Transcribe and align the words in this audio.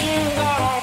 All 0.00 0.78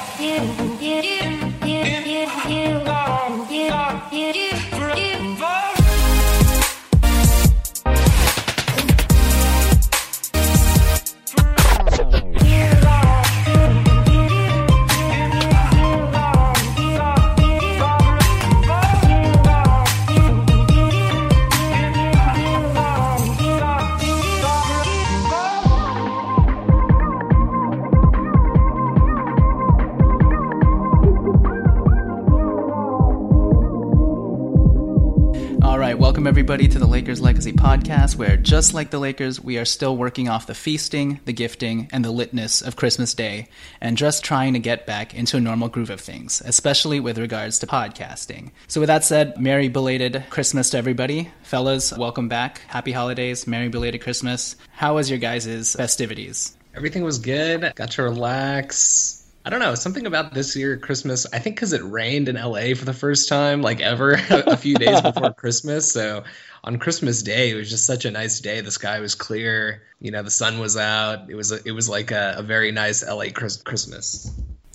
right, 35.86 36.00
welcome 36.00 36.26
everybody 36.26 36.66
to 36.66 36.80
the 36.80 36.86
Lakers 36.86 37.20
Legacy 37.20 37.52
podcast, 37.52 38.16
where 38.16 38.36
just 38.36 38.74
like 38.74 38.90
the 38.90 38.98
Lakers, 38.98 39.40
we 39.40 39.56
are 39.56 39.64
still 39.64 39.96
working 39.96 40.28
off 40.28 40.48
the 40.48 40.54
feasting, 40.54 41.20
the 41.26 41.32
gifting, 41.32 41.88
and 41.92 42.04
the 42.04 42.12
litness 42.12 42.66
of 42.66 42.74
Christmas 42.74 43.14
Day, 43.14 43.46
and 43.80 43.96
just 43.96 44.24
trying 44.24 44.54
to 44.54 44.58
get 44.58 44.84
back 44.84 45.14
into 45.14 45.36
a 45.36 45.40
normal 45.40 45.68
groove 45.68 45.90
of 45.90 46.00
things, 46.00 46.42
especially 46.44 46.98
with 46.98 47.18
regards 47.18 47.60
to 47.60 47.68
podcasting. 47.68 48.50
So, 48.66 48.80
with 48.80 48.88
that 48.88 49.04
said, 49.04 49.40
Merry 49.40 49.68
belated 49.68 50.24
Christmas 50.28 50.70
to 50.70 50.78
everybody. 50.78 51.30
Fellas, 51.42 51.96
welcome 51.96 52.28
back. 52.28 52.62
Happy 52.66 52.90
holidays. 52.90 53.46
Merry 53.46 53.68
belated 53.68 54.00
Christmas. 54.00 54.56
How 54.72 54.96
was 54.96 55.08
your 55.08 55.20
guys' 55.20 55.76
festivities? 55.76 56.56
Everything 56.74 57.04
was 57.04 57.20
good. 57.20 57.72
Got 57.76 57.92
to 57.92 58.02
relax. 58.02 59.15
I 59.46 59.48
don't 59.48 59.60
know, 59.60 59.76
something 59.76 60.06
about 60.06 60.34
this 60.34 60.56
year 60.56 60.76
Christmas. 60.76 61.24
I 61.32 61.38
think 61.38 61.54
because 61.54 61.72
it 61.72 61.84
rained 61.84 62.28
in 62.28 62.34
LA 62.34 62.74
for 62.74 62.84
the 62.84 62.92
first 62.92 63.28
time, 63.28 63.62
like 63.62 63.80
ever, 63.80 64.14
a 64.30 64.56
few 64.56 64.74
days 64.74 65.00
before 65.00 65.32
Christmas. 65.36 65.92
So 65.92 66.24
on 66.64 66.80
Christmas 66.80 67.22
Day, 67.22 67.50
it 67.50 67.54
was 67.54 67.70
just 67.70 67.86
such 67.86 68.04
a 68.06 68.10
nice 68.10 68.40
day. 68.40 68.60
The 68.60 68.72
sky 68.72 68.98
was 68.98 69.14
clear. 69.14 69.84
You 70.00 70.10
know, 70.10 70.24
the 70.24 70.32
sun 70.32 70.58
was 70.58 70.76
out. 70.76 71.30
It 71.30 71.36
was 71.36 71.52
a, 71.52 71.60
it 71.64 71.70
was 71.70 71.88
like 71.88 72.10
a, 72.10 72.34
a 72.38 72.42
very 72.42 72.72
nice 72.72 73.06
LA 73.06 73.26
Chris- 73.32 73.62
Christmas. 73.62 74.28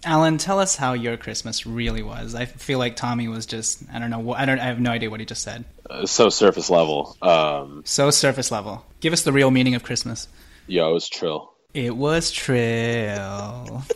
Alan, 0.05 0.37
tell 0.37 0.57
us 0.57 0.77
how 0.77 0.93
your 0.93 1.17
Christmas 1.17 1.65
really 1.65 2.01
was. 2.01 2.33
I 2.33 2.45
feel 2.45 2.79
like 2.79 2.95
Tommy 2.95 3.27
was 3.27 3.45
just 3.45 3.83
I 3.91 3.99
don't 3.99 4.09
know. 4.09 4.31
I 4.31 4.45
don't. 4.45 4.57
I 4.57 4.67
have 4.67 4.79
no 4.79 4.91
idea 4.91 5.09
what 5.09 5.19
he 5.19 5.25
just 5.25 5.43
said. 5.43 5.65
Uh, 5.89 6.05
so 6.05 6.29
surface 6.29 6.69
level. 6.69 7.17
Um, 7.21 7.81
So 7.85 8.09
surface 8.09 8.51
level. 8.51 8.85
Give 9.01 9.11
us 9.11 9.23
the 9.23 9.33
real 9.33 9.51
meaning 9.51 9.75
of 9.75 9.83
Christmas. 9.83 10.29
Yeah, 10.65 10.87
it 10.87 10.93
was 10.93 11.09
trill. 11.09 11.51
It 11.73 11.93
was 11.97 12.31
trill. 12.31 13.83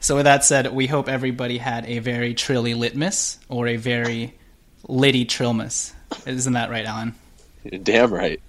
so 0.00 0.16
with 0.16 0.24
that 0.24 0.44
said, 0.44 0.72
we 0.72 0.86
hope 0.86 1.08
everybody 1.08 1.58
had 1.58 1.86
a 1.86 1.98
very 1.98 2.34
trilly 2.34 2.74
litmas 2.74 3.38
or 3.48 3.66
a 3.68 3.76
very 3.76 4.34
litty 4.88 5.24
trillmas. 5.24 5.92
Isn't 6.26 6.52
that 6.52 6.70
right, 6.70 6.84
Alan? 6.84 7.14
Damn 7.82 8.12
right. 8.12 8.40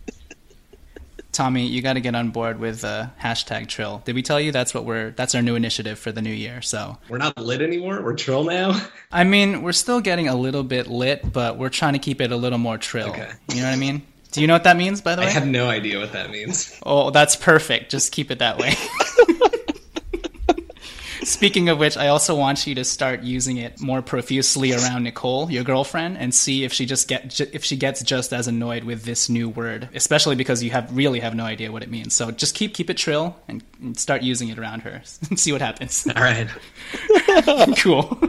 Tommy, 1.32 1.68
you 1.68 1.82
got 1.82 1.94
to 1.94 2.00
get 2.00 2.16
on 2.16 2.30
board 2.30 2.60
with 2.60 2.86
uh, 2.86 3.08
hashtag 3.22 3.68
trill. 3.68 4.02
Did 4.06 4.16
we 4.16 4.22
tell 4.22 4.40
you 4.40 4.54
that's 4.54 4.74
what 4.74 4.86
we're 4.86 5.12
that's 5.12 5.36
our 5.36 5.42
new 5.42 5.56
initiative 5.56 6.00
for 6.00 6.14
the 6.14 6.22
new 6.22 6.32
year? 6.32 6.62
So 6.62 6.98
We're 7.10 7.18
not 7.18 7.38
lit 7.38 7.62
anymore. 7.62 8.02
We're 8.02 8.16
trill 8.16 8.46
now. 8.46 8.82
I 9.12 9.26
mean, 9.26 9.62
we're 9.62 9.74
still 9.74 10.00
getting 10.00 10.30
a 10.30 10.36
little 10.36 10.64
bit 10.64 10.88
lit, 10.88 11.34
but 11.34 11.58
we're 11.58 11.70
trying 11.70 11.92
to 11.92 12.00
keep 12.00 12.22
it 12.22 12.32
a 12.32 12.38
little 12.38 12.58
more 12.58 12.78
trill. 12.78 13.10
Okay. 13.10 13.30
You 13.50 13.58
know 13.58 13.64
what 13.64 13.74
I 13.74 13.76
mean? 13.76 14.02
Do 14.32 14.40
you 14.42 14.48
know 14.48 14.54
what 14.54 14.64
that 14.64 14.78
means, 14.78 15.02
by 15.02 15.16
the 15.16 15.22
way? 15.22 15.28
I 15.28 15.32
have 15.32 15.48
no 15.48 15.68
idea 15.68 16.00
what 16.00 16.14
that 16.14 16.30
means. 16.30 16.78
Oh, 16.84 17.10
that's 17.10 17.36
perfect. 17.36 17.92
Just 17.92 18.14
keep 18.14 18.32
it 18.32 18.40
that 18.40 18.58
way. 18.58 18.74
Speaking 21.26 21.70
of 21.70 21.80
which, 21.80 21.98
I 21.98 22.10
also 22.10 22.36
want 22.36 22.68
you 22.68 22.76
to 22.76 22.84
start 22.84 23.24
using 23.24 23.58
it 23.58 23.82
more 23.82 24.04
profusely 24.04 24.74
around 24.74 25.04
Nicole, 25.04 25.50
your 25.50 25.64
girlfriend, 25.64 26.20
and 26.20 26.34
see 26.34 26.64
if 26.64 26.72
she 26.72 26.86
just 26.86 27.08
get 27.08 27.40
if 27.40 27.64
she 27.66 27.78
gets 27.78 28.04
just 28.04 28.32
as 28.32 28.48
annoyed 28.48 28.84
with 28.84 29.04
this 29.06 29.28
new 29.28 29.50
word, 29.50 29.90
especially 29.96 30.36
because 30.36 30.62
you 30.62 30.70
have 30.70 30.96
really 30.96 31.20
have 31.22 31.34
no 31.34 31.44
idea 31.44 31.72
what 31.72 31.82
it 31.82 31.90
means. 31.90 32.16
So 32.16 32.30
just 32.30 32.54
keep 32.54 32.76
keep 32.76 32.92
it 32.92 32.98
trill 32.98 33.36
and, 33.48 33.64
and 33.82 33.98
start 33.98 34.22
using 34.22 34.50
it 34.50 34.60
around 34.60 34.82
her 34.82 35.02
and 35.30 35.40
see 35.40 35.52
what 35.52 35.62
happens. 35.62 36.08
All 36.16 36.22
right. 36.22 36.48
cool. 37.80 38.20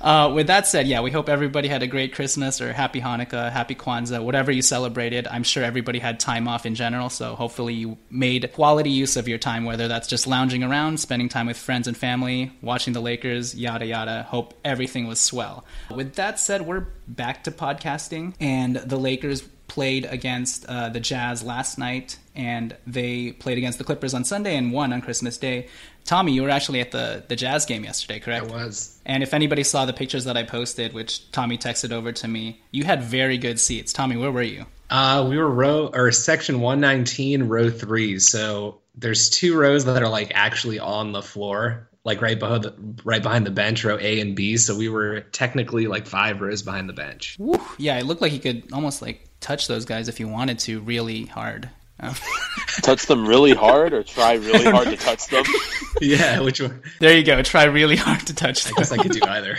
Uh, 0.00 0.32
with 0.32 0.46
that 0.46 0.66
said, 0.66 0.86
yeah, 0.86 1.00
we 1.00 1.10
hope 1.10 1.28
everybody 1.28 1.68
had 1.68 1.82
a 1.82 1.86
great 1.86 2.14
Christmas 2.14 2.60
or 2.60 2.72
happy 2.72 3.00
Hanukkah, 3.00 3.50
happy 3.50 3.74
Kwanzaa, 3.74 4.22
whatever 4.22 4.52
you 4.52 4.62
celebrated. 4.62 5.26
I'm 5.26 5.42
sure 5.42 5.64
everybody 5.64 5.98
had 5.98 6.20
time 6.20 6.48
off 6.48 6.64
in 6.64 6.74
general, 6.74 7.10
so 7.10 7.34
hopefully 7.34 7.74
you 7.74 7.98
made 8.08 8.50
quality 8.52 8.90
use 8.90 9.16
of 9.16 9.26
your 9.26 9.38
time, 9.38 9.64
whether 9.64 9.88
that's 9.88 10.06
just 10.06 10.26
lounging 10.26 10.62
around, 10.62 11.00
spending 11.00 11.28
time 11.28 11.46
with 11.46 11.56
friends 11.56 11.88
and 11.88 11.96
family, 11.96 12.45
watching 12.62 12.92
the 12.92 13.00
Lakers, 13.00 13.54
yada 13.54 13.86
yada. 13.86 14.24
Hope 14.24 14.54
everything 14.64 15.06
was 15.06 15.20
swell. 15.20 15.64
With 15.94 16.14
that 16.14 16.38
said, 16.38 16.62
we're 16.62 16.86
back 17.06 17.44
to 17.44 17.50
podcasting, 17.50 18.34
and 18.40 18.76
the 18.76 18.96
Lakers 18.96 19.42
played 19.68 20.04
against 20.06 20.64
uh, 20.66 20.88
the 20.88 21.00
Jazz 21.00 21.42
last 21.42 21.78
night, 21.78 22.18
and 22.34 22.76
they 22.86 23.32
played 23.32 23.58
against 23.58 23.78
the 23.78 23.84
Clippers 23.84 24.14
on 24.14 24.24
Sunday 24.24 24.56
and 24.56 24.72
won 24.72 24.92
on 24.92 25.02
Christmas 25.02 25.38
Day. 25.38 25.68
Tommy, 26.04 26.32
you 26.32 26.42
were 26.42 26.50
actually 26.50 26.80
at 26.80 26.92
the, 26.92 27.24
the 27.26 27.36
Jazz 27.36 27.66
game 27.66 27.84
yesterday, 27.84 28.20
correct? 28.20 28.46
I 28.46 28.48
was. 28.48 28.98
And 29.04 29.22
if 29.22 29.34
anybody 29.34 29.64
saw 29.64 29.84
the 29.84 29.92
pictures 29.92 30.24
that 30.24 30.36
I 30.36 30.44
posted, 30.44 30.92
which 30.92 31.30
Tommy 31.32 31.58
texted 31.58 31.92
over 31.92 32.12
to 32.12 32.28
me, 32.28 32.62
you 32.70 32.84
had 32.84 33.02
very 33.02 33.38
good 33.38 33.58
seats. 33.58 33.92
Tommy, 33.92 34.16
where 34.16 34.30
were 34.30 34.42
you? 34.42 34.66
Uh, 34.88 35.26
we 35.28 35.36
were 35.36 35.50
row 35.50 35.90
or 35.92 36.12
section 36.12 36.60
119, 36.60 37.44
row 37.44 37.70
three. 37.70 38.20
So 38.20 38.78
there's 38.94 39.30
two 39.30 39.58
rows 39.58 39.84
that 39.86 40.02
are 40.02 40.08
like 40.08 40.32
actually 40.34 40.78
on 40.78 41.12
the 41.12 41.22
floor, 41.22 41.88
like 42.06 42.22
right 42.22 42.38
behind 42.38 42.62
the 42.62 42.72
right 43.04 43.22
behind 43.22 43.44
the 43.44 43.50
bench, 43.50 43.84
row 43.84 43.98
A 44.00 44.20
and 44.20 44.36
B. 44.36 44.56
So 44.56 44.76
we 44.76 44.88
were 44.88 45.22
technically 45.32 45.88
like 45.88 46.06
five 46.06 46.40
rows 46.40 46.62
behind 46.62 46.88
the 46.88 46.92
bench. 46.92 47.36
Woo. 47.38 47.60
Yeah, 47.78 47.98
it 47.98 48.06
looked 48.06 48.22
like 48.22 48.30
he 48.30 48.38
could 48.38 48.72
almost 48.72 49.02
like 49.02 49.28
touch 49.40 49.66
those 49.66 49.84
guys 49.84 50.08
if 50.08 50.16
he 50.16 50.24
wanted 50.24 50.60
to 50.60 50.80
really 50.80 51.24
hard. 51.26 51.68
Um, 51.98 52.14
Touch 52.82 53.06
them 53.06 53.26
really 53.26 53.54
hard 53.54 53.92
or 53.92 54.02
try 54.04 54.34
really 54.50 54.64
hard 54.64 54.86
to 54.88 54.96
touch 54.96 55.26
them. 55.28 55.44
yeah, 56.00 56.40
which 56.40 56.60
one? 56.60 56.82
there 57.00 57.16
you 57.16 57.24
go. 57.24 57.42
Try 57.42 57.64
really 57.64 57.96
hard 57.96 58.20
to 58.28 58.34
touch 58.34 58.66
I 58.68 58.72
guess 58.76 58.92
I 58.92 58.98
could 58.98 59.12
do 59.12 59.20
either. 59.26 59.58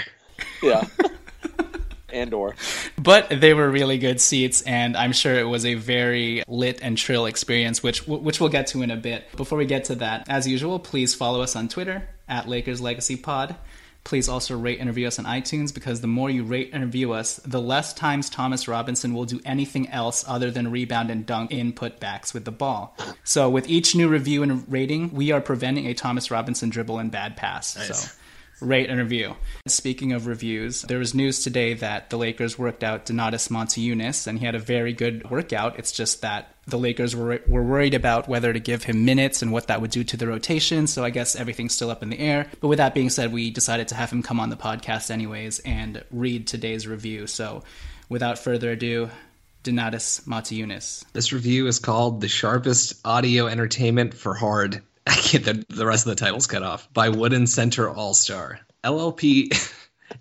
Yeah. 0.64 0.86
and 2.10 2.34
or. 2.34 2.56
but 2.98 3.30
they 3.30 3.54
were 3.54 3.70
really 3.70 3.98
good 3.98 4.22
seats 4.22 4.62
and 4.62 4.96
i'm 4.96 5.12
sure 5.12 5.36
it 5.36 5.44
was 5.44 5.66
a 5.66 5.74
very 5.74 6.42
lit 6.48 6.80
and 6.82 6.98
trill 6.98 7.26
experience 7.26 7.84
which 7.84 8.08
which 8.08 8.40
we'll 8.40 8.50
get 8.50 8.68
to 8.68 8.82
in 8.82 8.92
a 8.92 8.96
bit 8.96 9.26
before 9.36 9.58
we 9.58 9.66
get 9.66 9.84
to 9.86 9.96
that 9.96 10.26
as 10.30 10.48
usual 10.48 10.80
please 10.80 11.14
follow 11.14 11.42
us 11.42 11.56
on 11.56 11.68
twitter 11.68 12.08
at 12.28 12.48
lakers 12.48 12.82
legacy 12.82 13.16
pod 13.16 13.56
please 14.04 14.30
also 14.30 14.58
rate 14.58 14.80
and 14.80 14.88
review 14.88 15.08
us 15.08 15.20
on 15.20 15.26
itunes 15.26 15.74
because 15.74 16.02
the 16.02 16.08
more 16.08 16.30
you 16.30 16.44
rate 16.44 16.70
and 16.72 16.84
review 16.84 17.12
us 17.12 17.38
the 17.46 17.62
less 17.62 17.94
times 17.94 18.30
thomas 18.30 18.68
robinson 18.68 19.14
will 19.14 19.26
do 19.26 19.40
anything 19.46 19.88
else 19.90 20.24
other 20.28 20.50
than 20.50 20.72
rebound 20.72 21.10
and 21.10 21.26
dunk 21.26 21.52
in 21.52 21.74
putbacks 21.74 22.34
with 22.34 22.46
the 22.46 22.52
ball 22.52 22.96
so 23.24 23.50
with 23.50 23.70
each 23.70 23.96
new 23.96 24.08
review 24.08 24.44
and 24.44 24.64
rating 24.72 25.12
we 25.12 25.32
are 25.32 25.42
preventing 25.42 25.88
a 25.88 25.94
thomas 25.94 26.32
robinson 26.32 26.70
dribble 26.70 27.00
and 27.00 27.12
bad 27.12 27.36
pass 27.36 27.68
so 27.88 28.10
rate 28.60 28.90
and 28.90 29.00
review. 29.00 29.36
Speaking 29.68 30.14
of 30.14 30.28
reviews, 30.28 30.82
there 30.84 31.00
was 31.00 31.14
news 31.14 31.44
today 31.44 31.74
that 31.76 32.10
the 32.10 32.18
Lakers 32.18 32.58
worked 32.58 32.84
out 32.84 33.06
Donatas 33.06 33.50
Motiejunas, 33.50 34.28
and 34.28 34.40
he 34.40 34.46
had 34.46 34.56
a 34.56 34.60
very 34.60 34.94
good 34.94 35.30
workout. 35.30 35.78
It's 35.78 35.92
just 35.92 36.22
that 36.22 36.54
the 36.68 36.78
Lakers 36.78 37.16
were, 37.16 37.42
were 37.48 37.64
worried 37.64 37.94
about 37.94 38.28
whether 38.28 38.52
to 38.52 38.60
give 38.60 38.84
him 38.84 39.06
minutes 39.06 39.42
and 39.42 39.52
what 39.52 39.68
that 39.68 39.80
would 39.80 39.92
do 39.92 40.04
to 40.04 40.18
the 40.18 40.28
rotation, 40.28 40.86
so 40.86 41.04
I 41.04 41.10
guess 41.10 41.36
everything's 41.36 41.74
still 41.74 41.90
up 41.90 42.04
in 42.04 42.10
the 42.10 42.20
air. 42.20 42.48
But 42.60 42.68
with 42.68 42.78
that 42.78 42.94
being 42.94 43.10
said, 43.10 43.32
we 43.32 43.50
decided 43.50 43.88
to 43.90 43.96
have 43.96 44.12
him 44.12 44.22
come 44.22 44.40
on 44.40 44.50
the 44.50 44.58
podcast 44.58 45.10
anyways 45.10 45.60
and 45.60 46.04
read 46.12 46.46
today's 46.46 46.86
review. 46.86 47.26
So 47.26 47.64
without 48.10 48.38
further 48.38 48.72
ado, 48.72 49.10
Donatas 49.64 50.26
Motiejunas. 50.26 51.06
This 51.14 51.34
review 51.34 51.68
is 51.68 51.80
called 51.80 52.22
"The 52.22 52.28
Sharpest 52.28 53.06
Audio 53.06 53.48
Entertainment 53.48 54.14
for 54.14 54.34
Hard." 54.34 54.82
I 55.08 55.16
can't. 55.16 55.44
The, 55.44 55.66
the 55.70 55.86
rest 55.86 56.06
of 56.06 56.10
the 56.12 56.24
title's 56.24 56.48
cut 56.48 56.64
off 56.64 56.92
by 56.94 57.10
Wooden 57.10 57.48
Center 57.48 57.90
All 57.90 58.14
Star. 58.14 58.60
LLP. 58.84 59.50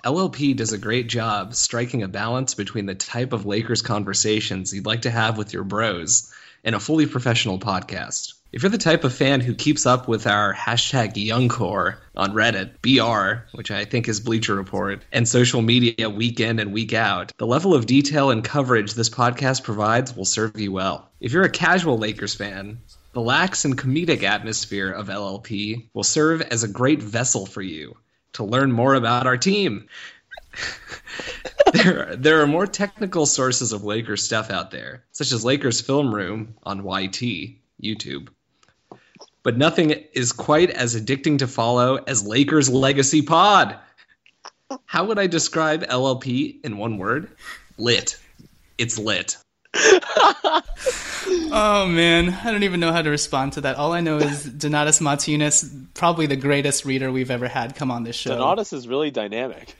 LLP 0.04 0.56
does 0.56 0.72
a 0.72 0.78
great 0.78 1.08
job 1.08 1.54
striking 1.54 2.02
a 2.02 2.08
balance 2.08 2.54
between 2.54 2.86
the 2.86 2.94
type 2.94 3.32
of 3.32 3.46
Lakers 3.46 3.82
conversations 3.82 4.72
you'd 4.72 4.86
like 4.86 5.02
to 5.02 5.10
have 5.10 5.38
with 5.38 5.52
your 5.52 5.64
bros 5.64 6.32
and 6.66 6.74
a 6.74 6.80
fully 6.80 7.06
professional 7.06 7.58
podcast. 7.58 8.34
If 8.52 8.62
you're 8.62 8.70
the 8.70 8.78
type 8.78 9.04
of 9.04 9.14
fan 9.14 9.40
who 9.40 9.54
keeps 9.54 9.86
up 9.86 10.08
with 10.08 10.26
our 10.26 10.52
hashtag 10.52 11.14
YoungCore 11.14 11.96
on 12.16 12.32
Reddit, 12.32 12.72
BR, 12.82 13.56
which 13.56 13.70
I 13.70 13.84
think 13.84 14.08
is 14.08 14.20
Bleacher 14.20 14.54
Report, 14.54 15.04
and 15.12 15.28
social 15.28 15.62
media 15.62 16.10
week 16.10 16.40
in 16.40 16.58
and 16.58 16.72
week 16.72 16.92
out, 16.92 17.32
the 17.38 17.46
level 17.46 17.74
of 17.74 17.86
detail 17.86 18.30
and 18.30 18.42
coverage 18.42 18.94
this 18.94 19.10
podcast 19.10 19.62
provides 19.62 20.16
will 20.16 20.24
serve 20.24 20.58
you 20.58 20.72
well. 20.72 21.08
If 21.20 21.32
you're 21.32 21.44
a 21.44 21.50
casual 21.50 21.98
Lakers 21.98 22.34
fan, 22.34 22.78
the 23.12 23.20
lax 23.20 23.64
and 23.64 23.78
comedic 23.78 24.24
atmosphere 24.24 24.90
of 24.90 25.08
LLP 25.08 25.88
will 25.94 26.04
serve 26.04 26.42
as 26.42 26.64
a 26.64 26.68
great 26.68 27.02
vessel 27.02 27.46
for 27.46 27.62
you 27.62 27.96
to 28.34 28.44
learn 28.44 28.72
more 28.72 28.94
about 28.94 29.26
our 29.26 29.36
team. 29.36 29.88
There, 31.72 32.16
there 32.16 32.42
are 32.42 32.46
more 32.46 32.66
technical 32.66 33.26
sources 33.26 33.72
of 33.72 33.84
Lakers 33.84 34.22
stuff 34.22 34.50
out 34.50 34.70
there, 34.70 35.04
such 35.12 35.32
as 35.32 35.44
Lakers 35.44 35.80
Film 35.80 36.14
Room 36.14 36.54
on 36.62 36.78
YT, 36.78 37.56
YouTube. 37.82 38.28
But 39.42 39.56
nothing 39.56 39.90
is 39.90 40.32
quite 40.32 40.70
as 40.70 41.00
addicting 41.00 41.38
to 41.38 41.46
follow 41.46 41.96
as 41.96 42.26
Lakers 42.26 42.68
Legacy 42.68 43.22
Pod. 43.22 43.78
How 44.84 45.04
would 45.04 45.18
I 45.18 45.28
describe 45.28 45.84
LLP 45.84 46.64
in 46.64 46.78
one 46.78 46.98
word? 46.98 47.30
Lit. 47.78 48.18
It's 48.78 48.98
lit. 48.98 49.36
Oh 51.58 51.86
man, 51.86 52.30
I 52.44 52.50
don't 52.50 52.64
even 52.64 52.80
know 52.80 52.92
how 52.92 53.02
to 53.02 53.10
respond 53.10 53.54
to 53.54 53.62
that. 53.62 53.76
All 53.76 53.92
I 53.92 54.00
know 54.00 54.18
is 54.18 54.44
Donatus 54.44 55.00
Martinez, 55.00 55.72
probably 55.94 56.26
the 56.26 56.36
greatest 56.36 56.84
reader 56.84 57.10
we've 57.10 57.30
ever 57.30 57.48
had 57.48 57.76
come 57.76 57.90
on 57.90 58.02
this 58.02 58.16
show. 58.16 58.36
Donatus 58.36 58.72
is 58.72 58.88
really 58.88 59.10
dynamic. 59.10 59.76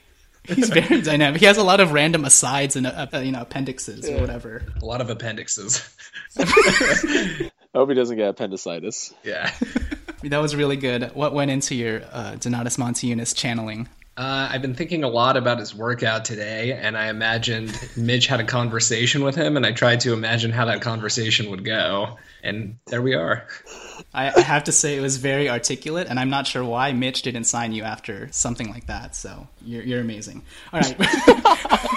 He's 0.47 0.69
very 0.69 1.01
dynamic. 1.01 1.39
He 1.39 1.45
has 1.45 1.57
a 1.57 1.63
lot 1.63 1.79
of 1.79 1.91
random 1.91 2.25
asides 2.25 2.75
and 2.75 2.87
uh, 2.87 3.07
uh, 3.13 3.19
you 3.19 3.31
know 3.31 3.41
appendixes 3.41 4.09
or 4.09 4.19
whatever. 4.19 4.63
A 4.81 4.85
lot 4.85 5.01
of 5.01 5.09
appendixes. 5.09 5.87
I 6.39 7.49
hope 7.75 7.89
he 7.89 7.95
doesn't 7.95 8.17
get 8.17 8.29
appendicitis. 8.29 9.13
yeah. 9.23 9.53
That 10.23 10.39
was 10.39 10.55
really 10.55 10.77
good. 10.77 11.11
What 11.13 11.33
went 11.35 11.51
into 11.51 11.75
your 11.75 12.01
uh, 12.11 12.31
Donatas 12.39 12.79
Motiejunas 12.79 13.35
channeling? 13.35 13.87
Uh, 14.17 14.49
I've 14.51 14.63
been 14.63 14.73
thinking 14.73 15.03
a 15.03 15.07
lot 15.07 15.37
about 15.37 15.59
his 15.59 15.75
workout 15.75 16.25
today, 16.25 16.73
and 16.73 16.97
I 16.97 17.09
imagined 17.09 17.71
Mitch 17.95 18.25
had 18.25 18.39
a 18.39 18.43
conversation 18.43 19.23
with 19.23 19.35
him, 19.35 19.55
and 19.57 19.63
I 19.63 19.73
tried 19.73 19.99
to 20.01 20.13
imagine 20.13 20.51
how 20.51 20.65
that 20.65 20.81
conversation 20.81 21.51
would 21.51 21.63
go. 21.63 22.17
And 22.41 22.79
there 22.87 23.01
we 23.03 23.13
are. 23.13 23.45
I, 24.15 24.31
I 24.35 24.39
have 24.39 24.63
to 24.63 24.71
say 24.71 24.97
it 24.97 25.01
was 25.01 25.17
very 25.17 25.49
articulate, 25.49 26.07
and 26.09 26.19
I'm 26.19 26.31
not 26.31 26.47
sure 26.47 26.65
why 26.65 26.93
Mitch 26.93 27.21
didn't 27.21 27.43
sign 27.43 27.73
you 27.73 27.83
after 27.83 28.27
something 28.31 28.71
like 28.71 28.87
that. 28.87 29.15
So 29.15 29.47
you're, 29.63 29.83
you're 29.83 30.01
amazing. 30.01 30.41
All 30.73 30.79
right. 30.79 30.97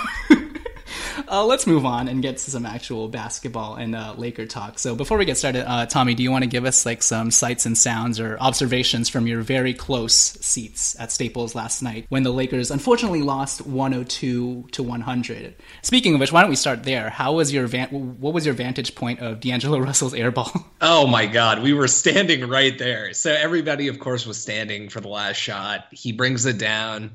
Uh, 1.31 1.45
let's 1.45 1.65
move 1.65 1.87
on 1.87 2.09
and 2.09 2.23
get 2.23 2.39
to 2.39 2.51
some 2.51 2.67
actual 2.67 3.07
basketball 3.07 3.77
and 3.77 3.95
uh, 3.95 4.15
Laker 4.19 4.47
talk. 4.47 4.81
So 4.81 4.97
before 4.97 5.17
we 5.17 5.25
get 5.25 5.37
started, 5.37 5.65
uh, 5.71 5.87
Tommy, 5.87 6.15
do 6.15 6.25
you 6.25 6.31
want 6.33 6.43
to 6.43 6.51
give 6.51 6.65
us 6.65 6.85
like 6.85 7.05
some 7.05 7.31
sights 7.31 7.67
and 7.67 7.79
sounds 7.79 8.19
or 8.19 8.37
observations 8.41 9.09
from 9.09 9.29
your 9.29 9.41
very 9.41 9.73
close 9.73 10.15
seats 10.15 10.99
at 10.99 11.13
Staples 11.13 11.55
last 11.55 11.83
night 11.83 12.07
when 12.09 12.25
the 12.25 12.33
Lakers 12.33 12.73
unfortunately 12.73 13.23
lost 13.23 13.65
102 13.65 14.71
to 14.73 14.83
100? 14.83 15.55
Speaking 15.83 16.15
of 16.15 16.21
which, 16.21 16.33
why 16.33 16.41
don't 16.41 16.51
we 16.51 16.57
start 16.57 16.83
there? 16.83 17.11
How 17.11 17.35
was 17.35 17.53
your 17.53 17.69
van- 17.69 18.19
what 18.19 18.35
was 18.35 18.45
your 18.45 18.55
vantage 18.57 18.97
point 18.97 19.21
of 19.21 19.39
D'Angelo 19.39 19.79
Russell's 19.91 20.15
airball? 20.15 20.65
Oh 20.81 21.07
my 21.07 21.27
God, 21.27 21.63
we 21.63 21.75
were 21.75 21.87
standing 21.87 22.49
right 22.49 22.77
there. 22.77 23.15
So 23.15 23.33
everybody, 23.33 23.87
of 23.87 24.01
course, 24.01 24.27
was 24.27 24.43
standing 24.43 24.89
for 24.89 25.01
the 25.01 25.09
last 25.09 25.37
shot. 25.37 25.87
He 25.93 26.11
brings 26.11 26.45
it 26.47 26.59
down. 26.59 27.13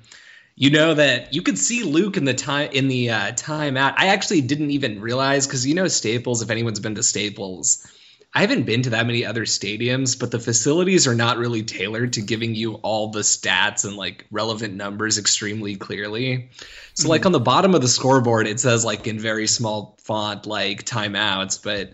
You 0.55 0.69
know 0.69 0.93
that 0.93 1.33
you 1.33 1.41
could 1.41 1.57
see 1.57 1.83
Luke 1.83 2.15
in 2.15 2.23
the 2.23 2.33
time 2.33 2.69
in 2.71 2.87
the 2.87 3.09
uh, 3.09 3.31
timeout. 3.33 3.95
I 3.97 4.07
actually 4.07 4.41
didn't 4.41 4.71
even 4.71 5.01
realize 5.01 5.45
because 5.45 5.67
you 5.67 5.75
know 5.75 5.87
Staples. 5.89 6.41
If 6.41 6.49
anyone's 6.49 6.79
been 6.79 6.95
to 6.95 7.03
Staples, 7.03 7.85
I 8.33 8.41
haven't 8.41 8.63
been 8.63 8.83
to 8.83 8.89
that 8.91 9.05
many 9.05 9.25
other 9.25 9.45
stadiums, 9.45 10.19
but 10.19 10.29
the 10.29 10.41
facilities 10.41 11.07
are 11.07 11.15
not 11.15 11.37
really 11.37 11.63
tailored 11.63 12.13
to 12.13 12.21
giving 12.21 12.53
you 12.53 12.73
all 12.75 13.07
the 13.07 13.21
stats 13.21 13.85
and 13.85 13.95
like 13.95 14.25
relevant 14.29 14.75
numbers 14.75 15.17
extremely 15.17 15.77
clearly. 15.77 16.49
So 16.93 17.03
mm-hmm. 17.03 17.09
like 17.11 17.25
on 17.25 17.31
the 17.31 17.39
bottom 17.39 17.75
of 17.75 17.81
the 17.81 17.87
scoreboard, 17.87 18.47
it 18.47 18.59
says 18.59 18.83
like 18.83 19.07
in 19.07 19.19
very 19.19 19.47
small 19.47 19.97
font 20.03 20.45
like 20.45 20.83
timeouts, 20.83 21.63
but 21.63 21.93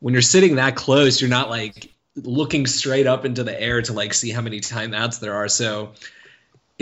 when 0.00 0.14
you're 0.14 0.22
sitting 0.22 0.56
that 0.56 0.76
close, 0.76 1.20
you're 1.20 1.28
not 1.30 1.50
like 1.50 1.92
looking 2.16 2.66
straight 2.66 3.06
up 3.06 3.26
into 3.26 3.44
the 3.44 3.58
air 3.58 3.82
to 3.82 3.92
like 3.92 4.14
see 4.14 4.30
how 4.30 4.40
many 4.40 4.60
timeouts 4.60 5.20
there 5.20 5.34
are. 5.34 5.48
So 5.48 5.92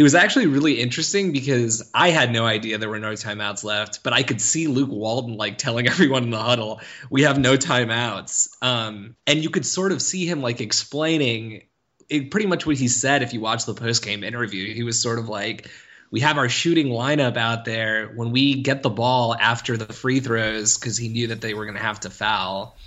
it 0.00 0.02
was 0.02 0.14
actually 0.14 0.46
really 0.46 0.80
interesting 0.80 1.30
because 1.30 1.90
I 1.92 2.08
had 2.08 2.32
no 2.32 2.46
idea 2.46 2.78
there 2.78 2.88
were 2.88 2.98
no 2.98 3.12
timeouts 3.12 3.64
left, 3.64 4.02
but 4.02 4.14
I 4.14 4.22
could 4.22 4.40
see 4.40 4.66
Luke 4.66 4.88
Walton 4.90 5.36
like 5.36 5.58
telling 5.58 5.86
everyone 5.94 6.22
in 6.22 6.30
the 6.30 6.40
huddle, 6.40 6.80
"We 7.10 7.24
have 7.24 7.38
no 7.38 7.58
timeouts," 7.58 8.48
um, 8.62 9.14
and 9.26 9.42
you 9.42 9.50
could 9.50 9.66
sort 9.66 9.92
of 9.92 10.00
see 10.00 10.24
him 10.24 10.40
like 10.40 10.62
explaining 10.62 11.64
it, 12.08 12.30
pretty 12.30 12.46
much 12.46 12.64
what 12.64 12.78
he 12.78 12.88
said 12.88 13.22
if 13.22 13.34
you 13.34 13.40
watch 13.40 13.66
the 13.66 13.74
post 13.74 14.02
game 14.02 14.24
interview. 14.24 14.72
He 14.72 14.84
was 14.84 14.98
sort 14.98 15.18
of 15.18 15.28
like, 15.28 15.68
"We 16.10 16.20
have 16.20 16.38
our 16.38 16.48
shooting 16.48 16.86
lineup 16.86 17.36
out 17.36 17.66
there 17.66 18.06
when 18.06 18.32
we 18.32 18.62
get 18.62 18.82
the 18.82 18.88
ball 18.88 19.36
after 19.38 19.76
the 19.76 19.92
free 19.92 20.20
throws 20.20 20.78
because 20.78 20.96
he 20.96 21.10
knew 21.10 21.26
that 21.26 21.42
they 21.42 21.52
were 21.52 21.66
going 21.66 21.76
to 21.76 21.82
have 21.82 22.00
to 22.00 22.10
foul." 22.10 22.78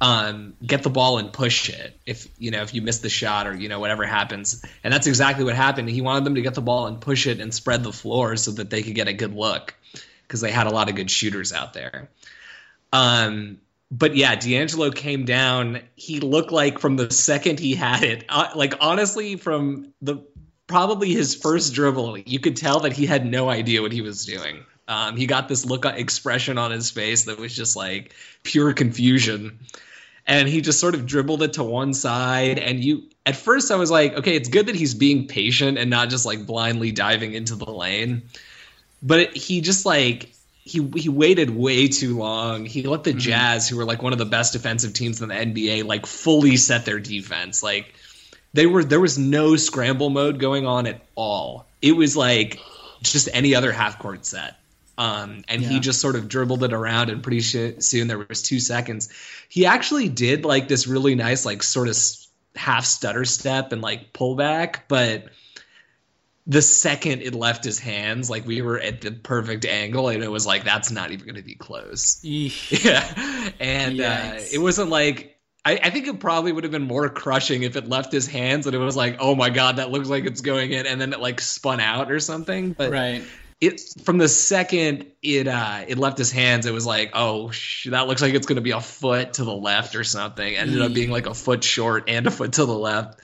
Um, 0.00 0.54
get 0.64 0.82
the 0.82 0.90
ball 0.90 1.18
and 1.18 1.32
push 1.32 1.68
it 1.68 1.98
if 2.06 2.26
you 2.38 2.50
know 2.50 2.62
if 2.62 2.72
you 2.72 2.80
miss 2.80 2.98
the 2.98 3.10
shot 3.10 3.46
or 3.46 3.54
you 3.54 3.68
know 3.68 3.80
whatever 3.80 4.06
happens. 4.06 4.64
And 4.82 4.92
that's 4.92 5.06
exactly 5.06 5.44
what 5.44 5.54
happened. 5.54 5.90
He 5.90 6.00
wanted 6.00 6.24
them 6.24 6.36
to 6.36 6.42
get 6.42 6.54
the 6.54 6.62
ball 6.62 6.86
and 6.86 7.00
push 7.00 7.26
it 7.26 7.40
and 7.40 7.52
spread 7.52 7.84
the 7.84 7.92
floor 7.92 8.36
so 8.36 8.52
that 8.52 8.70
they 8.70 8.82
could 8.82 8.94
get 8.94 9.08
a 9.08 9.12
good 9.12 9.34
look 9.34 9.74
because 10.22 10.40
they 10.40 10.50
had 10.50 10.66
a 10.66 10.70
lot 10.70 10.88
of 10.88 10.96
good 10.96 11.10
shooters 11.10 11.52
out 11.52 11.74
there. 11.74 12.08
Um 12.92 13.58
but 13.92 14.16
yeah 14.16 14.34
d'angelo 14.36 14.90
came 14.90 15.24
down. 15.26 15.80
He 15.96 16.20
looked 16.20 16.52
like 16.52 16.78
from 16.78 16.96
the 16.96 17.10
second 17.10 17.60
he 17.60 17.74
had 17.74 18.02
it 18.02 18.24
uh, 18.28 18.48
like 18.54 18.74
honestly 18.80 19.36
from 19.36 19.92
the 20.00 20.24
probably 20.66 21.12
his 21.12 21.34
first 21.34 21.74
dribble 21.74 22.16
you 22.18 22.38
could 22.38 22.56
tell 22.56 22.80
that 22.80 22.92
he 22.92 23.04
had 23.04 23.26
no 23.26 23.50
idea 23.50 23.82
what 23.82 23.92
he 23.92 24.00
was 24.00 24.24
doing. 24.24 24.64
Um, 24.88 25.16
he 25.16 25.26
got 25.26 25.46
this 25.46 25.66
look 25.66 25.84
expression 25.84 26.58
on 26.58 26.70
his 26.70 26.90
face 26.90 27.24
that 27.24 27.38
was 27.38 27.54
just 27.54 27.76
like 27.76 28.14
pure 28.42 28.72
confusion 28.72 29.60
and 30.30 30.48
he 30.48 30.62
just 30.62 30.80
sort 30.80 30.94
of 30.94 31.04
dribbled 31.04 31.42
it 31.42 31.54
to 31.54 31.62
one 31.62 31.92
side 31.92 32.58
and 32.58 32.82
you 32.82 33.02
at 33.26 33.36
first 33.36 33.70
i 33.70 33.76
was 33.76 33.90
like 33.90 34.14
okay 34.14 34.34
it's 34.36 34.48
good 34.48 34.66
that 34.66 34.74
he's 34.74 34.94
being 34.94 35.26
patient 35.26 35.76
and 35.76 35.90
not 35.90 36.08
just 36.08 36.24
like 36.24 36.46
blindly 36.46 36.92
diving 36.92 37.34
into 37.34 37.54
the 37.54 37.70
lane 37.70 38.22
but 39.02 39.36
he 39.36 39.60
just 39.60 39.84
like 39.84 40.30
he 40.70 40.88
he 40.96 41.08
waited 41.08 41.50
way 41.50 41.88
too 41.88 42.16
long. 42.18 42.64
He 42.64 42.82
let 42.82 43.00
Mm-hmm. 43.00 43.16
the 43.16 43.20
Jazz, 43.22 43.68
who 43.68 43.76
were 43.76 43.84
like 43.84 44.02
one 44.02 44.12
of 44.12 44.18
the 44.18 44.26
best 44.26 44.52
defensive 44.52 44.92
teams 44.92 45.20
in 45.20 45.28
the 45.28 45.34
NBA, 45.34 45.84
like 45.84 46.06
fully 46.06 46.56
set 46.56 46.84
their 46.84 47.00
defense. 47.00 47.62
Like 47.62 47.94
they 48.52 48.66
were 48.66 48.84
there 48.84 49.00
was 49.00 49.18
no 49.18 49.56
scramble 49.56 50.10
mode 50.10 50.38
going 50.38 50.66
on 50.66 50.86
at 50.86 51.00
all. 51.14 51.66
It 51.82 51.92
was 51.92 52.16
like 52.16 52.60
just 53.02 53.28
any 53.32 53.54
other 53.54 53.72
half 53.72 53.98
court 53.98 54.26
set. 54.26 54.59
Um, 55.00 55.44
and 55.48 55.62
he 55.62 55.80
just 55.80 55.98
sort 55.98 56.14
of 56.14 56.28
dribbled 56.28 56.62
it 56.62 56.74
around, 56.74 57.08
and 57.08 57.22
pretty 57.22 57.40
sh- 57.40 57.78
soon 57.78 58.06
there 58.06 58.18
was 58.18 58.42
two 58.42 58.60
seconds. 58.60 59.08
He 59.48 59.64
actually 59.64 60.10
did 60.10 60.44
like 60.44 60.68
this 60.68 60.86
really 60.86 61.14
nice, 61.14 61.46
like 61.46 61.62
sort 61.62 61.88
of 61.88 61.96
half 62.54 62.84
stutter 62.84 63.24
step 63.24 63.72
and 63.72 63.80
like 63.80 64.12
pullback, 64.12 64.80
but 64.88 65.28
the 66.46 66.60
second 66.60 67.22
it 67.22 67.34
left 67.34 67.64
his 67.64 67.78
hands, 67.78 68.28
like 68.28 68.46
we 68.46 68.60
were 68.60 68.78
at 68.78 69.00
the 69.00 69.10
perfect 69.10 69.64
angle, 69.64 70.10
and 70.10 70.22
it 70.22 70.30
was 70.30 70.46
like 70.46 70.64
that's 70.64 70.90
not 70.90 71.12
even 71.12 71.24
going 71.24 71.36
to 71.36 71.42
be 71.42 71.54
close. 71.54 72.20
Eesh. 72.22 72.84
Yeah, 72.84 73.50
and 73.58 74.02
uh, 74.02 74.34
it 74.52 74.58
wasn't 74.58 74.90
like 74.90 75.38
I, 75.64 75.80
I 75.82 75.88
think 75.88 76.08
it 76.08 76.20
probably 76.20 76.52
would 76.52 76.64
have 76.64 76.72
been 76.72 76.86
more 76.86 77.08
crushing 77.08 77.62
if 77.62 77.76
it 77.76 77.88
left 77.88 78.12
his 78.12 78.26
hands 78.26 78.66
and 78.66 78.74
it 78.74 78.78
was 78.78 78.96
like, 78.96 79.16
oh 79.20 79.34
my 79.34 79.48
god, 79.48 79.76
that 79.76 79.90
looks 79.90 80.08
like 80.08 80.26
it's 80.26 80.42
going 80.42 80.72
in, 80.72 80.86
and 80.86 81.00
then 81.00 81.14
it 81.14 81.20
like 81.20 81.40
spun 81.40 81.80
out 81.80 82.12
or 82.12 82.20
something. 82.20 82.72
But 82.72 82.90
Right. 82.90 83.22
It 83.60 83.80
from 84.04 84.18
the 84.18 84.28
second 84.28 85.06
it 85.22 85.46
uh 85.46 85.84
it 85.86 85.98
left 85.98 86.16
his 86.16 86.32
hands, 86.32 86.66
it 86.66 86.72
was 86.72 86.86
like, 86.86 87.10
oh, 87.14 87.50
sh- 87.50 87.88
that 87.90 88.06
looks 88.08 88.22
like 88.22 88.34
it's 88.34 88.46
going 88.46 88.56
to 88.56 88.62
be 88.62 88.70
a 88.70 88.80
foot 88.80 89.34
to 89.34 89.44
the 89.44 89.54
left 89.54 89.94
or 89.94 90.04
something. 90.04 90.56
Ended 90.56 90.80
up 90.80 90.94
being 90.94 91.10
like 91.10 91.26
a 91.26 91.34
foot 91.34 91.62
short 91.62 92.04
and 92.08 92.26
a 92.26 92.30
foot 92.30 92.54
to 92.54 92.64
the 92.64 92.76
left. 92.76 93.20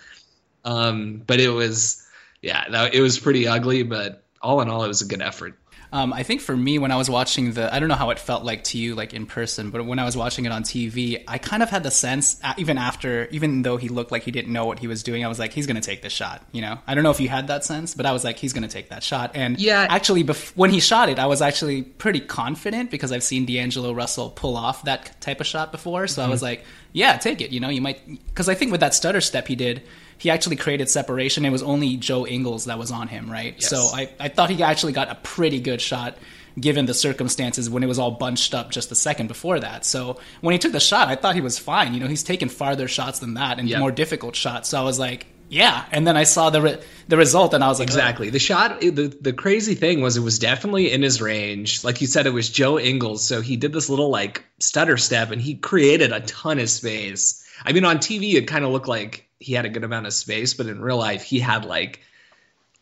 Um, 0.64 1.22
but 1.26 1.40
it 1.40 1.48
was, 1.48 2.06
yeah, 2.42 2.88
it 2.92 3.00
was 3.00 3.18
pretty 3.18 3.48
ugly. 3.48 3.82
But 3.82 4.24
all 4.42 4.60
in 4.60 4.68
all, 4.68 4.84
it 4.84 4.88
was 4.88 5.02
a 5.02 5.06
good 5.06 5.22
effort. 5.22 5.58
Um, 5.92 6.12
I 6.12 6.22
think 6.22 6.40
for 6.40 6.56
me, 6.56 6.78
when 6.78 6.90
I 6.90 6.96
was 6.96 7.08
watching 7.08 7.52
the, 7.52 7.72
I 7.72 7.78
don't 7.78 7.88
know 7.88 7.94
how 7.94 8.10
it 8.10 8.18
felt 8.18 8.44
like 8.44 8.64
to 8.64 8.78
you, 8.78 8.94
like 8.94 9.14
in 9.14 9.26
person, 9.26 9.70
but 9.70 9.84
when 9.86 9.98
I 9.98 10.04
was 10.04 10.16
watching 10.16 10.44
it 10.44 10.52
on 10.52 10.62
TV, 10.62 11.22
I 11.28 11.38
kind 11.38 11.62
of 11.62 11.70
had 11.70 11.82
the 11.84 11.90
sense, 11.90 12.40
even 12.58 12.76
after, 12.78 13.26
even 13.30 13.62
though 13.62 13.76
he 13.76 13.88
looked 13.88 14.10
like 14.12 14.24
he 14.24 14.30
didn't 14.30 14.52
know 14.52 14.64
what 14.66 14.78
he 14.80 14.86
was 14.88 15.02
doing, 15.02 15.24
I 15.24 15.28
was 15.28 15.38
like, 15.38 15.52
he's 15.52 15.66
going 15.66 15.76
to 15.80 15.82
take 15.86 16.02
this 16.02 16.12
shot. 16.12 16.42
You 16.52 16.60
know, 16.62 16.78
I 16.86 16.94
don't 16.94 17.04
know 17.04 17.10
if 17.10 17.20
you 17.20 17.28
had 17.28 17.48
that 17.48 17.64
sense, 17.64 17.94
but 17.94 18.04
I 18.06 18.12
was 18.12 18.24
like, 18.24 18.36
he's 18.36 18.52
going 18.52 18.62
to 18.64 18.68
take 18.68 18.88
that 18.90 19.02
shot. 19.02 19.32
And 19.34 19.58
Yeah. 19.60 19.86
actually, 19.88 20.24
bef- 20.24 20.56
when 20.56 20.70
he 20.70 20.80
shot 20.80 21.08
it, 21.08 21.18
I 21.18 21.26
was 21.26 21.40
actually 21.40 21.82
pretty 21.82 22.20
confident 22.20 22.90
because 22.90 23.12
I've 23.12 23.22
seen 23.24 23.46
D'Angelo 23.46 23.92
Russell 23.92 24.30
pull 24.30 24.56
off 24.56 24.82
that 24.84 25.20
type 25.20 25.40
of 25.40 25.46
shot 25.46 25.72
before. 25.72 26.06
So 26.08 26.22
I 26.22 26.28
was 26.28 26.42
like, 26.42 26.64
yeah, 26.92 27.16
take 27.16 27.40
it. 27.40 27.50
You 27.50 27.60
know, 27.60 27.68
you 27.68 27.80
might, 27.80 28.00
because 28.26 28.48
I 28.48 28.54
think 28.54 28.72
with 28.72 28.80
that 28.80 28.94
stutter 28.94 29.20
step 29.20 29.46
he 29.46 29.54
did, 29.54 29.82
he 30.18 30.30
actually 30.30 30.56
created 30.56 30.88
separation. 30.88 31.44
It 31.44 31.50
was 31.50 31.62
only 31.62 31.96
Joe 31.96 32.26
Ingles 32.26 32.64
that 32.66 32.78
was 32.78 32.90
on 32.90 33.08
him, 33.08 33.30
right? 33.30 33.54
Yes. 33.58 33.68
So 33.68 33.76
I, 33.94 34.08
I 34.18 34.28
thought 34.28 34.50
he 34.50 34.62
actually 34.62 34.92
got 34.92 35.10
a 35.10 35.14
pretty 35.16 35.60
good 35.60 35.80
shot 35.80 36.16
given 36.58 36.86
the 36.86 36.94
circumstances 36.94 37.68
when 37.68 37.82
it 37.82 37.86
was 37.86 37.98
all 37.98 38.12
bunched 38.12 38.54
up 38.54 38.70
just 38.70 38.90
a 38.90 38.94
second 38.94 39.26
before 39.28 39.60
that. 39.60 39.84
So 39.84 40.18
when 40.40 40.52
he 40.52 40.58
took 40.58 40.72
the 40.72 40.80
shot, 40.80 41.08
I 41.08 41.14
thought 41.16 41.34
he 41.34 41.42
was 41.42 41.58
fine. 41.58 41.92
You 41.92 42.00
know, 42.00 42.06
he's 42.06 42.22
taken 42.22 42.48
farther 42.48 42.88
shots 42.88 43.18
than 43.18 43.34
that 43.34 43.58
and 43.58 43.68
Yep. 43.68 43.78
more 43.80 43.92
difficult 43.92 44.34
shots. 44.36 44.70
So 44.70 44.80
I 44.80 44.82
was 44.82 44.98
like, 44.98 45.26
yeah. 45.50 45.84
And 45.92 46.06
then 46.06 46.16
I 46.16 46.24
saw 46.24 46.48
the 46.50 46.62
re- 46.62 46.78
the 47.08 47.16
result 47.18 47.52
and 47.52 47.62
I 47.62 47.68
was 47.68 47.78
like, 47.78 47.88
Exactly. 47.88 48.30
The 48.30 48.38
shot, 48.38 48.80
the, 48.80 49.14
the 49.20 49.32
crazy 49.34 49.74
thing 49.74 50.00
was 50.00 50.16
it 50.16 50.20
was 50.22 50.38
definitely 50.38 50.90
in 50.90 51.02
his 51.02 51.20
range. 51.20 51.84
Like 51.84 52.00
you 52.00 52.06
said, 52.06 52.26
it 52.26 52.32
was 52.32 52.48
Joe 52.48 52.78
Ingles. 52.80 53.22
So 53.22 53.42
he 53.42 53.56
did 53.58 53.72
this 53.74 53.90
little 53.90 54.08
like 54.08 54.42
stutter 54.58 54.96
step 54.96 55.30
and 55.32 55.40
he 55.42 55.56
created 55.56 56.10
a 56.10 56.20
ton 56.20 56.58
of 56.58 56.70
space. 56.70 57.46
I 57.64 57.72
mean, 57.72 57.84
on 57.84 57.98
TV, 57.98 58.34
it 58.34 58.46
kind 58.48 58.64
of 58.64 58.70
looked 58.72 58.88
like 58.88 59.25
he 59.40 59.52
had 59.54 59.64
a 59.64 59.68
good 59.68 59.84
amount 59.84 60.06
of 60.06 60.12
space, 60.12 60.54
but 60.54 60.66
in 60.66 60.80
real 60.80 60.96
life, 60.98 61.22
he 61.22 61.40
had 61.40 61.64
like 61.64 62.00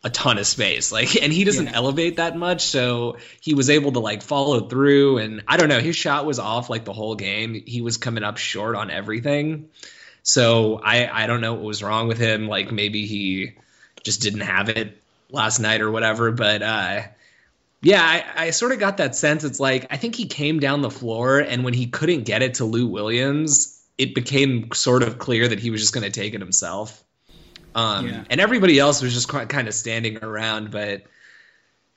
a 0.02 0.10
ton 0.10 0.38
of 0.38 0.46
space. 0.46 0.92
Like, 0.92 1.20
and 1.22 1.32
he 1.32 1.44
doesn't 1.44 1.66
Yeah. 1.66 1.72
elevate 1.74 2.16
that 2.16 2.36
much. 2.36 2.62
So 2.62 3.16
he 3.40 3.54
was 3.54 3.70
able 3.70 3.92
to 3.92 4.00
like 4.00 4.22
follow 4.22 4.68
through. 4.68 5.18
And 5.18 5.42
I 5.48 5.56
don't 5.56 5.68
know, 5.68 5.80
his 5.80 5.96
shot 5.96 6.26
was 6.26 6.38
off 6.38 6.70
like 6.70 6.84
the 6.84 6.92
whole 6.92 7.14
game. 7.16 7.62
He 7.66 7.80
was 7.80 7.96
coming 7.96 8.22
up 8.22 8.36
short 8.36 8.76
on 8.76 8.90
everything. 8.90 9.70
So 10.22 10.80
I, 10.82 11.24
I 11.24 11.26
don't 11.26 11.40
know 11.40 11.54
what 11.54 11.62
was 11.62 11.82
wrong 11.82 12.08
with 12.08 12.18
him. 12.18 12.48
Like 12.48 12.70
maybe 12.70 13.06
he 13.06 13.54
just 14.02 14.22
didn't 14.22 14.40
have 14.40 14.68
it 14.68 15.00
last 15.30 15.58
night 15.58 15.80
or 15.80 15.90
whatever. 15.90 16.30
But 16.30 16.62
uh, 16.62 17.02
yeah, 17.82 18.02
I, 18.02 18.46
I 18.46 18.50
sort 18.50 18.72
of 18.72 18.78
got 18.78 18.98
that 18.98 19.16
sense. 19.16 19.44
It's 19.44 19.60
like 19.60 19.86
I 19.90 19.96
think 19.96 20.14
he 20.14 20.26
came 20.26 20.60
down 20.60 20.80
the 20.80 20.90
floor, 20.90 21.40
and 21.40 21.64
when 21.64 21.74
he 21.74 21.86
couldn't 21.86 22.22
get 22.24 22.40
it 22.42 22.54
to 22.54 22.64
Lou 22.64 22.86
Williams, 22.86 23.73
it 23.98 24.14
became 24.14 24.72
sort 24.72 25.02
of 25.02 25.18
clear 25.18 25.48
that 25.48 25.60
he 25.60 25.70
was 25.70 25.80
just 25.80 25.94
going 25.94 26.04
to 26.04 26.10
take 26.10 26.34
it 26.34 26.40
himself. 26.40 27.02
Um, 27.74 28.08
Yeah. 28.08 28.24
And 28.30 28.40
everybody 28.40 28.78
else 28.78 29.02
was 29.02 29.14
just 29.14 29.28
kind 29.28 29.68
of 29.68 29.74
standing 29.74 30.22
around. 30.22 30.70
But 30.70 31.02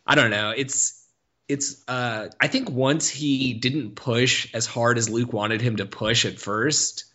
I 0.05 0.15
don't 0.15 0.31
know. 0.31 0.53
It's 0.55 1.05
it's 1.47 1.83
uh 1.87 2.27
I 2.39 2.47
think 2.47 2.69
once 2.69 3.09
he 3.09 3.53
didn't 3.53 3.95
push 3.95 4.53
as 4.53 4.65
hard 4.65 4.97
as 4.97 5.09
Luke 5.09 5.33
wanted 5.33 5.61
him 5.61 5.77
to 5.77 5.85
push 5.85 6.25
at 6.25 6.39
first 6.39 7.05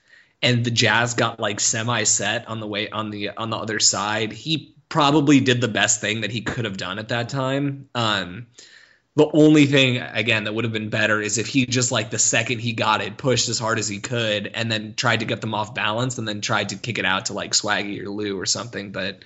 and 0.40 0.64
the 0.64 0.70
Jazz 0.70 1.14
got 1.14 1.38
like 1.38 1.60
semi 1.60 2.04
set 2.04 2.48
on 2.48 2.60
the 2.60 2.66
way 2.66 2.88
on 2.88 3.10
the 3.10 3.30
on 3.30 3.50
the 3.50 3.56
other 3.56 3.78
side, 3.78 4.32
he 4.32 4.74
probably 4.88 5.40
did 5.40 5.60
the 5.60 5.68
best 5.68 6.00
thing 6.00 6.22
that 6.22 6.30
he 6.30 6.42
could 6.42 6.64
have 6.64 6.76
done 6.76 6.98
at 6.98 7.08
that 7.08 7.28
time. 7.28 7.88
Um 7.94 8.46
the 9.14 9.28
only 9.32 9.66
thing 9.66 9.98
again 9.98 10.44
that 10.44 10.54
would 10.54 10.64
have 10.64 10.72
been 10.72 10.88
better 10.88 11.20
is 11.20 11.36
if 11.38 11.46
he 11.46 11.66
just 11.66 11.92
like 11.92 12.10
the 12.10 12.18
second 12.18 12.60
he 12.60 12.72
got 12.72 13.02
it 13.02 13.16
pushed 13.16 13.48
as 13.48 13.58
hard 13.58 13.78
as 13.78 13.88
he 13.88 14.00
could 14.00 14.50
and 14.54 14.72
then 14.72 14.94
tried 14.94 15.20
to 15.20 15.26
get 15.26 15.40
them 15.40 15.54
off 15.54 15.74
balance 15.74 16.18
and 16.18 16.26
then 16.26 16.40
tried 16.40 16.70
to 16.70 16.76
kick 16.76 16.98
it 16.98 17.04
out 17.04 17.26
to 17.26 17.34
like 17.34 17.52
Swaggy 17.52 18.02
or 18.02 18.08
Lou 18.08 18.38
or 18.38 18.46
something 18.46 18.90
but 18.90 19.22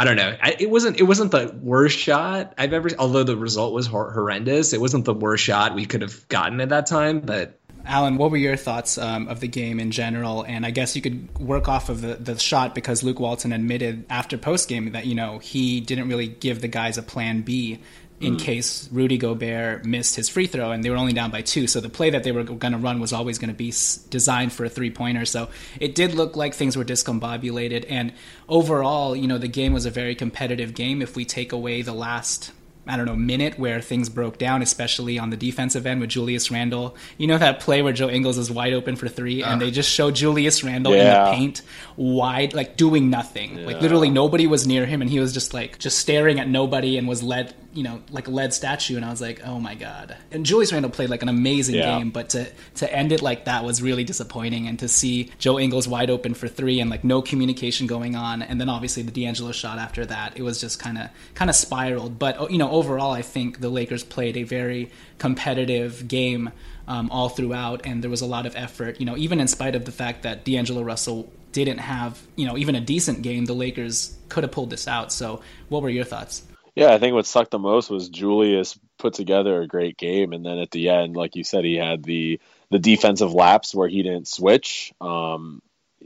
I 0.00 0.04
don't 0.04 0.16
know. 0.16 0.34
I, 0.40 0.56
it 0.58 0.70
wasn't. 0.70 0.98
It 0.98 1.02
wasn't 1.02 1.30
the 1.30 1.54
worst 1.60 1.98
shot 1.98 2.54
I've 2.56 2.72
ever. 2.72 2.88
Although 2.98 3.24
the 3.24 3.36
result 3.36 3.74
was 3.74 3.86
hor- 3.86 4.10
horrendous, 4.10 4.72
it 4.72 4.80
wasn't 4.80 5.04
the 5.04 5.12
worst 5.12 5.44
shot 5.44 5.74
we 5.74 5.84
could 5.84 6.00
have 6.00 6.26
gotten 6.28 6.58
at 6.62 6.70
that 6.70 6.86
time. 6.86 7.20
But 7.20 7.58
Alan, 7.84 8.16
what 8.16 8.30
were 8.30 8.38
your 8.38 8.56
thoughts 8.56 8.96
um, 8.96 9.28
of 9.28 9.40
the 9.40 9.48
game 9.48 9.78
in 9.78 9.90
general? 9.90 10.42
And 10.42 10.64
I 10.64 10.70
guess 10.70 10.96
you 10.96 11.02
could 11.02 11.38
work 11.38 11.68
off 11.68 11.90
of 11.90 12.00
the, 12.00 12.14
the 12.14 12.38
shot 12.38 12.74
because 12.74 13.02
Luke 13.02 13.20
Walton 13.20 13.52
admitted 13.52 14.06
after 14.08 14.38
post 14.38 14.70
game 14.70 14.90
that 14.92 15.04
you 15.04 15.14
know 15.14 15.38
he 15.38 15.80
didn't 15.80 16.08
really 16.08 16.28
give 16.28 16.62
the 16.62 16.68
guys 16.68 16.96
a 16.96 17.02
plan 17.02 17.42
B 17.42 17.80
in 18.20 18.36
mm. 18.36 18.40
case 18.40 18.88
Rudy 18.92 19.16
Gobert 19.16 19.84
missed 19.84 20.16
his 20.16 20.28
free 20.28 20.46
throw, 20.46 20.70
and 20.70 20.84
they 20.84 20.90
were 20.90 20.96
only 20.96 21.14
down 21.14 21.30
by 21.30 21.42
two. 21.42 21.66
So 21.66 21.80
the 21.80 21.88
play 21.88 22.10
that 22.10 22.22
they 22.22 22.32
were 22.32 22.44
going 22.44 22.72
to 22.72 22.78
run 22.78 23.00
was 23.00 23.12
always 23.12 23.38
going 23.38 23.48
to 23.48 23.56
be 23.56 23.72
designed 24.10 24.52
for 24.52 24.64
a 24.64 24.68
three 24.68 24.90
pointer. 24.90 25.24
So 25.24 25.48
it 25.80 25.94
did 25.94 26.14
look 26.14 26.36
like 26.36 26.54
things 26.54 26.76
were 26.76 26.84
discombobulated. 26.84 27.86
And 27.88 28.12
overall, 28.48 29.16
you 29.16 29.26
know, 29.26 29.38
the 29.38 29.48
game 29.48 29.72
was 29.72 29.86
a 29.86 29.90
very 29.90 30.14
competitive 30.14 30.74
game. 30.74 31.00
If 31.00 31.16
we 31.16 31.24
take 31.24 31.52
away 31.52 31.82
the 31.82 31.94
last 31.94 32.52
I 32.86 32.96
don't 32.96 33.06
know, 33.06 33.14
minute 33.14 33.58
where 33.58 33.80
things 33.80 34.08
broke 34.08 34.38
down, 34.38 34.62
especially 34.62 35.18
on 35.18 35.30
the 35.30 35.36
defensive 35.36 35.86
end 35.86 36.00
with 36.00 36.10
Julius 36.10 36.50
Randle. 36.50 36.96
You 37.18 37.26
know 37.26 37.38
that 37.38 37.60
play 37.60 37.82
where 37.82 37.92
Joe 37.92 38.08
Ingles 38.08 38.38
is 38.38 38.50
wide 38.50 38.72
open 38.72 38.96
for 38.96 39.06
three, 39.06 39.42
and 39.42 39.60
they 39.60 39.68
ah. 39.68 39.70
just 39.70 39.90
show 39.90 40.10
Julius 40.10 40.64
Randle 40.64 40.94
in 40.94 41.06
the 41.06 41.30
paint, 41.30 41.62
wide, 41.96 42.54
like 42.54 42.76
doing 42.76 43.10
nothing. 43.10 43.64
Like 43.64 43.80
literally 43.80 44.10
nobody 44.10 44.46
was 44.46 44.66
near 44.66 44.86
him, 44.86 45.02
and 45.02 45.10
he 45.10 45.20
was 45.20 45.32
just 45.32 45.52
like 45.52 45.78
just 45.78 45.98
staring 45.98 46.40
at 46.40 46.48
nobody 46.48 46.96
and 46.96 47.06
was 47.06 47.22
led, 47.22 47.54
you 47.72 47.82
know, 47.84 48.00
like 48.10 48.26
a 48.26 48.30
lead 48.30 48.52
statue. 48.52 48.96
And 48.96 49.04
I 49.04 49.10
was 49.10 49.20
like, 49.20 49.40
oh 49.46 49.60
my 49.60 49.74
god. 49.76 50.16
And 50.32 50.44
Julius 50.44 50.72
Randle 50.72 50.90
played 50.90 51.08
like 51.08 51.22
an 51.22 51.28
amazing 51.28 51.76
Yeah. 51.76 51.98
game, 51.98 52.10
but 52.10 52.30
to 52.30 52.46
to 52.76 52.92
end 52.92 53.12
it 53.12 53.22
like 53.22 53.44
that 53.44 53.64
was 53.64 53.80
really 53.80 54.02
disappointing. 54.04 54.66
And 54.66 54.78
to 54.80 54.88
see 54.88 55.30
Joe 55.38 55.58
Ingles 55.58 55.86
wide 55.86 56.10
open 56.10 56.34
for 56.34 56.48
three 56.48 56.80
and 56.80 56.90
like 56.90 57.04
no 57.04 57.22
communication 57.22 57.86
going 57.86 58.16
on, 58.16 58.42
and 58.42 58.60
then 58.60 58.68
obviously 58.68 59.02
the 59.04 59.12
D'Angelo 59.12 59.52
shot 59.52 59.78
after 59.78 60.04
that, 60.06 60.36
it 60.36 60.42
was 60.42 60.60
just 60.60 60.80
kind 60.80 60.98
of 60.98 61.08
kind 61.34 61.48
of 61.48 61.54
spiraled. 61.56 62.18
But 62.18 62.50
you 62.50 62.58
know, 62.58 62.70
overall, 62.70 63.12
I 63.12 63.22
think 63.22 63.60
the 63.60 63.68
Lakers 63.68 64.02
played 64.02 64.36
a 64.36 64.42
very 64.42 64.90
competitive 65.18 66.08
game 66.08 66.50
um, 66.88 67.08
all 67.10 67.28
throughout, 67.28 67.86
and 67.86 68.02
there 68.02 68.10
was 68.10 68.20
a 68.20 68.26
lot 68.26 68.46
of 68.46 68.56
effort. 68.56 68.98
You 68.98 69.06
know, 69.06 69.16
even 69.16 69.38
in 69.40 69.46
spite 69.46 69.74
of 69.76 69.84
the 69.84 69.92
fact 69.92 70.24
that 70.24 70.44
D'Angelo 70.44 70.82
Russell 70.82 71.30
didn't 71.52 71.78
have 71.78 72.20
you 72.36 72.46
know 72.46 72.56
even 72.58 72.74
a 72.74 72.80
decent 72.80 73.22
game, 73.22 73.44
the 73.44 73.52
Lakers 73.54 74.16
could 74.28 74.42
have 74.44 74.50
pulled 74.52 74.70
this 74.70 74.88
out. 74.88 75.12
So, 75.12 75.40
what 75.68 75.82
were 75.82 75.88
your 75.90 76.04
thoughts? 76.04 76.42
Yeah, 76.74 76.92
I 76.92 76.98
think 76.98 77.14
what 77.14 77.26
sucked 77.26 77.50
the 77.50 77.58
most 77.58 77.90
was 77.90 78.08
Julius 78.08 78.78
put 78.98 79.14
together 79.14 79.60
a 79.60 79.66
great 79.66 79.96
game, 79.96 80.32
and 80.32 80.44
then 80.44 80.58
at 80.58 80.70
the 80.70 80.88
end, 80.90 81.16
like 81.16 81.36
you 81.36 81.44
said, 81.44 81.64
he 81.64 81.76
had 81.76 82.02
the 82.02 82.40
the 82.70 82.78
defensive 82.78 83.34
lapse 83.34 83.74
where 83.74 83.88
he 83.88 84.02
didn't 84.02 84.28
switch. 84.28 84.92
Um, 85.00 85.60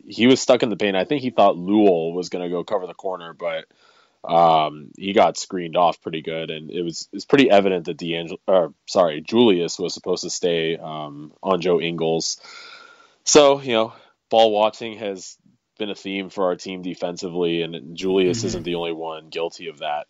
he 0.06 0.26
was 0.26 0.40
stuck 0.40 0.62
in 0.62 0.70
the 0.70 0.76
paint. 0.76 0.96
I 0.96 1.04
think 1.04 1.22
he 1.22 1.30
thought 1.30 1.56
Lou 1.56 1.82
Will 1.82 2.12
was 2.12 2.30
going 2.30 2.42
to 2.42 2.50
go 2.50 2.64
cover 2.64 2.86
the 2.86 2.94
corner, 2.94 3.34
but 3.34 3.66
um, 4.24 4.90
he 4.96 5.12
got 5.12 5.36
screened 5.36 5.76
off 5.76 6.00
pretty 6.00 6.22
good, 6.22 6.50
and 6.50 6.70
it 6.70 6.82
was 6.82 7.08
it's 7.12 7.26
pretty 7.26 7.50
evident 7.50 7.84
that 7.86 7.98
D'Angelo, 7.98 8.40
or 8.46 8.74
sorry, 8.86 9.20
Julius 9.20 9.78
was 9.78 9.92
supposed 9.92 10.24
to 10.24 10.30
stay 10.30 10.76
um, 10.76 11.32
on 11.42 11.60
Joe 11.60 11.80
Ingles. 11.80 12.40
So 13.24 13.60
you 13.60 13.72
know, 13.72 13.92
ball 14.30 14.50
watching 14.50 14.98
has 14.98 15.36
been 15.78 15.90
a 15.90 15.94
theme 15.94 16.30
for 16.30 16.44
our 16.44 16.56
team 16.56 16.82
defensively, 16.82 17.62
and 17.62 17.96
Julius 17.96 18.44
isn't 18.44 18.62
the 18.62 18.76
only 18.76 18.92
one 18.92 19.28
guilty 19.28 19.68
of 19.68 19.80
that. 19.80 20.06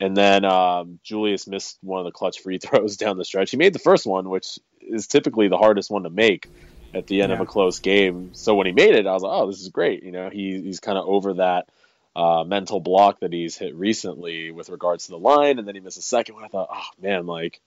And 0.00 0.16
then 0.16 0.44
um, 0.44 0.98
Julius 1.02 1.46
missed 1.46 1.78
one 1.82 2.00
of 2.00 2.06
the 2.06 2.12
clutch 2.12 2.40
free 2.40 2.58
throws 2.62 2.96
down 2.96 3.18
the 3.18 3.24
stretch. 3.24 3.50
He 3.50 3.56
made 3.56 3.72
the 3.72 3.78
first 3.78 4.06
one, 4.06 4.30
which 4.30 4.58
is 4.80 5.06
typically 5.06 5.48
the 5.48 5.58
hardest 5.58 5.90
one 5.90 6.04
to 6.04 6.10
make 6.10 6.48
at 6.94 7.06
the 7.06 7.22
end 7.22 7.32
of 7.32 7.40
a 7.40 7.46
close 7.46 7.78
game. 7.78 8.30
So 8.32 8.54
when 8.54 8.66
he 8.66 8.72
made 8.72 8.94
it, 8.94 9.06
I 9.06 9.12
was 9.12 9.22
like, 9.22 9.32
"Oh, 9.32 9.46
this 9.46 9.60
is 9.60 9.68
great!" 9.68 10.02
You 10.02 10.12
know, 10.12 10.30
he, 10.30 10.60
he's 10.60 10.80
kind 10.80 10.98
of 10.98 11.06
over 11.06 11.34
that 11.34 11.68
uh, 12.16 12.44
mental 12.44 12.80
block 12.80 13.20
that 13.20 13.32
he's 13.32 13.56
hit 13.56 13.74
recently 13.74 14.50
with 14.50 14.70
regards 14.70 15.04
to 15.04 15.12
the 15.12 15.18
line. 15.18 15.58
And 15.58 15.68
then 15.68 15.74
he 15.74 15.80
missed 15.80 15.98
a 15.98 16.02
second 16.02 16.34
one. 16.36 16.44
I 16.44 16.48
thought, 16.48 16.68
"Oh 16.72 16.88
man, 17.00 17.26
like." 17.26 17.60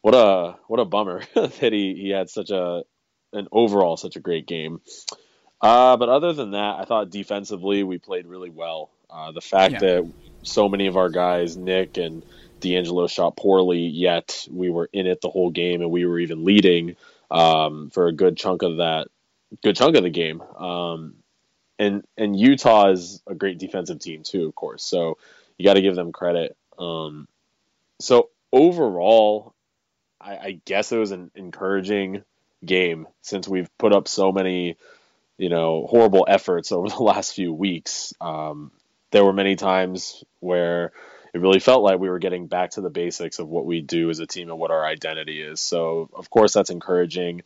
what 0.00 0.14
a 0.14 0.56
what 0.66 0.80
a 0.80 0.84
bummer 0.84 1.22
that 1.34 1.72
he 1.72 1.94
he 1.94 2.10
had 2.10 2.30
such 2.30 2.50
a 2.50 2.82
an 3.32 3.48
overall 3.52 3.96
such 3.96 4.16
a 4.16 4.20
great 4.20 4.46
game. 4.46 4.80
Uh, 5.60 5.96
but 5.96 6.08
other 6.08 6.32
than 6.32 6.52
that, 6.52 6.76
I 6.78 6.84
thought 6.84 7.10
defensively 7.10 7.82
we 7.82 7.98
played 7.98 8.26
really 8.26 8.50
well. 8.50 8.90
Uh, 9.10 9.32
the 9.32 9.40
fact 9.40 9.74
yeah. 9.74 9.78
that 9.80 10.12
so 10.48 10.68
many 10.68 10.86
of 10.86 10.96
our 10.96 11.08
guys, 11.08 11.56
Nick 11.56 11.96
and 11.96 12.24
D'Angelo, 12.60 13.06
shot 13.06 13.36
poorly, 13.36 13.80
yet 13.86 14.46
we 14.50 14.70
were 14.70 14.88
in 14.92 15.06
it 15.06 15.20
the 15.20 15.30
whole 15.30 15.50
game 15.50 15.80
and 15.80 15.90
we 15.90 16.04
were 16.06 16.18
even 16.18 16.44
leading 16.44 16.96
um, 17.30 17.90
for 17.90 18.08
a 18.08 18.12
good 18.12 18.36
chunk 18.36 18.62
of 18.62 18.78
that, 18.78 19.08
good 19.62 19.76
chunk 19.76 19.96
of 19.96 20.02
the 20.02 20.10
game. 20.10 20.40
Um, 20.40 21.14
and 21.78 22.04
and 22.16 22.38
Utah 22.38 22.90
is 22.90 23.22
a 23.26 23.34
great 23.34 23.58
defensive 23.58 24.00
team 24.00 24.22
too, 24.22 24.46
of 24.46 24.54
course. 24.54 24.82
So 24.82 25.18
you 25.56 25.64
got 25.64 25.74
to 25.74 25.82
give 25.82 25.94
them 25.94 26.12
credit. 26.12 26.56
Um, 26.78 27.28
so 28.00 28.30
overall, 28.52 29.54
I, 30.20 30.36
I 30.36 30.60
guess 30.64 30.92
it 30.92 30.98
was 30.98 31.12
an 31.12 31.30
encouraging 31.34 32.22
game 32.64 33.06
since 33.22 33.46
we've 33.46 33.70
put 33.78 33.94
up 33.94 34.08
so 34.08 34.32
many, 34.32 34.76
you 35.36 35.48
know, 35.48 35.86
horrible 35.88 36.26
efforts 36.28 36.72
over 36.72 36.88
the 36.88 37.02
last 37.02 37.34
few 37.34 37.52
weeks. 37.52 38.12
Um, 38.20 38.72
there 39.10 39.24
were 39.24 39.32
many 39.32 39.56
times 39.56 40.22
where 40.40 40.92
it 41.34 41.40
really 41.40 41.60
felt 41.60 41.82
like 41.82 41.98
we 41.98 42.08
were 42.08 42.18
getting 42.18 42.46
back 42.46 42.70
to 42.70 42.80
the 42.80 42.90
basics 42.90 43.38
of 43.38 43.48
what 43.48 43.66
we 43.66 43.80
do 43.80 44.10
as 44.10 44.18
a 44.18 44.26
team 44.26 44.50
and 44.50 44.58
what 44.58 44.70
our 44.70 44.84
identity 44.84 45.42
is. 45.42 45.60
So, 45.60 46.08
of 46.14 46.30
course, 46.30 46.52
that's 46.52 46.70
encouraging. 46.70 47.42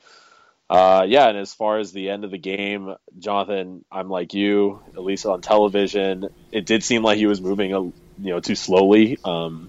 Uh, 0.70 1.04
yeah, 1.06 1.28
and 1.28 1.36
as 1.36 1.52
far 1.52 1.78
as 1.78 1.92
the 1.92 2.08
end 2.08 2.24
of 2.24 2.30
the 2.30 2.38
game, 2.38 2.94
Jonathan, 3.18 3.84
I'm 3.90 4.08
like 4.08 4.34
you. 4.34 4.80
At 4.94 5.02
least 5.02 5.26
on 5.26 5.42
television, 5.42 6.28
it 6.50 6.64
did 6.64 6.82
seem 6.82 7.02
like 7.02 7.18
he 7.18 7.26
was 7.26 7.40
moving, 7.40 7.74
a, 7.74 7.80
you 7.82 7.94
know, 8.18 8.40
too 8.40 8.54
slowly. 8.54 9.18
Um, 9.24 9.68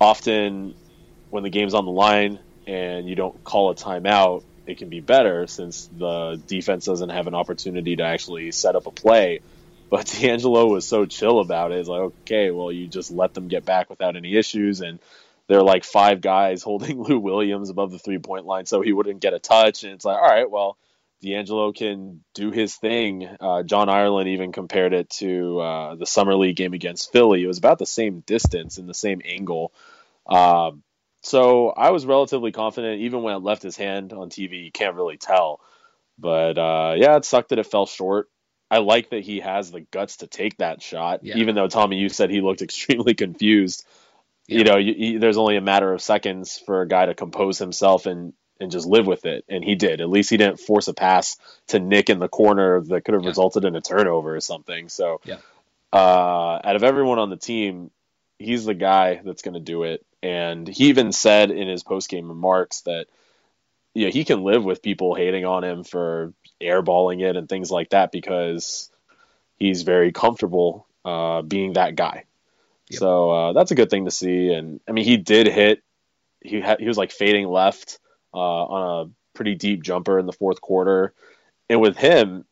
often, 0.00 0.74
when 1.30 1.42
the 1.42 1.50
game's 1.50 1.74
on 1.74 1.84
the 1.84 1.90
line 1.90 2.38
and 2.66 3.08
you 3.08 3.16
don't 3.16 3.42
call 3.44 3.70
a 3.70 3.74
timeout, 3.74 4.44
it 4.66 4.78
can 4.78 4.88
be 4.88 5.00
better 5.00 5.46
since 5.46 5.88
the 5.98 6.40
defense 6.46 6.86
doesn't 6.86 7.10
have 7.10 7.26
an 7.26 7.34
opportunity 7.34 7.96
to 7.96 8.04
actually 8.04 8.50
set 8.50 8.76
up 8.76 8.86
a 8.86 8.90
play. 8.90 9.40
But 9.94 10.06
D'Angelo 10.20 10.66
was 10.66 10.88
so 10.88 11.06
chill 11.06 11.38
about 11.38 11.70
it. 11.70 11.78
It's 11.78 11.88
like, 11.88 12.00
okay, 12.00 12.50
well, 12.50 12.72
you 12.72 12.88
just 12.88 13.12
let 13.12 13.32
them 13.32 13.46
get 13.46 13.64
back 13.64 13.88
without 13.88 14.16
any 14.16 14.34
issues. 14.34 14.80
And 14.80 14.98
there 15.46 15.60
are 15.60 15.62
like 15.62 15.84
five 15.84 16.20
guys 16.20 16.62
holding 16.64 17.00
Lou 17.00 17.20
Williams 17.20 17.70
above 17.70 17.92
the 17.92 18.00
three 18.00 18.18
point 18.18 18.44
line 18.44 18.66
so 18.66 18.80
he 18.80 18.92
wouldn't 18.92 19.20
get 19.20 19.34
a 19.34 19.38
touch. 19.38 19.84
And 19.84 19.92
it's 19.92 20.04
like, 20.04 20.20
all 20.20 20.26
right, 20.28 20.50
well, 20.50 20.76
D'Angelo 21.22 21.70
can 21.72 22.24
do 22.34 22.50
his 22.50 22.74
thing. 22.74 23.28
Uh, 23.38 23.62
John 23.62 23.88
Ireland 23.88 24.30
even 24.30 24.50
compared 24.50 24.94
it 24.94 25.10
to 25.10 25.60
uh, 25.60 25.94
the 25.94 26.06
summer 26.06 26.34
league 26.34 26.56
game 26.56 26.74
against 26.74 27.12
Philly. 27.12 27.44
It 27.44 27.46
was 27.46 27.58
about 27.58 27.78
the 27.78 27.86
same 27.86 28.18
distance 28.26 28.78
and 28.78 28.88
the 28.88 28.94
same 28.94 29.22
angle. 29.24 29.72
Uh, 30.26 30.72
so 31.22 31.68
I 31.68 31.92
was 31.92 32.04
relatively 32.04 32.50
confident, 32.50 33.02
even 33.02 33.22
when 33.22 33.36
it 33.36 33.44
left 33.44 33.62
his 33.62 33.76
hand 33.76 34.12
on 34.12 34.28
TV. 34.28 34.64
You 34.64 34.72
can't 34.72 34.96
really 34.96 35.18
tell, 35.18 35.60
but 36.18 36.58
uh, 36.58 36.94
yeah, 36.96 37.16
it 37.16 37.24
sucked 37.24 37.50
that 37.50 37.60
it 37.60 37.66
fell 37.66 37.86
short. 37.86 38.28
I 38.74 38.78
like 38.78 39.10
that 39.10 39.22
he 39.22 39.38
has 39.38 39.70
the 39.70 39.82
guts 39.82 40.16
to 40.16 40.26
take 40.26 40.56
that 40.56 40.82
shot, 40.82 41.20
yeah. 41.22 41.36
even 41.36 41.54
though 41.54 41.68
Tommy, 41.68 41.96
you 41.96 42.08
said 42.08 42.28
he 42.28 42.40
looked 42.40 42.60
extremely 42.70 43.14
confused. 43.14 43.86
Yeah. 44.48 44.58
You 44.58 44.64
know, 44.64 44.76
you, 44.76 44.94
you, 44.96 45.18
there's 45.20 45.36
only 45.36 45.56
a 45.56 45.60
matter 45.60 45.92
of 45.92 46.02
seconds 46.02 46.58
for 46.58 46.82
a 46.82 46.88
guy 46.88 47.06
to 47.06 47.14
compose 47.14 47.58
himself 47.58 48.06
and 48.06 48.32
and 48.60 48.70
just 48.70 48.86
live 48.86 49.06
with 49.06 49.26
it, 49.26 49.44
and 49.48 49.64
he 49.64 49.74
did. 49.74 50.00
At 50.00 50.08
least 50.08 50.30
he 50.30 50.36
didn't 50.36 50.60
force 50.60 50.88
a 50.88 50.94
pass 50.94 51.36
to 51.68 51.80
Nick 51.80 52.08
in 52.08 52.18
the 52.18 52.28
corner 52.28 52.80
that 52.82 53.04
could 53.04 53.14
have 53.14 53.22
yeah. 53.22 53.28
resulted 53.28 53.64
in 53.64 53.74
a 53.74 53.80
turnover 53.80 54.36
or 54.36 54.40
something. 54.40 54.88
So, 54.88 55.20
yeah. 55.24 55.38
uh, 55.92 56.60
out 56.62 56.76
of 56.76 56.84
everyone 56.84 57.18
on 57.18 57.30
the 57.30 57.36
team, 57.36 57.90
he's 58.38 58.64
the 58.64 58.74
guy 58.74 59.20
that's 59.24 59.42
going 59.42 59.54
to 59.54 59.60
do 59.60 59.82
it. 59.82 60.06
And 60.22 60.68
he 60.68 60.88
even 60.88 61.10
said 61.10 61.50
in 61.50 61.68
his 61.68 61.82
post 61.82 62.08
game 62.08 62.28
remarks 62.28 62.82
that 62.82 63.06
you 63.94 64.06
know, 64.06 64.12
he 64.12 64.24
can 64.24 64.42
live 64.42 64.64
with 64.64 64.82
people 64.82 65.14
hating 65.14 65.44
on 65.44 65.64
him 65.64 65.84
for 65.84 66.32
airballing 66.60 67.22
it 67.22 67.36
and 67.36 67.48
things 67.48 67.70
like 67.70 67.90
that 67.90 68.12
because 68.12 68.90
he's 69.56 69.82
very 69.82 70.12
comfortable 70.12 70.86
uh, 71.04 71.42
being 71.42 71.74
that 71.74 71.94
guy. 71.94 72.24
Yep. 72.90 72.98
So 72.98 73.30
uh, 73.30 73.52
that's 73.52 73.70
a 73.70 73.76
good 73.76 73.90
thing 73.90 74.04
to 74.04 74.10
see. 74.10 74.52
And 74.52 74.80
I 74.88 74.92
mean, 74.92 75.04
he 75.04 75.16
did 75.16 75.46
hit. 75.46 75.82
He 76.40 76.60
had 76.60 76.80
he 76.80 76.88
was 76.88 76.98
like 76.98 77.12
fading 77.12 77.46
left 77.46 77.98
uh, 78.34 78.36
on 78.36 79.06
a 79.06 79.10
pretty 79.36 79.54
deep 79.54 79.82
jumper 79.82 80.18
in 80.18 80.26
the 80.26 80.32
fourth 80.32 80.60
quarter. 80.60 81.14
And 81.70 81.80
with 81.80 81.96
him, 81.96 82.44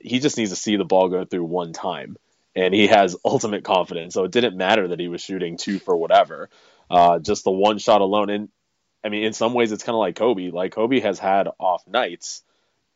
he 0.00 0.20
just 0.20 0.36
needs 0.36 0.50
to 0.50 0.56
see 0.56 0.76
the 0.76 0.84
ball 0.84 1.08
go 1.08 1.24
through 1.24 1.44
one 1.44 1.72
time, 1.72 2.16
and 2.54 2.72
he 2.72 2.86
has 2.86 3.16
ultimate 3.24 3.64
confidence. 3.64 4.14
So 4.14 4.24
it 4.24 4.32
didn't 4.32 4.56
matter 4.56 4.88
that 4.88 5.00
he 5.00 5.08
was 5.08 5.22
shooting 5.22 5.56
two 5.56 5.78
for 5.78 5.96
whatever. 5.96 6.50
Uh, 6.88 7.18
just 7.18 7.44
the 7.44 7.50
one 7.50 7.78
shot 7.78 8.00
alone. 8.00 8.30
And 8.30 8.48
I 9.02 9.08
mean, 9.08 9.24
in 9.24 9.32
some 9.32 9.54
ways, 9.54 9.72
it's 9.72 9.82
kind 9.82 9.94
of 9.94 10.00
like 10.00 10.16
Kobe. 10.16 10.50
Like 10.50 10.72
Kobe 10.72 11.00
has 11.00 11.18
had 11.18 11.48
off 11.58 11.86
nights. 11.86 12.42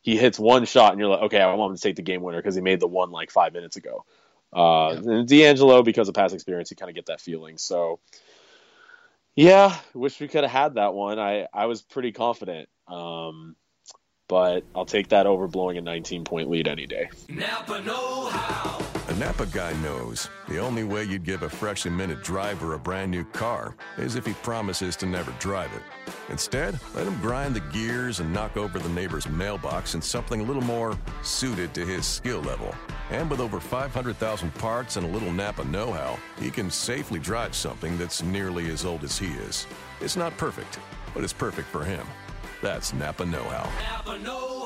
He 0.01 0.17
hits 0.17 0.37
one 0.37 0.65
shot, 0.65 0.91
and 0.91 0.99
you're 0.99 1.09
like, 1.09 1.23
okay, 1.23 1.41
I 1.41 1.53
want 1.55 1.71
him 1.71 1.77
to 1.77 1.81
take 1.81 1.95
the 1.95 2.03
game 2.03 2.21
winner 2.21 2.37
because 2.37 2.55
he 2.55 2.61
made 2.61 2.79
the 2.79 2.87
one 2.87 3.11
like 3.11 3.31
five 3.31 3.53
minutes 3.53 3.75
ago. 3.75 4.05
Uh, 4.53 4.99
yeah. 5.01 5.11
And 5.11 5.27
D'Angelo, 5.27 5.81
because 5.81 6.07
of 6.07 6.15
past 6.15 6.33
experience, 6.33 6.69
you 6.69 6.77
kind 6.77 6.89
of 6.89 6.95
get 6.95 7.07
that 7.07 7.21
feeling. 7.21 7.57
So, 7.57 7.99
yeah, 9.35 9.75
wish 9.93 10.19
we 10.19 10.27
could 10.27 10.43
have 10.43 10.51
had 10.51 10.75
that 10.75 10.93
one. 10.93 11.17
I 11.17 11.47
I 11.51 11.65
was 11.65 11.81
pretty 11.81 12.11
confident. 12.11 12.69
Um, 12.87 13.55
but 14.27 14.63
I'll 14.75 14.85
take 14.85 15.09
that 15.09 15.27
over 15.27 15.47
blowing 15.47 15.77
a 15.77 15.81
19 15.81 16.23
point 16.23 16.49
lead 16.49 16.67
any 16.67 16.87
day. 16.87 17.09
Napa 17.29 17.81
know 17.81 18.25
how. 18.25 18.74
A 19.15 19.17
Napa 19.17 19.45
guy 19.45 19.71
knows 19.81 20.29
the 20.49 20.59
only 20.59 20.83
way 20.83 21.05
you'd 21.05 21.23
give 21.23 21.43
a 21.43 21.49
freshly 21.49 21.89
minted 21.89 22.21
driver 22.21 22.73
a 22.73 22.79
brand 22.79 23.11
new 23.11 23.23
car 23.23 23.73
is 23.97 24.15
if 24.15 24.25
he 24.25 24.33
promises 24.33 24.97
to 24.97 25.05
never 25.05 25.31
drive 25.39 25.71
it. 25.73 25.81
Instead, 26.29 26.77
let 26.93 27.07
him 27.07 27.17
grind 27.21 27.55
the 27.55 27.61
gears 27.61 28.19
and 28.19 28.33
knock 28.33 28.57
over 28.57 28.77
the 28.77 28.89
neighbor's 28.89 29.29
mailbox 29.29 29.95
in 29.95 30.01
something 30.01 30.41
a 30.41 30.43
little 30.43 30.61
more 30.61 30.99
suited 31.23 31.73
to 31.73 31.85
his 31.85 32.05
skill 32.05 32.41
level. 32.41 32.75
And 33.09 33.29
with 33.29 33.39
over 33.39 33.61
500,000 33.61 34.53
parts 34.55 34.97
and 34.97 35.05
a 35.05 35.09
little 35.09 35.31
Napa 35.31 35.63
know 35.63 35.93
how, 35.93 36.19
he 36.37 36.51
can 36.51 36.69
safely 36.69 37.19
drive 37.19 37.55
something 37.55 37.97
that's 37.97 38.21
nearly 38.21 38.69
as 38.69 38.83
old 38.83 39.05
as 39.05 39.17
he 39.17 39.27
is. 39.27 39.65
It's 40.01 40.17
not 40.17 40.35
perfect, 40.35 40.77
but 41.13 41.23
it's 41.23 41.31
perfect 41.31 41.69
for 41.69 41.85
him. 41.85 42.05
That's 42.61 42.93
Napa 42.93 43.25
Know 43.25 43.43
How. 43.43 43.69
Napa 43.79 44.19
Know 44.19 44.64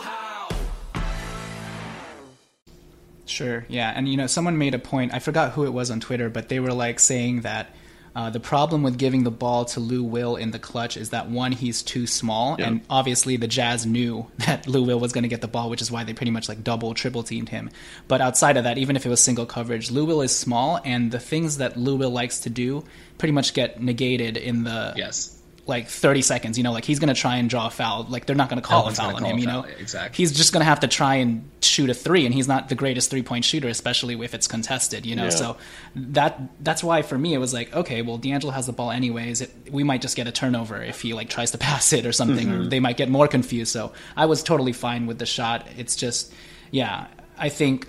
Sure, 3.30 3.66
yeah. 3.70 3.94
And, 3.96 4.08
you 4.10 4.18
know, 4.18 4.28
someone 4.28 4.58
made 4.58 4.74
a 4.74 4.80
point, 4.80 5.14
I 5.14 5.20
forgot 5.20 5.54
who 5.54 5.66
it 5.66 5.74
was 5.74 5.92
on 5.92 6.00
Twitter, 6.00 6.30
but 6.30 6.50
they 6.50 6.60
were 6.60 6.74
like 6.74 7.00
saying 7.00 7.42
that 7.42 7.74
uh, 8.16 8.30
the 8.30 8.40
problem 8.40 8.84
with 8.84 8.98
giving 8.98 9.24
the 9.24 9.32
ball 9.32 9.66
to 9.66 9.80
Lou 9.80 10.04
Will 10.04 10.36
in 10.36 10.52
the 10.52 10.60
clutch 10.60 10.98
is 10.98 11.12
that 11.12 11.30
one, 11.30 11.52
he's 11.52 11.84
too 11.84 12.08
small, 12.08 12.56
and 12.60 12.82
obviously 12.90 13.38
the 13.38 13.48
Jazz 13.48 13.86
knew 13.86 14.30
that 14.40 14.68
Lou 14.68 14.84
Will 14.84 15.00
was 15.00 15.14
going 15.14 15.24
to 15.24 15.28
get 15.28 15.42
the 15.42 15.48
ball, 15.48 15.70
which 15.70 15.82
is 15.82 15.92
why 15.92 16.04
they 16.04 16.14
pretty 16.14 16.32
much 16.32 16.50
like 16.50 16.64
double, 16.64 16.94
triple 16.94 17.24
teamed 17.24 17.50
him. 17.50 17.70
But 18.08 18.22
outside 18.22 18.58
of 18.58 18.64
that, 18.64 18.78
even 18.78 18.96
if 18.96 19.06
it 19.06 19.10
was 19.10 19.22
single 19.22 19.46
coverage, 19.46 19.92
Lou 19.92 20.06
Will 20.06 20.22
is 20.22 20.36
small, 20.36 20.80
and 20.84 21.12
the 21.12 21.20
things 21.20 21.58
that 21.58 21.78
Lou 21.78 21.96
Will 21.96 22.10
likes 22.10 22.40
to 22.42 22.50
do 22.50 22.84
pretty 23.18 23.32
much 23.32 23.54
get 23.54 23.82
negated 23.82 24.38
in 24.38 24.64
the 24.64 24.94
yes 24.96 25.39
like 25.66 25.88
30 25.88 26.22
seconds. 26.22 26.58
You 26.58 26.64
know, 26.64 26.72
like 26.72 26.86
he's 26.86 27.00
going 27.00 27.14
to 27.14 27.20
try 27.20 27.38
and 27.38 27.50
draw 27.50 27.68
a 27.68 27.70
foul. 27.70 28.06
Like 28.10 28.26
they're 28.26 28.36
not 28.36 28.50
going 28.50 28.62
to 28.62 28.68
call 28.68 28.84
no 28.84 28.90
a 28.90 28.94
foul 28.94 29.16
on 29.16 29.24
him. 29.24 29.38
You 29.38 29.48
know, 29.48 29.64
exactly. 29.64 30.18
He's 30.18 30.32
just 30.32 30.54
going 30.54 30.62
to 30.62 30.66
have 30.66 30.82
to 30.82 30.88
try 30.88 31.16
and 31.16 31.50
shoot 31.62 31.90
a 31.90 31.94
three, 31.94 32.26
and 32.26 32.34
he's 32.34 32.48
not 32.48 32.70
the 32.70 32.76
greatest 32.76 33.10
three 33.10 33.24
point 33.24 33.46
shooter, 33.46 33.68
especially 33.68 34.16
if 34.24 34.34
it's 34.34 34.48
contested. 34.48 35.06
You 35.06 35.16
know, 35.16 35.26
yeah. 35.26 35.30
so 35.30 35.58
that 35.96 36.42
that's 36.64 36.84
why 36.84 37.02
for 37.02 37.18
me 37.18 37.34
it 37.34 37.38
was 37.38 37.54
like, 37.54 37.74
okay, 37.74 38.02
well, 38.02 38.18
D'Angelo 38.18 38.52
has 38.54 38.66
the 38.66 38.74
ball 38.74 38.92
anyways. 38.92 39.42
It, 39.42 39.52
we 39.72 39.84
might 39.84 40.02
just 40.02 40.16
get 40.16 40.28
a 40.28 40.32
turnover 40.32 40.82
if 40.82 41.02
he 41.02 41.14
like 41.14 41.30
tries 41.30 41.52
to 41.52 41.58
pass 41.70 41.94
it 41.94 42.06
or 42.06 42.12
something, 42.12 42.48
mm-hmm. 42.48 42.62
or 42.62 42.68
they 42.68 42.80
might 42.80 42.98
get 42.98 43.10
more 43.10 43.28
confused. 43.28 43.72
So 43.72 43.94
I 44.16 44.26
was 44.26 44.44
totally 44.44 44.74
fine 44.74 45.06
with 45.06 45.20
the 45.20 45.26
shot. 45.26 45.68
It's 45.78 45.96
just, 45.96 46.34
yeah, 46.72 47.08
I 47.38 47.50
think 47.50 47.88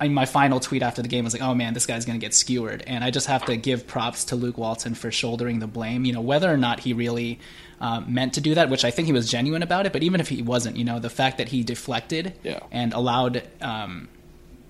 I 0.00 0.04
mean, 0.04 0.14
my 0.14 0.26
final 0.26 0.58
tweet 0.58 0.82
after 0.82 1.02
the 1.02 1.08
game 1.08 1.24
was 1.24 1.32
like, 1.32 1.42
"Oh 1.42 1.54
man, 1.54 1.72
this 1.72 1.86
guy's 1.86 2.04
going 2.04 2.18
to 2.18 2.24
get 2.24 2.34
skewered," 2.34 2.82
and 2.86 3.04
I 3.04 3.10
just 3.10 3.28
have 3.28 3.44
to 3.46 3.56
give 3.56 3.86
props 3.86 4.24
to 4.26 4.36
Luke 4.36 4.58
Walton 4.58 4.94
for 4.94 5.10
shouldering 5.10 5.60
the 5.60 5.66
blame. 5.66 6.04
You 6.04 6.12
know, 6.12 6.20
whether 6.20 6.52
or 6.52 6.56
not 6.56 6.80
he 6.80 6.92
really 6.92 7.38
um, 7.80 8.12
meant 8.12 8.34
to 8.34 8.40
do 8.40 8.54
that, 8.54 8.70
which 8.70 8.84
I 8.84 8.90
think 8.90 9.06
he 9.06 9.12
was 9.12 9.30
genuine 9.30 9.62
about 9.62 9.86
it, 9.86 9.92
but 9.92 10.02
even 10.02 10.20
if 10.20 10.28
he 10.28 10.42
wasn't, 10.42 10.76
you 10.76 10.84
know, 10.84 10.98
the 10.98 11.10
fact 11.10 11.38
that 11.38 11.48
he 11.48 11.62
deflected 11.62 12.34
yeah. 12.42 12.60
and 12.70 12.92
allowed, 12.92 13.42
um, 13.60 14.08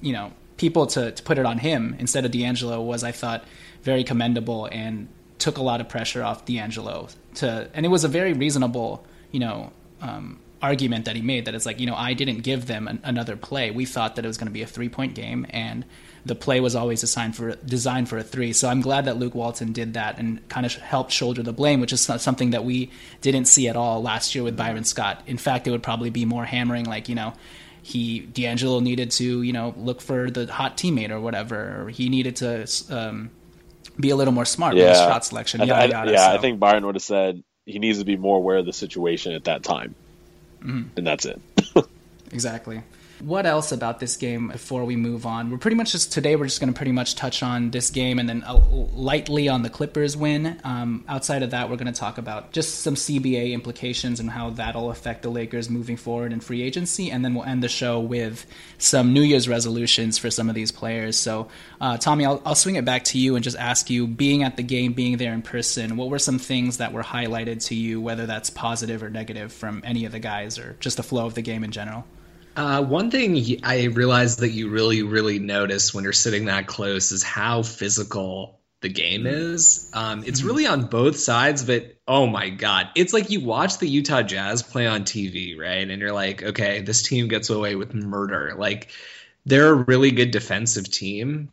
you 0.00 0.12
know, 0.12 0.32
people 0.56 0.86
to, 0.88 1.12
to 1.12 1.22
put 1.22 1.38
it 1.38 1.46
on 1.46 1.58
him 1.58 1.96
instead 1.98 2.24
of 2.24 2.30
D'Angelo 2.30 2.82
was, 2.82 3.04
I 3.04 3.12
thought, 3.12 3.44
very 3.82 4.04
commendable 4.04 4.66
and 4.66 5.08
took 5.38 5.58
a 5.58 5.62
lot 5.62 5.80
of 5.80 5.88
pressure 5.88 6.22
off 6.22 6.44
D'Angelo. 6.44 7.08
To 7.36 7.68
and 7.74 7.84
it 7.86 7.88
was 7.88 8.04
a 8.04 8.08
very 8.08 8.32
reasonable, 8.32 9.04
you 9.30 9.40
know. 9.40 9.72
Um, 10.00 10.40
argument 10.64 11.04
that 11.04 11.14
he 11.14 11.22
made 11.22 11.44
that 11.44 11.54
it's 11.54 11.66
like 11.66 11.78
you 11.78 11.86
know 11.86 11.94
I 11.94 12.14
didn't 12.14 12.38
give 12.38 12.66
them 12.66 12.88
an, 12.88 13.00
another 13.04 13.36
play. 13.36 13.70
We 13.70 13.84
thought 13.84 14.16
that 14.16 14.24
it 14.24 14.28
was 14.28 14.38
going 14.38 14.46
to 14.46 14.52
be 14.52 14.62
a 14.62 14.66
three 14.66 14.88
point 14.88 15.14
game, 15.14 15.46
and 15.50 15.84
the 16.24 16.34
play 16.34 16.58
was 16.60 16.74
always 16.74 17.00
designed 17.02 17.36
for 17.36 17.54
designed 17.56 18.08
for 18.08 18.16
a 18.18 18.22
three. 18.22 18.52
So 18.54 18.68
I'm 18.68 18.80
glad 18.80 19.04
that 19.04 19.18
Luke 19.18 19.34
Walton 19.34 19.72
did 19.72 19.94
that 19.94 20.18
and 20.18 20.46
kind 20.48 20.64
of 20.64 20.74
helped 20.74 21.12
shoulder 21.12 21.42
the 21.42 21.52
blame, 21.52 21.80
which 21.80 21.92
is 21.92 22.00
something 22.00 22.50
that 22.50 22.64
we 22.64 22.90
didn't 23.20 23.44
see 23.44 23.68
at 23.68 23.76
all 23.76 24.02
last 24.02 24.34
year 24.34 24.42
with 24.42 24.56
Byron 24.56 24.84
Scott. 24.84 25.22
In 25.26 25.36
fact, 25.36 25.66
it 25.66 25.70
would 25.70 25.82
probably 25.82 26.10
be 26.10 26.24
more 26.24 26.44
hammering, 26.44 26.86
like 26.86 27.08
you 27.08 27.14
know. 27.14 27.34
He 27.86 28.20
D'Angelo 28.20 28.80
needed 28.80 29.10
to, 29.10 29.42
you 29.42 29.52
know, 29.52 29.74
look 29.76 30.00
for 30.00 30.30
the 30.30 30.50
hot 30.50 30.78
teammate 30.78 31.10
or 31.10 31.20
whatever. 31.20 31.82
Or 31.82 31.90
he 31.90 32.08
needed 32.08 32.36
to 32.36 32.66
um, 32.88 33.30
be 34.00 34.08
a 34.08 34.16
little 34.16 34.32
more 34.32 34.46
smart 34.46 34.74
yeah. 34.74 34.84
with 34.84 34.90
his 34.92 34.98
shot 35.00 35.24
selection. 35.26 35.60
Yada, 35.60 35.74
I, 35.74 35.84
yada, 35.84 36.12
yeah, 36.12 36.28
so. 36.30 36.34
I 36.34 36.38
think 36.38 36.58
Byron 36.58 36.86
would 36.86 36.94
have 36.94 37.02
said 37.02 37.42
he 37.66 37.78
needs 37.78 37.98
to 37.98 38.04
be 38.04 38.16
more 38.16 38.36
aware 38.36 38.58
of 38.58 38.66
the 38.66 38.72
situation 38.72 39.32
at 39.32 39.44
that 39.44 39.62
time, 39.62 39.94
Mhm. 40.64 40.90
and 40.96 41.06
that's 41.06 41.24
it. 41.26 41.40
Exactly. 42.32 42.82
What 43.20 43.46
else 43.46 43.70
about 43.70 44.00
this 44.00 44.16
game 44.16 44.48
before 44.48 44.84
we 44.84 44.96
move 44.96 45.24
on? 45.24 45.50
We're 45.50 45.58
pretty 45.58 45.76
much 45.76 45.92
just 45.92 46.12
today. 46.12 46.34
We're 46.34 46.46
just 46.46 46.60
going 46.60 46.72
to 46.72 46.76
pretty 46.76 46.92
much 46.92 47.14
touch 47.14 47.42
on 47.42 47.70
this 47.70 47.90
game 47.90 48.18
and 48.18 48.28
then 48.28 48.42
uh, 48.44 48.60
lightly 48.92 49.48
on 49.48 49.62
the 49.62 49.70
Clippers 49.70 50.16
win. 50.16 50.60
Um, 50.64 51.04
outside 51.08 51.42
of 51.42 51.50
that, 51.50 51.70
we're 51.70 51.76
going 51.76 51.92
to 51.92 51.98
talk 51.98 52.18
about 52.18 52.50
just 52.52 52.80
some 52.80 52.96
CBA 52.96 53.52
implications 53.52 54.18
and 54.18 54.28
how 54.28 54.50
that'll 54.50 54.90
affect 54.90 55.22
the 55.22 55.30
Lakers 55.30 55.70
moving 55.70 55.96
forward 55.96 56.32
in 56.32 56.40
free 56.40 56.62
agency, 56.62 57.10
and 57.10 57.24
then 57.24 57.34
we'll 57.34 57.44
end 57.44 57.62
the 57.62 57.68
show 57.68 58.00
with 58.00 58.46
some 58.78 59.12
New 59.12 59.22
Year's 59.22 59.48
resolutions 59.48 60.18
for 60.18 60.30
some 60.30 60.48
of 60.48 60.56
these 60.56 60.72
players. 60.72 61.16
So, 61.16 61.48
uh, 61.80 61.96
Tommy, 61.98 62.26
I'll, 62.26 62.42
I'll 62.44 62.54
swing 62.56 62.74
it 62.76 62.84
back 62.84 63.04
to 63.04 63.18
you 63.18 63.36
and 63.36 63.44
just 63.44 63.56
ask 63.56 63.90
you, 63.90 64.08
being 64.08 64.42
at 64.42 64.56
the 64.56 64.62
game, 64.64 64.92
being 64.92 65.18
there 65.18 65.32
in 65.32 65.42
person, 65.42 65.96
what 65.96 66.10
were 66.10 66.18
some 66.18 66.38
things 66.38 66.78
that 66.78 66.92
were 66.92 67.02
highlighted 67.02 67.64
to 67.66 67.74
you, 67.76 68.00
whether 68.00 68.26
that's 68.26 68.50
positive 68.50 69.02
or 69.02 69.08
negative 69.08 69.52
from 69.52 69.82
any 69.84 70.04
of 70.04 70.12
the 70.12 70.18
guys, 70.18 70.58
or 70.58 70.76
just 70.80 70.96
the 70.96 71.02
flow 71.04 71.26
of 71.26 71.34
the 71.34 71.42
game 71.42 71.62
in 71.62 71.70
general? 71.70 72.04
Uh, 72.56 72.82
one 72.82 73.10
thing 73.10 73.60
I 73.64 73.84
realized 73.84 74.40
that 74.40 74.50
you 74.50 74.68
really, 74.68 75.02
really 75.02 75.38
notice 75.38 75.92
when 75.92 76.04
you're 76.04 76.12
sitting 76.12 76.44
that 76.44 76.66
close 76.66 77.10
is 77.10 77.22
how 77.22 77.62
physical 77.62 78.60
the 78.80 78.88
game 78.90 79.26
is. 79.26 79.90
Um, 79.94 80.22
it's 80.24 80.42
really 80.42 80.66
on 80.66 80.86
both 80.86 81.18
sides, 81.18 81.64
but 81.64 81.96
oh 82.06 82.26
my 82.26 82.50
god, 82.50 82.90
it's 82.94 83.12
like 83.12 83.30
you 83.30 83.40
watch 83.40 83.78
the 83.78 83.88
Utah 83.88 84.22
Jazz 84.22 84.62
play 84.62 84.86
on 84.86 85.04
TV, 85.04 85.58
right? 85.58 85.88
And 85.88 86.00
you're 86.00 86.12
like, 86.12 86.42
okay, 86.42 86.82
this 86.82 87.02
team 87.02 87.28
gets 87.28 87.48
away 87.50 87.76
with 87.76 87.94
murder. 87.94 88.54
Like 88.56 88.90
they're 89.46 89.70
a 89.70 89.74
really 89.74 90.10
good 90.10 90.30
defensive 90.30 90.90
team. 90.90 91.50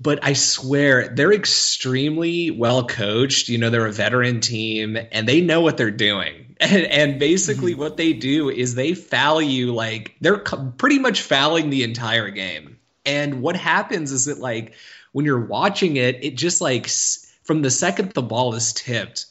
But 0.00 0.20
I 0.22 0.32
swear 0.32 1.08
they're 1.08 1.32
extremely 1.32 2.50
well 2.50 2.86
coached. 2.86 3.48
You 3.48 3.58
know, 3.58 3.70
they're 3.70 3.86
a 3.86 3.92
veteran 3.92 4.40
team 4.40 4.98
and 5.12 5.28
they 5.28 5.42
know 5.42 5.60
what 5.60 5.76
they're 5.76 5.90
doing. 5.90 6.45
And, 6.58 6.86
and 6.86 7.18
basically, 7.20 7.72
mm-hmm. 7.72 7.82
what 7.82 7.96
they 7.98 8.14
do 8.14 8.48
is 8.48 8.74
they 8.74 8.94
foul 8.94 9.42
you 9.42 9.74
like 9.74 10.16
they're 10.20 10.38
co- 10.38 10.72
pretty 10.78 10.98
much 10.98 11.20
fouling 11.20 11.68
the 11.68 11.82
entire 11.82 12.30
game. 12.30 12.78
And 13.04 13.42
what 13.42 13.56
happens 13.56 14.10
is 14.10 14.24
that, 14.24 14.38
like, 14.38 14.74
when 15.12 15.26
you're 15.26 15.44
watching 15.44 15.96
it, 15.96 16.24
it 16.24 16.36
just 16.36 16.60
like 16.62 16.86
s- 16.86 17.30
from 17.44 17.62
the 17.62 17.70
second 17.70 18.12
the 18.12 18.22
ball 18.22 18.54
is 18.54 18.72
tipped, 18.72 19.26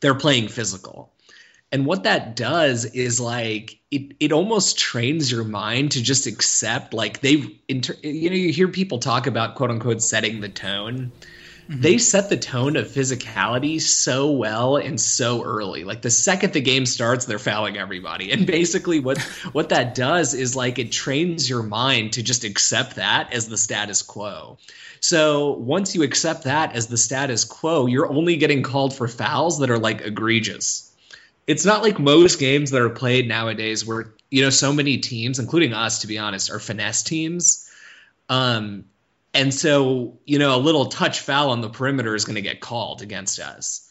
they're 0.00 0.14
playing 0.14 0.48
physical. 0.48 1.12
And 1.70 1.86
what 1.86 2.02
that 2.04 2.36
does 2.36 2.84
is 2.84 3.18
like 3.18 3.78
it 3.90 4.14
it 4.20 4.32
almost 4.32 4.78
trains 4.78 5.32
your 5.32 5.44
mind 5.44 5.92
to 5.92 6.02
just 6.02 6.26
accept 6.26 6.92
like 6.92 7.20
they've 7.20 7.50
inter- 7.66 7.96
you 8.02 8.28
know 8.28 8.36
you 8.36 8.52
hear 8.52 8.68
people 8.68 8.98
talk 8.98 9.26
about 9.26 9.54
quote 9.54 9.70
unquote 9.70 10.02
setting 10.02 10.40
the 10.40 10.50
tone. 10.50 11.12
They 11.80 11.98
set 11.98 12.28
the 12.28 12.36
tone 12.36 12.76
of 12.76 12.88
physicality 12.88 13.80
so 13.80 14.30
well 14.30 14.76
and 14.76 15.00
so 15.00 15.42
early. 15.42 15.84
Like 15.84 16.02
the 16.02 16.10
second 16.10 16.52
the 16.52 16.60
game 16.60 16.86
starts, 16.86 17.24
they're 17.24 17.38
fouling 17.38 17.76
everybody. 17.76 18.30
And 18.32 18.46
basically 18.46 19.00
what 19.00 19.18
what 19.52 19.70
that 19.70 19.94
does 19.94 20.34
is 20.34 20.54
like 20.56 20.78
it 20.78 20.92
trains 20.92 21.48
your 21.48 21.62
mind 21.62 22.14
to 22.14 22.22
just 22.22 22.44
accept 22.44 22.96
that 22.96 23.32
as 23.32 23.48
the 23.48 23.58
status 23.58 24.02
quo. 24.02 24.58
So 25.00 25.52
once 25.52 25.94
you 25.94 26.02
accept 26.02 26.44
that 26.44 26.74
as 26.74 26.86
the 26.86 26.96
status 26.96 27.44
quo, 27.44 27.86
you're 27.86 28.10
only 28.10 28.36
getting 28.36 28.62
called 28.62 28.94
for 28.94 29.08
fouls 29.08 29.58
that 29.60 29.70
are 29.70 29.78
like 29.78 30.02
egregious 30.02 30.88
it's 31.46 31.64
not 31.64 31.82
like 31.82 31.98
most 31.98 32.38
games 32.38 32.70
that 32.70 32.80
are 32.80 32.90
played 32.90 33.28
nowadays 33.28 33.84
where 33.84 34.14
you 34.30 34.42
know 34.42 34.50
so 34.50 34.72
many 34.72 34.98
teams 34.98 35.38
including 35.38 35.72
us 35.72 36.00
to 36.00 36.06
be 36.06 36.18
honest 36.18 36.50
are 36.50 36.58
finesse 36.58 37.02
teams 37.02 37.68
um 38.28 38.84
and 39.34 39.52
so 39.52 40.18
you 40.26 40.38
know 40.38 40.56
a 40.56 40.58
little 40.58 40.86
touch 40.86 41.20
foul 41.20 41.50
on 41.50 41.60
the 41.60 41.68
perimeter 41.70 42.14
is 42.14 42.24
going 42.24 42.36
to 42.36 42.42
get 42.42 42.60
called 42.60 43.02
against 43.02 43.38
us 43.38 43.88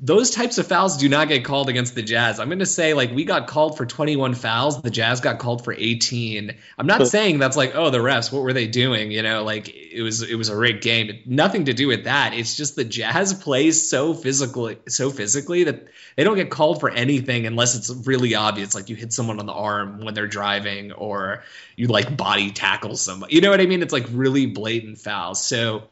those 0.00 0.30
types 0.30 0.58
of 0.58 0.66
fouls 0.66 0.96
do 0.96 1.08
not 1.08 1.28
get 1.28 1.44
called 1.44 1.68
against 1.68 1.94
the 1.94 2.02
Jazz. 2.02 2.40
I'm 2.40 2.48
going 2.48 2.58
to 2.58 2.66
say 2.66 2.94
like 2.94 3.12
we 3.12 3.24
got 3.24 3.46
called 3.46 3.76
for 3.76 3.86
21 3.86 4.34
fouls, 4.34 4.82
the 4.82 4.90
Jazz 4.90 5.20
got 5.20 5.38
called 5.38 5.62
for 5.62 5.72
18. 5.72 6.52
I'm 6.76 6.86
not 6.86 7.06
saying 7.06 7.38
that's 7.38 7.56
like 7.56 7.76
oh 7.76 7.90
the 7.90 7.98
refs 7.98 8.32
what 8.32 8.42
were 8.42 8.52
they 8.52 8.66
doing, 8.66 9.12
you 9.12 9.22
know, 9.22 9.44
like 9.44 9.72
it 9.72 10.02
was 10.02 10.22
it 10.22 10.34
was 10.34 10.48
a 10.48 10.56
rigged 10.56 10.82
game. 10.82 11.20
Nothing 11.26 11.66
to 11.66 11.74
do 11.74 11.86
with 11.86 12.04
that. 12.04 12.34
It's 12.34 12.56
just 12.56 12.74
the 12.74 12.84
Jazz 12.84 13.34
plays 13.44 13.88
so 13.88 14.14
physically 14.14 14.78
so 14.88 15.10
physically 15.10 15.64
that 15.64 15.86
they 16.16 16.24
don't 16.24 16.36
get 16.36 16.50
called 16.50 16.80
for 16.80 16.90
anything 16.90 17.46
unless 17.46 17.76
it's 17.76 18.06
really 18.06 18.34
obvious 18.34 18.74
like 18.74 18.88
you 18.88 18.96
hit 18.96 19.12
someone 19.12 19.38
on 19.38 19.46
the 19.46 19.52
arm 19.52 20.04
when 20.04 20.12
they're 20.12 20.26
driving 20.26 20.90
or 20.90 21.44
you 21.76 21.86
like 21.86 22.16
body 22.16 22.50
tackle 22.50 22.96
somebody. 22.96 23.36
You 23.36 23.42
know 23.42 23.50
what 23.50 23.60
I 23.60 23.66
mean? 23.66 23.80
It's 23.80 23.92
like 23.92 24.06
really 24.10 24.46
blatant 24.46 24.98
fouls. 24.98 25.44
So 25.44 25.84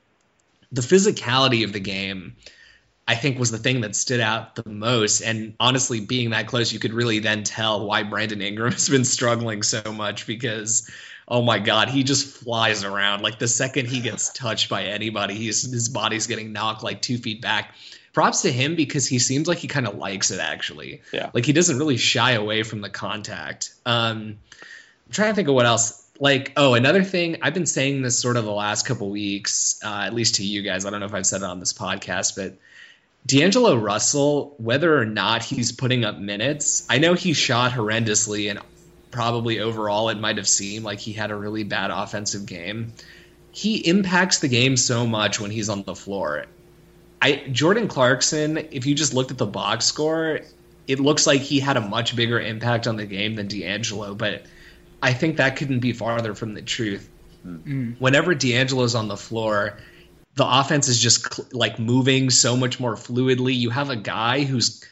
the 0.72 0.80
physicality 0.80 1.62
of 1.62 1.72
the 1.72 1.80
game 1.80 2.34
I 3.06 3.16
think 3.16 3.38
was 3.38 3.50
the 3.50 3.58
thing 3.58 3.80
that 3.80 3.96
stood 3.96 4.20
out 4.20 4.54
the 4.54 4.68
most. 4.68 5.22
And 5.22 5.54
honestly, 5.58 6.00
being 6.00 6.30
that 6.30 6.46
close, 6.46 6.72
you 6.72 6.78
could 6.78 6.92
really 6.92 7.18
then 7.18 7.42
tell 7.42 7.84
why 7.84 8.04
Brandon 8.04 8.40
Ingram 8.40 8.72
has 8.72 8.88
been 8.88 9.04
struggling 9.04 9.62
so 9.62 9.82
much 9.92 10.26
because, 10.26 10.88
oh 11.26 11.42
my 11.42 11.58
God, 11.58 11.88
he 11.88 12.04
just 12.04 12.26
flies 12.38 12.84
around. 12.84 13.22
Like 13.22 13.38
the 13.38 13.48
second 13.48 13.86
he 13.86 14.00
gets 14.00 14.32
touched 14.32 14.68
by 14.68 14.84
anybody, 14.84 15.34
he's, 15.34 15.70
his 15.70 15.88
body's 15.88 16.26
getting 16.26 16.52
knocked 16.52 16.82
like 16.82 17.02
two 17.02 17.18
feet 17.18 17.42
back. 17.42 17.74
Props 18.12 18.42
to 18.42 18.52
him 18.52 18.76
because 18.76 19.06
he 19.06 19.18
seems 19.18 19.48
like 19.48 19.58
he 19.58 19.68
kind 19.68 19.88
of 19.88 19.96
likes 19.96 20.30
it 20.30 20.38
actually. 20.38 21.00
Yeah. 21.12 21.30
Like 21.32 21.46
he 21.46 21.52
doesn't 21.52 21.78
really 21.78 21.96
shy 21.96 22.32
away 22.32 22.62
from 22.62 22.82
the 22.82 22.90
contact. 22.90 23.74
Um, 23.86 24.38
I'm 25.06 25.12
trying 25.12 25.30
to 25.30 25.34
think 25.34 25.48
of 25.48 25.54
what 25.54 25.66
else. 25.66 25.98
Like, 26.20 26.52
oh, 26.56 26.74
another 26.74 27.02
thing, 27.02 27.38
I've 27.42 27.54
been 27.54 27.66
saying 27.66 28.02
this 28.02 28.16
sort 28.16 28.36
of 28.36 28.44
the 28.44 28.52
last 28.52 28.86
couple 28.86 29.10
weeks, 29.10 29.80
uh, 29.82 30.02
at 30.02 30.14
least 30.14 30.36
to 30.36 30.44
you 30.44 30.62
guys. 30.62 30.86
I 30.86 30.90
don't 30.90 31.00
know 31.00 31.06
if 31.06 31.14
I've 31.14 31.26
said 31.26 31.40
it 31.40 31.46
on 31.46 31.58
this 31.58 31.72
podcast, 31.72 32.36
but 32.36 32.54
D'Angelo 33.24 33.76
Russell, 33.76 34.54
whether 34.58 34.98
or 34.98 35.04
not 35.04 35.44
he's 35.44 35.72
putting 35.72 36.04
up 36.04 36.18
minutes, 36.18 36.86
I 36.90 36.98
know 36.98 37.14
he 37.14 37.32
shot 37.32 37.72
horrendously 37.72 38.50
and 38.50 38.60
probably 39.10 39.60
overall 39.60 40.08
it 40.08 40.18
might 40.18 40.38
have 40.38 40.48
seemed 40.48 40.84
like 40.84 40.98
he 40.98 41.12
had 41.12 41.30
a 41.30 41.36
really 41.36 41.62
bad 41.62 41.90
offensive 41.90 42.46
game. 42.46 42.92
He 43.52 43.76
impacts 43.76 44.38
the 44.38 44.48
game 44.48 44.76
so 44.76 45.06
much 45.06 45.38
when 45.38 45.50
he's 45.50 45.68
on 45.68 45.84
the 45.84 45.94
floor. 45.94 46.46
I 47.20 47.44
Jordan 47.52 47.86
Clarkson, 47.86 48.56
if 48.72 48.86
you 48.86 48.94
just 48.94 49.14
looked 49.14 49.30
at 49.30 49.38
the 49.38 49.46
box 49.46 49.84
score, 49.84 50.40
it 50.88 50.98
looks 50.98 51.26
like 51.26 51.42
he 51.42 51.60
had 51.60 51.76
a 51.76 51.80
much 51.80 52.16
bigger 52.16 52.40
impact 52.40 52.88
on 52.88 52.96
the 52.96 53.06
game 53.06 53.36
than 53.36 53.46
D'Angelo, 53.46 54.14
but 54.14 54.42
I 55.00 55.12
think 55.12 55.36
that 55.36 55.56
couldn't 55.56 55.80
be 55.80 55.92
farther 55.92 56.34
from 56.34 56.54
the 56.54 56.62
truth. 56.62 57.08
Mm-hmm. 57.46 57.92
Whenever 57.98 58.34
D'Angelo's 58.34 58.94
on 58.94 59.06
the 59.08 59.16
floor, 59.16 59.78
the 60.34 60.46
offense 60.46 60.88
is 60.88 60.98
just 60.98 61.34
cl- 61.34 61.48
like 61.52 61.78
moving 61.78 62.30
so 62.30 62.56
much 62.56 62.80
more 62.80 62.94
fluidly. 62.94 63.54
You 63.54 63.70
have 63.70 63.90
a 63.90 63.96
guy 63.96 64.44
who's 64.44 64.84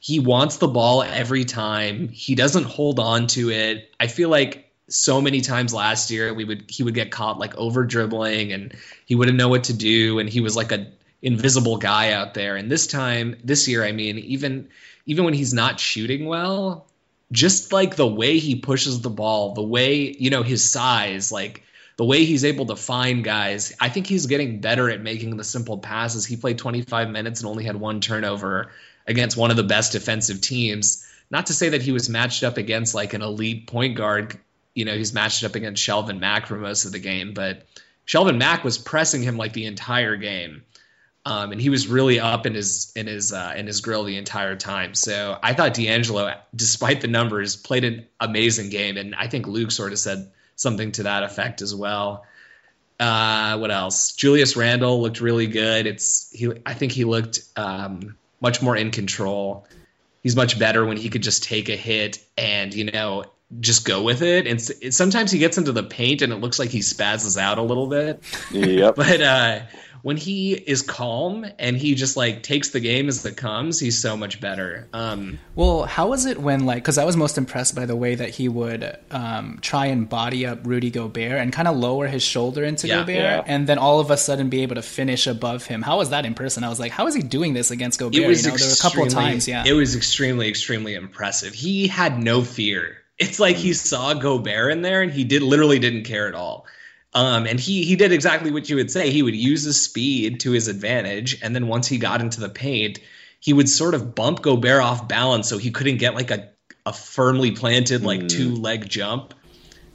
he 0.00 0.20
wants 0.20 0.58
the 0.58 0.68
ball 0.68 1.02
every 1.02 1.44
time. 1.44 2.08
He 2.08 2.34
doesn't 2.34 2.64
hold 2.64 3.00
on 3.00 3.26
to 3.28 3.50
it. 3.50 3.90
I 3.98 4.06
feel 4.06 4.28
like 4.28 4.70
so 4.88 5.20
many 5.20 5.40
times 5.40 5.74
last 5.74 6.10
year 6.10 6.32
we 6.32 6.44
would 6.44 6.64
he 6.68 6.82
would 6.82 6.94
get 6.94 7.10
caught 7.10 7.38
like 7.38 7.56
over 7.56 7.84
dribbling 7.84 8.52
and 8.52 8.74
he 9.04 9.14
wouldn't 9.14 9.36
know 9.36 9.48
what 9.48 9.64
to 9.64 9.74
do 9.74 10.18
and 10.18 10.28
he 10.28 10.40
was 10.40 10.56
like 10.56 10.72
a 10.72 10.86
invisible 11.22 11.76
guy 11.78 12.12
out 12.12 12.34
there. 12.34 12.56
And 12.56 12.70
this 12.70 12.86
time 12.86 13.36
this 13.44 13.68
year, 13.68 13.84
I 13.84 13.92
mean, 13.92 14.18
even 14.18 14.68
even 15.06 15.24
when 15.24 15.34
he's 15.34 15.54
not 15.54 15.80
shooting 15.80 16.26
well, 16.26 16.86
just 17.32 17.72
like 17.72 17.96
the 17.96 18.06
way 18.06 18.38
he 18.38 18.56
pushes 18.56 19.00
the 19.00 19.10
ball, 19.10 19.54
the 19.54 19.62
way, 19.62 20.14
you 20.18 20.30
know, 20.30 20.42
his 20.42 20.68
size, 20.68 21.32
like 21.32 21.62
the 21.98 22.04
way 22.04 22.24
he's 22.24 22.44
able 22.44 22.66
to 22.66 22.76
find 22.76 23.24
guys, 23.24 23.74
I 23.80 23.88
think 23.88 24.06
he's 24.06 24.26
getting 24.26 24.60
better 24.60 24.88
at 24.88 25.02
making 25.02 25.36
the 25.36 25.42
simple 25.42 25.78
passes. 25.78 26.24
He 26.24 26.36
played 26.36 26.56
25 26.56 27.10
minutes 27.10 27.40
and 27.40 27.50
only 27.50 27.64
had 27.64 27.74
one 27.74 28.00
turnover 28.00 28.70
against 29.06 29.36
one 29.36 29.50
of 29.50 29.56
the 29.56 29.64
best 29.64 29.92
defensive 29.92 30.40
teams. 30.40 31.04
Not 31.28 31.46
to 31.46 31.52
say 31.52 31.70
that 31.70 31.82
he 31.82 31.90
was 31.90 32.08
matched 32.08 32.44
up 32.44 32.56
against 32.56 32.94
like 32.94 33.14
an 33.14 33.22
elite 33.22 33.66
point 33.66 33.96
guard. 33.96 34.38
You 34.74 34.84
know, 34.84 34.94
he's 34.94 35.12
matched 35.12 35.42
up 35.42 35.56
against 35.56 35.82
Shelvin 35.82 36.20
Mack 36.20 36.46
for 36.46 36.56
most 36.56 36.84
of 36.84 36.92
the 36.92 37.00
game, 37.00 37.34
but 37.34 37.66
Shelvin 38.06 38.38
Mack 38.38 38.62
was 38.62 38.78
pressing 38.78 39.24
him 39.24 39.36
like 39.36 39.52
the 39.52 39.66
entire 39.66 40.16
game. 40.16 40.62
Um, 41.26 41.50
and 41.50 41.60
he 41.60 41.68
was 41.68 41.88
really 41.88 42.20
up 42.20 42.46
in 42.46 42.54
his 42.54 42.92
in 42.94 43.08
his 43.08 43.32
uh, 43.32 43.54
in 43.56 43.66
his 43.66 43.80
grill 43.80 44.04
the 44.04 44.16
entire 44.16 44.54
time. 44.54 44.94
So 44.94 45.36
I 45.42 45.52
thought 45.52 45.74
D'Angelo, 45.74 46.32
despite 46.54 47.00
the 47.00 47.08
numbers, 47.08 47.56
played 47.56 47.82
an 47.82 48.06
amazing 48.20 48.70
game, 48.70 48.96
and 48.96 49.16
I 49.16 49.26
think 49.26 49.48
Luke 49.48 49.72
sort 49.72 49.90
of 49.90 49.98
said 49.98 50.30
something 50.58 50.92
to 50.92 51.04
that 51.04 51.22
effect 51.22 51.62
as 51.62 51.74
well. 51.74 52.26
Uh, 53.00 53.56
what 53.58 53.70
else? 53.70 54.12
Julius 54.12 54.56
Randle 54.56 55.00
looked 55.00 55.20
really 55.20 55.46
good. 55.46 55.86
It's 55.86 56.30
he. 56.32 56.50
I 56.66 56.74
think 56.74 56.92
he 56.92 57.04
looked 57.04 57.40
um, 57.56 58.16
much 58.40 58.60
more 58.60 58.76
in 58.76 58.90
control. 58.90 59.66
He's 60.22 60.34
much 60.34 60.58
better 60.58 60.84
when 60.84 60.96
he 60.96 61.08
could 61.08 61.22
just 61.22 61.44
take 61.44 61.68
a 61.68 61.76
hit 61.76 62.18
and 62.36 62.74
you 62.74 62.90
know 62.90 63.24
just 63.60 63.84
go 63.84 64.02
with 64.02 64.22
it. 64.22 64.46
And 64.46 64.60
sometimes 64.92 65.30
he 65.30 65.38
gets 65.38 65.58
into 65.58 65.72
the 65.72 65.82
paint 65.82 66.22
and 66.22 66.32
it 66.32 66.36
looks 66.36 66.58
like 66.58 66.70
he 66.70 66.80
spazzes 66.80 67.38
out 67.40 67.58
a 67.58 67.62
little 67.62 67.86
bit. 67.86 68.22
Yep. 68.50 68.96
But 68.96 69.20
uh, 69.20 69.60
when 70.02 70.16
he 70.16 70.52
is 70.54 70.82
calm 70.82 71.44
and 71.58 71.76
he 71.76 71.94
just 71.94 72.16
like 72.16 72.42
takes 72.42 72.70
the 72.70 72.80
game 72.80 73.08
as 73.08 73.24
it 73.24 73.36
comes, 73.36 73.78
he's 73.80 74.00
so 74.00 74.16
much 74.16 74.40
better. 74.40 74.88
Um, 74.92 75.38
Well, 75.54 75.84
how 75.84 76.08
was 76.08 76.26
it 76.26 76.40
when 76.40 76.66
like 76.66 76.82
because 76.82 76.98
I 76.98 77.04
was 77.04 77.16
most 77.16 77.38
impressed 77.38 77.74
by 77.74 77.86
the 77.86 77.96
way 77.96 78.14
that 78.14 78.30
he 78.30 78.48
would 78.48 78.96
um, 79.10 79.58
try 79.60 79.86
and 79.86 80.08
body 80.08 80.46
up 80.46 80.60
Rudy 80.66 80.90
Gobert 80.90 81.40
and 81.40 81.52
kind 81.52 81.68
of 81.68 81.76
lower 81.76 82.06
his 82.06 82.22
shoulder 82.22 82.64
into 82.64 82.86
Yeah. 82.86 83.00
Gobert, 83.00 83.16
Yeah. 83.16 83.42
and 83.46 83.66
then 83.66 83.78
all 83.78 84.00
of 84.00 84.10
a 84.10 84.16
sudden 84.16 84.48
be 84.48 84.62
able 84.62 84.76
to 84.76 84.82
finish 84.82 85.26
above 85.26 85.66
him. 85.66 85.82
How 85.82 85.98
was 85.98 86.10
that 86.10 86.24
in 86.26 86.34
person? 86.34 86.64
I 86.64 86.68
was 86.68 86.80
like, 86.80 86.92
how 86.92 87.06
is 87.06 87.14
he 87.14 87.22
doing 87.22 87.54
this 87.54 87.70
against 87.70 87.98
Gobert? 87.98 88.20
it 88.22 88.26
was 88.26 88.44
you 88.44 88.50
know, 88.50 88.56
there 88.56 88.66
were 88.68 88.72
a 88.72 88.76
couple 88.76 89.02
of 89.04 89.08
times, 89.12 89.48
yeah. 89.48 89.64
It 89.66 89.72
was 89.72 89.96
extremely, 89.96 90.48
extremely 90.48 90.94
impressive. 90.94 91.54
He 91.54 91.88
had 91.88 92.22
no 92.22 92.42
fear. 92.42 92.96
It's 93.18 93.40
like 93.40 93.56
he 93.56 93.72
saw 93.72 94.14
Gobert 94.14 94.70
in 94.72 94.82
there 94.82 95.02
and 95.02 95.10
he 95.10 95.24
did 95.24 95.42
literally 95.42 95.80
didn't 95.80 96.04
care 96.04 96.28
at 96.28 96.34
all. 96.36 96.66
Um, 97.14 97.46
and 97.46 97.58
he 97.58 97.84
he 97.84 97.96
did 97.96 98.12
exactly 98.12 98.50
what 98.50 98.68
you 98.68 98.76
would 98.76 98.90
say. 98.90 99.10
He 99.10 99.22
would 99.22 99.34
use 99.34 99.62
his 99.64 99.82
speed 99.82 100.40
to 100.40 100.50
his 100.52 100.68
advantage, 100.68 101.40
and 101.42 101.54
then 101.54 101.66
once 101.66 101.86
he 101.86 101.98
got 101.98 102.20
into 102.20 102.40
the 102.40 102.50
paint, 102.50 103.00
he 103.40 103.52
would 103.52 103.68
sort 103.68 103.94
of 103.94 104.14
bump 104.14 104.42
Gobert 104.42 104.82
off 104.82 105.08
balance 105.08 105.48
so 105.48 105.58
he 105.58 105.70
couldn't 105.70 105.96
get 105.96 106.14
like 106.14 106.30
a, 106.30 106.50
a 106.84 106.92
firmly 106.92 107.52
planted 107.52 108.02
like 108.02 108.28
two 108.28 108.54
leg 108.54 108.88
jump. 108.88 109.34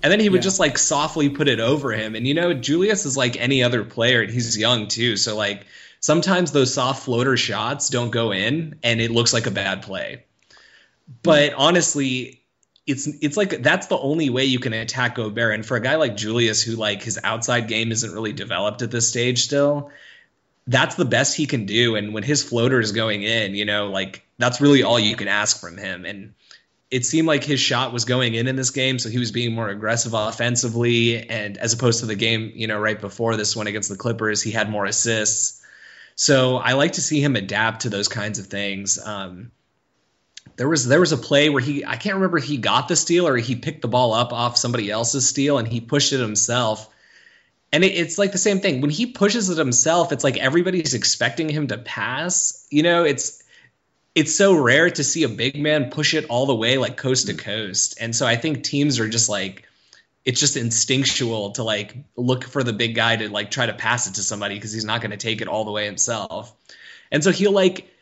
And 0.02 0.12
then 0.12 0.20
he 0.20 0.28
would 0.28 0.40
Yeah. 0.42 0.50
just 0.50 0.60
like 0.60 0.78
softly 0.78 1.30
put 1.30 1.48
it 1.48 1.62
over 1.62 1.92
him. 1.92 2.16
And 2.16 2.28
you 2.28 2.34
know, 2.34 2.54
Julius 2.54 3.06
is 3.06 3.16
like 3.16 3.38
any 3.40 3.64
other 3.64 3.84
player, 3.86 4.22
and 4.22 4.32
he's 4.32 4.58
young 4.58 4.88
too. 4.88 5.16
So 5.16 5.38
like 5.38 5.66
sometimes 6.00 6.52
those 6.52 6.74
soft 6.74 7.06
floater 7.06 7.38
shots 7.38 7.90
don't 7.90 8.10
go 8.10 8.34
in 8.34 8.80
and 8.84 9.00
it 9.00 9.12
looks 9.12 9.34
like 9.34 9.46
a 9.46 9.52
bad 9.52 9.84
play. 9.84 10.26
But 11.22 11.54
honestly, 11.54 12.43
it's 12.86 13.08
it's 13.08 13.38
like 13.38 13.64
that's 13.64 13.88
the 13.88 13.98
only 13.98 14.30
way 14.30 14.46
you 14.46 14.60
can 14.60 14.74
attack 14.74 15.16
Gobert. 15.16 15.56
And 15.56 15.66
for 15.66 15.78
a 15.78 15.82
guy 15.82 15.96
like 15.96 16.16
Julius, 16.16 16.62
who 16.62 16.76
like 16.76 17.02
his 17.02 17.20
outside 17.24 17.68
game 17.68 17.92
isn't 17.92 18.12
really 18.12 18.34
developed 18.34 18.82
at 18.82 18.92
this 18.92 19.08
stage 19.08 19.44
still, 19.44 19.92
that's 20.68 20.96
the 20.96 21.06
best 21.06 21.38
he 21.38 21.46
can 21.46 21.66
do. 21.66 21.96
And 21.96 22.14
when 22.14 22.24
his 22.24 22.44
floater 22.44 22.80
is 22.80 22.92
going 22.92 23.24
in, 23.24 23.56
you 23.56 23.66
know, 23.66 23.90
like 23.90 24.26
that's 24.38 24.60
really 24.60 24.84
all 24.84 25.00
you 25.00 25.16
can 25.16 25.28
ask 25.28 25.60
from 25.62 25.78
him. 25.78 26.06
And 26.06 26.34
it 26.92 27.06
seemed 27.06 27.28
like 27.28 27.44
his 27.44 27.60
shot 27.60 27.94
was 27.94 28.06
going 28.06 28.36
in 28.36 28.48
in 28.48 28.56
this 28.56 28.70
game, 28.70 29.00
so 29.00 29.10
he 29.10 29.18
was 29.18 29.32
being 29.32 29.54
more 29.54 29.70
aggressive 29.70 30.14
offensively. 30.14 31.28
And 31.28 31.58
as 31.58 31.74
opposed 31.74 32.02
to 32.02 32.06
the 32.06 32.16
game, 32.16 32.52
you 32.54 32.68
know, 32.68 32.80
right 32.80 33.00
before 33.00 33.36
this 33.36 33.56
one 33.56 33.68
against 33.68 33.90
the 33.90 33.96
Clippers, 33.96 34.44
he 34.44 34.52
had 34.52 34.70
more 34.70 34.86
assists. 34.86 35.62
So 36.16 36.58
I 36.58 36.74
like 36.74 36.94
to 36.94 37.02
see 37.02 37.20
him 37.22 37.36
adapt 37.36 37.82
to 37.82 37.90
those 37.90 38.10
kinds 38.10 38.38
of 38.38 38.48
things. 38.48 39.00
Um, 39.04 39.52
there 40.56 40.70
was 40.70 40.88
there 40.88 41.00
was 41.00 41.12
a 41.12 41.18
play 41.18 41.50
where 41.50 41.62
he 41.62 41.86
I 41.86 41.96
can't 41.96 42.16
remember 42.16 42.38
if 42.38 42.44
he 42.44 42.58
got 42.58 42.88
the 42.88 42.96
steal 42.96 43.28
or 43.28 43.38
he 43.38 43.56
picked 43.56 43.82
the 43.82 43.88
ball 43.88 44.14
up 44.14 44.34
off 44.34 44.58
somebody 44.58 44.90
else's 44.90 45.28
steal 45.28 45.58
and 45.58 45.68
he 45.68 45.82
pushed 45.82 46.14
it 46.14 46.20
himself. 46.20 46.90
And 47.72 47.84
it, 47.84 47.94
it's 47.94 48.20
like 48.20 48.32
the 48.32 48.38
same 48.38 48.60
thing 48.60 48.82
when 48.82 48.92
he 48.92 49.08
pushes 49.08 49.50
it 49.50 49.58
himself. 49.58 50.12
It's 50.12 50.24
like 50.24 50.38
everybody's 50.38 50.94
expecting 50.94 51.50
him 51.50 51.68
to 51.68 51.78
pass. 51.78 52.68
You 52.70 52.84
know, 52.84 53.04
it's 53.04 53.42
it's 54.14 54.36
so 54.36 54.54
rare 54.54 54.90
to 54.92 55.04
see 55.04 55.24
a 55.24 55.30
big 55.30 55.60
man 55.60 55.90
push 55.90 56.14
it 56.14 56.26
all 56.30 56.46
the 56.46 56.56
way 56.56 56.78
like 56.78 56.98
coast 56.98 57.28
to 57.28 57.34
coast. 57.34 57.98
And 58.00 58.16
so 58.16 58.28
I 58.28 58.36
think 58.36 58.64
teams 58.64 59.00
are 59.00 59.10
just 59.10 59.30
like 59.30 59.68
it's 60.24 60.40
just 60.40 60.56
instinctual 60.56 61.52
to 61.52 61.64
like 61.64 61.98
look 62.16 62.44
for 62.44 62.64
the 62.64 62.74
big 62.74 62.96
guy 62.96 63.16
to 63.16 63.30
like 63.30 63.52
try 63.52 63.66
to 63.66 63.74
pass 63.74 64.08
it 64.08 64.16
to 64.16 64.24
somebody 64.24 64.56
because 64.56 64.72
he's 64.72 64.86
not 64.86 65.02
going 65.02 65.12
to 65.12 65.18
take 65.18 65.42
it 65.42 65.48
all 65.48 65.66
the 65.66 65.72
way 65.72 65.86
himself. 65.86 66.56
And 67.12 67.24
so 67.24 67.32
he'll 67.32 67.52
like 67.52 67.93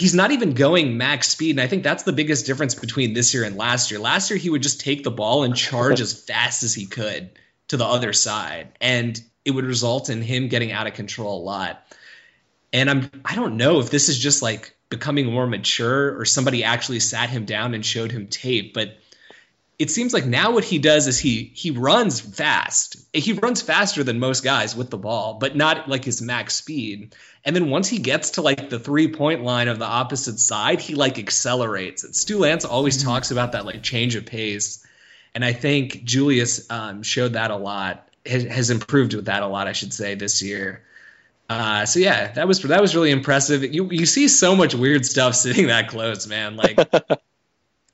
he's 0.00 0.14
not 0.14 0.30
even 0.30 0.54
going 0.54 0.96
max 0.96 1.28
speed 1.28 1.50
and 1.50 1.60
I 1.60 1.66
think 1.66 1.82
that's 1.82 2.04
the 2.04 2.12
biggest 2.12 2.46
difference 2.46 2.74
between 2.74 3.12
this 3.12 3.34
year 3.34 3.44
and 3.44 3.54
last 3.56 3.90
year. 3.90 4.00
Last 4.00 4.30
year 4.30 4.38
he 4.38 4.48
would 4.48 4.62
just 4.62 4.80
take 4.80 5.04
the 5.04 5.10
ball 5.10 5.44
and 5.44 5.54
charge 5.54 6.00
as 6.00 6.18
fast 6.18 6.62
as 6.62 6.72
he 6.72 6.86
could 6.86 7.38
to 7.68 7.76
the 7.76 7.84
other 7.84 8.14
side 8.14 8.72
and 8.80 9.22
it 9.44 9.50
would 9.50 9.66
result 9.66 10.08
in 10.08 10.22
him 10.22 10.48
getting 10.48 10.72
out 10.72 10.86
of 10.86 10.94
control 10.94 11.42
a 11.42 11.44
lot. 11.44 11.84
And 12.72 12.88
I'm 12.88 13.10
I 13.26 13.34
don't 13.34 13.58
know 13.58 13.80
if 13.80 13.90
this 13.90 14.08
is 14.08 14.18
just 14.18 14.40
like 14.40 14.74
becoming 14.88 15.26
more 15.26 15.46
mature 15.46 16.18
or 16.18 16.24
somebody 16.24 16.64
actually 16.64 17.00
sat 17.00 17.28
him 17.28 17.44
down 17.44 17.74
and 17.74 17.84
showed 17.84 18.10
him 18.10 18.26
tape, 18.26 18.72
but 18.72 18.96
it 19.80 19.90
seems 19.90 20.12
like 20.12 20.26
now 20.26 20.52
what 20.52 20.62
he 20.62 20.78
does 20.78 21.06
is 21.06 21.18
he 21.18 21.50
he 21.54 21.70
runs 21.70 22.20
fast. 22.20 22.96
He 23.14 23.32
runs 23.32 23.62
faster 23.62 24.04
than 24.04 24.18
most 24.18 24.44
guys 24.44 24.76
with 24.76 24.90
the 24.90 24.98
ball, 24.98 25.38
but 25.40 25.56
not 25.56 25.88
like 25.88 26.04
his 26.04 26.20
max 26.20 26.54
speed. 26.54 27.14
And 27.46 27.56
then 27.56 27.70
once 27.70 27.88
he 27.88 27.98
gets 27.98 28.32
to 28.32 28.42
like 28.42 28.68
the 28.68 28.78
three 28.78 29.08
point 29.08 29.42
line 29.42 29.68
of 29.68 29.78
the 29.78 29.86
opposite 29.86 30.38
side, 30.38 30.82
he 30.82 30.94
like 30.94 31.18
accelerates. 31.18 32.04
And 32.04 32.14
Stu 32.14 32.40
Lantz 32.40 32.66
always 32.68 33.02
talks 33.02 33.30
about 33.30 33.52
that 33.52 33.64
like 33.64 33.82
change 33.82 34.16
of 34.16 34.26
pace, 34.26 34.86
and 35.34 35.42
I 35.42 35.54
think 35.54 36.04
Julius 36.04 36.70
um, 36.70 37.02
showed 37.02 37.32
that 37.32 37.50
a 37.50 37.56
lot. 37.56 38.06
Has, 38.26 38.44
has 38.44 38.68
improved 38.68 39.14
with 39.14 39.24
that 39.24 39.42
a 39.42 39.46
lot, 39.46 39.66
I 39.66 39.72
should 39.72 39.94
say, 39.94 40.14
this 40.14 40.42
year. 40.42 40.82
Uh, 41.48 41.86
so 41.86 42.00
yeah, 42.00 42.30
that 42.32 42.46
was 42.46 42.60
that 42.64 42.82
was 42.82 42.94
really 42.94 43.12
impressive. 43.12 43.64
You 43.64 43.90
you 43.90 44.04
see 44.04 44.28
so 44.28 44.54
much 44.54 44.74
weird 44.74 45.06
stuff 45.06 45.34
sitting 45.36 45.68
that 45.68 45.88
close, 45.88 46.26
man. 46.26 46.56
Like 46.56 46.78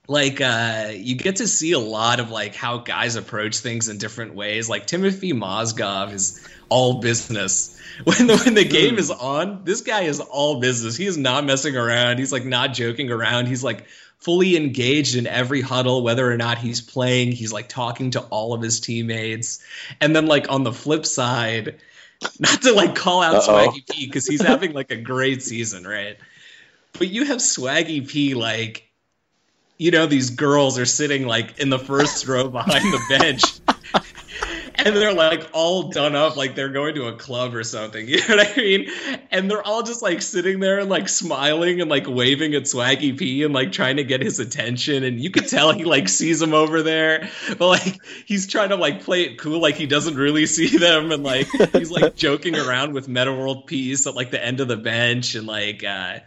like 0.09 0.41
uh 0.41 0.91
you 0.93 1.17
get 1.17 1.37
to 1.37 1.49
see 1.49 1.73
a 1.73 1.79
lot 1.79 2.21
of 2.21 2.31
like 2.31 2.55
how 2.55 2.79
guys 2.79 3.17
approach 3.17 3.59
things 3.59 3.89
in 3.89 3.99
different 3.99 4.35
ways. 4.35 4.69
Like 4.69 4.87
timofey 4.87 5.33
mozgov 5.33 6.13
is 6.13 6.47
all 6.69 7.01
business. 7.01 7.73
When 8.05 8.27
the, 8.27 8.37
when 8.37 8.53
the 8.53 8.65
game 8.65 8.99
is 8.99 9.11
on 9.11 9.63
this 9.65 9.81
guy 9.81 10.03
is 10.03 10.21
all 10.21 10.61
business. 10.61 10.99
He 10.99 11.07
is 11.07 11.17
not 11.17 11.47
messing 11.47 11.77
around. 11.77 12.19
He's 12.19 12.31
like 12.31 12.45
not 12.45 12.75
joking 12.75 13.11
around. 13.11 13.47
He's 13.47 13.65
like 13.65 13.87
fully 14.19 14.55
engaged 14.55 15.17
in 15.17 15.27
every 15.27 15.63
huddle 15.63 16.03
whether 16.03 16.31
or 16.31 16.37
not 16.37 16.59
he's 16.59 16.83
playing. 16.83 17.33
He's 17.33 17.55
like 17.55 17.71
talking 17.71 18.11
to 18.11 18.21
all 18.21 18.53
of 18.53 18.61
his 18.61 18.81
teammates. 18.81 19.65
And 19.99 20.15
then 20.15 20.27
like 20.27 20.51
on 20.51 20.63
the 20.63 20.75
flip 20.75 21.07
side 21.07 21.77
not 22.39 22.61
to 22.63 22.75
like 22.75 22.95
call 22.95 23.23
out 23.23 23.37
Uh-oh. 23.37 23.69
swaggy 23.69 23.89
p 23.89 24.07
because 24.07 24.27
he's 24.27 24.43
having 24.43 24.75
like 24.75 24.91
a 24.91 24.97
great 24.97 25.43
season 25.43 25.87
right? 25.87 26.19
But 26.93 27.09
you 27.09 27.25
have 27.25 27.39
swaggy 27.39 28.07
p 28.07 28.35
like 28.35 28.86
you 29.79 29.91
know 29.91 30.07
these 30.07 30.31
girls 30.31 30.79
are 30.79 30.87
sitting 30.87 31.27
like 31.27 31.59
in 31.59 31.71
the 31.71 31.79
first 31.79 32.27
row 32.27 32.49
behind 32.49 32.85
the 32.85 33.19
bench. 33.19 33.43
And 34.79 34.95
they're 34.95 35.15
like 35.15 35.49
all 35.53 35.85
done 35.85 36.15
up 36.15 36.37
like 36.37 36.55
they're 36.55 36.69
going 36.69 36.95
to 36.97 37.07
a 37.07 37.17
club 37.17 37.55
or 37.55 37.65
something 37.65 38.07
you 38.09 38.19
know 38.19 38.37
what 38.37 38.53
i 38.53 38.61
mean? 38.61 38.91
And 39.31 39.51
they're 39.51 39.67
all 39.67 39.83
just 39.83 40.03
like 40.03 40.21
sitting 40.23 40.61
there 40.61 40.79
and 40.79 40.91
like 40.91 41.09
smiling 41.09 41.81
and 41.81 41.91
like 41.91 42.07
waving 42.07 42.55
at 42.55 42.65
swaggy 42.65 43.17
p 43.17 43.43
and 43.43 43.55
like 43.55 43.73
trying 43.73 43.97
to 43.97 44.05
get 44.05 44.23
his 44.23 44.39
attention. 44.39 45.03
And 45.03 45.19
you 45.21 45.31
could 45.31 45.49
tell 45.49 45.73
he 45.73 45.85
like 45.85 46.09
sees 46.09 46.41
them 46.41 46.55
over 46.55 46.83
there. 46.83 47.31
But 47.59 47.67
like 47.67 48.05
he's 48.27 48.47
trying 48.47 48.69
to 48.69 48.77
like 48.77 49.03
play 49.03 49.23
it 49.23 49.39
cool 49.39 49.61
like 49.61 49.77
he 49.77 49.87
doesn't 49.87 50.17
really 50.17 50.47
see 50.47 50.77
them. 50.77 51.11
And 51.11 51.23
like 51.23 51.49
he's 51.73 51.91
like 51.91 52.15
joking 52.15 52.55
around 52.55 52.93
with 52.93 53.09
metta 53.09 53.33
world 53.33 53.67
peace 53.67 54.07
at 54.07 54.15
like 54.15 54.31
the 54.31 54.45
end 54.45 54.61
of 54.61 54.69
the 54.69 54.77
bench 54.77 55.35
and 55.35 55.47
like 55.47 55.85
uh 55.85 56.19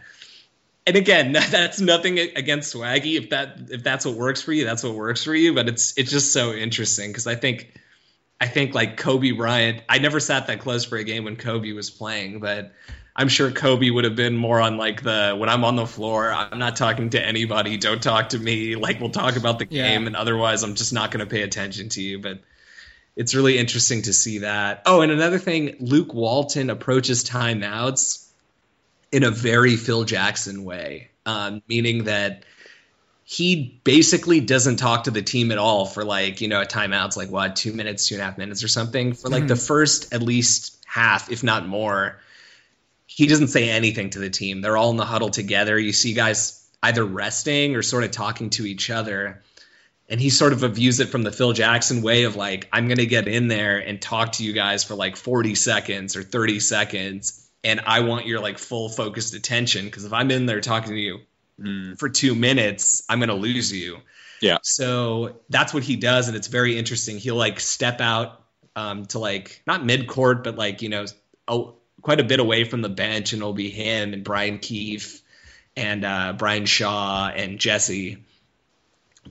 and 0.86 0.96
again, 0.96 1.32
that's 1.50 1.80
nothing 1.80 2.18
against 2.18 2.74
Swaggy. 2.74 3.16
If 3.16 3.30
that 3.30 3.58
if 3.70 3.82
that's 3.82 4.04
what 4.04 4.14
works 4.16 4.42
for 4.42 4.52
you, 4.52 4.64
that's 4.64 4.82
what 4.82 4.94
works 4.94 5.24
for 5.24 5.34
you. 5.34 5.54
But 5.54 5.68
it's 5.68 5.96
it's 5.98 6.10
just 6.10 6.32
so 6.32 6.52
interesting 6.52 7.10
because 7.10 7.26
I 7.26 7.34
think 7.34 7.72
I 8.40 8.46
think 8.46 8.74
like 8.74 8.96
Kobe 8.96 9.32
Bryant. 9.32 9.82
I 9.88 9.98
never 9.98 10.20
sat 10.20 10.46
that 10.46 10.60
close 10.60 10.84
for 10.84 10.96
a 10.96 11.04
game 11.04 11.24
when 11.24 11.36
Kobe 11.36 11.72
was 11.72 11.90
playing, 11.90 12.40
but 12.40 12.72
I'm 13.14 13.28
sure 13.28 13.50
Kobe 13.50 13.90
would 13.90 14.04
have 14.04 14.16
been 14.16 14.36
more 14.36 14.60
on 14.60 14.78
like 14.78 15.02
the 15.02 15.34
when 15.36 15.48
I'm 15.50 15.64
on 15.64 15.76
the 15.76 15.86
floor. 15.86 16.32
I'm 16.32 16.58
not 16.58 16.76
talking 16.76 17.10
to 17.10 17.22
anybody. 17.22 17.76
Don't 17.76 18.02
talk 18.02 18.30
to 18.30 18.38
me. 18.38 18.76
Like 18.80 19.00
we'll 19.00 19.10
talk 19.10 19.36
about 19.36 19.58
the 19.58 19.66
Yeah. 19.68 19.88
game, 19.90 20.06
and 20.06 20.16
otherwise 20.16 20.62
I'm 20.62 20.74
just 20.74 20.92
not 20.92 21.10
going 21.10 21.20
to 21.24 21.30
pay 21.30 21.42
attention 21.42 21.90
to 21.90 22.02
you. 22.02 22.18
But 22.20 22.40
it's 23.16 23.34
really 23.34 23.58
interesting 23.58 24.02
to 24.02 24.12
see 24.14 24.38
that. 24.38 24.82
Oh, 24.86 25.02
and 25.02 25.12
another 25.12 25.38
thing, 25.38 25.76
Luke 25.80 26.14
Walton 26.14 26.70
approaches 26.70 27.24
timeouts 27.24 28.29
in 29.12 29.24
a 29.24 29.30
very 29.30 29.76
Phil 29.76 30.04
Jackson 30.04 30.64
way, 30.64 31.10
um, 31.26 31.62
meaning 31.68 32.04
that 32.04 32.44
he 33.24 33.80
basically 33.84 34.40
doesn't 34.40 34.76
talk 34.76 35.04
to 35.04 35.10
the 35.10 35.22
team 35.22 35.52
at 35.52 35.58
all 35.58 35.86
for 35.86 36.04
like 36.04 36.40
you 36.40 36.48
know 36.48 36.60
a 36.60 36.66
timeouts 36.66 37.16
like 37.16 37.30
what 37.30 37.56
two 37.56 37.72
minutes, 37.72 38.08
two 38.08 38.16
and 38.16 38.22
a 38.22 38.24
half 38.24 38.38
minutes 38.38 38.64
or 38.64 38.68
something 38.68 39.12
for 39.12 39.28
like 39.28 39.46
the 39.46 39.56
first 39.56 40.12
at 40.12 40.22
least 40.22 40.84
half, 40.86 41.30
if 41.30 41.42
not 41.42 41.66
more. 41.66 42.18
He 43.06 43.26
doesn't 43.26 43.48
say 43.48 43.70
anything 43.70 44.10
to 44.10 44.18
the 44.18 44.30
team. 44.30 44.60
They're 44.60 44.76
all 44.76 44.90
in 44.90 44.96
the 44.96 45.04
huddle 45.04 45.30
together. 45.30 45.78
You 45.78 45.92
see 45.92 46.14
guys 46.14 46.60
either 46.82 47.04
resting 47.04 47.76
or 47.76 47.82
sort 47.82 48.04
of 48.04 48.10
talking 48.10 48.50
to 48.50 48.66
each 48.66 48.90
other. 48.90 49.42
And 50.08 50.20
he 50.20 50.30
sort 50.30 50.52
of 50.52 50.60
views 50.74 50.98
it 50.98 51.08
from 51.08 51.22
the 51.22 51.30
Phil 51.30 51.52
Jackson 51.52 52.02
way 52.02 52.24
of 52.24 52.34
like, 52.34 52.68
I'm 52.72 52.88
going 52.88 52.98
to 52.98 53.06
get 53.06 53.28
in 53.28 53.48
there 53.48 53.78
and 53.78 54.00
talk 54.00 54.32
to 54.32 54.44
you 54.44 54.52
guys 54.52 54.82
for 54.82 54.94
like 54.94 55.16
40 55.16 55.54
seconds 55.54 56.16
or 56.16 56.22
30 56.22 56.58
seconds. 56.60 57.48
And 57.62 57.80
I 57.86 58.00
want 58.00 58.26
your 58.26 58.40
like 58.40 58.58
full 58.58 58.88
focused 58.88 59.34
attention. 59.34 59.90
Cause 59.90 60.04
if 60.04 60.12
I'm 60.12 60.30
in 60.30 60.46
there 60.46 60.60
talking 60.60 60.92
to 60.92 60.98
you 60.98 61.20
for 61.96 62.08
two 62.08 62.34
minutes, 62.34 63.02
I'm 63.08 63.18
going 63.18 63.28
to 63.28 63.34
lose 63.34 63.72
you. 63.72 63.98
Yeah. 64.40 64.58
So 64.62 65.40
that's 65.50 65.74
what 65.74 65.82
he 65.82 65.96
does. 65.96 66.28
And 66.28 66.36
it's 66.36 66.46
very 66.46 66.78
interesting. 66.78 67.18
He'll 67.18 67.36
like 67.36 67.60
step 67.60 68.00
out 68.00 68.42
um, 68.74 69.04
to 69.06 69.18
like, 69.18 69.62
not 69.66 69.84
mid 69.84 70.06
court, 70.06 70.44
but 70.44 70.56
like, 70.56 70.80
you 70.80 70.88
know, 70.88 71.04
oh, 71.46 71.76
quite 72.00 72.20
a 72.20 72.24
bit 72.24 72.40
away 72.40 72.64
from 72.64 72.80
the 72.80 72.88
bench. 72.88 73.34
And 73.34 73.42
it'll 73.42 73.52
be 73.52 73.70
him 73.70 74.14
and 74.14 74.24
Brian 74.24 74.58
Keefe 74.58 75.20
and 75.76 76.04
uh, 76.04 76.32
Brian 76.36 76.64
Shaw 76.64 77.28
and 77.28 77.58
Jesse 77.58 78.24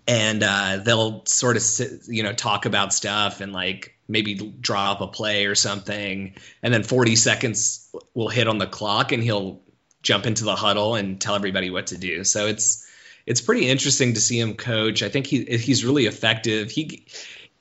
and 0.07 0.43
uh, 0.43 0.77
they'll 0.83 1.25
sort 1.25 1.55
of 1.55 1.61
sit, 1.61 2.07
you 2.07 2.23
know 2.23 2.33
talk 2.33 2.65
about 2.65 2.93
stuff 2.93 3.41
and 3.41 3.53
like 3.53 3.95
maybe 4.07 4.33
draw 4.35 4.91
up 4.91 5.01
a 5.01 5.07
play 5.07 5.45
or 5.45 5.55
something, 5.55 6.35
and 6.63 6.73
then 6.73 6.83
40 6.83 7.15
seconds 7.15 7.93
will 8.13 8.29
hit 8.29 8.47
on 8.47 8.57
the 8.57 8.67
clock, 8.67 9.11
and 9.11 9.23
he'll 9.23 9.61
jump 10.01 10.25
into 10.25 10.45
the 10.45 10.55
huddle 10.55 10.95
and 10.95 11.19
tell 11.19 11.35
everybody 11.35 11.69
what 11.69 11.87
to 11.87 11.97
do. 11.97 12.23
So 12.23 12.47
it's 12.47 12.87
it's 13.25 13.41
pretty 13.41 13.67
interesting 13.67 14.15
to 14.15 14.21
see 14.21 14.39
him 14.39 14.55
coach. 14.55 15.03
I 15.03 15.09
think 15.09 15.27
he 15.27 15.45
he's 15.45 15.85
really 15.85 16.05
effective. 16.05 16.71
He 16.71 17.05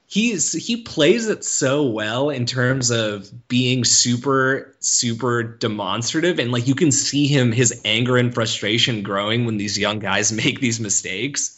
he's 0.07 0.53
he 0.53 0.83
plays 0.83 1.29
it 1.29 1.45
so 1.45 1.87
well 1.87 2.31
in 2.31 2.47
terms 2.47 2.91
of 2.91 3.31
being 3.47 3.85
super 3.85 4.75
super 4.81 5.43
demonstrative 5.43 6.39
and 6.39 6.51
like 6.51 6.67
you 6.67 6.75
can 6.75 6.91
see 6.91 7.27
him 7.27 7.53
his 7.53 7.83
anger 7.85 8.17
and 8.17 8.33
frustration 8.33 9.03
growing 9.03 9.45
when 9.45 9.59
these 9.59 9.79
young 9.79 9.99
guys 9.99 10.33
make 10.45 10.61
these 10.61 10.81
mistakes 10.81 11.58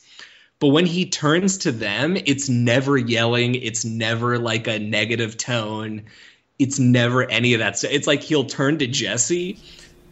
but 0.60 0.68
when 0.68 0.86
he 0.86 1.06
turns 1.06 1.58
to 1.58 1.72
them 1.72 2.16
it's 2.16 2.48
never 2.48 2.96
yelling 2.96 3.54
it's 3.54 3.84
never 3.84 4.38
like 4.38 4.66
a 4.68 4.78
negative 4.78 5.36
tone 5.36 6.04
it's 6.58 6.78
never 6.78 7.28
any 7.28 7.54
of 7.54 7.58
that 7.60 7.78
so 7.78 7.88
it's 7.90 8.06
like 8.06 8.22
he'll 8.22 8.44
turn 8.44 8.78
to 8.78 8.86
jesse 8.86 9.58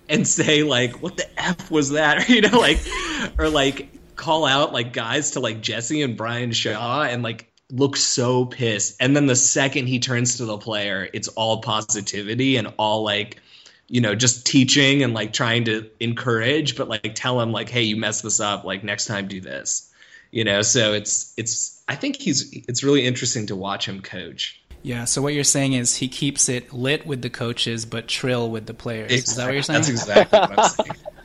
and 0.08 0.26
say 0.26 0.62
like 0.62 1.02
what 1.02 1.16
the 1.16 1.40
f 1.40 1.70
was 1.70 1.90
that 1.90 2.28
or, 2.28 2.32
you 2.32 2.40
know 2.40 2.58
like 2.58 2.80
or 3.38 3.48
like 3.48 3.88
call 4.16 4.44
out 4.44 4.72
like 4.72 4.92
guys 4.92 5.32
to 5.32 5.40
like 5.40 5.60
jesse 5.60 6.02
and 6.02 6.16
brian 6.16 6.50
shaw 6.50 7.02
and 7.02 7.22
like 7.22 7.48
looks 7.70 8.00
so 8.00 8.46
pissed. 8.46 8.96
And 9.00 9.14
then 9.14 9.26
the 9.26 9.36
second 9.36 9.86
he 9.86 9.98
turns 9.98 10.38
to 10.38 10.46
the 10.46 10.58
player, 10.58 11.08
it's 11.12 11.28
all 11.28 11.60
positivity 11.60 12.56
and 12.56 12.72
all 12.78 13.02
like, 13.02 13.40
you 13.88 14.00
know, 14.00 14.14
just 14.14 14.46
teaching 14.46 15.02
and 15.02 15.14
like 15.14 15.32
trying 15.32 15.64
to 15.66 15.90
encourage, 16.00 16.76
but 16.76 16.88
like 16.88 17.14
tell 17.14 17.40
him 17.40 17.52
like, 17.52 17.68
hey, 17.68 17.82
you 17.82 17.96
messed 17.96 18.22
this 18.22 18.40
up. 18.40 18.64
Like 18.64 18.84
next 18.84 19.06
time 19.06 19.28
do 19.28 19.40
this. 19.40 19.90
You 20.30 20.44
know, 20.44 20.62
so 20.62 20.92
it's 20.92 21.32
it's 21.36 21.82
I 21.88 21.94
think 21.94 22.16
he's 22.16 22.50
it's 22.52 22.82
really 22.82 23.06
interesting 23.06 23.46
to 23.46 23.56
watch 23.56 23.86
him 23.86 24.02
coach. 24.02 24.60
Yeah, 24.82 25.04
so 25.06 25.20
what 25.22 25.34
you're 25.34 25.44
saying 25.44 25.72
is 25.72 25.96
he 25.96 26.08
keeps 26.08 26.48
it 26.48 26.72
lit 26.72 27.06
with 27.06 27.22
the 27.22 27.30
coaches 27.30 27.84
but 27.84 28.06
trill 28.06 28.50
with 28.50 28.66
the 28.66 28.74
players. 28.74 29.10
Exactly. 29.10 29.16
Is 29.16 29.36
that 29.36 29.44
what 29.46 29.54
you're 29.54 29.62
saying? 29.62 29.76
That's 29.76 29.88
exactly 29.88 30.38
what 30.38 30.58
I'm 30.58 30.68
saying. 30.68 30.96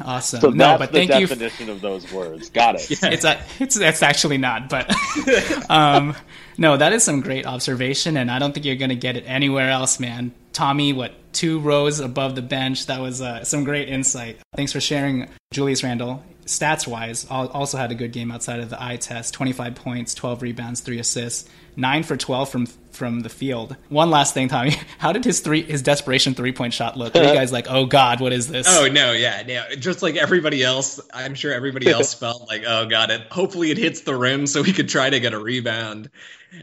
Awesome. 0.00 0.40
So 0.40 0.50
no, 0.50 0.56
that's 0.56 0.78
but 0.78 0.92
the 0.92 1.06
thank 1.06 1.20
you. 1.20 1.26
definition 1.26 1.68
of 1.68 1.80
those 1.80 2.12
words. 2.12 2.50
Got 2.50 2.76
it. 2.76 2.90
yeah. 2.90 3.10
It's 3.10 3.24
a, 3.24 3.40
it's 3.60 3.76
it's 3.76 4.02
actually 4.02 4.38
not, 4.38 4.68
but 4.68 4.92
um, 5.70 6.16
no, 6.58 6.76
that 6.76 6.92
is 6.92 7.04
some 7.04 7.20
great 7.20 7.46
observation, 7.46 8.16
and 8.16 8.30
I 8.30 8.38
don't 8.38 8.52
think 8.52 8.66
you're 8.66 8.76
going 8.76 8.90
to 8.90 8.96
get 8.96 9.16
it 9.16 9.24
anywhere 9.26 9.70
else, 9.70 10.00
man. 10.00 10.32
Tommy, 10.52 10.92
what 10.92 11.14
two 11.32 11.60
rows 11.60 12.00
above 12.00 12.34
the 12.34 12.42
bench? 12.42 12.86
That 12.86 13.00
was 13.00 13.20
uh, 13.20 13.44
some 13.44 13.64
great 13.64 13.88
insight. 13.88 14.38
Thanks 14.54 14.72
for 14.72 14.80
sharing, 14.80 15.28
Julius 15.52 15.82
Randle. 15.82 16.24
Stats 16.46 16.86
wise, 16.86 17.26
also 17.28 17.76
had 17.76 17.90
a 17.90 17.94
good 17.94 18.12
game 18.12 18.30
outside 18.30 18.60
of 18.60 18.70
the 18.70 18.82
eye 18.82 18.96
test 18.96 19.34
25 19.34 19.74
points, 19.74 20.14
12 20.14 20.42
rebounds, 20.42 20.80
3 20.80 20.98
assists, 20.98 21.48
9 21.76 22.02
for 22.04 22.16
12 22.16 22.48
from 22.48 22.66
from 22.96 23.20
the 23.20 23.28
field. 23.28 23.76
One 23.90 24.10
last 24.10 24.34
thing, 24.34 24.48
Tommy. 24.48 24.74
How 24.98 25.12
did 25.12 25.24
his 25.24 25.40
three 25.40 25.62
his 25.62 25.82
desperation 25.82 26.34
three 26.34 26.52
point 26.52 26.72
shot 26.72 26.96
look? 26.96 27.14
Were 27.14 27.22
you 27.22 27.34
guys 27.34 27.52
like, 27.52 27.66
oh 27.68 27.86
god, 27.86 28.20
what 28.20 28.32
is 28.32 28.48
this? 28.48 28.66
Oh 28.76 28.88
no, 28.88 29.12
yeah, 29.12 29.42
yeah. 29.46 29.74
Just 29.74 30.02
like 30.02 30.16
everybody 30.16 30.62
else, 30.62 31.00
I'm 31.12 31.34
sure 31.34 31.52
everybody 31.52 31.90
else 31.90 32.14
felt 32.18 32.48
like, 32.48 32.62
oh 32.66 32.86
god, 32.86 33.10
it. 33.10 33.22
Hopefully 33.30 33.70
it 33.70 33.78
hits 33.78 34.00
the 34.02 34.14
rim 34.14 34.46
so 34.46 34.62
we 34.62 34.72
could 34.72 34.88
try 34.88 35.08
to 35.08 35.20
get 35.20 35.32
a 35.34 35.38
rebound. 35.38 36.10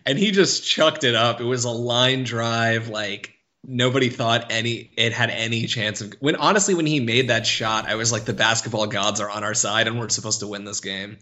And 0.05 0.17
he 0.17 0.31
just 0.31 0.65
chucked 0.65 1.03
it 1.03 1.15
up. 1.15 1.39
It 1.41 1.45
was 1.45 1.65
a 1.65 1.71
line 1.71 2.23
drive, 2.23 2.87
like 2.89 3.32
nobody 3.65 4.09
thought 4.09 4.51
any 4.51 4.91
it 4.97 5.13
had 5.13 5.29
any 5.29 5.65
chance 5.67 6.01
of 6.01 6.13
when 6.19 6.35
honestly 6.35 6.73
when 6.73 6.85
he 6.85 6.99
made 6.99 7.29
that 7.29 7.47
shot 7.47 7.87
i 7.87 7.95
was 7.95 8.11
like 8.11 8.25
the 8.25 8.33
basketball 8.33 8.87
gods 8.87 9.21
are 9.21 9.29
on 9.29 9.43
our 9.43 9.53
side 9.53 9.87
and 9.87 9.97
we're 9.97 10.09
supposed 10.09 10.41
to 10.41 10.47
win 10.47 10.65
this 10.65 10.79
game. 10.79 11.17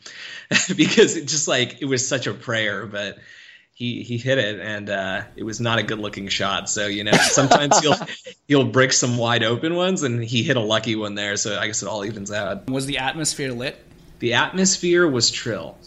Because 0.75 1.15
it 1.15 1.27
just 1.27 1.47
like 1.47 1.81
it 1.81 1.85
was 1.85 2.07
such 2.07 2.27
a 2.27 2.33
prayer 2.33 2.85
but 2.85 3.17
he 3.73 4.03
he 4.03 4.17
hit 4.17 4.37
it 4.37 4.59
and 4.59 4.89
uh, 4.89 5.23
it 5.35 5.43
was 5.43 5.59
not 5.59 5.79
a 5.79 5.83
good 5.83 5.99
looking 5.99 6.27
shot. 6.27 6.69
So 6.69 6.87
you 6.87 7.03
know 7.03 7.13
sometimes 7.13 7.79
he'll 7.79 7.95
he'll 8.47 8.65
break 8.65 8.91
some 8.91 9.17
wide 9.17 9.43
open 9.43 9.75
ones 9.75 10.03
and 10.03 10.23
he 10.23 10.43
hit 10.43 10.57
a 10.57 10.61
lucky 10.61 10.95
one 10.95 11.15
there. 11.15 11.35
So 11.37 11.57
i 11.57 11.67
guess 11.67 11.81
it 11.81 11.87
all 11.87 12.03
evens 12.03 12.31
out. 12.31 12.69
Was 12.69 12.85
the 12.85 12.99
atmosphere 12.99 13.51
lit? 13.51 13.77
The 14.19 14.33
atmosphere 14.35 15.07
was 15.07 15.31
trill 15.31 15.77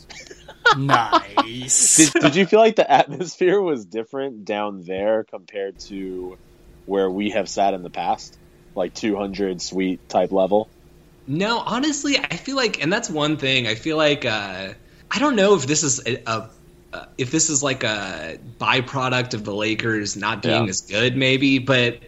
nice. 0.76 1.96
Did, 1.96 2.22
did 2.22 2.36
you 2.36 2.46
feel 2.46 2.60
like 2.60 2.76
the 2.76 2.90
atmosphere 2.90 3.60
was 3.60 3.84
different 3.84 4.44
down 4.44 4.82
there 4.82 5.24
compared 5.24 5.78
to 5.80 6.38
where 6.84 7.10
we 7.10 7.30
have 7.30 7.48
sat 7.48 7.74
in 7.74 7.82
the 7.82 7.90
past, 7.90 8.38
like 8.74 8.94
200 8.94 9.60
suite 9.62 10.08
type 10.08 10.32
level? 10.32 10.72
No, 11.26 11.58
honestly, 11.60 12.18
I 12.18 12.36
feel 12.36 12.56
like, 12.56 12.82
and 12.82 12.92
that's 12.92 13.08
one 13.08 13.36
thing. 13.38 13.66
I 13.66 13.74
feel 13.76 13.96
like 13.96 14.24
uh, 14.24 14.74
I 15.10 15.18
don't 15.18 15.36
know 15.36 15.54
if 15.54 15.66
this 15.66 15.82
is 15.82 16.00
a, 16.06 16.22
a 16.26 16.50
uh, 16.92 17.06
if 17.18 17.30
this 17.30 17.50
is 17.50 17.62
like 17.62 17.82
a 17.82 18.38
byproduct 18.58 19.34
of 19.34 19.42
the 19.44 19.54
Lakers 19.54 20.16
not 20.16 20.42
being 20.42 20.66
Yeah. 20.66 20.70
as 20.70 20.82
good, 20.82 21.16
maybe, 21.16 21.58
but 21.58 22.00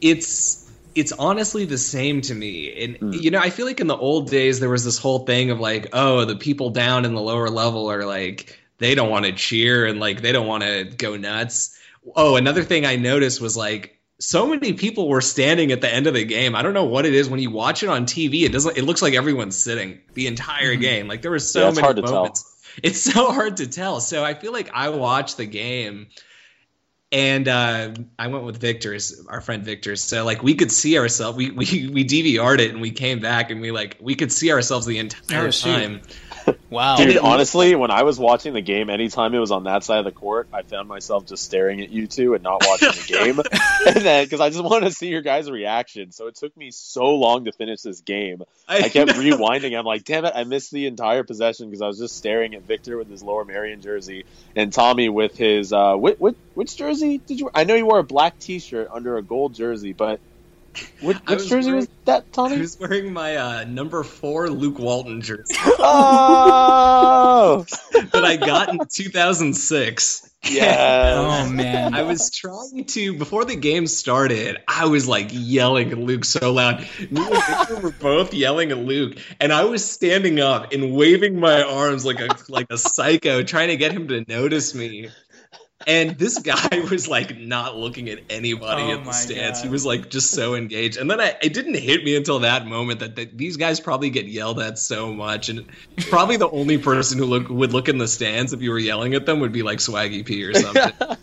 it's 0.00 0.70
it's 0.94 1.12
honestly 1.12 1.64
the 1.66 1.78
same 1.78 2.20
to 2.22 2.34
me. 2.34 2.84
And 2.84 2.98
you 3.10 3.30
know, 3.30 3.38
I 3.38 3.50
feel 3.50 3.66
like 3.66 3.80
in 3.80 3.86
the 3.86 3.96
old 3.96 4.30
days 4.30 4.60
there 4.60 4.70
was 4.70 4.84
this 4.84 4.98
whole 4.98 5.26
thing 5.26 5.50
of 5.50 5.60
like, 5.60 5.88
oh, 5.92 6.24
the 6.24 6.36
people 6.36 6.70
down 6.70 7.04
in 7.04 7.14
the 7.14 7.20
lower 7.20 7.48
level 7.50 7.90
are 7.90 8.04
like 8.06 8.58
they 8.78 8.94
don't 8.94 9.10
want 9.10 9.26
to 9.26 9.32
cheer 9.32 9.86
and 9.86 10.00
like 10.00 10.22
they 10.22 10.32
don't 10.32 10.46
want 10.46 10.64
to 10.64 10.84
go 10.84 11.16
nuts. 11.16 11.78
Oh, 12.16 12.36
another 12.36 12.62
thing 12.64 12.86
I 12.86 12.96
noticed 12.96 13.40
was 13.40 13.56
like 13.56 13.98
so 14.18 14.46
many 14.46 14.74
people 14.74 15.08
were 15.08 15.20
standing 15.20 15.72
at 15.72 15.80
the 15.80 15.92
end 15.92 16.06
of 16.06 16.14
the 16.14 16.24
game. 16.24 16.54
I 16.54 16.62
don't 16.62 16.74
know 16.74 16.84
what 16.84 17.06
it 17.06 17.14
is 17.14 17.28
when 17.28 17.40
you 17.40 17.50
watch 17.50 17.82
it 17.82 17.88
on 17.88 18.04
TV. 18.06 18.42
It 18.44 18.52
doesn't. 18.52 18.76
It 18.76 18.84
looks 18.84 19.02
like 19.02 19.14
everyone's 19.14 19.56
sitting 19.56 20.00
the 20.14 20.26
entire 20.26 20.74
game. 20.76 21.08
Like 21.08 21.22
there 21.22 21.30
were 21.30 21.38
so 21.38 21.62
Yeah, 21.62 21.68
it's 21.68 21.76
many 21.76 21.84
hard 21.84 21.96
to 21.96 22.02
tell. 22.02 22.12
moments. 22.12 22.44
It's 22.82 23.00
so 23.12 23.32
hard 23.32 23.58
to 23.58 23.66
tell. 23.66 24.00
So 24.00 24.24
I 24.24 24.34
feel 24.34 24.52
like 24.52 24.70
I 24.74 24.90
watched 24.90 25.36
the 25.38 25.46
game, 25.46 26.08
and 27.12 27.48
uh, 27.48 27.92
I 28.18 28.26
went 28.28 28.44
with 28.44 28.58
Victor's, 28.60 29.24
our 29.28 29.40
friend 29.40 29.64
Victor. 29.64 29.96
So 29.96 30.24
like 30.24 30.42
we 30.42 30.54
could 30.54 30.70
see 30.70 30.98
ourselves. 30.98 31.36
We 31.36 31.50
we 31.50 31.88
we 31.92 32.04
DVR'd 32.04 32.60
it 32.60 32.70
and 32.72 32.80
we 32.80 32.90
came 32.92 33.20
back 33.20 33.50
and 33.50 33.60
we 33.60 33.70
like 33.70 33.96
we 34.00 34.14
could 34.14 34.32
see 34.32 34.52
ourselves 34.52 34.86
the 34.86 34.98
entire 34.98 35.48
Oh, 35.48 35.50
time. 35.50 36.02
wow 36.70 36.96
Dude, 36.96 37.18
honestly, 37.18 37.74
when 37.74 37.90
I 37.90 38.04
was 38.04 38.18
watching 38.18 38.54
the 38.54 38.60
game, 38.60 38.90
anytime 38.90 39.34
it 39.34 39.38
was 39.38 39.50
on 39.50 39.64
that 39.64 39.84
side 39.84 39.98
of 39.98 40.04
the 40.04 40.12
court, 40.12 40.48
I 40.52 40.62
found 40.62 40.88
myself 40.88 41.26
just 41.26 41.44
staring 41.44 41.80
at 41.80 41.90
you 41.90 42.06
two 42.06 42.34
and 42.34 42.42
not 42.42 42.64
watching 42.66 42.88
the 42.88 43.06
game. 43.06 43.38
and 43.86 44.04
then, 44.04 44.24
because 44.24 44.40
I 44.40 44.50
just 44.50 44.62
wanted 44.62 44.86
to 44.86 44.92
see 44.92 45.08
your 45.08 45.22
guys' 45.22 45.50
reaction. 45.50 46.12
So 46.12 46.26
it 46.26 46.36
took 46.36 46.56
me 46.56 46.70
so 46.70 47.14
long 47.14 47.44
to 47.46 47.52
finish 47.52 47.82
this 47.82 48.00
game. 48.00 48.42
I 48.68 48.88
kept 48.88 49.12
rewinding. 49.12 49.78
I'm 49.78 49.84
like, 49.84 50.04
damn 50.04 50.24
it, 50.24 50.32
I 50.34 50.44
missed 50.44 50.70
the 50.70 50.86
entire 50.86 51.24
possession 51.24 51.68
because 51.68 51.82
I 51.82 51.86
was 51.86 51.98
just 51.98 52.16
staring 52.16 52.54
at 52.54 52.62
Victor 52.62 52.96
with 52.96 53.10
his 53.10 53.22
Lower 53.22 53.44
Merion 53.44 53.82
jersey 53.82 54.24
and 54.54 54.72
Tommy 54.72 55.08
with 55.08 55.36
his 55.36 55.72
uh, 55.72 55.94
which, 55.96 56.18
which, 56.18 56.36
which 56.54 56.76
jersey 56.76 57.18
did 57.18 57.40
you? 57.40 57.50
I 57.54 57.64
know 57.64 57.74
you 57.74 57.86
wore 57.86 57.98
a 57.98 58.04
black 58.04 58.38
T-shirt 58.38 58.88
under 58.92 59.16
a 59.16 59.22
gold 59.22 59.54
jersey, 59.54 59.92
but 59.92 60.20
which, 61.02 61.16
which 61.18 61.38
was 61.38 61.48
jersey 61.48 61.72
was 61.72 61.88
that, 62.04 62.22
I 62.22 62.30
Tommy? 62.32 62.58
was 62.58 62.78
wearing 62.78 63.12
my 63.12 63.36
uh, 63.36 63.64
number 63.64 64.02
four 64.04 64.48
Luke 64.50 64.78
Walton 64.78 65.20
jersey 65.20 65.54
Oh, 65.78 67.64
that 67.92 68.24
I 68.24 68.36
got 68.36 68.68
in 68.70 68.78
2006. 68.88 70.30
yeah. 70.44 71.14
oh 71.44 71.50
man 71.50 71.92
I 71.94 72.02
was 72.02 72.30
trying 72.30 72.84
to 72.86 73.18
before 73.18 73.44
the 73.44 73.56
game 73.56 73.86
started. 73.86 74.56
I 74.66 74.86
was 74.86 75.06
like 75.06 75.28
yelling 75.32 75.92
at 75.92 75.98
Luke 75.98 76.24
so 76.24 76.52
loud. 76.52 76.80
Me 77.10 77.20
and 77.20 77.44
Victor 77.44 77.76
were 77.80 77.90
both 77.90 78.32
yelling 78.32 78.70
at 78.70 78.78
Luke, 78.78 79.18
and 79.38 79.52
I 79.52 79.64
was 79.64 79.84
standing 79.88 80.40
up 80.40 80.72
and 80.72 80.94
waving 80.94 81.38
my 81.38 81.62
arms 81.62 82.04
like 82.06 82.20
a 82.20 82.28
like 82.48 82.68
a 82.70 82.78
psycho, 82.78 83.42
trying 83.42 83.68
to 83.68 83.76
get 83.76 83.92
him 83.92 84.08
to 84.08 84.24
notice 84.28 84.74
me. 84.74 85.10
And 85.86 86.18
this 86.18 86.38
guy 86.38 86.80
was 86.90 87.08
like 87.08 87.38
not 87.38 87.76
looking 87.76 88.10
at 88.10 88.18
anybody 88.28 88.82
Oh 88.82 88.92
at 88.92 88.98
the 89.00 89.06
my 89.06 89.12
stands. 89.12 89.62
He 89.62 89.68
was 89.68 89.86
like 89.86 90.10
just 90.10 90.30
so 90.30 90.54
engaged. 90.54 90.98
And 90.98 91.10
then 91.10 91.20
I, 91.20 91.36
it 91.42 91.54
didn't 91.54 91.74
hit 91.74 92.04
me 92.04 92.16
until 92.16 92.40
that 92.40 92.66
moment 92.66 93.00
that, 93.00 93.16
that 93.16 93.36
these 93.36 93.56
guys 93.56 93.80
probably 93.80 94.10
get 94.10 94.26
yelled 94.26 94.60
at 94.60 94.78
so 94.78 95.12
much. 95.14 95.48
And 95.48 95.66
probably 96.08 96.36
the 96.36 96.50
only 96.50 96.76
person 96.76 97.18
who 97.18 97.24
look 97.24 97.48
would 97.48 97.72
look 97.72 97.88
in 97.88 97.96
the 97.96 98.08
stands 98.08 98.52
if 98.52 98.60
you 98.60 98.70
were 98.70 98.78
yelling 98.78 99.14
at 99.14 99.24
them 99.24 99.40
would 99.40 99.52
be 99.52 99.62
like 99.62 99.78
Swaggy 99.78 100.24
P 100.24 100.44
or 100.44 100.52
something. 100.54 101.16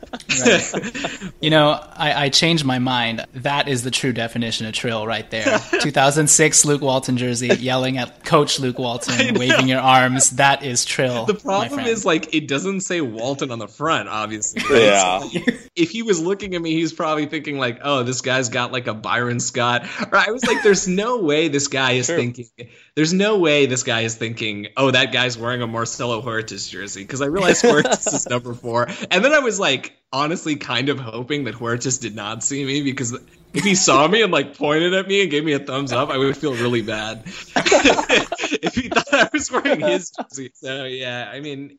You 1.40 1.52
know, 1.52 1.70
I, 1.94 2.26
I 2.26 2.30
changed 2.30 2.66
my 2.66 2.80
mind. 2.80 3.26
That 3.36 3.68
is 3.68 3.84
the 3.84 3.92
true 3.92 4.12
definition 4.12 4.66
of 4.66 4.74
trill 4.74 5.06
right 5.06 5.30
there. 5.30 5.60
2006 5.82 6.66
Luke 6.66 6.82
Walton 6.82 7.18
jersey, 7.18 7.48
yelling 7.48 7.98
at 7.98 8.26
Coach 8.26 8.60
Luke 8.60 8.80
Walton, 8.80 9.36
waving 9.36 9.68
your 9.68 9.82
arms. 9.82 10.32
That 10.32 10.64
is 10.64 10.84
trill. 10.84 11.26
The 11.26 11.36
problem 11.36 11.70
friend. 11.70 11.88
is 11.88 12.06
like 12.06 12.34
it 12.34 12.48
doesn't 12.48 12.82
say 12.82 13.02
Walton 13.02 13.52
on 13.52 13.60
the 13.60 13.68
front, 13.68 14.10
obviously. 14.10 14.47
Yeah. 14.70 15.22
if 15.76 15.90
he 15.92 16.04
was 16.04 16.22
looking 16.22 16.54
at 16.56 16.62
me, 16.62 16.74
he's 16.74 16.94
probably 16.94 17.26
thinking 17.26 17.58
like, 17.58 17.80
"Oh, 17.84 18.04
this 18.04 18.22
guy's 18.22 18.50
got 18.50 18.72
like 18.72 18.88
a 18.88 18.94
Byron 18.94 19.40
Scott." 19.40 19.88
Or 20.12 20.18
I 20.18 20.32
was 20.32 20.46
like, 20.46 20.62
"There's 20.64 20.88
no 20.88 21.22
way 21.22 21.48
this 21.48 21.68
guy 21.68 21.94
is 21.94 22.08
thinking. 22.08 22.48
There's 22.96 23.14
no 23.14 23.40
way 23.40 23.66
this 23.66 23.84
guy 23.84 24.02
is 24.02 24.16
thinking, 24.16 24.68
oh, 24.78 24.92
that 24.92 25.12
guy's 25.12 25.38
wearing 25.38 25.62
a 25.62 25.68
Marcelo 25.68 26.22
Huertas 26.22 26.70
jersey." 26.70 27.02
Because 27.02 27.22
I 27.22 27.28
realized 27.28 27.64
Huertas 27.66 28.14
is 28.14 28.30
number 28.30 28.54
four, 28.54 28.88
and 29.10 29.24
then 29.26 29.34
I 29.34 29.40
was 29.40 29.60
like, 29.60 29.98
honestly, 30.12 30.56
kind 30.56 30.90
of 30.90 31.00
hoping 31.00 31.46
that 31.46 31.56
Huertas 31.56 32.00
did 32.00 32.16
not 32.16 32.44
see 32.44 32.64
me 32.64 32.82
because 32.82 33.18
if 33.54 33.64
he 33.64 33.76
saw 33.76 34.08
me 34.08 34.22
and 34.22 34.32
like 34.32 34.58
pointed 34.58 34.94
at 34.94 35.08
me 35.08 35.22
and 35.22 35.32
gave 35.32 35.44
me 35.44 35.54
a 35.54 35.60
thumbs 35.60 35.92
up, 35.92 36.10
I 36.10 36.18
would 36.18 36.38
feel 36.38 36.54
really 36.54 36.82
bad. 36.82 37.24
if 37.26 38.76
he 38.76 38.90
thought 38.90 39.14
I 39.14 39.30
was 39.32 39.52
wearing 39.52 39.82
his 39.82 40.12
jersey. 40.12 40.52
So 40.54 40.84
yeah, 40.86 41.30
I 41.32 41.40
mean, 41.40 41.78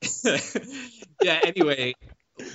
yeah. 1.23 1.41
Anyway, 1.45 1.95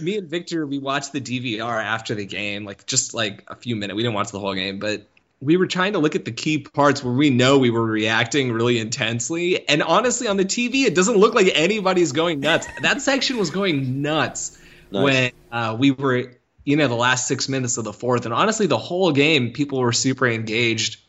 me 0.02 0.18
and 0.18 0.30
Victor 0.30 0.66
we 0.66 0.80
watched 0.80 1.14
the 1.14 1.22
DVR 1.22 1.84
after 1.84 2.16
the 2.16 2.26
game, 2.26 2.66
like 2.66 2.86
just 2.86 3.14
like 3.14 3.44
a 3.48 3.56
few 3.56 3.76
minutes. 3.76 3.96
We 3.96 4.04
didn't 4.04 4.16
watch 4.16 4.32
the 4.32 4.40
whole 4.40 4.54
game, 4.54 4.80
but 4.80 5.08
we 5.44 5.58
were 5.58 5.68
trying 5.68 5.94
to 5.94 6.00
look 6.00 6.16
at 6.16 6.26
the 6.26 6.32
key 6.32 6.60
parts 6.60 7.04
where 7.04 7.14
we 7.14 7.30
know 7.30 7.58
we 7.58 7.70
were 7.70 7.86
reacting 7.86 8.52
really 8.52 8.80
intensely. 8.80 9.68
And 9.68 9.84
honestly, 9.84 10.28
on 10.28 10.38
the 10.38 10.46
TV, 10.46 10.86
it 10.86 10.96
doesn't 10.96 11.18
look 11.18 11.34
like 11.34 11.52
anybody's 11.54 12.14
going 12.14 12.40
nuts. 12.40 12.68
that 12.82 13.02
section 13.02 13.38
was 13.38 13.50
going 13.50 14.02
nuts 14.02 14.58
nice. 14.90 15.04
when 15.04 15.32
uh, 15.52 15.76
we 15.78 15.92
were, 15.92 16.32
you 16.64 16.78
know, 16.78 16.88
the 16.88 16.96
last 16.96 17.28
six 17.28 17.50
minutes 17.50 17.78
of 17.78 17.84
the 17.84 17.94
fourth. 17.94 18.26
And 18.26 18.34
honestly, 18.34 18.68
the 18.68 18.78
whole 18.78 19.12
game, 19.12 19.52
people 19.52 19.80
were 19.80 19.92
super 19.92 20.28
engaged. 20.28 21.02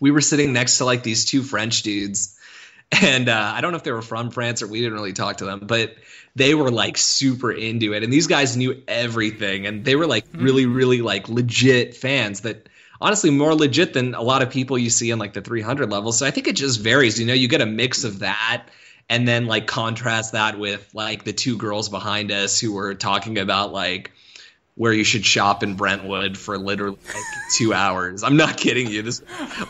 We 0.00 0.10
were 0.10 0.20
sitting 0.20 0.52
next 0.52 0.78
to 0.78 0.84
like 0.84 1.04
these 1.04 1.24
two 1.24 1.42
French 1.42 1.82
dudes. 1.82 2.36
And 3.00 3.28
uh, 3.28 3.52
I 3.54 3.62
don't 3.62 3.70
know 3.72 3.78
if 3.78 3.84
they 3.84 3.92
were 3.92 4.02
from 4.02 4.30
France 4.30 4.62
or 4.62 4.68
we 4.68 4.80
didn't 4.80 4.94
really 4.94 5.14
talk 5.14 5.38
to 5.38 5.46
them, 5.46 5.60
but 5.60 5.96
they 6.36 6.54
were 6.54 6.70
like 6.70 6.98
super 6.98 7.50
into 7.50 7.94
it. 7.94 8.02
And 8.02 8.12
these 8.12 8.26
guys 8.26 8.56
knew 8.56 8.82
everything. 8.86 9.66
And 9.66 9.84
they 9.84 9.96
were 9.96 10.06
like 10.06 10.26
really, 10.34 10.66
really 10.66 11.00
like 11.00 11.28
legit 11.28 11.96
fans 11.96 12.42
that 12.42 12.68
honestly 13.00 13.30
more 13.30 13.54
legit 13.54 13.94
than 13.94 14.14
a 14.14 14.22
lot 14.22 14.42
of 14.42 14.50
people 14.50 14.78
you 14.78 14.90
see 14.90 15.10
in 15.10 15.18
like 15.18 15.32
the 15.32 15.40
300 15.40 15.90
level. 15.90 16.12
So 16.12 16.26
I 16.26 16.30
think 16.30 16.48
it 16.48 16.56
just 16.56 16.80
varies. 16.80 17.18
You 17.18 17.26
know, 17.26 17.34
you 17.34 17.48
get 17.48 17.62
a 17.62 17.66
mix 17.66 18.04
of 18.04 18.20
that 18.20 18.64
and 19.08 19.26
then 19.26 19.46
like 19.46 19.66
contrast 19.66 20.32
that 20.32 20.58
with 20.58 20.88
like 20.94 21.24
the 21.24 21.32
two 21.32 21.56
girls 21.56 21.88
behind 21.88 22.30
us 22.30 22.60
who 22.60 22.72
were 22.72 22.94
talking 22.94 23.38
about 23.38 23.72
like 23.72 24.12
where 24.74 24.92
you 24.92 25.04
should 25.04 25.24
shop 25.24 25.62
in 25.62 25.74
Brentwood 25.74 26.38
for 26.38 26.56
literally 26.56 26.96
like 27.06 27.24
two 27.54 27.74
hours. 27.74 28.22
I'm 28.22 28.36
not 28.36 28.56
kidding 28.56 28.88
you. 28.88 29.02
This 29.02 29.20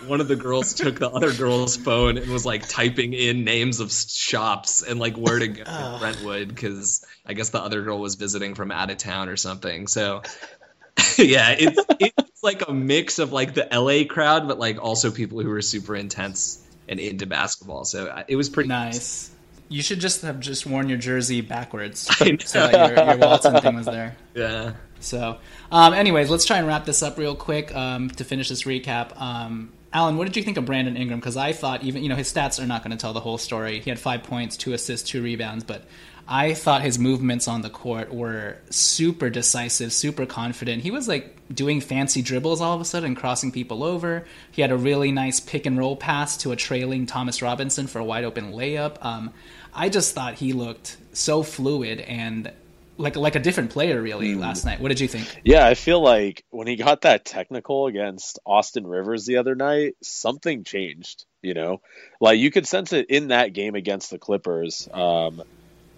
one 0.06 0.20
of 0.20 0.28
the 0.28 0.36
girls 0.36 0.74
took 0.74 0.98
the 0.98 1.10
other 1.10 1.32
girl's 1.32 1.76
phone 1.76 2.18
and 2.18 2.30
was 2.30 2.46
like 2.46 2.68
typing 2.68 3.12
in 3.12 3.44
names 3.44 3.80
of 3.80 3.92
shops 3.92 4.82
and 4.82 5.00
like 5.00 5.16
where 5.16 5.40
to 5.40 5.48
go 5.48 5.62
in 5.62 5.98
Brentwood 5.98 6.48
because 6.48 7.04
I 7.26 7.32
guess 7.32 7.50
the 7.50 7.60
other 7.60 7.82
girl 7.82 7.98
was 7.98 8.14
visiting 8.14 8.54
from 8.54 8.70
out 8.70 8.90
of 8.90 8.98
town 8.98 9.28
or 9.28 9.36
something. 9.36 9.88
So 9.88 10.22
yeah, 11.18 11.54
it's 11.58 11.84
it's 11.98 12.42
like 12.42 12.68
a 12.68 12.72
mix 12.72 13.18
of 13.18 13.32
like 13.32 13.54
the 13.54 13.66
LA 13.72 14.04
crowd, 14.12 14.46
but 14.46 14.58
like 14.58 14.82
also 14.82 15.10
people 15.10 15.40
who 15.40 15.50
are 15.50 15.62
super 15.62 15.96
intense 15.96 16.64
and 16.88 17.00
into 17.00 17.26
basketball. 17.26 17.84
So 17.84 18.06
uh, 18.06 18.24
it 18.28 18.36
was 18.36 18.48
pretty 18.48 18.68
nice. 18.68 19.30
You 19.68 19.82
should 19.82 20.00
just 20.00 20.22
have 20.22 20.38
just 20.38 20.66
worn 20.66 20.88
your 20.88 20.98
jersey 20.98 21.40
backwards 21.40 22.00
so 22.00 22.24
that 22.24 22.96
your, 22.96 23.06
your 23.06 23.16
Walton 23.16 23.60
thing 23.60 23.74
was 23.74 23.86
there. 23.86 24.16
Yeah. 24.34 24.72
So, 25.02 25.38
um, 25.70 25.94
anyways, 25.94 26.30
let's 26.30 26.44
try 26.44 26.58
and 26.58 26.66
wrap 26.66 26.84
this 26.84 27.02
up 27.02 27.18
real 27.18 27.36
quick 27.36 27.74
um, 27.74 28.10
to 28.10 28.24
finish 28.24 28.48
this 28.48 28.64
recap. 28.64 29.20
Um, 29.20 29.72
Alan, 29.92 30.16
what 30.16 30.24
did 30.24 30.36
you 30.36 30.42
think 30.42 30.56
of 30.56 30.64
Brandon 30.64 30.96
Ingram? 30.96 31.20
Because 31.20 31.36
I 31.36 31.52
thought 31.52 31.82
even 31.82 32.02
you 32.02 32.08
know 32.08 32.16
his 32.16 32.32
stats 32.32 32.62
are 32.62 32.66
not 32.66 32.82
going 32.82 32.92
to 32.92 32.96
tell 32.96 33.12
the 33.12 33.20
whole 33.20 33.38
story. 33.38 33.80
He 33.80 33.90
had 33.90 33.98
five 33.98 34.22
points, 34.22 34.56
two 34.56 34.72
assists, 34.72 35.08
two 35.08 35.22
rebounds, 35.22 35.64
but 35.64 35.84
I 36.26 36.54
thought 36.54 36.82
his 36.82 36.98
movements 36.98 37.48
on 37.48 37.62
the 37.62 37.70
court 37.70 38.14
were 38.14 38.56
super 38.70 39.28
decisive, 39.28 39.92
super 39.92 40.24
confident. 40.24 40.82
He 40.82 40.90
was 40.90 41.08
like 41.08 41.36
doing 41.52 41.80
fancy 41.80 42.22
dribbles 42.22 42.60
all 42.60 42.74
of 42.74 42.80
a 42.80 42.84
sudden, 42.84 43.14
crossing 43.14 43.52
people 43.52 43.82
over. 43.82 44.24
He 44.50 44.62
had 44.62 44.70
a 44.70 44.76
really 44.76 45.12
nice 45.12 45.40
pick 45.40 45.66
and 45.66 45.76
roll 45.76 45.96
pass 45.96 46.36
to 46.38 46.52
a 46.52 46.56
trailing 46.56 47.06
Thomas 47.06 47.42
Robinson 47.42 47.86
for 47.86 47.98
a 47.98 48.04
wide 48.04 48.24
open 48.24 48.52
layup. 48.52 49.04
Um, 49.04 49.32
I 49.74 49.88
just 49.88 50.14
thought 50.14 50.34
he 50.34 50.52
looked 50.52 50.96
so 51.12 51.42
fluid 51.42 52.00
and 52.00 52.52
like 52.96 53.16
like 53.16 53.34
a 53.34 53.40
different 53.40 53.70
player 53.70 54.00
really 54.00 54.34
mm. 54.34 54.40
last 54.40 54.64
night. 54.64 54.80
What 54.80 54.88
did 54.88 55.00
you 55.00 55.08
think? 55.08 55.40
Yeah, 55.44 55.66
I 55.66 55.74
feel 55.74 56.02
like 56.02 56.44
when 56.50 56.66
he 56.66 56.76
got 56.76 57.02
that 57.02 57.24
technical 57.24 57.86
against 57.86 58.38
Austin 58.44 58.86
Rivers 58.86 59.26
the 59.26 59.38
other 59.38 59.54
night, 59.54 59.96
something 60.02 60.64
changed. 60.64 61.24
You 61.42 61.54
know, 61.54 61.80
like 62.20 62.38
you 62.38 62.50
could 62.50 62.66
sense 62.66 62.92
it 62.92 63.06
in 63.10 63.28
that 63.28 63.52
game 63.52 63.74
against 63.74 64.10
the 64.10 64.18
Clippers. 64.18 64.88
Um, 64.92 65.42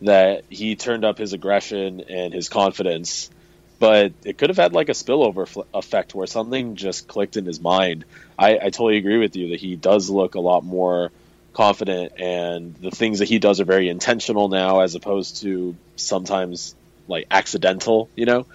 that 0.03 0.45
he 0.51 0.77
turned 0.77 1.05
up 1.05 1.19
his 1.19 1.33
aggression 1.33 2.01
and 2.09 2.35
his 2.35 2.49
confidence, 2.49 3.31
but 3.79 4.13
it 4.25 4.39
could 4.39 4.51
have 4.51 4.57
had 4.57 4.73
like 4.73 4.89
a 4.89 4.93
spillover 4.93 5.47
f- 5.47 5.67
effect 5.73 6.15
where 6.15 6.27
something 6.27 6.77
just 6.77 7.09
clicked 7.09 7.37
in 7.37 7.47
his 7.47 7.61
mind. 7.61 8.05
I, 8.39 8.59
I 8.59 8.71
totally 8.71 8.99
agree 8.99 9.19
with 9.19 9.37
you 9.37 9.51
that 9.51 9.61
he 9.61 9.77
does 9.77 10.11
look 10.11 10.35
a 10.35 10.41
lot 10.41 10.65
more 10.65 11.11
confident, 11.53 12.21
and 12.21 12.75
the 12.75 12.91
things 12.91 13.21
that 13.21 13.29
he 13.29 13.39
does 13.39 13.61
are 13.61 13.65
very 13.65 13.89
intentional 13.89 14.49
now, 14.49 14.81
as 14.81 14.95
opposed 14.95 15.43
to 15.43 15.77
sometimes 15.97 16.75
like 17.09 17.27
accidental, 17.31 18.11
you 18.17 18.27
know. 18.27 18.47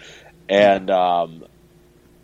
And 0.48 0.90
um, 0.90 1.46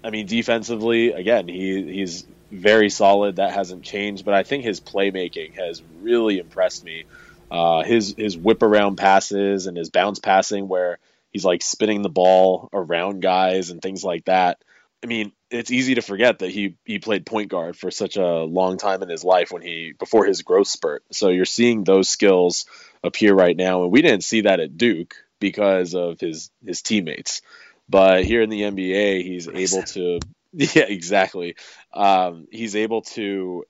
I 0.03 0.09
mean, 0.09 0.26
defensively, 0.26 1.11
again, 1.11 1.47
he 1.47 1.84
he's 1.93 2.26
very 2.51 2.89
solid. 2.89 3.38
That 3.38 3.53
hasn't 3.53 3.84
changed, 3.84 4.26
but 4.26 4.34
I 4.34 4.43
think 4.43 4.63
his 4.63 4.80
playmaking 4.80 5.55
has 5.57 5.82
really 6.01 6.39
impressed 6.39 6.84
me 6.84 7.05
uh, 7.51 7.84
his 7.84 8.15
his 8.17 8.38
whip 8.38 8.63
around 8.63 8.97
passes 8.97 9.67
and 9.67 9.78
his 9.78 9.89
bounce 9.89 10.19
passing 10.19 10.67
where 10.67 10.97
he's 11.32 11.45
like 11.45 11.61
spinning 11.61 12.01
the 12.01 12.09
ball 12.09 12.69
around 12.73 13.21
guys 13.21 13.69
and 13.69 13.82
things 13.82 14.03
like 14.03 14.26
that. 14.26 14.57
I 15.03 15.07
mean, 15.07 15.32
it's 15.51 15.71
easy 15.71 15.95
to 15.95 16.01
forget 16.01 16.39
that 16.39 16.49
he 16.49 16.76
he 16.84 16.99
played 16.99 17.26
point 17.26 17.49
guard 17.49 17.78
for 17.78 17.91
such 17.91 18.17
a 18.17 18.43
long 18.43 18.78
time 18.78 19.03
in 19.03 19.09
his 19.09 19.23
life 19.23 19.51
when 19.51 19.61
he 19.61 19.93
before 19.97 20.26
his 20.26 20.41
growth 20.41 20.67
spurt. 20.67 21.03
So 21.11 21.30
you're 21.30 21.45
seeing 21.45 21.84
those 21.84 22.09
skills 22.09 22.65
appear 23.03 23.34
right 23.34 23.55
now, 23.55 23.84
and 23.84 23.91
we 23.91 24.01
didn't 24.01 24.23
see 24.23 24.41
that 24.41 24.59
at 24.59 24.78
Duke 24.78 25.15
because 25.39 25.95
of 25.95 26.19
his 26.19 26.51
his 26.65 26.81
teammates. 26.81 27.41
But 27.88 28.25
here 28.25 28.41
in 28.41 28.49
the 28.49 28.61
NBA, 28.61 29.23
he's 29.23 29.47
able 29.47 29.83
to 29.83 30.19
yeah, 30.53 30.86
exactly. 30.88 31.55
Um, 31.93 32.47
he's 32.51 32.75
able 32.75 33.01
to 33.01 33.65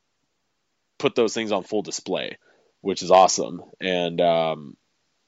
put 0.97 1.15
those 1.15 1.33
things 1.33 1.51
on 1.51 1.63
full 1.63 1.81
display 1.81 2.37
which 2.85 3.01
is 3.01 3.09
awesome. 3.09 3.63
And 3.81 4.21
um, 4.21 4.77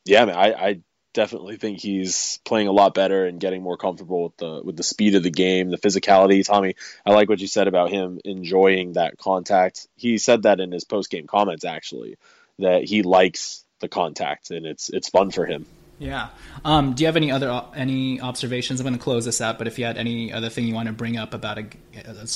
yeah, 0.06 0.26
man, 0.26 0.36
I, 0.36 0.54
I 0.54 0.82
definitely 1.16 1.58
think 1.58 1.82
he's 1.82 2.40
playing 2.46 2.68
a 2.68 2.72
lot 2.72 2.94
better 2.94 3.26
and 3.26 3.40
getting 3.40 3.64
more 3.64 3.78
comfortable 3.78 4.26
with 4.26 4.38
the 4.38 4.62
with 4.64 4.78
the 4.78 4.84
speed 4.84 5.16
of 5.16 5.24
the 5.24 5.32
game, 5.32 5.72
the 5.72 5.80
physicality. 5.80 6.46
Tommy, 6.46 6.76
I 7.04 7.14
like 7.14 7.30
what 7.30 7.40
you 7.40 7.48
said 7.48 7.68
about 7.68 7.90
him 7.90 8.20
enjoying 8.24 8.94
that 8.94 9.18
contact. 9.18 9.88
He 9.96 10.20
said 10.20 10.44
that 10.44 10.60
in 10.60 10.72
his 10.72 10.84
post 10.84 11.10
game 11.10 11.26
comments 11.26 11.66
actually 11.66 12.18
that 12.60 12.84
he 12.84 13.02
likes 13.02 13.66
the 13.80 13.90
contact 13.90 14.52
and 14.52 14.68
it's 14.68 14.90
it's 14.90 15.10
fun 15.10 15.32
for 15.32 15.48
him. 15.48 15.66
Yeah. 16.00 16.30
Um, 16.64 16.94
do 16.94 17.04
you 17.04 17.08
have 17.08 17.16
any 17.16 17.32
other 17.32 17.64
any 17.76 18.22
observations? 18.22 18.80
I'm 18.80 18.86
going 18.86 18.98
to 18.98 19.04
close 19.04 19.26
this 19.26 19.42
out, 19.42 19.58
but 19.58 19.68
if 19.68 19.80
you 19.80 19.86
had 19.86 19.98
any 19.98 20.32
other 20.32 20.50
thing 20.50 20.68
you 20.68 20.76
want 20.76 20.88
to 20.88 20.94
bring 20.94 21.18
up 21.18 21.34
about 21.34 21.58
a, 21.58 21.66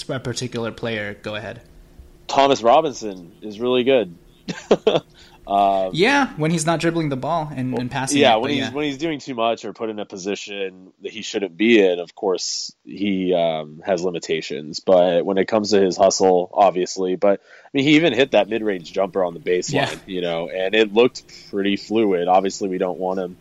a 0.10 0.20
particular 0.20 0.72
player, 0.72 1.14
go 1.22 1.36
ahead. 1.36 1.62
Thomas 2.28 2.64
Robinson 2.64 3.34
is 3.42 3.60
really 3.60 3.84
good. 3.84 4.18
uh, 5.46 5.90
yeah, 5.94 6.34
when 6.38 6.50
he's 6.50 6.66
not 6.66 6.80
dribbling 6.80 7.10
the 7.10 7.18
ball 7.18 7.52
and, 7.54 7.78
and 7.78 7.92
passing. 7.92 8.20
Yeah, 8.20 8.36
it, 8.36 8.42
when 8.42 8.52
he's 8.52 8.60
yeah. 8.60 8.72
when 8.72 8.86
he's 8.86 8.98
doing 8.98 9.20
too 9.20 9.36
much 9.36 9.64
or 9.64 9.74
put 9.74 9.90
in 9.90 10.00
a 10.00 10.06
position 10.06 10.92
that 11.02 11.12
he 11.12 11.22
shouldn't 11.22 11.56
be 11.56 11.86
in, 11.86 12.00
of 12.00 12.16
course 12.16 12.74
he 12.84 13.34
um, 13.36 13.82
has 13.86 14.02
limitations. 14.02 14.80
But 14.80 15.24
when 15.24 15.38
it 15.38 15.48
comes 15.48 15.70
to 15.72 15.82
his 15.82 15.98
hustle, 15.98 16.50
obviously, 16.52 17.16
but 17.16 17.42
I 17.42 17.68
mean, 17.74 17.84
he 17.84 17.96
even 17.96 18.14
hit 18.14 18.32
that 18.32 18.50
mid 18.50 18.64
range 18.64 18.92
jumper 18.92 19.24
on 19.24 19.36
the 19.36 19.40
baseline, 19.40 19.74
yeah. 19.74 19.96
you 20.08 20.22
know, 20.22 20.50
and 20.50 20.74
it 20.74 20.94
looked 20.94 21.50
pretty 21.52 21.76
fluid. 21.76 22.28
Obviously, 22.28 22.70
we 22.70 22.80
don't 22.80 22.98
want 22.98 23.20
him 23.20 23.38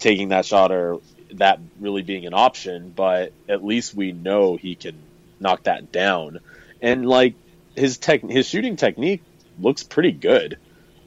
taking 0.00 0.30
that 0.30 0.46
shot 0.46 0.72
or 0.72 0.98
that 1.34 1.60
really 1.78 2.02
being 2.02 2.26
an 2.26 2.34
option, 2.34 2.92
but 2.94 3.32
at 3.48 3.64
least 3.64 3.94
we 3.94 4.12
know 4.12 4.56
he 4.56 4.74
can 4.74 4.96
knock 5.38 5.64
that 5.64 5.92
down. 5.92 6.40
And 6.82 7.06
like 7.06 7.34
his 7.76 7.98
tech, 7.98 8.22
his 8.22 8.46
shooting 8.48 8.76
technique 8.76 9.22
looks 9.58 9.82
pretty 9.82 10.12
good. 10.12 10.58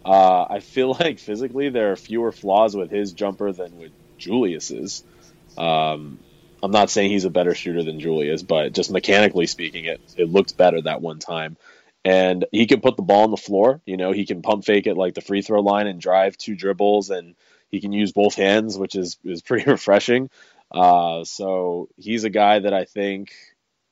Uh, 0.06 0.46
I 0.50 0.60
feel 0.60 0.89
like 1.00 1.20
physically 1.20 1.70
there 1.70 1.91
are 1.91 1.96
fewer 1.96 2.32
flaws 2.32 2.76
with 2.76 2.91
his 2.91 3.14
jumper 3.14 3.52
than 3.52 3.78
with 3.78 3.91
Julius's. 4.18 5.04
Um, 5.58 6.20
I'm 6.62 6.72
not 6.72 6.89
saying 6.89 7.12
he's 7.12 7.26
a 7.26 7.30
better 7.30 7.54
shooter 7.54 7.84
than 7.84 8.00
Julius, 8.00 8.41
but 8.41 8.74
just 8.74 8.89
mechanically 8.89 9.48
speaking, 9.48 9.86
it 9.86 10.02
it 10.16 10.30
looked 10.30 10.58
better 10.58 10.82
that 10.82 11.02
one 11.02 11.20
time. 11.20 11.58
And 12.06 12.46
he 12.52 12.66
can 12.66 12.82
put 12.82 12.98
the 12.98 13.02
ball 13.04 13.24
on 13.24 13.32
the 13.32 13.38
floor. 13.38 13.82
You 13.86 13.96
know, 13.98 14.12
he 14.12 14.26
can 14.26 14.41
pump 14.41 14.66
fake 14.66 14.88
it 14.88 14.96
like 14.96 15.14
the 15.14 15.22
free 15.22 15.41
throw 15.41 15.62
line 15.62 15.88
and 15.88 16.02
drive 16.02 16.38
two 16.38 16.56
dribbles, 16.56 17.10
and 17.10 17.36
he 17.74 17.82
can 17.82 17.92
use 17.92 18.12
both 18.12 18.36
hands, 18.36 18.78
which 18.78 18.96
is 18.96 19.18
is 19.26 19.42
pretty 19.42 19.70
refreshing. 19.78 20.30
Uh, 20.72 21.24
so 21.24 21.90
he's 21.98 22.24
a 22.24 22.30
guy 22.30 22.60
that 22.60 22.74
I 22.74 22.86
think 22.86 23.34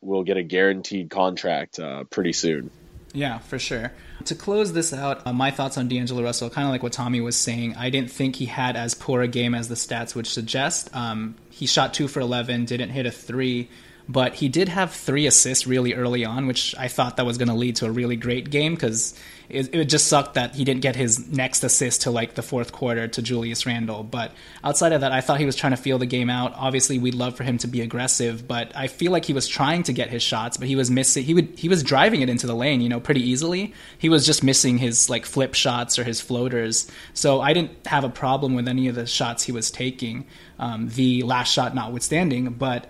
will 0.02 0.24
get 0.24 0.38
a 0.38 0.44
guaranteed 0.44 1.10
contract 1.10 1.80
uh, 1.80 2.04
pretty 2.06 2.34
soon. 2.34 2.70
Yeah, 3.14 3.40
for 3.40 3.60
sure. 3.60 3.92
To 4.26 4.36
close 4.36 4.72
this 4.72 4.94
out, 4.94 5.26
uh, 5.26 5.34
my 5.34 5.52
thoughts 5.52 5.78
on 5.78 5.88
D'Angelo 5.88 6.24
Russell, 6.24 6.50
kind 6.50 6.66
of 6.66 6.72
like 6.72 6.82
what 6.84 6.94
Tommy 6.94 7.22
was 7.22 7.36
saying. 7.36 7.76
I 7.76 7.90
didn't 7.90 8.12
think 8.12 8.36
he 8.36 8.46
had 8.46 8.78
as 8.78 8.94
poor 8.94 9.22
a 9.22 9.28
game 9.28 9.54
as 9.54 9.68
the 9.68 9.76
stats 9.76 10.16
would 10.16 10.28
suggest. 10.28 10.96
Um, 10.96 11.36
he 11.50 11.66
shot 11.66 11.94
two 11.94 12.08
for 12.08 12.20
11, 12.22 12.66
didn't 12.66 12.90
hit 12.92 13.06
a 13.06 13.12
three. 13.12 13.68
but 14.08 14.36
he 14.36 14.48
did 14.48 14.70
have 14.70 14.92
three 14.94 15.26
assists 15.28 15.68
really 15.68 15.94
early 15.94 16.24
on, 16.24 16.48
which 16.48 16.74
I 16.78 16.88
thought 16.88 17.18
that 17.18 17.26
was 17.26 17.38
going 17.38 17.50
to 17.50 17.56
lead 17.56 17.78
to 17.78 17.86
a 17.86 17.92
really 17.92 18.16
great 18.16 18.50
game 18.50 18.76
because 18.76 19.14
it, 19.54 19.76
it 19.76 19.86
just 19.86 20.08
sucked 20.08 20.34
that 20.36 20.56
he 20.56 20.64
didn't 20.64 20.82
get 20.82 20.96
his 20.96 21.28
next 21.32 21.64
assist 21.64 22.02
to 22.04 22.12
like 22.12 22.36
the 22.36 22.42
fourth 22.42 22.72
quarter 22.72 23.08
to 23.08 23.22
Julius 23.22 23.66
Randle. 23.66 24.04
But 24.04 24.32
outside 24.64 24.92
of 24.94 25.02
that, 25.02 25.12
I 25.12 25.22
thought 25.22 25.40
he 25.40 25.46
was 25.46 25.56
trying 25.56 25.72
to 25.72 25.78
feel 25.78 25.98
the 25.98 26.06
game 26.06 26.30
out. 26.30 26.54
Obviously, 26.56 26.98
we'd 26.98 27.16
love 27.16 27.36
for 27.36 27.44
him 27.44 27.58
to 27.60 27.68
be 27.68 27.82
aggressive, 27.82 28.48
but 28.48 28.72
I 28.76 28.88
feel 28.88 29.12
like 29.12 29.26
he 29.26 29.34
was 29.34 29.48
trying 29.48 29.84
to 29.84 29.94
get 29.94 30.10
his 30.10 30.24
shots, 30.24 30.58
but 30.58 30.68
he 30.68 30.76
was 30.76 30.90
missing. 30.90 31.24
He 31.24 31.34
would 31.34 31.58
he 31.58 31.70
was 31.70 31.84
driving 31.84 32.22
it 32.22 32.30
into 32.30 32.48
the 32.48 32.56
lane, 32.56 32.82
you 32.82 32.90
know, 32.90 33.00
pretty 33.00 33.22
easily. 33.22 33.74
He 33.98 34.10
was 34.10 34.26
just 34.26 34.44
missing 34.44 34.78
his 34.78 35.10
like 35.10 35.26
flip 35.26 35.54
shots 35.54 36.00
or 36.00 36.04
his 36.04 36.22
floaters. 36.22 36.90
So 37.14 37.42
I 37.42 37.54
didn't 37.54 37.86
have 37.88 38.04
a 38.04 38.10
problem 38.10 38.56
with 38.56 38.68
any 38.68 38.88
of 38.88 38.96
the 38.96 39.06
shots 39.06 39.44
he 39.44 39.52
was 39.52 39.72
taking. 39.72 40.26
Um, 40.60 40.90
the 40.90 41.24
last 41.24 41.52
shot 41.52 41.74
notwithstanding, 41.74 42.52
but 42.54 42.88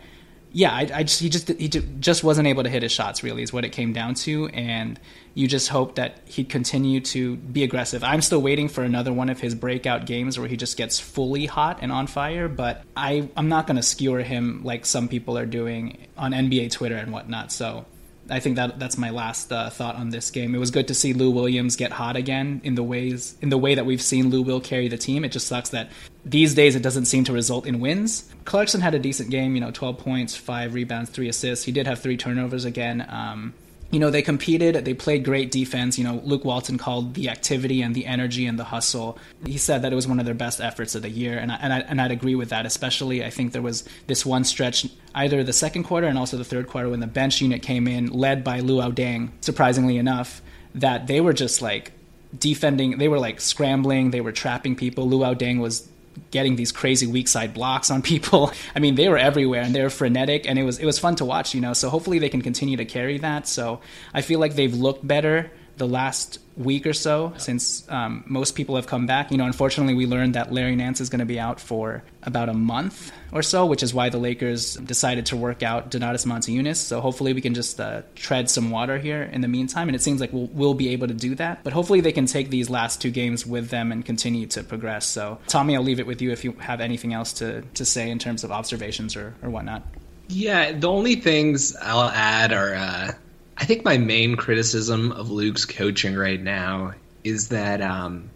yeah, 0.54 0.74
I, 0.74 0.90
I, 0.94 1.04
just 1.04 1.22
he 1.22 1.30
just 1.30 1.48
he 1.48 1.70
just 1.70 2.24
wasn't 2.24 2.48
able 2.48 2.64
to 2.64 2.70
hit 2.70 2.84
his 2.84 2.92
shots. 2.92 3.24
Really, 3.24 3.42
is 3.42 3.54
what 3.54 3.64
it 3.64 3.70
came 3.70 3.94
down 3.94 4.16
to, 4.16 4.48
and 4.48 5.00
you 5.34 5.48
just 5.48 5.70
hope 5.70 5.96
that 5.96 6.20
he'd 6.26 6.50
continue 6.50 7.00
to 7.00 7.38
be 7.38 7.64
aggressive. 7.64 8.04
I'm 8.04 8.22
still 8.22 8.42
waiting 8.42 8.68
for 8.68 8.84
another 8.84 9.14
one 9.14 9.30
of 9.30 9.40
his 9.40 9.56
breakout 9.56 10.06
games 10.06 10.38
where 10.38 10.50
he 10.50 10.58
just 10.58 10.76
gets 10.76 11.00
fully 11.00 11.46
hot 11.46 11.80
and 11.82 11.92
on 11.92 12.08
fire, 12.08 12.50
but 12.50 12.84
I 12.98 13.30
I'm 13.38 13.48
not 13.48 13.66
going 13.66 13.78
to 13.78 13.84
skewer 13.84 14.24
him 14.24 14.62
like 14.64 14.86
some 14.86 15.08
people 15.08 15.38
are 15.38 15.46
doing 15.46 15.98
on 16.18 16.32
NBA 16.34 16.72
Twitter 16.72 16.98
and 16.98 17.14
whatnot. 17.14 17.54
So 17.54 17.86
I 18.32 18.40
think 18.40 18.56
that 18.56 18.80
that's 18.80 18.98
my 18.98 19.10
last 19.10 19.52
uh, 19.52 19.70
thought 19.70 19.96
on 19.96 20.10
this 20.10 20.32
game. 20.32 20.56
It 20.56 20.58
was 20.58 20.72
good 20.72 20.88
to 20.88 20.94
see 20.94 21.14
Lou 21.14 21.32
Williams 21.32 21.76
get 21.76 21.92
hot 21.92 22.16
again 22.16 22.62
in 22.64 22.76
the 22.76 22.84
ways 22.84 23.36
in 23.42 23.50
the 23.50 23.58
way 23.58 23.76
that 23.76 23.86
we've 23.86 24.02
seen 24.02 24.30
Lou 24.30 24.42
Will 24.42 24.62
carry 24.62 24.88
the 24.88 24.98
team. 24.98 25.26
It 25.26 25.34
just 25.34 25.48
sucks 25.48 25.70
that 25.70 25.90
these 26.24 26.54
days 26.56 26.76
it 26.76 26.82
doesn't 26.82 27.06
seem 27.06 27.26
to 27.26 27.34
result 27.34 27.66
in 27.66 27.80
wins. 27.80 28.32
Clarkson 28.46 28.82
had 28.82 28.96
a 28.96 29.00
decent 29.00 29.30
game, 29.30 29.56
you 29.56 29.62
know, 29.62 29.72
12 29.72 29.98
points, 29.98 30.36
five 30.36 30.74
rebounds, 30.74 31.10
three 31.10 31.28
assists. 31.28 31.66
He 31.66 31.72
did 31.72 31.88
have 31.88 32.00
three 32.00 32.18
turnovers 32.18 32.66
again. 32.66 33.06
Um, 33.10 33.54
you 33.92 34.00
know, 34.00 34.10
they 34.10 34.22
competed, 34.22 34.86
they 34.86 34.94
played 34.94 35.26
great 35.26 35.52
defense. 35.52 35.98
You 35.98 36.06
know, 36.06 36.22
Luke 36.24 36.46
Walton 36.46 36.78
called 36.78 37.14
the 37.14 37.30
activity 37.30 37.82
and 37.82 37.94
the 37.94 38.06
energy 38.06 38.46
and 38.46 38.58
the 38.58 38.64
hustle. 38.64 39.18
He 39.46 39.58
said 39.58 39.82
that 39.82 39.92
it 39.92 39.96
was 39.96 40.08
one 40.08 40.20
of 40.20 40.26
their 40.26 40.34
best 40.34 40.62
efforts 40.62 40.96
of 40.96 41.02
the 41.02 41.10
year, 41.10 41.38
and 41.38 41.52
I, 41.52 41.56
and, 41.56 41.74
I, 41.74 41.80
and 41.80 42.02
I'd 42.02 42.12
agree 42.12 42.36
with 42.36 42.50
that. 42.50 42.66
Especially, 42.66 43.24
I 43.24 43.30
think 43.30 43.52
there 43.52 43.62
was 43.62 43.84
this 44.08 44.26
one 44.26 44.46
stretch, 44.46 44.88
either 45.14 45.44
the 45.44 45.54
second 45.54 45.84
quarter 45.84 46.08
and 46.08 46.18
also 46.18 46.38
the 46.38 46.46
third 46.46 46.68
quarter, 46.68 46.90
when 46.90 47.02
the 47.02 47.08
bench 47.08 47.42
unit 47.42 47.62
came 47.62 47.88
in, 47.88 48.08
led 48.08 48.44
by 48.44 48.62
Luol 48.62 48.94
Deng, 48.94 49.32
surprisingly 49.42 49.98
enough, 49.98 50.42
that 50.74 51.08
they 51.08 51.20
were 51.20 51.34
just 51.34 51.62
like 51.62 51.92
defending. 52.38 52.98
They 52.98 53.10
were 53.10 53.20
like 53.20 53.42
scrambling, 53.42 54.12
they 54.12 54.22
were 54.22 54.32
trapping 54.32 54.78
people. 54.78 55.08
Luol 55.08 55.38
Deng 55.38 55.60
was 55.60 55.88
getting 56.32 56.56
these 56.56 56.72
crazy 56.72 57.08
weak 57.08 57.28
side 57.28 57.54
blocks 57.54 57.92
on 57.92 58.02
people. 58.02 58.52
I 58.76 58.80
mean, 58.80 58.96
they 58.96 59.10
were 59.10 59.18
everywhere 59.18 59.62
and 59.62 59.74
they 59.74 59.82
were 59.82 59.90
frenetic, 59.90 60.48
and 60.48 60.58
it 60.58 60.64
was 60.64 60.80
it 60.80 60.86
was 60.86 61.00
fun 61.00 61.16
to 61.18 61.26
watch. 61.26 61.54
You 61.54 61.62
know, 61.62 61.74
so 61.74 61.90
hopefully 61.90 62.20
they 62.20 62.30
can 62.30 62.42
continue 62.42 62.78
to 62.78 62.86
carry 62.86 63.18
that. 63.20 63.48
So 63.48 63.82
I 64.14 64.22
feel 64.22 64.40
like 64.40 64.56
they've 64.56 64.74
looked 64.74 65.06
better 65.08 65.52
the 65.82 65.88
last 65.88 66.38
week 66.58 66.86
or 66.86 66.94
so 66.94 67.34
since 67.38 67.90
um, 67.90 68.24
most 68.28 68.52
people 68.52 68.76
have 68.76 68.86
come 68.86 69.08
back. 69.08 69.32
You 69.32 69.38
know, 69.40 69.48
unfortunately, 69.48 69.96
we 69.96 70.06
learned 70.06 70.36
that 70.36 70.54
Larry 70.54 70.76
Nance 70.76 71.02
is 71.02 71.10
going 71.10 71.22
to 71.22 71.26
be 71.26 71.40
out 71.40 71.60
for 71.60 72.04
about 72.22 72.50
a 72.50 72.54
month 72.54 73.12
or 73.32 73.42
so, 73.42 73.66
which 73.66 73.82
is 73.82 73.92
why 73.92 74.10
the 74.10 74.20
Lakers 74.20 74.76
decided 74.76 75.26
to 75.28 75.36
work 75.36 75.64
out 75.64 75.90
Donatas 75.90 76.28
Motiejunas. 76.28 76.76
So 76.76 77.02
hopefully, 77.02 77.34
we 77.34 77.42
can 77.42 77.56
just 77.56 77.82
uh, 77.82 78.04
tread 78.14 78.48
some 78.48 78.70
water 78.70 79.00
here 79.00 79.24
in 79.24 79.42
the 79.42 79.48
meantime. 79.48 79.90
And 79.90 79.96
it 79.96 80.04
seems 80.04 80.22
like 80.22 80.32
we'll, 80.32 80.50
we'll 80.54 80.76
be 80.76 80.90
able 80.90 81.08
to 81.08 81.16
do 81.16 81.34
that. 81.36 81.64
But 81.64 81.74
hopefully, 81.74 82.02
they 82.02 82.12
can 82.12 82.28
take 82.28 82.52
these 82.52 82.70
last 82.70 83.02
two 83.02 83.10
games 83.10 83.44
with 83.44 83.70
them 83.70 83.92
and 83.92 84.06
continue 84.06 84.46
to 84.48 84.64
progress. 84.64 85.08
So, 85.08 85.40
Tommy, 85.48 85.76
I'll 85.76 85.82
leave 85.82 86.00
it 86.00 86.06
with 86.06 86.22
you 86.22 86.30
if 86.32 86.44
you 86.44 86.52
have 86.60 86.80
anything 86.80 87.12
else 87.12 87.34
to, 87.34 87.64
to 87.64 87.86
say 87.86 88.12
in 88.12 88.20
terms 88.20 88.44
of 88.44 88.52
observations 88.52 89.16
or, 89.16 89.34
or 89.42 89.50
whatnot. 89.50 89.82
Yeah, 90.28 90.74
the 90.74 90.88
only 90.88 91.16
things 91.16 91.76
I'll 91.76 92.10
add 92.10 92.54
are. 92.54 92.76
Uh 92.76 93.12
I 93.58 93.66
think 93.66 93.86
my 93.86 93.98
main 93.98 94.36
criticism 94.36 95.12
of 95.12 95.30
Luke's 95.30 95.66
coaching 95.66 96.16
right 96.16 96.42
now 96.42 96.94
is 97.24 97.50
that 97.50 97.82
um, 97.82 98.30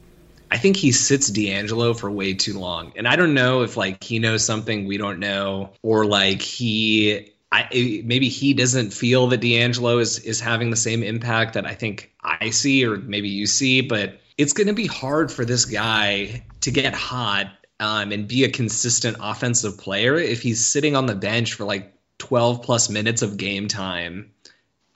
I 0.52 0.58
think 0.58 0.78
he 0.78 0.92
sits 0.92 1.30
D'Angelo 1.30 1.94
for 1.94 2.12
way 2.12 2.34
too 2.34 2.60
long, 2.60 2.94
and 2.96 3.08
I 3.08 3.16
don't 3.16 3.34
know 3.34 3.64
if 3.64 3.78
like 3.78 4.04
he 4.04 4.20
knows 4.20 4.46
something 4.46 4.86
we 4.86 4.98
don't 4.98 5.20
know, 5.20 5.72
or 5.82 6.06
like 6.06 6.42
he. 6.42 7.32
I, 7.52 8.02
maybe 8.04 8.28
he 8.28 8.54
doesn't 8.54 8.92
feel 8.92 9.28
that 9.28 9.40
D'Angelo 9.40 10.00
is 10.00 10.20
is 10.20 10.40
having 10.42 10.70
the 10.70 10.76
same 10.76 11.04
impact 11.04 11.54
that 11.54 11.66
I 11.66 11.74
think 11.74 12.14
I 12.22 12.50
see, 12.50 12.86
or 12.86 12.98
maybe 12.98 13.30
you 13.30 13.48
see. 13.48 13.82
But 13.82 14.20
it's 14.38 14.54
going 14.54 14.68
to 14.68 14.74
be 14.74 14.88
hard 14.88 15.32
for 15.32 15.46
this 15.46 15.66
guy 15.66 16.44
to 16.62 16.72
get 16.72 16.94
hot 16.94 17.48
um, 17.80 18.12
and 18.12 18.28
be 18.28 18.44
a 18.44 18.50
consistent 18.50 19.18
offensive 19.20 19.78
player 19.78 20.16
if 20.16 20.42
he's 20.42 20.66
sitting 20.66 20.96
on 20.96 21.06
the 21.06 21.16
bench 21.16 21.54
for 21.54 21.64
like 21.64 21.94
12 22.18 22.62
plus 22.62 22.90
minutes 22.90 23.22
of 23.22 23.38
game 23.38 23.68
time 23.68 24.32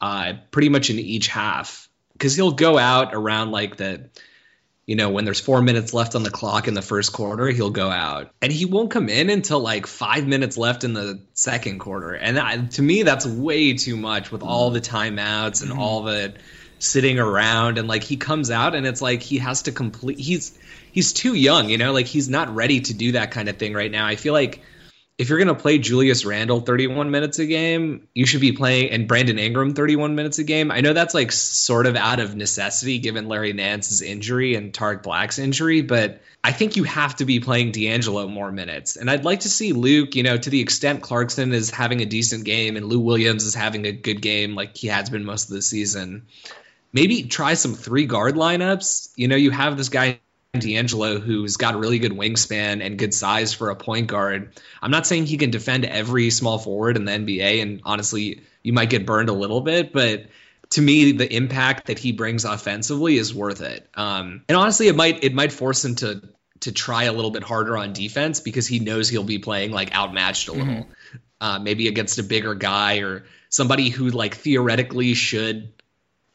uh, 0.02 0.34
pretty 0.52 0.70
much 0.70 0.90
in 0.90 1.00
each 1.00 1.28
half. 1.28 1.90
Because 2.14 2.36
he'll 2.36 2.52
go 2.52 2.78
out 2.78 3.14
around 3.14 3.52
like 3.52 3.78
the 3.78 4.10
you 4.86 4.96
know 4.96 5.10
when 5.12 5.24
there's 5.24 5.40
four 5.40 5.62
minutes 5.62 5.94
left 5.94 6.16
on 6.16 6.24
the 6.24 6.32
clock 6.32 6.68
in 6.68 6.74
the 6.74 6.82
first 6.82 7.14
quarter 7.14 7.48
he'll 7.48 7.70
go 7.70 7.90
out. 7.90 8.32
And 8.42 8.52
he 8.52 8.66
won't 8.66 8.92
come 8.92 9.08
in 9.08 9.30
until 9.30 9.60
like 9.60 9.88
five 9.88 10.28
minutes 10.28 10.58
left 10.58 10.84
in 10.84 10.94
the 10.94 11.22
second 11.34 11.80
quarter. 11.80 12.14
And 12.14 12.40
I, 12.40 12.58
to 12.58 12.82
me 12.82 13.04
that's 13.04 13.26
way 13.26 13.74
too 13.74 13.96
much 13.96 14.32
with 14.32 14.42
all 14.42 14.72
the 14.72 14.82
timeouts 14.82 15.62
and 15.62 15.72
mm-hmm. 15.72 15.80
all 15.80 16.04
the 16.04 16.34
sitting 16.80 17.20
around. 17.20 17.78
And 17.78 17.88
like 17.88 18.04
he 18.04 18.18
comes 18.18 18.52
out 18.52 18.76
and 18.76 18.86
it's 18.86 19.02
like 19.02 19.22
he 19.22 19.38
has 19.38 19.62
to 19.64 19.72
complete 19.72 20.20
he's 20.20 20.58
he's 20.92 21.14
too 21.14 21.36
young 21.36 21.70
you 21.70 21.78
know? 21.78 21.94
Like 21.94 22.08
he's 22.08 22.28
not 22.28 22.54
ready 22.54 22.82
to 22.82 22.94
do 22.94 23.12
that 23.12 23.32
kind 23.32 23.48
of 23.48 23.58
thing 23.58 23.74
right 23.74 23.92
now. 23.92 24.08
I 24.08 24.16
feel 24.16 24.34
like 24.34 24.62
if 25.20 25.28
you're 25.28 25.38
going 25.38 25.50
to 25.50 25.54
play 25.54 25.78
Julius 25.78 26.24
Randle 26.24 26.62
31 26.62 27.12
minutes 27.12 27.40
a 27.40 27.46
game, 27.46 28.08
you 28.16 28.26
should 28.26 28.40
be 28.40 28.54
playing 28.54 28.92
and 28.92 29.06
Brandon 29.06 29.38
Ingram 29.38 29.74
31 29.74 30.16
minutes 30.16 30.40
a 30.40 30.46
game. 30.46 30.72
I 30.72 30.80
know 30.80 30.94
that's 30.94 31.14
like 31.14 31.34
sort 31.34 31.88
of 31.88 31.98
out 31.98 32.22
of 32.22 32.38
necessity 32.38 33.00
given 33.00 33.28
Larry 33.28 33.52
Nance's 33.52 34.02
injury 34.02 34.56
and 34.56 34.74
Tarik 34.74 35.04
Black's 35.04 35.38
injury, 35.38 35.82
but 35.82 36.22
I 36.42 36.54
think 36.54 36.78
you 36.78 36.86
have 36.86 37.18
to 37.18 37.26
be 37.26 37.42
playing 37.42 37.74
D'Angelo 37.74 38.30
more 38.30 38.50
minutes. 38.50 38.96
And 38.96 39.12
I'd 39.12 39.26
like 39.26 39.42
to 39.42 39.50
see 39.50 39.74
Luke, 39.74 40.16
you 40.16 40.24
know, 40.24 40.38
to 40.38 40.50
the 40.50 40.62
extent 40.62 41.02
Clarkson 41.02 41.52
is 41.52 41.70
having 41.70 42.00
a 42.00 42.06
decent 42.06 42.46
game 42.46 42.78
and 42.78 42.86
Lou 42.86 43.02
Williams 43.02 43.44
is 43.44 43.54
having 43.54 43.86
a 43.86 43.92
good 43.92 44.22
game 44.22 44.56
like 44.56 44.78
he 44.78 44.88
has 44.88 45.10
been 45.10 45.26
most 45.26 45.50
of 45.50 45.56
the 45.56 45.62
season. 45.62 46.28
Maybe 46.94 47.24
try 47.24 47.56
some 47.56 47.76
three 47.76 48.06
guard 48.06 48.36
lineups. 48.36 49.10
You 49.18 49.28
know, 49.28 49.36
you 49.36 49.52
have 49.52 49.76
this 49.76 49.90
guy 49.90 50.22
D'Angelo, 50.58 51.20
who's 51.20 51.58
got 51.58 51.76
a 51.76 51.78
really 51.78 52.00
good 52.00 52.12
wingspan 52.12 52.84
and 52.84 52.98
good 52.98 53.14
size 53.14 53.54
for 53.54 53.70
a 53.70 53.76
point 53.76 54.08
guard. 54.08 54.60
I'm 54.82 54.90
not 54.90 55.06
saying 55.06 55.28
he 55.28 55.38
can 55.38 55.52
defend 55.52 55.86
every 55.86 56.32
small 56.32 56.58
forward 56.58 56.98
in 56.98 57.06
the 57.06 57.12
NBA, 57.12 57.62
and 57.62 57.82
honestly, 57.84 58.42
you 58.64 58.74
might 58.74 58.90
get 58.90 59.06
burned 59.06 59.30
a 59.30 59.34
little 59.34 59.62
bit, 59.62 59.94
but 59.94 60.26
to 60.72 60.82
me, 60.82 61.12
the 61.12 61.32
impact 61.32 61.88
that 61.88 62.00
he 62.00 62.14
brings 62.14 62.46
offensively 62.46 63.18
is 63.18 63.34
worth 63.34 63.62
it. 63.62 63.88
Um, 63.94 64.44
and 64.50 64.58
honestly, 64.58 64.88
it 64.88 64.96
might 64.96 65.24
it 65.24 65.36
might 65.36 65.52
force 65.52 65.86
him 65.86 65.96
to 65.96 66.22
to 66.62 66.72
try 66.72 67.04
a 67.04 67.14
little 67.14 67.32
bit 67.32 67.44
harder 67.44 67.78
on 67.78 67.94
defense 67.94 68.40
because 68.40 68.66
he 68.66 68.80
knows 68.80 69.08
he'll 69.08 69.24
be 69.24 69.40
playing 69.40 69.72
like 69.72 69.96
outmatched 69.96 70.48
a 70.48 70.54
little, 70.54 70.68
mm-hmm. 70.68 71.18
uh, 71.40 71.60
maybe 71.60 71.88
against 71.88 72.18
a 72.18 72.24
bigger 72.24 72.56
guy 72.56 73.00
or 73.00 73.26
somebody 73.50 73.90
who 73.90 74.10
like 74.10 74.36
theoretically 74.36 75.14
should 75.14 75.72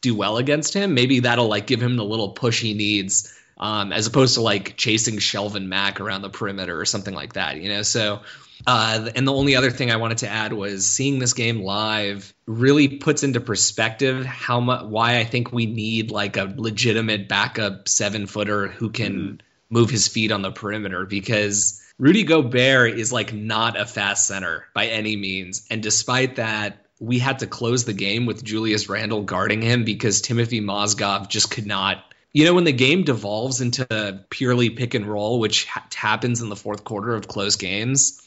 do 0.03 0.15
well 0.15 0.37
against 0.37 0.73
him. 0.73 0.95
Maybe 0.95 1.21
that'll 1.21 1.49
like 1.49 1.67
give 1.67 1.83
him 1.83 1.97
the 1.97 2.05
little 2.05 2.31
push 2.31 2.61
he 2.61 2.75
needs 2.75 3.35
um, 3.59 3.93
as 3.93 4.07
opposed 4.07 4.35
to 4.35 4.41
like 4.41 4.77
chasing 4.77 5.17
Shelvin 5.17 5.67
Mack 5.67 6.01
around 6.01 6.23
the 6.23 6.31
perimeter 6.31 6.79
or 6.79 6.85
something 6.85 7.15
like 7.15 7.35
that, 7.35 7.61
you 7.61 7.69
know? 7.69 7.83
So, 7.83 8.21
uh, 8.67 9.11
and 9.15 9.27
the 9.27 9.33
only 9.33 9.57
other 9.57 9.71
thing 9.71 9.91
I 9.91 9.97
wanted 9.97 10.19
to 10.19 10.29
add 10.29 10.53
was 10.53 10.87
seeing 10.87 11.19
this 11.19 11.35
game 11.35 11.63
live 11.63 12.33
really 12.47 12.89
puts 12.89 13.23
into 13.23 13.41
perspective 13.41 14.25
how 14.25 14.61
much, 14.61 14.85
why 14.85 15.19
I 15.19 15.25
think 15.25 15.53
we 15.53 15.67
need 15.67 16.11
like 16.11 16.37
a 16.37 16.53
legitimate 16.57 17.29
backup 17.29 17.89
seven 17.89 18.27
footer 18.27 18.69
who 18.69 18.91
can 18.91 19.13
mm-hmm. 19.13 19.37
move 19.71 19.91
his 19.91 20.09
feet 20.09 20.33
on 20.33 20.43
the 20.43 20.53
perimeter 20.53 21.05
because 21.05 21.83
Rudy 21.99 22.25
Gobert 22.25 22.99
is 22.99 23.13
like 23.13 23.33
not 23.33 23.79
a 23.79 23.87
fast 23.87 24.27
center 24.27 24.67
by 24.75 24.87
any 24.87 25.17
means. 25.17 25.67
And 25.71 25.83
despite 25.83 26.37
that, 26.37 26.79
we 27.01 27.19
had 27.19 27.41
to 27.41 27.47
close 27.47 27.85
the 27.85 27.93
game 27.93 28.27
with 28.27 28.43
Julius 28.43 28.89
Randle 28.89 29.23
guarding 29.23 29.63
him 29.63 29.85
because 29.85 30.23
Timofey 30.23 30.63
Mozgov 30.63 31.29
just 31.29 31.51
could 31.51 31.67
not 31.67 32.14
you 32.35 32.45
know, 32.45 32.53
when 32.53 32.65
the 32.65 32.73
game 32.73 33.05
devolves 33.05 33.61
into 33.61 34.25
purely 34.29 34.69
pick 34.69 34.95
and 34.95 35.07
roll, 35.07 35.39
which 35.39 35.67
ha- 35.67 35.87
happens 35.95 36.43
in 36.43 36.49
the 36.49 36.57
fourth 36.57 36.83
quarter 36.83 37.15
of 37.15 37.29
close 37.29 37.55
games, 37.55 38.21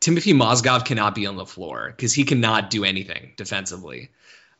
Timofey 0.00 0.34
Mozgov 0.34 0.84
cannot 0.84 1.14
be 1.14 1.26
on 1.26 1.36
the 1.36 1.46
floor 1.46 1.94
because 1.96 2.12
he 2.12 2.24
cannot 2.24 2.70
do 2.70 2.84
anything 2.84 3.32
defensively 3.36 4.10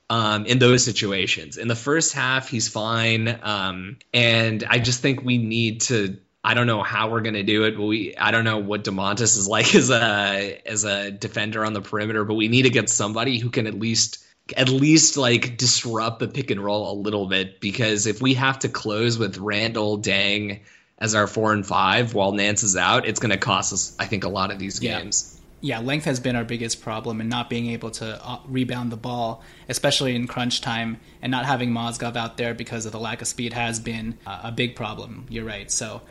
um, 0.08 0.46
in 0.46 0.60
those 0.60 0.84
situations. 0.84 1.58
In 1.58 1.66
the 1.66 1.74
first 1.74 2.14
half, 2.14 2.48
he's 2.48 2.68
fine, 2.68 3.40
um, 3.42 3.98
and 4.14 4.64
I 4.68 4.78
just 4.78 5.02
think 5.02 5.22
we 5.22 5.36
need 5.36 5.82
to. 5.82 6.18
I 6.44 6.54
don't 6.54 6.68
know 6.68 6.84
how 6.84 7.10
we're 7.10 7.22
gonna 7.22 7.42
do 7.42 7.64
it, 7.64 7.76
but 7.76 7.82
we 7.84 8.16
I 8.16 8.30
don't 8.30 8.44
know 8.44 8.58
what 8.58 8.84
Donatas 8.84 9.36
is 9.36 9.48
like 9.56 9.74
as 9.74 9.90
a 9.90 10.62
as 10.64 10.84
a 10.84 11.10
defender 11.10 11.64
on 11.64 11.72
the 11.72 11.82
perimeter, 11.82 12.24
but 12.24 12.34
we 12.34 12.46
need 12.46 12.62
to 12.62 12.70
get 12.70 12.88
somebody 12.88 13.38
who 13.38 13.50
can 13.50 13.66
at 13.66 13.74
least 13.74 14.24
at 14.56 14.68
least 14.68 15.16
like 15.16 15.56
disrupt 15.56 16.20
the 16.20 16.28
pick 16.28 16.50
and 16.50 16.62
roll 16.62 16.92
a 16.92 16.94
little 16.94 17.26
bit 17.26 17.60
because 17.60 18.06
if 18.06 18.20
we 18.20 18.34
have 18.34 18.60
to 18.60 18.68
close 18.68 19.18
with 19.18 19.38
Randle 19.38 19.98
Deng 19.98 20.60
as 20.98 21.14
our 21.14 21.26
four 21.26 21.52
and 21.52 21.66
five 21.66 22.14
while 22.14 22.32
Nance 22.32 22.62
is 22.62 22.76
out, 22.76 23.06
it's 23.06 23.20
going 23.20 23.30
to 23.30 23.38
cost 23.38 23.72
us, 23.72 23.96
I 23.98 24.06
think, 24.06 24.24
a 24.24 24.28
lot 24.28 24.50
of 24.50 24.58
these 24.58 24.78
games. 24.78 25.40
yeah, 25.60 25.80
length 25.80 26.04
has 26.04 26.20
been 26.20 26.36
our 26.36 26.44
biggest 26.44 26.80
problem, 26.80 27.20
and 27.20 27.28
not 27.28 27.50
being 27.50 27.70
able 27.70 27.90
to 27.90 28.24
uh, 28.24 28.38
rebound 28.46 28.92
the 28.92 28.96
ball, 28.96 29.42
especially 29.68 30.14
in 30.14 30.26
crunch 30.26 30.60
time, 30.60 31.00
and 31.20 31.30
not 31.30 31.44
having 31.44 31.70
Mozgov 31.70 32.16
out 32.16 32.36
there 32.36 32.54
because 32.54 32.86
of 32.86 32.92
the 32.92 33.00
lack 33.00 33.20
of 33.20 33.28
speed 33.28 33.52
has 33.52 33.80
been 33.80 34.18
uh, 34.26 34.40
a 34.44 34.52
big 34.52 34.76
problem. 34.76 35.26
You're 35.28 35.44
right. 35.44 35.70
So, 35.70 36.02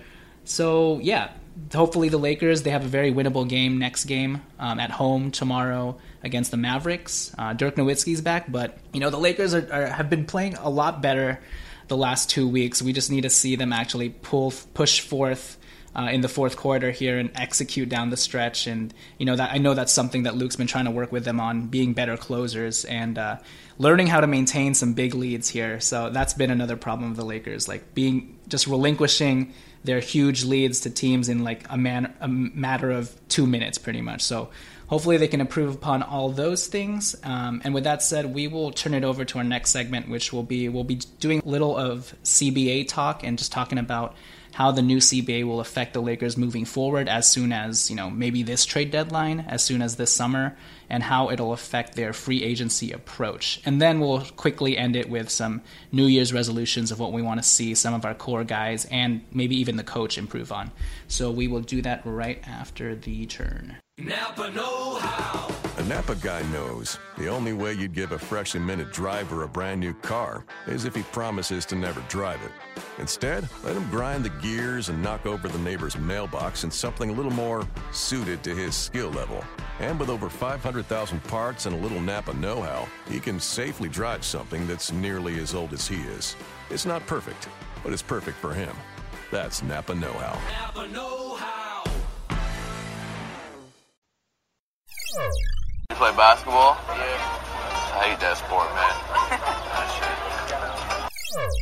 so 0.44 1.00
yeah, 1.00 1.32
hopefully 1.74 2.10
the 2.10 2.18
Lakers 2.18 2.64
they 2.64 2.70
have 2.70 2.84
a 2.84 2.88
very 2.88 3.12
winnable 3.12 3.48
game 3.48 3.78
next 3.78 4.06
game 4.06 4.42
um, 4.60 4.80
at 4.80 4.92
home 4.92 5.32
tomorrow 5.32 5.98
against 6.26 6.52
the 6.52 6.58
Mavericks. 6.58 7.34
Uh, 7.38 7.54
Dirk 7.54 7.76
Nowitzki's 7.76 8.20
back, 8.20 8.52
but 8.52 8.78
you 8.92 9.00
know 9.00 9.10
the 9.10 9.20
Lakers 9.20 9.54
are, 9.54 9.68
are, 9.72 9.86
have 9.86 10.10
been 10.10 10.26
playing 10.26 10.56
a 10.56 10.70
lot 10.70 11.02
better 11.02 11.40
the 11.88 11.96
last 11.96 12.30
two 12.30 12.48
weeks. 12.48 12.82
We 12.82 12.92
just 12.92 13.12
need 13.12 13.22
to 13.22 13.30
see 13.30 13.56
them 13.56 13.72
actually 13.72 14.10
pull 14.10 14.52
push 14.74 15.00
forth 15.00 15.58
uh, 15.96 16.10
in 16.12 16.22
the 16.22 16.28
fourth 16.28 16.58
quarter 16.58 16.92
here 16.92 17.18
and 17.18 17.32
execute 17.36 17.88
down 17.88 18.10
the 18.10 18.18
stretch. 18.18 18.68
And 18.68 18.94
you 19.18 19.26
know 19.26 19.36
that 19.36 19.54
I 19.54 19.60
know 19.60 19.76
that's 19.76 19.94
something 19.94 20.24
that 20.24 20.36
Luke's 20.36 20.56
been 20.56 20.68
trying 20.68 20.86
to 20.86 20.92
work 20.92 21.12
with 21.12 21.24
them 21.24 21.40
on 21.40 21.68
being 21.68 21.94
better 21.94 22.18
closers 22.18 22.86
and 22.86 23.18
uh, 23.18 23.38
learning 23.78 24.08
how 24.08 24.20
to 24.20 24.28
maintain 24.28 24.74
some 24.74 24.94
big 24.94 25.14
leads 25.14 25.48
here. 25.48 25.80
So 25.80 26.10
that's 26.10 26.34
been 26.34 26.52
another 26.52 26.76
problem 26.76 27.12
of 27.12 27.18
the 27.18 27.26
Lakers, 27.26 27.68
like 27.68 27.94
being 27.94 28.38
just 28.48 28.68
relinquishing 28.68 29.54
their 29.84 30.00
huge 30.00 30.44
leads 30.44 30.80
to 30.82 30.90
teams 30.90 31.30
in 31.30 31.44
like 31.44 31.66
a 31.70 31.78
man 31.78 32.14
a 32.20 32.28
matter 32.28 32.92
of 32.92 33.16
two 33.30 33.46
minutes, 33.46 33.78
pretty 33.78 34.02
much. 34.02 34.22
So 34.22 34.50
hopefully 34.96 35.18
they 35.18 35.28
can 35.28 35.42
improve 35.42 35.76
upon 35.76 36.02
all 36.02 36.30
those 36.30 36.68
things. 36.68 37.18
Um, 37.22 37.60
and 37.66 37.74
with 37.74 37.84
that 37.84 38.02
said, 38.02 38.34
we 38.34 38.48
will 38.48 38.72
turn 38.72 38.94
it 38.94 39.04
over 39.04 39.26
to 39.26 39.38
our 39.40 39.44
next 39.44 39.72
segment, 39.72 40.08
which 40.08 40.32
will 40.32 40.42
be 40.42 40.70
we'll 40.70 40.86
be 40.86 41.02
doing 41.20 41.42
a 41.46 41.50
little 41.50 41.76
of 41.76 42.16
CBA 42.24 42.88
talk 42.88 43.22
and 43.22 43.38
just 43.38 43.52
talking 43.52 43.78
about 43.78 44.16
how 44.54 44.72
the 44.72 44.82
new 44.82 45.00
CBA 45.00 45.44
will 45.44 45.60
affect 45.60 45.94
the 45.94 46.02
Lakers 46.02 46.38
moving 46.38 46.64
forward 46.64 47.10
as 47.10 47.30
soon 47.30 47.52
as, 47.52 47.90
you 47.90 47.96
know, 47.98 48.10
maybe 48.10 48.42
this 48.42 48.64
trade 48.64 48.90
deadline, 48.90 49.42
as 49.50 49.62
soon 49.62 49.82
as 49.82 49.98
this 49.98 50.14
summer, 50.14 50.56
and 50.90 51.04
how 51.04 51.30
it'll 51.30 51.52
affect 51.52 51.98
their 51.98 52.14
free 52.14 52.42
agency 52.42 52.94
approach. 52.94 53.60
And 53.66 53.82
then 53.82 54.00
we'll 54.00 54.22
quickly 54.22 54.78
end 54.78 54.96
it 54.96 55.10
with 55.10 55.30
some 55.30 55.62
New 55.92 56.06
Year's 56.06 56.32
resolutions 56.32 56.90
of 56.90 57.02
what 57.02 57.12
we 57.12 57.22
want 57.22 57.44
to 57.44 57.46
see 57.46 57.76
some 57.76 57.94
of 57.94 58.06
our 58.06 58.16
core 58.16 58.46
guys 58.46 58.86
and 58.86 59.26
maybe 59.30 59.58
even 59.58 59.76
the 59.76 59.84
coach 59.84 60.18
improve 60.18 60.54
on. 60.54 60.72
So 61.10 61.32
we 61.32 61.50
will 61.50 61.60
do 61.60 61.82
that 61.82 62.02
right 62.06 62.42
after 62.48 62.96
the 62.96 63.26
turn. 63.26 63.76
Napa 63.98 64.52
Know 64.52 64.96
How. 64.96 65.50
A 65.78 65.84
Napa 65.86 66.16
guy 66.16 66.42
knows 66.52 67.00
the 67.18 67.30
only 67.30 67.54
way 67.54 67.72
you'd 67.72 67.94
give 67.94 68.12
a 68.12 68.20
freshly 68.20 68.60
minted 68.60 68.92
driver 68.92 69.44
a 69.44 69.48
brand 69.48 69.80
new 69.80 69.94
car 69.94 70.46
is 70.68 70.84
if 70.84 70.94
he 70.94 71.02
promises 71.04 71.66
to 71.68 71.76
never 71.78 72.02
drive 72.10 72.42
it. 72.44 72.52
Instead, 73.00 73.48
let 73.64 73.78
him 73.78 73.90
grind 73.90 74.26
the 74.26 74.30
gears 74.42 74.90
and 74.90 75.02
knock 75.02 75.26
over 75.26 75.48
the 75.48 75.60
neighbor's 75.60 75.98
mailbox 75.98 76.66
in 76.66 76.72
something 76.72 77.10
a 77.10 77.14
little 77.14 77.32
more 77.32 77.66
suited 77.94 78.44
to 78.44 78.54
his 78.54 78.76
skill 78.76 79.12
level. 79.12 79.42
And 79.80 79.98
with 79.98 80.10
over 80.10 80.30
500,000 80.30 81.24
parts 81.24 81.66
and 81.66 81.74
a 81.74 81.80
little 81.80 82.02
Napa 82.02 82.34
know 82.34 82.62
how, 82.62 82.90
he 83.10 83.22
can 83.22 83.40
safely 83.40 83.88
drive 83.88 84.26
something 84.26 84.68
that's 84.68 84.92
nearly 84.92 85.40
as 85.40 85.56
old 85.56 85.72
as 85.72 85.88
he 85.88 86.02
is. 86.02 86.36
It's 86.70 86.86
not 86.86 87.08
perfect, 87.08 87.48
but 87.82 87.94
it's 87.94 88.02
perfect 88.02 88.38
for 88.40 88.54
him. 88.54 88.76
That's 89.32 89.64
Napa 89.64 89.96
Know 89.96 90.14
How. 90.14 90.40
Napa 90.52 90.88
Know 90.90 91.25
You 95.16 95.96
play 95.96 96.12
basketball? 96.12 96.78
Yeah. 96.90 96.96
I 97.96 98.10
hate 98.10 98.20
that 98.20 98.38
sport, 98.38 98.68
man. 98.76 98.92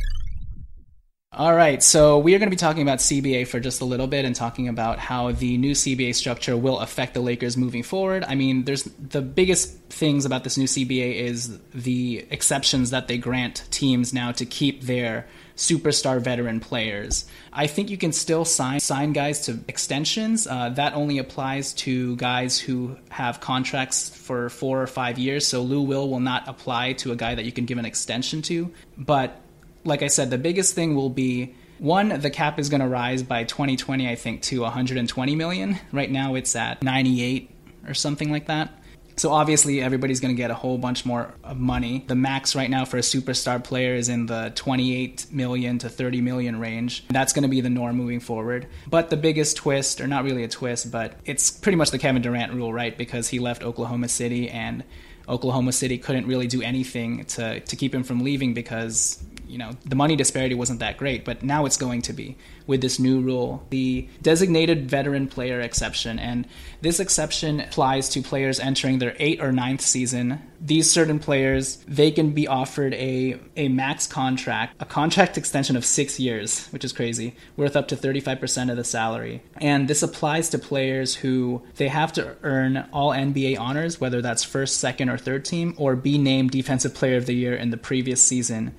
All 1.36 1.54
right, 1.54 1.82
so 1.82 2.18
we 2.18 2.34
are 2.34 2.38
going 2.38 2.48
to 2.48 2.54
be 2.54 2.56
talking 2.56 2.82
about 2.82 2.98
CBA 2.98 3.48
for 3.48 3.58
just 3.58 3.80
a 3.80 3.84
little 3.84 4.06
bit 4.06 4.24
and 4.24 4.36
talking 4.36 4.68
about 4.68 5.00
how 5.00 5.32
the 5.32 5.56
new 5.58 5.72
CBA 5.72 6.14
structure 6.14 6.56
will 6.56 6.78
affect 6.78 7.14
the 7.14 7.20
Lakers 7.20 7.56
moving 7.56 7.82
forward. 7.82 8.24
I 8.26 8.36
mean, 8.36 8.64
there's 8.64 8.84
the 8.84 9.20
biggest 9.20 9.76
things 9.88 10.24
about 10.24 10.44
this 10.44 10.56
new 10.56 10.66
CBA 10.66 11.16
is 11.16 11.58
the 11.70 12.24
exceptions 12.30 12.90
that 12.90 13.08
they 13.08 13.18
grant 13.18 13.64
teams 13.72 14.12
now 14.12 14.30
to 14.32 14.44
keep 14.44 14.82
their 14.82 15.26
superstar 15.56 16.20
veteran 16.20 16.60
players. 16.60 17.26
I 17.52 17.66
think 17.66 17.90
you 17.90 17.96
can 17.96 18.12
still 18.12 18.44
sign 18.44 18.80
sign 18.80 19.12
guys 19.12 19.46
to 19.46 19.58
extensions. 19.68 20.46
Uh, 20.46 20.70
that 20.70 20.94
only 20.94 21.18
applies 21.18 21.72
to 21.74 22.16
guys 22.16 22.58
who 22.58 22.96
have 23.10 23.40
contracts 23.40 24.10
for 24.10 24.48
four 24.48 24.82
or 24.82 24.86
five 24.86 25.18
years. 25.18 25.46
So 25.46 25.62
Lou 25.62 25.82
Will 25.82 26.08
will 26.08 26.20
not 26.20 26.48
apply 26.48 26.94
to 26.94 27.12
a 27.12 27.16
guy 27.16 27.34
that 27.34 27.44
you 27.44 27.52
can 27.52 27.66
give 27.66 27.78
an 27.78 27.84
extension 27.84 28.42
to. 28.42 28.72
But 28.98 29.40
like 29.84 30.02
I 30.02 30.08
said, 30.08 30.30
the 30.30 30.38
biggest 30.38 30.74
thing 30.74 30.96
will 30.96 31.10
be 31.10 31.54
one, 31.78 32.08
the 32.20 32.30
cap 32.30 32.58
is 32.58 32.68
going 32.68 32.80
to 32.80 32.88
rise 32.88 33.22
by 33.22 33.44
2020, 33.44 34.08
I 34.08 34.14
think, 34.14 34.42
to 34.42 34.62
120 34.62 35.36
million. 35.36 35.78
Right 35.92 36.10
now, 36.10 36.34
it's 36.34 36.54
at 36.56 36.82
98 36.82 37.50
or 37.86 37.94
something 37.94 38.30
like 38.30 38.46
that. 38.46 38.72
So 39.16 39.30
obviously 39.32 39.80
everybody's 39.80 40.20
going 40.20 40.34
to 40.34 40.36
get 40.36 40.50
a 40.50 40.54
whole 40.54 40.78
bunch 40.78 41.06
more 41.06 41.34
money. 41.54 42.04
The 42.06 42.16
max 42.16 42.56
right 42.56 42.68
now 42.68 42.84
for 42.84 42.96
a 42.96 43.00
superstar 43.00 43.62
player 43.62 43.94
is 43.94 44.08
in 44.08 44.26
the 44.26 44.52
28 44.54 45.26
million 45.30 45.78
to 45.78 45.88
30 45.88 46.20
million 46.20 46.58
range. 46.58 47.06
That's 47.08 47.32
going 47.32 47.44
to 47.44 47.48
be 47.48 47.60
the 47.60 47.70
norm 47.70 47.96
moving 47.96 48.20
forward. 48.20 48.66
But 48.88 49.10
the 49.10 49.16
biggest 49.16 49.56
twist, 49.56 50.00
or 50.00 50.06
not 50.06 50.24
really 50.24 50.42
a 50.42 50.48
twist, 50.48 50.90
but 50.90 51.18
it's 51.24 51.50
pretty 51.50 51.76
much 51.76 51.90
the 51.90 51.98
Kevin 51.98 52.22
Durant 52.22 52.52
rule, 52.52 52.72
right? 52.72 52.96
Because 52.96 53.28
he 53.28 53.38
left 53.38 53.62
Oklahoma 53.62 54.08
City 54.08 54.50
and 54.50 54.82
Oklahoma 55.28 55.72
City 55.72 55.96
couldn't 55.98 56.26
really 56.26 56.46
do 56.46 56.60
anything 56.62 57.24
to 57.24 57.60
to 57.60 57.76
keep 57.76 57.94
him 57.94 58.04
from 58.04 58.20
leaving 58.20 58.52
because 58.52 59.22
you 59.54 59.58
know 59.58 59.70
the 59.84 59.94
money 59.94 60.16
disparity 60.16 60.56
wasn't 60.56 60.80
that 60.80 60.96
great 60.96 61.24
but 61.24 61.44
now 61.44 61.64
it's 61.64 61.76
going 61.76 62.02
to 62.02 62.12
be 62.12 62.36
with 62.66 62.80
this 62.80 62.98
new 62.98 63.20
rule. 63.20 63.66
The 63.70 64.08
designated 64.22 64.88
veteran 64.88 65.28
player 65.28 65.60
exception 65.60 66.18
and 66.18 66.46
this 66.80 66.98
exception 66.98 67.60
applies 67.60 68.08
to 68.10 68.22
players 68.22 68.58
entering 68.58 68.98
their 68.98 69.14
eighth 69.18 69.40
or 69.40 69.52
ninth 69.52 69.80
season. 69.80 70.40
These 70.60 70.90
certain 70.90 71.18
players 71.18 71.76
they 71.86 72.10
can 72.10 72.30
be 72.30 72.48
offered 72.48 72.94
a, 72.94 73.38
a 73.56 73.68
max 73.68 74.06
contract 74.06 74.74
a 74.80 74.84
contract 74.84 75.38
extension 75.38 75.76
of 75.76 75.84
six 75.84 76.18
years 76.18 76.66
which 76.68 76.84
is 76.84 76.92
crazy 76.92 77.36
worth 77.56 77.76
up 77.76 77.88
to 77.88 77.96
35% 77.96 78.70
of 78.70 78.76
the 78.76 78.84
salary. 78.84 79.42
And 79.58 79.86
this 79.86 80.02
applies 80.02 80.48
to 80.50 80.58
players 80.58 81.14
who 81.14 81.62
they 81.76 81.88
have 81.88 82.12
to 82.14 82.36
earn 82.42 82.88
all 82.92 83.10
nba 83.10 83.58
honors 83.58 84.00
whether 84.00 84.20
that's 84.20 84.42
first 84.42 84.78
second 84.78 85.10
or 85.10 85.18
third 85.18 85.44
team 85.44 85.74
or 85.76 85.94
be 85.94 86.18
named 86.18 86.50
defensive 86.50 86.94
player 86.94 87.16
of 87.16 87.26
the 87.26 87.34
year 87.34 87.54
in 87.54 87.70
the 87.70 87.76
previous 87.76 88.22
season 88.22 88.74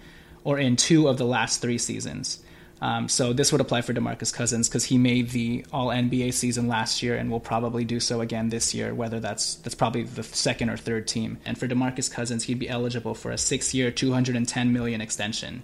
or 0.46 0.58
in 0.58 0.78
two 0.78 1.10
of 1.10 1.18
the 1.18 1.26
last 1.26 1.62
three 1.62 1.78
seasons. 1.78 2.40
Um, 2.82 3.10
so 3.10 3.34
this 3.34 3.52
would 3.52 3.62
apply 3.62 3.82
for 3.82 3.94
DeMarcus 3.94 4.34
Cousins 4.34 4.70
because 4.70 4.86
he 4.86 4.98
made 4.98 5.32
the 5.32 5.66
All 5.74 5.88
NBA 5.88 6.34
season 6.34 6.68
last 6.68 7.02
year 7.02 7.16
and 7.16 7.32
will 7.32 7.40
probably 7.40 7.84
do 7.84 8.00
so 8.00 8.22
again 8.22 8.50
this 8.50 8.74
year. 8.74 8.94
Whether 8.94 9.20
that's 9.20 9.56
that's 9.56 9.76
probably 9.76 10.04
the 10.04 10.24
second 10.24 10.70
or 10.70 10.78
third 10.78 11.08
team. 11.08 11.40
And 11.46 11.58
for 11.58 11.68
DeMarcus 11.68 12.12
Cousins, 12.12 12.44
he'd 12.44 12.60
be 12.60 12.70
eligible 12.70 13.16
for 13.16 13.32
a 13.32 13.38
six-year, 13.38 13.92
210 13.92 14.72
million 14.72 15.02
extension, 15.02 15.64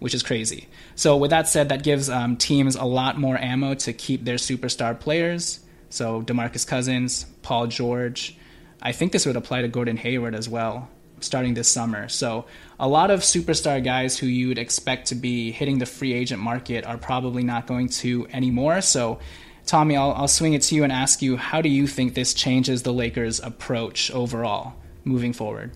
which 0.00 0.12
is 0.12 0.22
crazy. 0.22 0.68
So 0.96 1.16
with 1.16 1.30
that 1.30 1.48
said, 1.48 1.68
that 1.68 1.82
gives 1.82 2.10
um, 2.10 2.36
teams 2.36 2.76
a 2.76 2.84
lot 2.84 3.18
more 3.18 3.38
ammo 3.38 3.74
to 3.74 3.92
keep 3.92 4.24
their 4.24 4.36
superstar 4.36 4.98
players. 4.98 5.60
So 5.88 6.22
DeMarcus 6.22 6.66
Cousins, 6.66 7.26
Paul 7.42 7.68
George. 7.68 8.36
I 8.82 8.92
think 8.92 9.12
this 9.12 9.24
would 9.24 9.36
apply 9.36 9.62
to 9.62 9.68
Gordon 9.68 9.98
Hayward 9.98 10.34
as 10.34 10.48
well 10.48 10.90
starting 11.20 11.54
this 11.54 11.70
summer. 11.70 12.08
So 12.08 12.46
a 12.78 12.88
lot 12.88 13.10
of 13.10 13.20
superstar 13.20 13.82
guys 13.82 14.18
who 14.18 14.26
you 14.26 14.48
would 14.48 14.58
expect 14.58 15.08
to 15.08 15.14
be 15.14 15.52
hitting 15.52 15.78
the 15.78 15.86
free 15.86 16.12
agent 16.12 16.40
market 16.40 16.84
are 16.84 16.98
probably 16.98 17.42
not 17.42 17.66
going 17.66 17.88
to 17.88 18.26
anymore. 18.32 18.80
So 18.80 19.18
Tommy, 19.66 19.96
I'll, 19.96 20.12
I'll 20.12 20.28
swing 20.28 20.54
it 20.54 20.62
to 20.62 20.74
you 20.74 20.84
and 20.84 20.92
ask 20.92 21.22
you, 21.22 21.36
how 21.36 21.60
do 21.60 21.68
you 21.68 21.86
think 21.86 22.14
this 22.14 22.34
changes 22.34 22.82
the 22.82 22.92
Lakers' 22.92 23.40
approach 23.40 24.10
overall 24.10 24.74
moving 25.04 25.32
forward? 25.32 25.72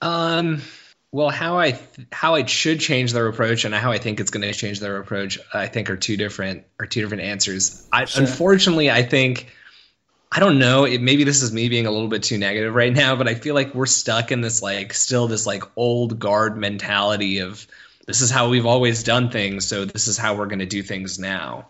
Um, 0.00 0.62
well, 1.10 1.30
how 1.30 1.58
I 1.58 1.72
th- 1.72 2.08
how 2.12 2.34
it 2.34 2.50
should 2.50 2.80
change 2.80 3.12
their 3.12 3.26
approach 3.26 3.64
and 3.64 3.74
how 3.74 3.92
I 3.92 3.98
think 3.98 4.20
it's 4.20 4.30
going 4.30 4.42
to 4.42 4.52
change 4.52 4.80
their 4.80 4.98
approach, 4.98 5.38
I 5.54 5.66
think 5.66 5.90
are 5.90 5.96
two 5.96 6.16
different 6.16 6.64
are 6.78 6.86
two 6.86 7.00
different 7.00 7.22
answers. 7.22 7.86
I, 7.90 8.04
sure. 8.04 8.22
Unfortunately, 8.22 8.90
I 8.90 9.02
think 9.02 9.48
I 10.38 10.40
don't 10.40 10.60
know. 10.60 10.84
It, 10.84 11.02
maybe 11.02 11.24
this 11.24 11.42
is 11.42 11.52
me 11.52 11.68
being 11.68 11.86
a 11.86 11.90
little 11.90 12.06
bit 12.06 12.22
too 12.22 12.38
negative 12.38 12.72
right 12.72 12.92
now, 12.92 13.16
but 13.16 13.26
I 13.26 13.34
feel 13.34 13.56
like 13.56 13.74
we're 13.74 13.86
stuck 13.86 14.30
in 14.30 14.40
this 14.40 14.62
like 14.62 14.94
still 14.94 15.26
this 15.26 15.46
like 15.46 15.64
old 15.74 16.20
guard 16.20 16.56
mentality 16.56 17.40
of 17.40 17.66
this 18.06 18.20
is 18.20 18.30
how 18.30 18.48
we've 18.48 18.64
always 18.64 19.02
done 19.02 19.30
things, 19.30 19.66
so 19.66 19.84
this 19.84 20.06
is 20.06 20.16
how 20.16 20.36
we're 20.36 20.46
going 20.46 20.60
to 20.60 20.64
do 20.66 20.84
things 20.84 21.18
now. 21.18 21.66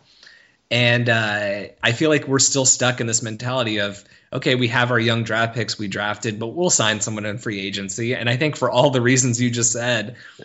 And 0.71 1.09
uh, 1.09 1.69
I 1.83 1.93
feel 1.93 2.11
like 2.11 2.29
we're 2.29 2.41
still 2.41 2.67
stuck 2.67 3.01
in 3.01 3.07
this 3.07 3.23
mentality 3.23 3.81
of 3.81 4.05
okay, 4.35 4.55
we 4.55 4.69
have 4.69 4.91
our 4.91 5.01
young 5.01 5.25
draft 5.25 5.55
picks 5.55 5.79
we 5.79 5.89
drafted, 5.89 6.39
but 6.39 6.49
we'll 6.49 6.69
sign 6.69 7.01
someone 7.01 7.25
in 7.25 7.39
free 7.39 7.67
agency. 7.67 8.15
And 8.15 8.29
I 8.29 8.37
think 8.37 8.55
for 8.55 8.71
all 8.71 8.91
the 8.91 9.01
reasons 9.01 9.41
you 9.41 9.51
just 9.51 9.73
said, 9.73 10.17
yeah. 10.39 10.45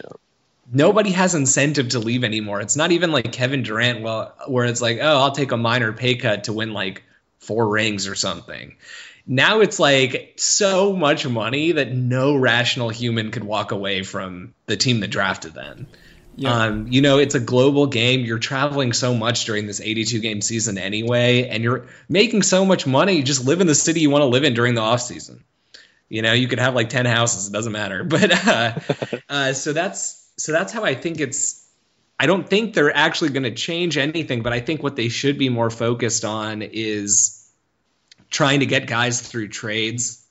nobody 0.71 1.11
has 1.11 1.35
incentive 1.35 1.89
to 1.89 1.99
leave 1.99 2.23
anymore. 2.23 2.61
It's 2.61 2.77
not 2.77 2.93
even 2.93 3.11
like 3.11 3.33
Kevin 3.33 3.63
Durant, 3.63 4.01
well, 4.01 4.33
where 4.47 4.63
it's 4.63 4.81
like, 4.81 4.99
oh, 5.01 5.19
I'll 5.23 5.33
take 5.33 5.51
a 5.51 5.57
minor 5.57 5.91
pay 5.91 6.15
cut 6.15 6.45
to 6.45 6.53
win 6.53 6.71
like 6.71 7.03
four 7.43 7.67
rings 7.67 8.07
or 8.07 8.15
something. 8.15 8.77
Now 9.25 9.61
it's 9.61 9.79
like 9.79 10.33
so 10.37 10.93
much 10.93 11.25
money 11.25 11.73
that 11.73 11.93
no 11.93 12.35
rational 12.35 12.89
human 12.89 13.31
could 13.31 13.43
walk 13.43 13.71
away 13.71 14.03
from 14.03 14.53
the 14.65 14.75
team 14.75 14.99
that 14.99 15.09
drafted 15.09 15.53
them. 15.53 15.87
Yeah. 16.35 16.65
Um, 16.65 16.87
you 16.87 17.01
know, 17.01 17.19
it's 17.19 17.35
a 17.35 17.39
global 17.39 17.87
game. 17.87 18.21
You're 18.21 18.39
traveling 18.39 18.91
so 18.93 19.13
much 19.13 19.45
during 19.45 19.67
this 19.67 19.79
82 19.79 20.19
game 20.19 20.41
season 20.41 20.77
anyway, 20.77 21.47
and 21.47 21.63
you're 21.63 21.87
making 22.09 22.41
so 22.41 22.65
much 22.65 22.87
money. 22.87 23.13
You 23.13 23.23
just 23.23 23.45
live 23.45 23.61
in 23.61 23.67
the 23.67 23.75
city 23.75 24.01
you 24.01 24.09
want 24.09 24.23
to 24.23 24.27
live 24.27 24.43
in 24.43 24.53
during 24.53 24.73
the 24.73 24.81
off 24.81 25.01
season. 25.01 25.43
You 26.09 26.21
know, 26.21 26.33
you 26.33 26.47
could 26.47 26.59
have 26.59 26.75
like 26.75 26.89
10 26.89 27.05
houses, 27.05 27.47
it 27.47 27.53
doesn't 27.53 27.71
matter. 27.71 28.03
But 28.13 28.47
uh, 28.47 28.79
uh, 29.29 29.53
so 29.53 29.73
that's 29.73 30.31
so 30.37 30.51
that's 30.51 30.73
how 30.73 30.83
I 30.83 30.95
think 30.95 31.19
it's. 31.19 31.62
I 32.19 32.25
don't 32.25 32.47
think 32.47 32.73
they're 32.73 32.95
actually 32.95 33.31
going 33.31 33.43
to 33.43 33.51
change 33.51 33.97
anything, 33.97 34.43
but 34.43 34.53
I 34.53 34.59
think 34.59 34.81
what 34.83 34.95
they 34.95 35.09
should 35.09 35.37
be 35.37 35.49
more 35.49 35.69
focused 35.69 36.25
on 36.25 36.61
is 36.61 37.49
trying 38.29 38.61
to 38.61 38.65
get 38.65 38.87
guys 38.87 39.21
through 39.21 39.49
trades. 39.49 40.25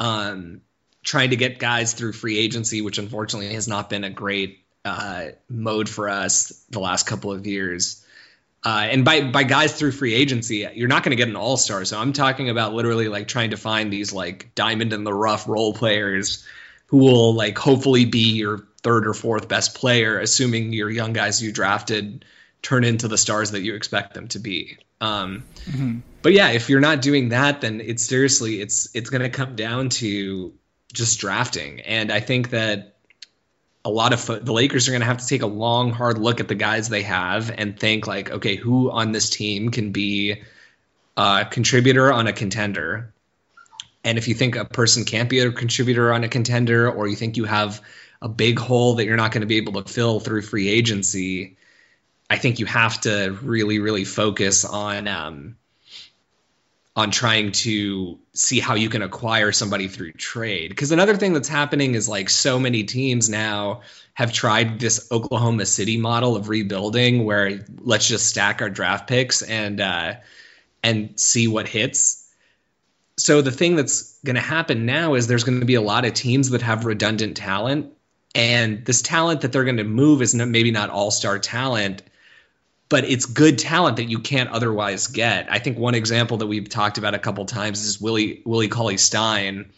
Um, 0.00 0.62
trying 1.02 1.30
to 1.30 1.36
get 1.36 1.58
guys 1.58 1.94
through 1.94 2.12
free 2.12 2.38
agency, 2.38 2.82
which 2.82 2.98
unfortunately 2.98 3.54
has 3.54 3.66
not 3.66 3.88
been 3.88 4.04
a 4.04 4.10
great 4.10 4.64
uh, 4.84 5.28
mode 5.48 5.88
for 5.88 6.08
us 6.08 6.64
the 6.70 6.80
last 6.80 7.06
couple 7.06 7.32
of 7.32 7.46
years. 7.46 8.04
Uh, 8.64 8.88
and 8.90 9.04
by 9.04 9.22
by 9.22 9.44
guys 9.44 9.72
through 9.72 9.92
free 9.92 10.14
agency, 10.14 10.68
you're 10.74 10.88
not 10.88 11.04
going 11.04 11.10
to 11.10 11.16
get 11.16 11.28
an 11.28 11.36
all 11.36 11.56
star. 11.56 11.84
So 11.84 11.98
I'm 11.98 12.12
talking 12.12 12.50
about 12.50 12.74
literally 12.74 13.08
like 13.08 13.28
trying 13.28 13.50
to 13.50 13.56
find 13.56 13.92
these 13.92 14.12
like 14.12 14.54
diamond 14.54 14.92
in 14.92 15.04
the 15.04 15.14
rough 15.14 15.48
role 15.48 15.72
players 15.72 16.44
who 16.88 16.98
will 16.98 17.34
like 17.34 17.56
hopefully 17.56 18.04
be 18.04 18.32
your 18.32 18.66
third 18.82 19.06
or 19.06 19.14
fourth 19.14 19.48
best 19.48 19.74
player, 19.74 20.18
assuming 20.18 20.72
your 20.72 20.90
young 20.90 21.12
guys 21.12 21.42
you 21.42 21.52
drafted 21.52 22.24
turn 22.62 22.84
into 22.84 23.08
the 23.08 23.18
stars 23.18 23.52
that 23.52 23.60
you 23.60 23.74
expect 23.74 24.14
them 24.14 24.28
to 24.28 24.38
be. 24.38 24.78
Um, 25.00 25.44
mm-hmm. 25.64 25.98
But 26.22 26.32
yeah, 26.32 26.50
if 26.50 26.68
you're 26.68 26.80
not 26.80 27.02
doing 27.02 27.28
that, 27.30 27.60
then 27.60 27.80
it's 27.80 28.04
seriously 28.04 28.60
it's 28.60 28.88
it's 28.94 29.10
going 29.10 29.22
to 29.22 29.30
come 29.30 29.54
down 29.54 29.90
to 29.90 30.52
just 30.92 31.20
drafting. 31.20 31.80
And 31.80 32.10
I 32.10 32.20
think 32.20 32.50
that 32.50 32.96
a 33.84 33.90
lot 33.90 34.12
of 34.12 34.20
fo- 34.20 34.38
the 34.38 34.52
Lakers 34.52 34.88
are 34.88 34.90
going 34.90 35.02
to 35.02 35.06
have 35.06 35.18
to 35.18 35.26
take 35.26 35.42
a 35.42 35.46
long, 35.46 35.92
hard 35.92 36.18
look 36.18 36.40
at 36.40 36.48
the 36.48 36.54
guys 36.54 36.88
they 36.88 37.02
have 37.02 37.50
and 37.56 37.78
think 37.78 38.06
like, 38.06 38.30
okay, 38.30 38.56
who 38.56 38.90
on 38.90 39.12
this 39.12 39.30
team 39.30 39.70
can 39.70 39.92
be 39.92 40.42
a 41.16 41.46
contributor 41.48 42.12
on 42.12 42.26
a 42.26 42.32
contender? 42.32 43.12
And 44.04 44.18
if 44.18 44.28
you 44.28 44.34
think 44.34 44.56
a 44.56 44.64
person 44.64 45.04
can't 45.04 45.28
be 45.28 45.40
a 45.40 45.50
contributor 45.50 46.12
on 46.12 46.24
a 46.24 46.28
contender, 46.28 46.90
or 46.90 47.08
you 47.08 47.16
think 47.16 47.36
you 47.36 47.44
have 47.44 47.80
a 48.22 48.28
big 48.28 48.58
hole 48.58 48.94
that 48.94 49.04
you're 49.04 49.16
not 49.16 49.32
going 49.32 49.42
to 49.42 49.46
be 49.46 49.56
able 49.58 49.82
to 49.82 49.92
fill 49.92 50.20
through 50.20 50.42
free 50.42 50.68
agency, 50.68 51.56
I 52.30 52.36
think 52.36 52.58
you 52.58 52.66
have 52.66 53.00
to 53.02 53.36
really, 53.42 53.78
really 53.78 54.04
focus 54.04 54.64
on 54.64 55.08
um, 55.08 55.56
on 56.94 57.12
trying 57.12 57.52
to 57.52 58.18
see 58.34 58.58
how 58.58 58.74
you 58.74 58.90
can 58.90 59.02
acquire 59.02 59.52
somebody 59.52 59.86
through 59.86 60.12
trade. 60.12 60.68
Because 60.68 60.90
another 60.90 61.16
thing 61.16 61.32
that's 61.32 61.48
happening 61.48 61.94
is 61.94 62.08
like 62.08 62.28
so 62.28 62.58
many 62.58 62.82
teams 62.84 63.28
now 63.28 63.82
have 64.14 64.32
tried 64.32 64.80
this 64.80 65.08
Oklahoma 65.12 65.64
City 65.64 65.96
model 65.96 66.34
of 66.34 66.48
rebuilding, 66.48 67.24
where 67.24 67.64
let's 67.78 68.08
just 68.08 68.26
stack 68.26 68.60
our 68.62 68.68
draft 68.68 69.06
picks 69.08 69.42
and 69.42 69.80
uh, 69.80 70.14
and 70.82 71.18
see 71.18 71.46
what 71.46 71.68
hits. 71.68 72.27
So 73.18 73.42
the 73.42 73.52
thing 73.52 73.76
that's 73.76 74.18
going 74.24 74.36
to 74.36 74.40
happen 74.40 74.86
now 74.86 75.14
is 75.14 75.26
there's 75.26 75.44
going 75.44 75.60
to 75.60 75.66
be 75.66 75.74
a 75.74 75.82
lot 75.82 76.04
of 76.04 76.14
teams 76.14 76.50
that 76.50 76.62
have 76.62 76.84
redundant 76.84 77.36
talent, 77.36 77.92
and 78.34 78.84
this 78.84 79.02
talent 79.02 79.42
that 79.42 79.52
they're 79.52 79.64
going 79.64 79.76
to 79.78 79.84
move 79.84 80.22
is 80.22 80.34
maybe 80.34 80.70
not 80.70 80.90
all 80.90 81.10
star 81.10 81.38
talent 81.38 82.02
but 82.88 83.04
it's 83.04 83.26
good 83.26 83.58
talent 83.58 83.96
that 83.96 84.08
you 84.08 84.18
can't 84.18 84.50
otherwise 84.50 85.08
get. 85.08 85.50
I 85.52 85.58
think 85.58 85.78
one 85.78 85.94
example 85.94 86.38
that 86.38 86.46
we've 86.46 86.68
talked 86.68 86.98
about 86.98 87.14
a 87.14 87.18
couple 87.18 87.44
times 87.44 87.84
is 87.84 88.00
Willie 88.00 88.42
Willie 88.44 88.68
Cauley 88.68 88.96
Stein. 88.96 89.70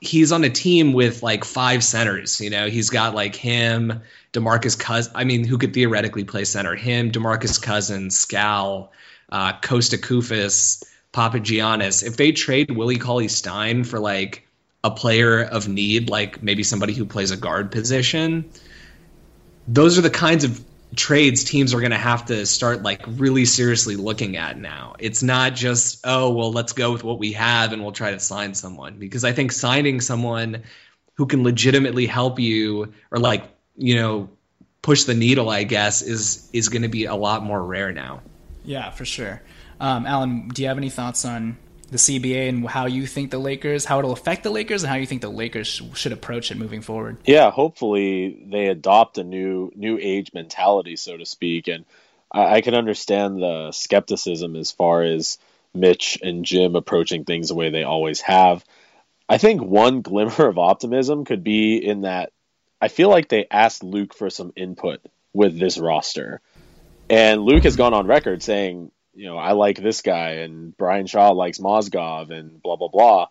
He's 0.00 0.32
on 0.32 0.44
a 0.44 0.50
team 0.50 0.92
with 0.92 1.22
like 1.22 1.44
five 1.44 1.84
centers. 1.84 2.40
You 2.40 2.50
know, 2.50 2.68
he's 2.68 2.90
got 2.90 3.14
like 3.14 3.34
him, 3.34 4.00
Demarcus 4.32 4.78
Cousins. 4.78 5.14
I 5.14 5.24
mean, 5.24 5.44
who 5.44 5.58
could 5.58 5.74
theoretically 5.74 6.24
play 6.24 6.44
center? 6.44 6.74
Him, 6.74 7.10
Demarcus 7.10 7.60
Cousins, 7.60 8.18
Skal, 8.18 8.92
uh, 9.30 9.52
Kosta 9.60 9.98
Koufos, 9.98 10.84
Papagiannis. 11.12 12.02
If 12.02 12.16
they 12.16 12.32
trade 12.32 12.70
Willie 12.70 12.98
Cauley 12.98 13.28
Stein 13.28 13.84
for 13.84 13.98
like 13.98 14.46
a 14.82 14.90
player 14.90 15.42
of 15.42 15.68
need, 15.68 16.08
like 16.08 16.42
maybe 16.42 16.62
somebody 16.62 16.94
who 16.94 17.04
plays 17.04 17.30
a 17.30 17.36
guard 17.36 17.72
position, 17.72 18.50
those 19.66 19.98
are 19.98 20.02
the 20.02 20.10
kinds 20.10 20.44
of 20.44 20.64
trades 20.96 21.44
teams 21.44 21.72
are 21.72 21.80
going 21.80 21.92
to 21.92 21.96
have 21.96 22.26
to 22.26 22.44
start 22.46 22.82
like 22.82 23.02
really 23.06 23.44
seriously 23.44 23.96
looking 23.96 24.36
at 24.36 24.58
now. 24.58 24.94
It's 24.98 25.22
not 25.22 25.54
just 25.54 26.00
oh 26.04 26.30
well 26.30 26.52
let's 26.52 26.72
go 26.72 26.92
with 26.92 27.04
what 27.04 27.18
we 27.18 27.32
have 27.32 27.72
and 27.72 27.82
we'll 27.82 27.92
try 27.92 28.10
to 28.10 28.20
sign 28.20 28.54
someone 28.54 28.98
because 28.98 29.24
I 29.24 29.32
think 29.32 29.52
signing 29.52 30.00
someone 30.00 30.64
who 31.14 31.26
can 31.26 31.44
legitimately 31.44 32.06
help 32.06 32.40
you 32.40 32.92
or 33.10 33.18
like 33.18 33.44
you 33.76 33.94
know 33.96 34.30
push 34.82 35.04
the 35.04 35.14
needle 35.14 35.48
I 35.48 35.62
guess 35.62 36.02
is 36.02 36.48
is 36.52 36.68
going 36.68 36.82
to 36.82 36.88
be 36.88 37.04
a 37.04 37.14
lot 37.14 37.44
more 37.44 37.62
rare 37.62 37.92
now. 37.92 38.22
Yeah, 38.64 38.90
for 38.90 39.04
sure. 39.04 39.42
Um, 39.80 40.06
Alan, 40.06 40.48
do 40.48 40.62
you 40.62 40.68
have 40.68 40.78
any 40.78 40.90
thoughts 40.90 41.24
on 41.24 41.56
the 41.90 41.96
CBA 41.96 42.48
and 42.48 42.68
how 42.68 42.86
you 42.86 43.06
think 43.06 43.30
the 43.30 43.38
Lakers, 43.38 43.84
how 43.84 43.98
it'll 43.98 44.12
affect 44.12 44.44
the 44.44 44.50
Lakers, 44.50 44.82
and 44.82 44.90
how 44.90 44.96
you 44.96 45.06
think 45.06 45.22
the 45.22 45.28
Lakers 45.30 45.66
sh- 45.66 45.82
should 45.94 46.12
approach 46.12 46.50
it 46.50 46.56
moving 46.56 46.82
forward. 46.82 47.18
Yeah, 47.24 47.50
hopefully 47.50 48.44
they 48.46 48.68
adopt 48.68 49.18
a 49.18 49.24
new 49.24 49.72
new 49.74 49.98
age 50.00 50.32
mentality, 50.32 50.96
so 50.96 51.16
to 51.16 51.26
speak, 51.26 51.68
and 51.68 51.84
I, 52.30 52.56
I 52.56 52.60
can 52.60 52.74
understand 52.74 53.42
the 53.42 53.72
skepticism 53.72 54.54
as 54.56 54.70
far 54.70 55.02
as 55.02 55.38
Mitch 55.74 56.18
and 56.22 56.44
Jim 56.44 56.76
approaching 56.76 57.24
things 57.24 57.48
the 57.48 57.54
way 57.54 57.70
they 57.70 57.82
always 57.82 58.20
have. 58.20 58.64
I 59.28 59.38
think 59.38 59.60
one 59.60 60.02
glimmer 60.02 60.46
of 60.46 60.58
optimism 60.58 61.24
could 61.24 61.42
be 61.42 61.76
in 61.76 62.02
that 62.02 62.32
I 62.80 62.88
feel 62.88 63.10
like 63.10 63.28
they 63.28 63.46
asked 63.50 63.82
Luke 63.82 64.14
for 64.14 64.30
some 64.30 64.52
input 64.56 65.00
with 65.32 65.58
this 65.58 65.76
roster. 65.76 66.40
And 67.10 67.42
Luke 67.42 67.64
has 67.64 67.76
gone 67.76 67.92
on 67.92 68.06
record 68.06 68.42
saying 68.42 68.92
you 69.14 69.26
know, 69.26 69.36
I 69.36 69.52
like 69.52 69.80
this 69.80 70.02
guy 70.02 70.30
and 70.42 70.76
Brian 70.76 71.06
Shaw 71.06 71.30
likes 71.32 71.58
Mozgov 71.58 72.30
and 72.30 72.62
blah 72.62 72.76
blah 72.76 72.88
blah. 72.88 73.26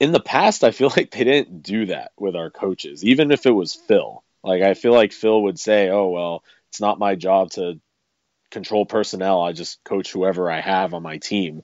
In 0.00 0.12
the 0.12 0.20
past, 0.20 0.64
I 0.64 0.70
feel 0.70 0.88
like 0.96 1.10
they 1.10 1.24
didn't 1.24 1.62
do 1.62 1.86
that 1.86 2.12
with 2.18 2.36
our 2.36 2.50
coaches, 2.50 3.04
even 3.04 3.30
if 3.30 3.46
it 3.46 3.50
was 3.50 3.74
Phil. 3.74 4.22
Like 4.42 4.62
I 4.62 4.74
feel 4.74 4.92
like 4.92 5.12
Phil 5.12 5.42
would 5.42 5.58
say, 5.58 5.88
"Oh 5.88 6.08
well, 6.08 6.44
it's 6.70 6.80
not 6.80 6.98
my 6.98 7.14
job 7.14 7.50
to 7.52 7.80
control 8.50 8.84
personnel. 8.84 9.40
I 9.40 9.52
just 9.52 9.82
coach 9.84 10.12
whoever 10.12 10.50
I 10.50 10.60
have 10.60 10.92
on 10.92 11.02
my 11.02 11.18
team." 11.18 11.62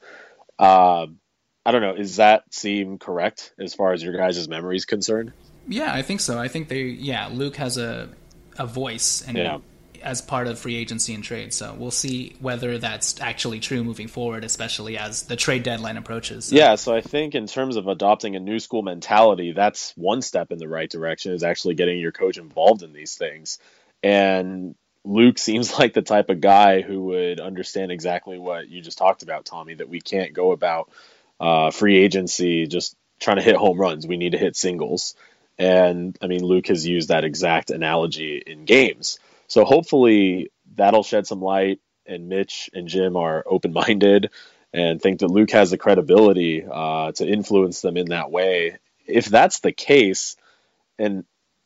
Uh, 0.58 1.06
I 1.64 1.72
don't 1.72 1.82
know. 1.82 1.94
Is 1.94 2.16
that 2.16 2.44
seem 2.52 2.98
correct 2.98 3.52
as 3.60 3.74
far 3.74 3.92
as 3.92 4.02
your 4.02 4.16
guys' 4.16 4.48
memory 4.48 4.76
is 4.76 4.86
concerned? 4.86 5.32
Yeah, 5.68 5.92
I 5.92 6.00
think 6.00 6.20
so. 6.20 6.38
I 6.38 6.48
think 6.48 6.68
they. 6.68 6.84
Yeah, 6.84 7.28
Luke 7.30 7.56
has 7.56 7.76
a 7.76 8.08
a 8.58 8.66
voice, 8.66 9.22
and 9.26 9.36
yeah 9.36 9.58
as 10.02 10.20
part 10.20 10.46
of 10.46 10.58
free 10.58 10.76
agency 10.76 11.14
and 11.14 11.22
trade. 11.22 11.52
So 11.52 11.74
we'll 11.76 11.90
see 11.90 12.36
whether 12.40 12.78
that's 12.78 13.20
actually 13.20 13.60
true 13.60 13.84
moving 13.84 14.08
forward, 14.08 14.44
especially 14.44 14.98
as 14.98 15.22
the 15.22 15.36
trade 15.36 15.62
deadline 15.62 15.96
approaches. 15.96 16.52
Yeah, 16.52 16.74
so 16.76 16.94
I 16.94 17.00
think 17.00 17.34
in 17.34 17.46
terms 17.46 17.76
of 17.76 17.86
adopting 17.86 18.36
a 18.36 18.40
new 18.40 18.58
school 18.58 18.82
mentality, 18.82 19.52
that's 19.52 19.92
one 19.96 20.22
step 20.22 20.52
in 20.52 20.58
the 20.58 20.68
right 20.68 20.90
direction 20.90 21.32
is 21.32 21.42
actually 21.42 21.74
getting 21.74 21.98
your 21.98 22.12
coach 22.12 22.38
involved 22.38 22.82
in 22.82 22.92
these 22.92 23.14
things. 23.14 23.58
And 24.02 24.74
Luke 25.04 25.38
seems 25.38 25.72
like 25.78 25.92
the 25.92 26.02
type 26.02 26.30
of 26.30 26.40
guy 26.40 26.82
who 26.82 27.04
would 27.04 27.40
understand 27.40 27.92
exactly 27.92 28.38
what 28.38 28.68
you 28.68 28.80
just 28.80 28.98
talked 28.98 29.22
about, 29.22 29.44
Tommy, 29.44 29.74
that 29.74 29.88
we 29.88 30.00
can't 30.00 30.32
go 30.32 30.52
about 30.52 30.90
uh, 31.38 31.70
free 31.70 31.96
agency 31.96 32.66
just 32.66 32.96
trying 33.18 33.36
to 33.36 33.42
hit 33.42 33.56
home 33.56 33.78
runs. 33.78 34.06
We 34.06 34.16
need 34.16 34.32
to 34.32 34.38
hit 34.38 34.56
singles. 34.56 35.14
And 35.58 36.16
I 36.22 36.26
mean, 36.26 36.42
Luke 36.42 36.68
has 36.68 36.86
used 36.86 37.08
that 37.08 37.24
exact 37.24 37.70
analogy 37.70 38.42
in 38.44 38.64
games. 38.64 39.18
So 39.50 39.64
hopefully 39.64 40.52
that'll 40.76 41.02
shed 41.02 41.26
some 41.26 41.42
light, 41.42 41.80
and 42.06 42.28
Mitch 42.28 42.70
and 42.72 42.86
Jim 42.86 43.16
are 43.16 43.44
open 43.46 43.72
minded 43.72 44.30
and 44.72 45.02
think 45.02 45.18
that 45.20 45.30
Luke 45.30 45.50
has 45.50 45.72
the 45.72 45.76
credibility 45.76 46.64
uh, 46.70 47.10
to 47.12 47.26
influence 47.26 47.80
them 47.80 47.96
in 47.96 48.06
that 48.10 48.30
way. 48.30 48.78
If 49.06 49.26
that's 49.26 49.58
the 49.58 49.72
case, 49.72 50.36
and 51.00 51.24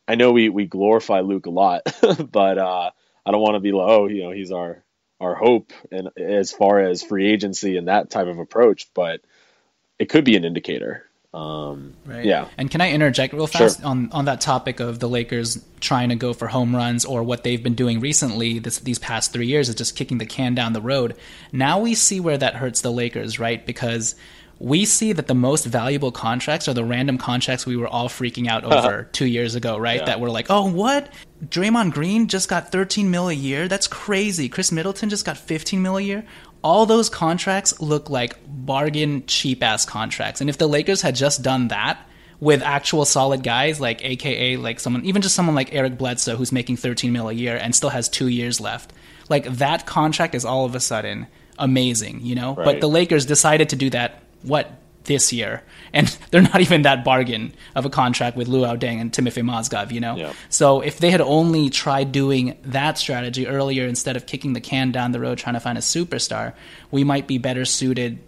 I 0.08 0.14
know 0.14 0.32
we, 0.32 0.48
we 0.48 0.64
glorify 0.64 1.20
Luke 1.20 1.44
a 1.44 1.50
lot, 1.50 1.82
but 2.32 2.56
uh, 2.56 2.90
I 3.26 3.30
don't 3.30 3.42
want 3.42 3.56
to 3.56 3.60
be 3.60 3.72
like, 3.72 3.86
oh, 3.86 4.06
you 4.06 4.22
know, 4.22 4.30
he's 4.30 4.50
our 4.50 4.82
our 5.20 5.34
hope 5.34 5.72
and 5.92 6.08
as 6.18 6.52
far 6.52 6.80
as 6.80 7.02
free 7.02 7.30
agency 7.30 7.76
and 7.76 7.88
that 7.88 8.10
type 8.10 8.26
of 8.26 8.38
approach, 8.38 8.88
but 8.94 9.20
it 9.98 10.08
could 10.08 10.24
be 10.24 10.36
an 10.36 10.44
indicator. 10.44 11.08
Um, 11.34 11.94
right. 12.06 12.24
Yeah. 12.24 12.46
And 12.56 12.70
can 12.70 12.80
I 12.80 12.92
interject 12.92 13.34
real 13.34 13.48
fast 13.48 13.80
sure. 13.80 13.88
on, 13.88 14.08
on 14.12 14.26
that 14.26 14.40
topic 14.40 14.78
of 14.78 15.00
the 15.00 15.08
Lakers 15.08 15.62
trying 15.80 16.10
to 16.10 16.14
go 16.14 16.32
for 16.32 16.46
home 16.46 16.74
runs 16.76 17.04
or 17.04 17.24
what 17.24 17.42
they've 17.42 17.62
been 17.62 17.74
doing 17.74 17.98
recently 17.98 18.60
this, 18.60 18.78
these 18.78 19.00
past 19.00 19.32
three 19.32 19.48
years 19.48 19.68
is 19.68 19.74
just 19.74 19.96
kicking 19.96 20.18
the 20.18 20.26
can 20.26 20.54
down 20.54 20.74
the 20.74 20.80
road. 20.80 21.16
Now 21.50 21.80
we 21.80 21.96
see 21.96 22.20
where 22.20 22.38
that 22.38 22.54
hurts 22.54 22.82
the 22.82 22.92
Lakers, 22.92 23.40
right? 23.40 23.66
Because 23.66 24.14
we 24.60 24.84
see 24.84 25.12
that 25.12 25.26
the 25.26 25.34
most 25.34 25.64
valuable 25.64 26.12
contracts 26.12 26.68
are 26.68 26.74
the 26.74 26.84
random 26.84 27.18
contracts 27.18 27.66
we 27.66 27.76
were 27.76 27.88
all 27.88 28.08
freaking 28.08 28.46
out 28.46 28.62
over 28.62 29.02
two 29.12 29.26
years 29.26 29.56
ago, 29.56 29.76
right? 29.76 29.98
Yeah. 29.98 30.06
That 30.06 30.20
were 30.20 30.30
like, 30.30 30.46
oh, 30.50 30.70
what? 30.70 31.12
Draymond 31.44 31.92
Green 31.94 32.28
just 32.28 32.48
got 32.48 32.70
13 32.70 33.10
mil 33.10 33.28
a 33.28 33.32
year? 33.32 33.66
That's 33.66 33.88
crazy. 33.88 34.48
Khris 34.48 34.70
Middleton 34.70 35.08
just 35.08 35.26
got 35.26 35.36
15 35.36 35.82
mil 35.82 35.96
a 35.96 36.00
year 36.00 36.24
all 36.64 36.86
those 36.86 37.08
contracts 37.08 37.80
look 37.80 38.10
like 38.10 38.38
bargain 38.46 39.24
cheap 39.26 39.62
ass 39.62 39.84
contracts. 39.84 40.40
And 40.40 40.50
if 40.50 40.58
the 40.58 40.66
Lakers 40.66 41.02
had 41.02 41.14
just 41.14 41.42
done 41.42 41.68
that, 41.68 41.98
with 42.40 42.62
actual 42.62 43.04
solid 43.04 43.42
guys 43.42 43.80
like 43.80 44.04
AKA 44.04 44.56
like 44.56 44.80
someone 44.80 45.04
even 45.04 45.22
just 45.22 45.34
someone 45.34 45.54
like 45.54 45.72
Eric 45.72 45.96
Bledsoe 45.96 46.36
who's 46.36 46.52
making 46.52 46.76
13 46.76 47.12
mil 47.12 47.28
a 47.28 47.32
year 47.32 47.56
and 47.56 47.74
still 47.74 47.90
has 47.90 48.08
2 48.08 48.26
years 48.26 48.60
left. 48.60 48.92
Like 49.28 49.44
that 49.44 49.86
contract 49.86 50.34
is 50.34 50.44
all 50.44 50.66
of 50.66 50.74
a 50.74 50.80
sudden 50.80 51.26
amazing, 51.58 52.20
you 52.22 52.34
know? 52.34 52.54
Right. 52.54 52.64
But 52.64 52.80
the 52.80 52.88
Lakers 52.88 53.24
decided 53.24 53.70
to 53.70 53.76
do 53.76 53.88
that 53.90 54.22
what 54.42 54.70
this 55.04 55.32
year 55.32 55.62
and 55.92 56.08
they're 56.30 56.42
not 56.42 56.60
even 56.60 56.82
that 56.82 57.04
bargain 57.04 57.54
of 57.74 57.86
a 57.86 57.90
contract 57.90 58.36
with 58.36 58.48
Luol 58.48 58.78
Deng 58.78 59.00
and 59.00 59.12
Timofey 59.12 59.42
Mozgov, 59.42 59.92
you 59.92 60.00
know? 60.00 60.16
Yeah. 60.16 60.32
So 60.50 60.80
if 60.80 60.98
they 60.98 61.10
had 61.10 61.20
only 61.20 61.70
tried 61.70 62.12
doing 62.12 62.58
that 62.64 62.98
strategy 62.98 63.46
earlier 63.46 63.86
instead 63.86 64.16
of 64.16 64.26
kicking 64.26 64.52
the 64.52 64.60
can 64.60 64.92
down 64.92 65.12
the 65.12 65.20
road 65.20 65.38
trying 65.38 65.54
to 65.54 65.60
find 65.60 65.78
a 65.78 65.82
superstar, 65.82 66.54
we 66.90 67.04
might 67.04 67.26
be 67.26 67.38
better 67.38 67.64
suited 67.64 68.18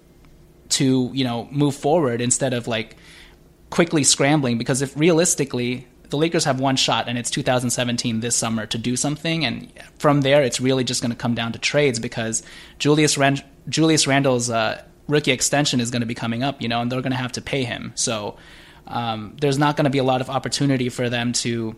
to, 0.70 1.10
you 1.12 1.24
know, 1.24 1.48
move 1.50 1.74
forward 1.74 2.20
instead 2.20 2.54
of 2.54 2.66
like 2.66 2.96
quickly 3.70 4.04
scrambling 4.04 4.58
because 4.58 4.80
if 4.80 4.96
realistically 4.96 5.86
the 6.10 6.16
Lakers 6.16 6.44
have 6.44 6.60
one 6.60 6.76
shot 6.76 7.08
and 7.08 7.18
it's 7.18 7.30
2017 7.30 8.20
this 8.20 8.36
summer 8.36 8.64
to 8.66 8.78
do 8.78 8.96
something 8.96 9.44
and 9.44 9.72
from 9.98 10.20
there 10.20 10.42
it's 10.44 10.60
really 10.60 10.84
just 10.84 11.02
going 11.02 11.10
to 11.10 11.16
come 11.16 11.34
down 11.34 11.52
to 11.52 11.58
trades 11.58 11.98
because 11.98 12.44
Julius 12.78 13.18
Rand- 13.18 13.44
Julius 13.68 14.06
Randle's 14.06 14.48
uh, 14.48 14.82
rookie 15.08 15.32
extension 15.32 15.80
is 15.80 15.90
going 15.90 16.00
to 16.00 16.06
be 16.06 16.14
coming 16.14 16.42
up, 16.42 16.60
you 16.60 16.68
know, 16.68 16.80
and 16.80 16.90
they're 16.90 17.02
going 17.02 17.12
to 17.12 17.18
have 17.18 17.32
to 17.32 17.40
pay 17.40 17.64
him. 17.64 17.92
So 17.94 18.36
um, 18.86 19.36
there's 19.40 19.58
not 19.58 19.76
going 19.76 19.84
to 19.84 19.90
be 19.90 19.98
a 19.98 20.04
lot 20.04 20.20
of 20.20 20.30
opportunity 20.30 20.88
for 20.88 21.08
them 21.08 21.32
to 21.34 21.76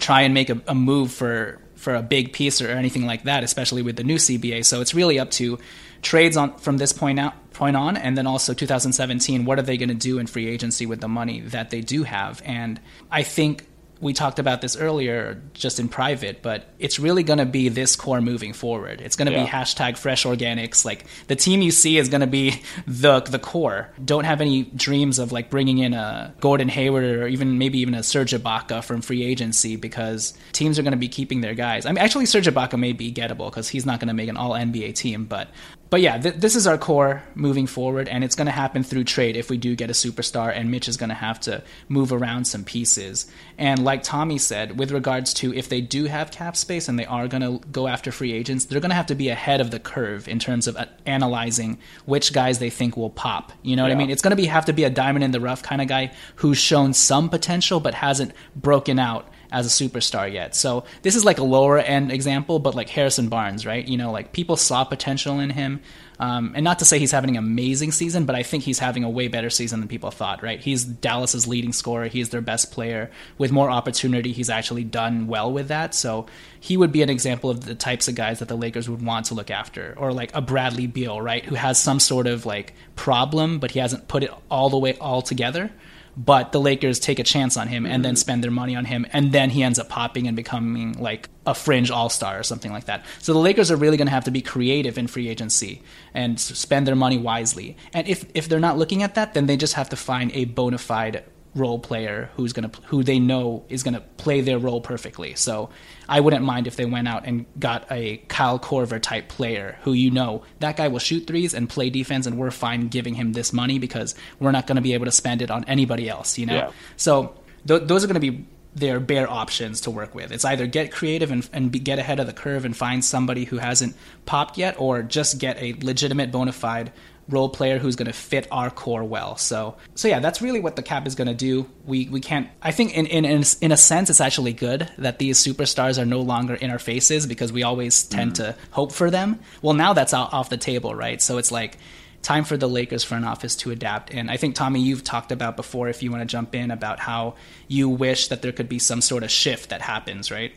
try 0.00 0.22
and 0.22 0.34
make 0.34 0.50
a, 0.50 0.60
a 0.66 0.74
move 0.74 1.12
for 1.12 1.60
for 1.76 1.94
a 1.94 2.02
big 2.02 2.32
piece 2.32 2.62
or 2.62 2.68
anything 2.68 3.06
like 3.06 3.24
that, 3.24 3.44
especially 3.44 3.82
with 3.82 3.96
the 3.96 4.02
new 4.02 4.16
CBA. 4.16 4.64
So 4.64 4.80
it's 4.80 4.94
really 4.94 5.18
up 5.18 5.30
to 5.32 5.58
trades 6.02 6.36
on 6.36 6.56
from 6.56 6.78
this 6.78 6.92
point 6.92 7.20
out 7.20 7.34
point 7.52 7.76
on, 7.76 7.96
and 7.96 8.16
then 8.16 8.26
also 8.26 8.54
2017. 8.54 9.44
What 9.44 9.58
are 9.58 9.62
they 9.62 9.76
going 9.76 9.88
to 9.88 9.94
do 9.94 10.18
in 10.18 10.26
free 10.26 10.48
agency 10.48 10.86
with 10.86 11.00
the 11.00 11.08
money 11.08 11.40
that 11.40 11.70
they 11.70 11.80
do 11.80 12.02
have? 12.02 12.42
And 12.44 12.80
I 13.10 13.22
think 13.22 13.66
we 14.00 14.12
talked 14.12 14.38
about 14.38 14.60
this 14.60 14.76
earlier 14.76 15.40
just 15.54 15.80
in 15.80 15.88
private, 15.88 16.42
but 16.42 16.68
it's 16.78 16.98
really 16.98 17.22
going 17.22 17.38
to 17.38 17.46
be 17.46 17.68
this 17.70 17.96
core 17.96 18.20
moving 18.20 18.52
forward. 18.52 19.00
It's 19.00 19.16
going 19.16 19.26
to 19.26 19.32
Yeah. 19.32 19.44
be 19.44 19.50
hashtag 19.50 19.96
fresh 19.96 20.24
organics. 20.24 20.84
Like 20.84 21.06
the 21.28 21.36
team 21.36 21.62
you 21.62 21.70
see 21.70 21.96
is 21.96 22.08
going 22.10 22.20
to 22.20 22.26
be 22.26 22.60
the 22.86 23.20
the 23.20 23.38
core. 23.38 23.88
Don't 24.04 24.24
have 24.24 24.40
any 24.40 24.64
dreams 24.64 25.18
of 25.18 25.32
like 25.32 25.48
bringing 25.48 25.78
in 25.78 25.94
a 25.94 26.34
Gordon 26.40 26.68
Hayward 26.68 27.04
or 27.04 27.26
even 27.26 27.56
maybe 27.58 27.78
even 27.78 27.94
a 27.94 28.02
Serge 28.02 28.32
Ibaka 28.32 28.84
from 28.84 29.00
free 29.00 29.24
agency 29.24 29.76
because 29.76 30.34
teams 30.52 30.78
are 30.78 30.82
going 30.82 30.92
to 30.92 30.98
be 30.98 31.08
keeping 31.08 31.40
their 31.40 31.54
guys. 31.54 31.86
I 31.86 31.90
mean, 31.90 31.98
actually, 31.98 32.26
Serge 32.26 32.46
Ibaka 32.46 32.78
may 32.78 32.92
be 32.92 33.10
gettable 33.12 33.50
because 33.50 33.68
he's 33.68 33.86
not 33.86 33.98
going 34.00 34.08
to 34.08 34.14
make 34.14 34.28
an 34.28 34.36
All 34.36 34.50
NBA 34.52 34.94
team, 34.94 35.24
but 35.24 35.48
but 35.88 36.00
yeah, 36.00 36.18
th- 36.18 36.36
this 36.36 36.56
is 36.56 36.66
our 36.66 36.78
core 36.78 37.22
moving 37.34 37.66
forward, 37.66 38.08
and 38.08 38.24
it's 38.24 38.34
going 38.34 38.46
to 38.46 38.52
happen 38.52 38.82
through 38.82 39.04
trade 39.04 39.36
if 39.36 39.50
we 39.50 39.56
do 39.56 39.76
get 39.76 39.90
a 39.90 39.92
superstar, 39.92 40.52
and 40.54 40.70
Mitch 40.70 40.88
is 40.88 40.96
going 40.96 41.10
to 41.10 41.14
have 41.14 41.38
to 41.40 41.62
move 41.88 42.12
around 42.12 42.46
some 42.46 42.64
pieces. 42.64 43.30
And 43.56 43.84
like 43.84 44.02
Tommy 44.02 44.38
said, 44.38 44.78
with 44.78 44.90
regards 44.90 45.32
to 45.34 45.54
if 45.54 45.68
they 45.68 45.80
do 45.80 46.04
have 46.06 46.30
cap 46.30 46.56
space 46.56 46.88
and 46.88 46.98
they 46.98 47.06
are 47.06 47.28
going 47.28 47.42
to 47.42 47.64
go 47.68 47.86
after 47.86 48.10
free 48.10 48.32
agents, 48.32 48.64
they're 48.64 48.80
going 48.80 48.90
to 48.90 48.96
have 48.96 49.06
to 49.06 49.14
be 49.14 49.28
ahead 49.28 49.60
of 49.60 49.70
the 49.70 49.78
curve 49.78 50.28
in 50.28 50.38
terms 50.38 50.66
of 50.66 50.76
uh, 50.76 50.86
analyzing 51.06 51.78
which 52.04 52.32
guys 52.32 52.58
they 52.58 52.70
think 52.70 52.96
will 52.96 53.10
pop. 53.10 53.52
You 53.62 53.76
know 53.76 53.82
what 53.84 53.92
I 53.92 53.94
mean? 53.94 54.10
It's 54.10 54.22
going 54.22 54.30
to 54.30 54.36
be 54.36 54.46
have 54.46 54.64
to 54.66 54.72
be 54.72 54.84
a 54.84 54.90
diamond 54.90 55.24
in 55.24 55.30
the 55.30 55.40
rough 55.40 55.62
kind 55.62 55.80
of 55.80 55.88
guy 55.88 56.12
who's 56.36 56.58
shown 56.58 56.92
some 56.94 57.28
potential 57.28 57.80
but 57.80 57.94
hasn't 57.94 58.32
broken 58.56 58.98
out 58.98 59.28
as 59.50 59.66
a 59.66 59.88
superstar 59.88 60.30
yet. 60.32 60.54
So 60.54 60.84
this 61.02 61.16
is 61.16 61.24
like 61.24 61.38
a 61.38 61.44
lower 61.44 61.78
end 61.78 62.12
example, 62.12 62.58
but 62.58 62.74
like 62.74 62.88
Harrison 62.88 63.28
Barnes, 63.28 63.66
right? 63.66 63.86
You 63.86 63.96
know, 63.96 64.10
like 64.12 64.32
people 64.32 64.56
saw 64.56 64.84
potential 64.84 65.40
in 65.40 65.50
him. 65.50 65.80
Um, 66.18 66.52
and 66.54 66.64
not 66.64 66.78
to 66.78 66.86
say 66.86 66.98
he's 66.98 67.10
having 67.10 67.36
an 67.36 67.44
amazing 67.44 67.92
season, 67.92 68.24
but 68.24 68.34
I 68.34 68.42
think 68.42 68.64
he's 68.64 68.78
having 68.78 69.04
a 69.04 69.10
way 69.10 69.28
better 69.28 69.50
season 69.50 69.80
than 69.80 69.88
people 69.88 70.10
thought, 70.10 70.42
right? 70.42 70.58
He's 70.58 70.84
Dallas's 70.84 71.46
leading 71.46 71.74
scorer. 71.74 72.06
He's 72.06 72.30
their 72.30 72.40
best 72.40 72.72
player. 72.72 73.10
With 73.36 73.52
more 73.52 73.70
opportunity, 73.70 74.32
he's 74.32 74.48
actually 74.48 74.84
done 74.84 75.26
well 75.26 75.52
with 75.52 75.68
that. 75.68 75.94
So 75.94 76.26
he 76.58 76.76
would 76.76 76.90
be 76.90 77.02
an 77.02 77.10
example 77.10 77.50
of 77.50 77.66
the 77.66 77.74
types 77.74 78.08
of 78.08 78.14
guys 78.14 78.38
that 78.38 78.48
the 78.48 78.56
Lakers 78.56 78.88
would 78.88 79.04
want 79.04 79.26
to 79.26 79.34
look 79.34 79.50
after. 79.50 79.94
Or 79.98 80.12
like 80.12 80.34
a 80.34 80.40
Bradley 80.40 80.86
Beal, 80.86 81.20
right? 81.20 81.44
Who 81.44 81.54
has 81.54 81.78
some 81.78 82.00
sort 82.00 82.26
of 82.26 82.46
like 82.46 82.72
problem, 82.94 83.58
but 83.58 83.72
he 83.72 83.78
hasn't 83.78 84.08
put 84.08 84.22
it 84.22 84.30
all 84.50 84.70
the 84.70 84.78
way 84.78 84.96
all 84.98 85.20
together 85.20 85.70
but 86.16 86.52
the 86.52 86.60
Lakers 86.60 86.98
take 86.98 87.18
a 87.18 87.24
chance 87.24 87.56
on 87.56 87.68
him 87.68 87.84
and 87.84 88.04
then 88.04 88.14
mm-hmm. 88.14 88.18
spend 88.18 88.44
their 88.44 88.50
money 88.50 88.74
on 88.74 88.84
him, 88.84 89.06
and 89.12 89.32
then 89.32 89.50
he 89.50 89.62
ends 89.62 89.78
up 89.78 89.88
popping 89.88 90.26
and 90.26 90.36
becoming 90.36 90.92
like 90.94 91.28
a 91.46 91.54
fringe 91.54 91.90
all 91.90 92.08
star 92.08 92.38
or 92.38 92.42
something 92.42 92.72
like 92.72 92.86
that. 92.86 93.04
So 93.20 93.32
the 93.32 93.38
Lakers 93.38 93.70
are 93.70 93.76
really 93.76 93.96
going 93.96 94.06
to 94.06 94.12
have 94.12 94.24
to 94.24 94.30
be 94.30 94.42
creative 94.42 94.98
in 94.98 95.06
free 95.06 95.28
agency 95.28 95.82
and 96.14 96.40
spend 96.40 96.86
their 96.86 96.96
money 96.96 97.18
wisely. 97.18 97.76
And 97.92 98.08
if 98.08 98.24
if 98.34 98.48
they're 98.48 98.60
not 98.60 98.78
looking 98.78 99.02
at 99.02 99.14
that, 99.14 99.34
then 99.34 99.46
they 99.46 99.56
just 99.56 99.74
have 99.74 99.90
to 99.90 99.96
find 99.96 100.32
a 100.32 100.46
bona 100.46 100.78
fide 100.78 101.24
role 101.56 101.78
player 101.78 102.30
who's 102.36 102.52
going 102.52 102.70
to 102.70 102.80
who 102.82 103.02
they 103.02 103.18
know 103.18 103.64
is 103.68 103.82
going 103.82 103.94
to 103.94 104.00
play 104.00 104.42
their 104.42 104.58
role 104.58 104.80
perfectly. 104.80 105.34
So 105.34 105.70
I 106.08 106.20
wouldn't 106.20 106.44
mind 106.44 106.66
if 106.66 106.76
they 106.76 106.84
went 106.84 107.08
out 107.08 107.26
and 107.26 107.46
got 107.58 107.90
a 107.90 108.18
Kyle 108.28 108.58
Korver 108.58 109.00
type 109.00 109.28
player 109.28 109.78
who 109.82 109.92
you 109.92 110.10
know 110.10 110.42
that 110.60 110.76
guy 110.76 110.88
will 110.88 110.98
shoot 110.98 111.26
threes 111.26 111.54
and 111.54 111.68
play 111.68 111.90
defense 111.90 112.26
and 112.26 112.38
we're 112.38 112.50
fine 112.50 112.88
giving 112.88 113.14
him 113.14 113.32
this 113.32 113.52
money 113.52 113.78
because 113.78 114.14
we're 114.38 114.52
not 114.52 114.66
going 114.66 114.76
to 114.76 114.82
be 114.82 114.92
able 114.92 115.06
to 115.06 115.12
spend 115.12 115.42
it 115.42 115.50
on 115.50 115.64
anybody 115.64 116.08
else, 116.08 116.38
you 116.38 116.46
know. 116.46 116.54
Yeah. 116.54 116.70
So 116.96 117.34
th- 117.66 117.82
those 117.84 118.04
are 118.04 118.06
going 118.06 118.20
to 118.20 118.32
be 118.32 118.46
their 118.76 119.00
bare 119.00 119.28
options 119.28 119.80
to 119.80 119.90
work 119.90 120.14
with. 120.14 120.30
It's 120.30 120.44
either 120.44 120.66
get 120.66 120.92
creative 120.92 121.30
and, 121.30 121.48
and 121.54 121.72
be, 121.72 121.78
get 121.78 121.98
ahead 121.98 122.20
of 122.20 122.26
the 122.26 122.34
curve 122.34 122.66
and 122.66 122.76
find 122.76 123.02
somebody 123.02 123.44
who 123.44 123.56
hasn't 123.56 123.96
popped 124.26 124.58
yet, 124.58 124.78
or 124.78 125.02
just 125.02 125.38
get 125.38 125.56
a 125.56 125.74
legitimate 125.80 126.30
bona 126.30 126.52
fide 126.52 126.92
role 127.28 127.48
player 127.48 127.78
who's 127.78 127.96
going 127.96 128.06
to 128.06 128.12
fit 128.12 128.46
our 128.50 128.70
core 128.70 129.04
well. 129.04 129.36
So, 129.36 129.76
so 129.94 130.08
yeah, 130.08 130.20
that's 130.20 130.40
really 130.40 130.60
what 130.60 130.76
the 130.76 130.82
cap 130.82 131.06
is 131.06 131.14
going 131.14 131.28
to 131.28 131.34
do. 131.34 131.68
We 131.84 132.08
we 132.08 132.20
can't. 132.20 132.48
I 132.62 132.72
think 132.72 132.96
in 132.96 133.06
in 133.06 133.24
in 133.24 133.44
in 133.60 133.72
a 133.72 133.76
sense, 133.76 134.10
it's 134.10 134.20
actually 134.20 134.52
good 134.52 134.90
that 134.98 135.18
these 135.18 135.42
superstars 135.42 136.00
are 136.00 136.06
no 136.06 136.20
longer 136.20 136.54
in 136.54 136.70
our 136.70 136.78
faces 136.78 137.26
because 137.26 137.52
we 137.52 137.62
always 137.62 138.04
tend 138.04 138.32
mm. 138.32 138.36
to 138.36 138.56
hope 138.70 138.92
for 138.92 139.10
them. 139.10 139.40
Well, 139.62 139.74
now 139.74 139.92
that's 139.92 140.14
out, 140.14 140.32
off 140.32 140.50
the 140.50 140.56
table, 140.56 140.94
right? 140.94 141.20
So 141.20 141.38
it's 141.38 141.50
like 141.50 141.78
time 142.22 142.44
for 142.44 142.56
the 142.56 142.68
Lakers 142.68 143.04
front 143.04 143.24
office 143.24 143.54
to 143.54 143.70
adapt. 143.70 144.12
And 144.12 144.30
I 144.30 144.36
think 144.36 144.54
Tommy, 144.54 144.80
you've 144.80 145.04
talked 145.04 145.30
about 145.30 145.56
before. 145.56 145.88
If 145.88 146.02
you 146.02 146.10
want 146.10 146.22
to 146.22 146.26
jump 146.26 146.54
in 146.54 146.70
about 146.70 146.98
how 146.98 147.34
you 147.68 147.88
wish 147.88 148.28
that 148.28 148.42
there 148.42 148.52
could 148.52 148.68
be 148.68 148.78
some 148.78 149.00
sort 149.00 149.22
of 149.22 149.30
shift 149.30 149.70
that 149.70 149.80
happens, 149.80 150.30
right? 150.30 150.52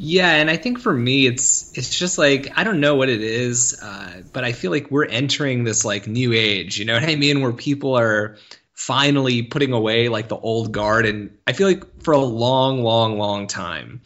Yeah, 0.00 0.30
and 0.30 0.48
I 0.48 0.56
think 0.56 0.78
for 0.78 0.92
me, 0.92 1.26
it's 1.26 1.76
it's 1.76 1.98
just 1.98 2.18
like 2.18 2.56
I 2.56 2.62
don't 2.62 2.78
know 2.78 2.94
what 2.94 3.08
it 3.08 3.20
is, 3.20 3.76
uh, 3.82 4.22
but 4.32 4.44
I 4.44 4.52
feel 4.52 4.70
like 4.70 4.92
we're 4.92 5.06
entering 5.06 5.64
this 5.64 5.84
like 5.84 6.06
new 6.06 6.32
age. 6.32 6.78
You 6.78 6.84
know 6.84 6.94
what 6.94 7.02
I 7.02 7.16
mean? 7.16 7.40
Where 7.40 7.52
people 7.52 7.98
are 7.98 8.36
finally 8.74 9.42
putting 9.42 9.72
away 9.72 10.08
like 10.08 10.28
the 10.28 10.36
old 10.36 10.70
guard, 10.70 11.04
and 11.04 11.36
I 11.48 11.52
feel 11.52 11.66
like 11.66 12.00
for 12.04 12.14
a 12.14 12.20
long, 12.20 12.84
long, 12.84 13.18
long 13.18 13.48
time, 13.48 14.00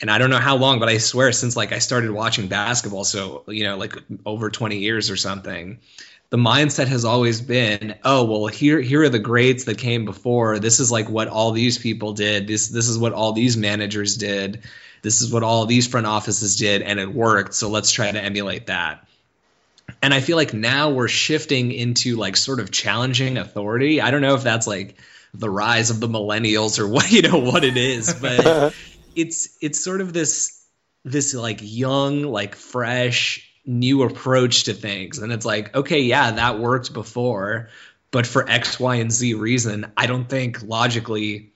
and 0.00 0.10
I 0.10 0.16
don't 0.16 0.30
know 0.30 0.38
how 0.38 0.56
long, 0.56 0.80
but 0.80 0.88
I 0.88 0.96
swear 0.96 1.30
since 1.32 1.56
like 1.56 1.72
I 1.72 1.78
started 1.78 2.10
watching 2.10 2.48
basketball, 2.48 3.04
so 3.04 3.44
you 3.48 3.64
know, 3.64 3.76
like 3.76 3.96
over 4.24 4.48
twenty 4.48 4.78
years 4.78 5.10
or 5.10 5.16
something. 5.16 5.78
The 6.30 6.38
mindset 6.38 6.88
has 6.88 7.04
always 7.04 7.42
been, 7.42 7.96
oh 8.02 8.24
well, 8.24 8.46
here 8.46 8.80
here 8.80 9.02
are 9.02 9.10
the 9.10 9.18
greats 9.18 9.64
that 9.64 9.76
came 9.76 10.06
before. 10.06 10.58
This 10.58 10.80
is 10.80 10.90
like 10.90 11.10
what 11.10 11.28
all 11.28 11.52
these 11.52 11.76
people 11.76 12.14
did. 12.14 12.46
This 12.46 12.68
this 12.68 12.88
is 12.88 12.98
what 12.98 13.12
all 13.12 13.32
these 13.32 13.58
managers 13.58 14.16
did 14.16 14.62
this 15.02 15.22
is 15.22 15.32
what 15.32 15.42
all 15.42 15.66
these 15.66 15.86
front 15.86 16.06
offices 16.06 16.56
did 16.56 16.82
and 16.82 16.98
it 16.98 17.12
worked 17.12 17.54
so 17.54 17.68
let's 17.68 17.90
try 17.90 18.10
to 18.10 18.20
emulate 18.20 18.66
that. 18.66 19.06
And 20.02 20.12
i 20.12 20.20
feel 20.20 20.36
like 20.36 20.54
now 20.54 20.90
we're 20.90 21.08
shifting 21.08 21.72
into 21.72 22.16
like 22.16 22.36
sort 22.36 22.60
of 22.60 22.70
challenging 22.70 23.38
authority. 23.38 24.00
I 24.00 24.10
don't 24.10 24.22
know 24.22 24.34
if 24.34 24.42
that's 24.42 24.66
like 24.66 24.96
the 25.34 25.50
rise 25.50 25.90
of 25.90 26.00
the 26.00 26.08
millennials 26.08 26.78
or 26.78 26.88
what 26.88 27.10
you 27.12 27.22
know 27.22 27.38
what 27.38 27.64
it 27.64 27.76
is 27.76 28.14
but 28.14 28.74
it's 29.16 29.56
it's 29.60 29.80
sort 29.80 30.00
of 30.00 30.12
this 30.12 30.64
this 31.04 31.34
like 31.34 31.60
young 31.62 32.22
like 32.22 32.54
fresh 32.54 33.44
new 33.64 34.02
approach 34.02 34.64
to 34.64 34.74
things. 34.74 35.18
And 35.18 35.32
it's 35.32 35.44
like 35.44 35.74
okay 35.74 36.00
yeah 36.00 36.32
that 36.32 36.58
worked 36.58 36.92
before 36.92 37.70
but 38.10 38.26
for 38.26 38.48
x 38.48 38.80
y 38.80 38.96
and 38.96 39.12
z 39.12 39.34
reason 39.34 39.92
i 39.96 40.06
don't 40.06 40.28
think 40.28 40.62
logically 40.62 41.52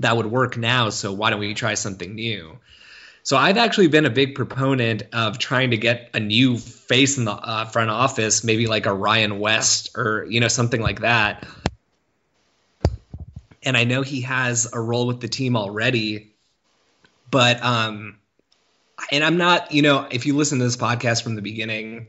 that 0.00 0.16
would 0.16 0.26
work 0.26 0.56
now 0.56 0.90
so 0.90 1.12
why 1.12 1.30
don't 1.30 1.40
we 1.40 1.54
try 1.54 1.74
something 1.74 2.14
new? 2.14 2.58
So 3.24 3.36
i've 3.36 3.56
actually 3.56 3.88
been 3.88 4.06
a 4.06 4.10
big 4.10 4.34
proponent 4.34 5.04
of 5.12 5.38
trying 5.38 5.70
to 5.70 5.76
get 5.76 6.10
a 6.14 6.20
new 6.20 6.58
face 6.58 7.18
in 7.18 7.24
the 7.24 7.32
uh, 7.32 7.64
front 7.66 7.90
office 7.90 8.42
maybe 8.42 8.66
like 8.66 8.86
a 8.86 8.92
ryan 8.92 9.38
west 9.38 9.90
or 9.96 10.26
you 10.28 10.40
know 10.40 10.48
something 10.48 10.80
like 10.80 11.00
that. 11.00 11.46
And 13.64 13.76
i 13.76 13.84
know 13.84 14.02
he 14.02 14.22
has 14.22 14.68
a 14.72 14.80
role 14.80 15.06
with 15.06 15.20
the 15.20 15.28
team 15.28 15.56
already 15.56 16.32
but 17.32 17.62
um 17.64 18.18
and 19.10 19.24
i'm 19.24 19.36
not 19.36 19.72
you 19.72 19.82
know 19.82 20.06
if 20.10 20.26
you 20.26 20.36
listen 20.36 20.58
to 20.58 20.64
this 20.64 20.76
podcast 20.76 21.24
from 21.24 21.34
the 21.34 21.42
beginning 21.42 22.06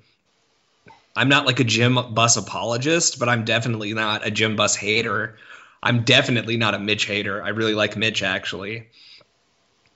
i'm 1.15 1.29
not 1.29 1.47
like 1.47 1.59
a 1.59 1.63
jim 1.63 1.97
buss 2.13 2.38
apologist 2.38 3.17
but 3.17 3.29
i'm 3.29 3.45
definitely 3.45 3.93
not 3.93 4.27
a 4.27 4.29
jim 4.29 4.55
buss 4.55 4.75
hater 4.75 5.38
I'm 5.84 6.03
definitely 6.03 6.57
not 6.57 6.73
a 6.73 6.79
Mitch 6.79 7.05
hater. 7.05 7.43
I 7.43 7.49
really 7.49 7.75
like 7.75 7.97
Mitch 7.97 8.23
actually. 8.23 8.88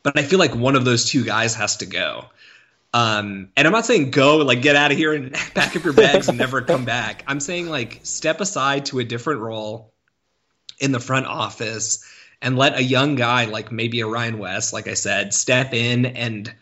But 0.03 0.19
I 0.19 0.23
feel 0.23 0.39
like 0.39 0.53
one 0.53 0.75
of 0.75 0.85
those 0.85 1.09
two 1.09 1.23
guys 1.23 1.55
has 1.55 1.77
to 1.77 1.85
go. 1.85 2.25
Um, 2.93 3.49
and 3.55 3.67
I'm 3.67 3.73
not 3.73 3.85
saying 3.85 4.11
go, 4.11 4.37
like 4.37 4.61
get 4.61 4.75
out 4.75 4.91
of 4.91 4.97
here 4.97 5.13
and 5.13 5.33
pack 5.55 5.75
up 5.75 5.83
your 5.83 5.93
bags 5.93 6.29
and 6.29 6.37
never 6.37 6.61
come 6.61 6.85
back. 6.85 7.23
I'm 7.27 7.39
saying 7.39 7.69
like 7.69 8.01
step 8.03 8.41
aside 8.41 8.87
to 8.87 8.99
a 8.99 9.03
different 9.03 9.41
role 9.41 9.93
in 10.79 10.91
the 10.91 10.99
front 10.99 11.25
office 11.25 12.05
and 12.41 12.57
let 12.57 12.77
a 12.77 12.83
young 12.83 13.15
guy 13.15 13.45
like 13.45 13.71
maybe 13.71 14.01
a 14.01 14.07
Ryan 14.07 14.37
West, 14.37 14.73
like 14.73 14.87
I 14.87 14.93
said, 14.93 15.33
step 15.33 15.73
in 15.73 16.05
and 16.05 16.53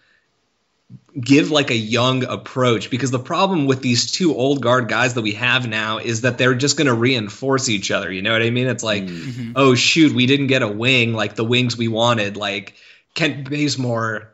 give 1.19 1.49
like 1.49 1.71
a 1.71 1.75
young 1.75 2.25
approach 2.25 2.89
because 2.89 3.09
the 3.09 3.19
problem 3.19 3.67
with 3.67 3.81
these 3.81 4.11
two 4.11 4.35
old 4.35 4.61
guard 4.61 4.89
guys 4.89 5.13
that 5.13 5.21
we 5.21 5.31
have 5.31 5.67
now 5.67 5.97
is 5.97 6.21
that 6.21 6.37
they're 6.37 6.55
just 6.55 6.75
going 6.75 6.87
to 6.87 6.93
reinforce 6.93 7.69
each 7.69 7.89
other 7.89 8.11
you 8.11 8.21
know 8.21 8.33
what 8.33 8.41
i 8.41 8.49
mean 8.49 8.67
it's 8.67 8.83
like 8.83 9.03
mm-hmm. 9.03 9.53
oh 9.55 9.75
shoot 9.75 10.13
we 10.13 10.25
didn't 10.25 10.47
get 10.47 10.61
a 10.61 10.67
wing 10.67 11.13
like 11.13 11.35
the 11.35 11.45
wings 11.45 11.77
we 11.77 11.87
wanted 11.87 12.35
like 12.35 12.75
kent 13.13 13.49
bazemore 13.49 14.33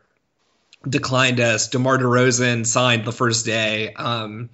declined 0.88 1.38
us 1.38 1.68
demar 1.68 1.98
DeRozan 1.98 2.66
signed 2.66 3.04
the 3.04 3.12
first 3.12 3.46
day 3.46 3.94
um, 3.94 4.50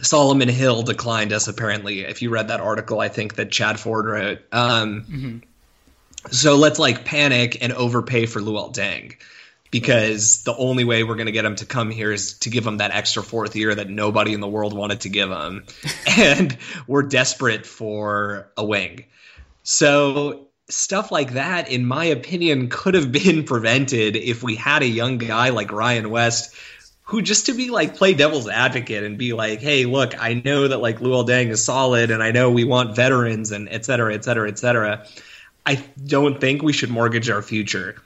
solomon 0.00 0.48
hill 0.48 0.82
declined 0.82 1.32
us 1.32 1.48
apparently 1.48 2.02
if 2.02 2.22
you 2.22 2.30
read 2.30 2.48
that 2.48 2.60
article 2.60 3.00
i 3.00 3.08
think 3.08 3.34
that 3.34 3.50
chad 3.50 3.80
ford 3.80 4.06
wrote 4.06 4.38
um, 4.52 5.02
mm-hmm. 5.02 5.38
so 6.30 6.54
let's 6.54 6.78
like 6.78 7.04
panic 7.04 7.58
and 7.60 7.72
overpay 7.72 8.26
for 8.26 8.40
luol 8.40 8.72
deng 8.72 9.16
because 9.70 10.42
the 10.42 10.54
only 10.54 10.84
way 10.84 11.04
we're 11.04 11.14
going 11.14 11.26
to 11.26 11.32
get 11.32 11.44
him 11.44 11.56
to 11.56 11.66
come 11.66 11.90
here 11.90 12.12
is 12.12 12.38
to 12.38 12.50
give 12.50 12.66
him 12.66 12.78
that 12.78 12.90
extra 12.90 13.22
fourth 13.22 13.54
year 13.54 13.74
that 13.74 13.88
nobody 13.88 14.32
in 14.32 14.40
the 14.40 14.48
world 14.48 14.72
wanted 14.72 15.02
to 15.02 15.08
give 15.08 15.30
him. 15.30 15.64
and 16.18 16.56
we're 16.86 17.02
desperate 17.02 17.66
for 17.66 18.50
a 18.56 18.64
wing. 18.64 19.04
So 19.62 20.48
stuff 20.68 21.12
like 21.12 21.34
that, 21.34 21.70
in 21.70 21.86
my 21.86 22.06
opinion, 22.06 22.68
could 22.68 22.94
have 22.94 23.12
been 23.12 23.44
prevented 23.44 24.16
if 24.16 24.42
we 24.42 24.56
had 24.56 24.82
a 24.82 24.88
young 24.88 25.18
guy 25.18 25.50
like 25.50 25.72
Ryan 25.72 26.10
West 26.10 26.54
who 27.02 27.22
just 27.22 27.46
to 27.46 27.54
be 27.54 27.70
like 27.70 27.96
play 27.96 28.14
devil's 28.14 28.48
advocate 28.48 29.02
and 29.02 29.18
be 29.18 29.32
like, 29.32 29.60
hey, 29.60 29.84
look, 29.84 30.20
I 30.20 30.34
know 30.34 30.68
that 30.68 30.78
like 30.78 31.00
Luol 31.00 31.26
Deng 31.26 31.48
is 31.48 31.64
solid 31.64 32.12
and 32.12 32.22
I 32.22 32.30
know 32.30 32.52
we 32.52 32.62
want 32.62 32.94
veterans 32.94 33.50
and 33.50 33.68
et 33.68 33.84
cetera, 33.84 34.14
et 34.14 34.24
cetera, 34.24 34.48
et 34.48 34.58
cetera. 34.60 35.04
I 35.66 35.84
don't 36.06 36.40
think 36.40 36.62
we 36.62 36.72
should 36.72 36.90
mortgage 36.90 37.28
our 37.28 37.42
future 37.42 37.96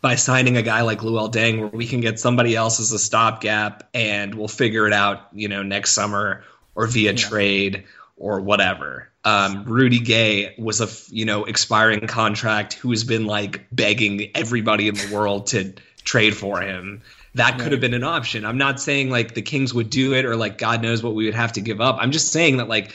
by 0.00 0.14
signing 0.14 0.56
a 0.56 0.62
guy 0.62 0.82
like 0.82 1.00
Luol 1.00 1.32
Deng, 1.32 1.60
where 1.60 1.68
we 1.68 1.86
can 1.86 2.00
get 2.00 2.20
somebody 2.20 2.54
else 2.54 2.80
as 2.80 2.92
a 2.92 2.98
stopgap, 2.98 3.88
and 3.94 4.34
we'll 4.34 4.48
figure 4.48 4.86
it 4.86 4.92
out, 4.92 5.28
you 5.32 5.48
know, 5.48 5.62
next 5.62 5.92
summer 5.92 6.44
or 6.74 6.86
via 6.86 7.12
yeah. 7.12 7.16
trade 7.16 7.84
or 8.16 8.40
whatever. 8.40 9.08
Um, 9.24 9.64
Rudy 9.64 9.98
Gay 9.98 10.54
was 10.58 10.80
a 10.80 10.88
you 11.14 11.24
know 11.24 11.44
expiring 11.44 12.06
contract 12.06 12.74
who 12.74 12.90
has 12.90 13.04
been 13.04 13.26
like 13.26 13.66
begging 13.72 14.30
everybody 14.34 14.88
in 14.88 14.94
the 14.94 15.10
world 15.12 15.48
to 15.48 15.74
trade 16.04 16.36
for 16.36 16.60
him. 16.60 17.02
That 17.34 17.58
could 17.58 17.72
have 17.72 17.80
been 17.80 17.94
an 17.94 18.04
option. 18.04 18.44
I'm 18.44 18.58
not 18.58 18.80
saying 18.80 19.10
like 19.10 19.34
the 19.34 19.42
Kings 19.42 19.74
would 19.74 19.90
do 19.90 20.14
it 20.14 20.24
or 20.24 20.34
like 20.34 20.58
God 20.58 20.82
knows 20.82 21.02
what 21.02 21.14
we 21.14 21.26
would 21.26 21.34
have 21.34 21.52
to 21.52 21.60
give 21.60 21.80
up. 21.80 21.98
I'm 22.00 22.10
just 22.10 22.32
saying 22.32 22.56
that 22.56 22.68
like 22.68 22.94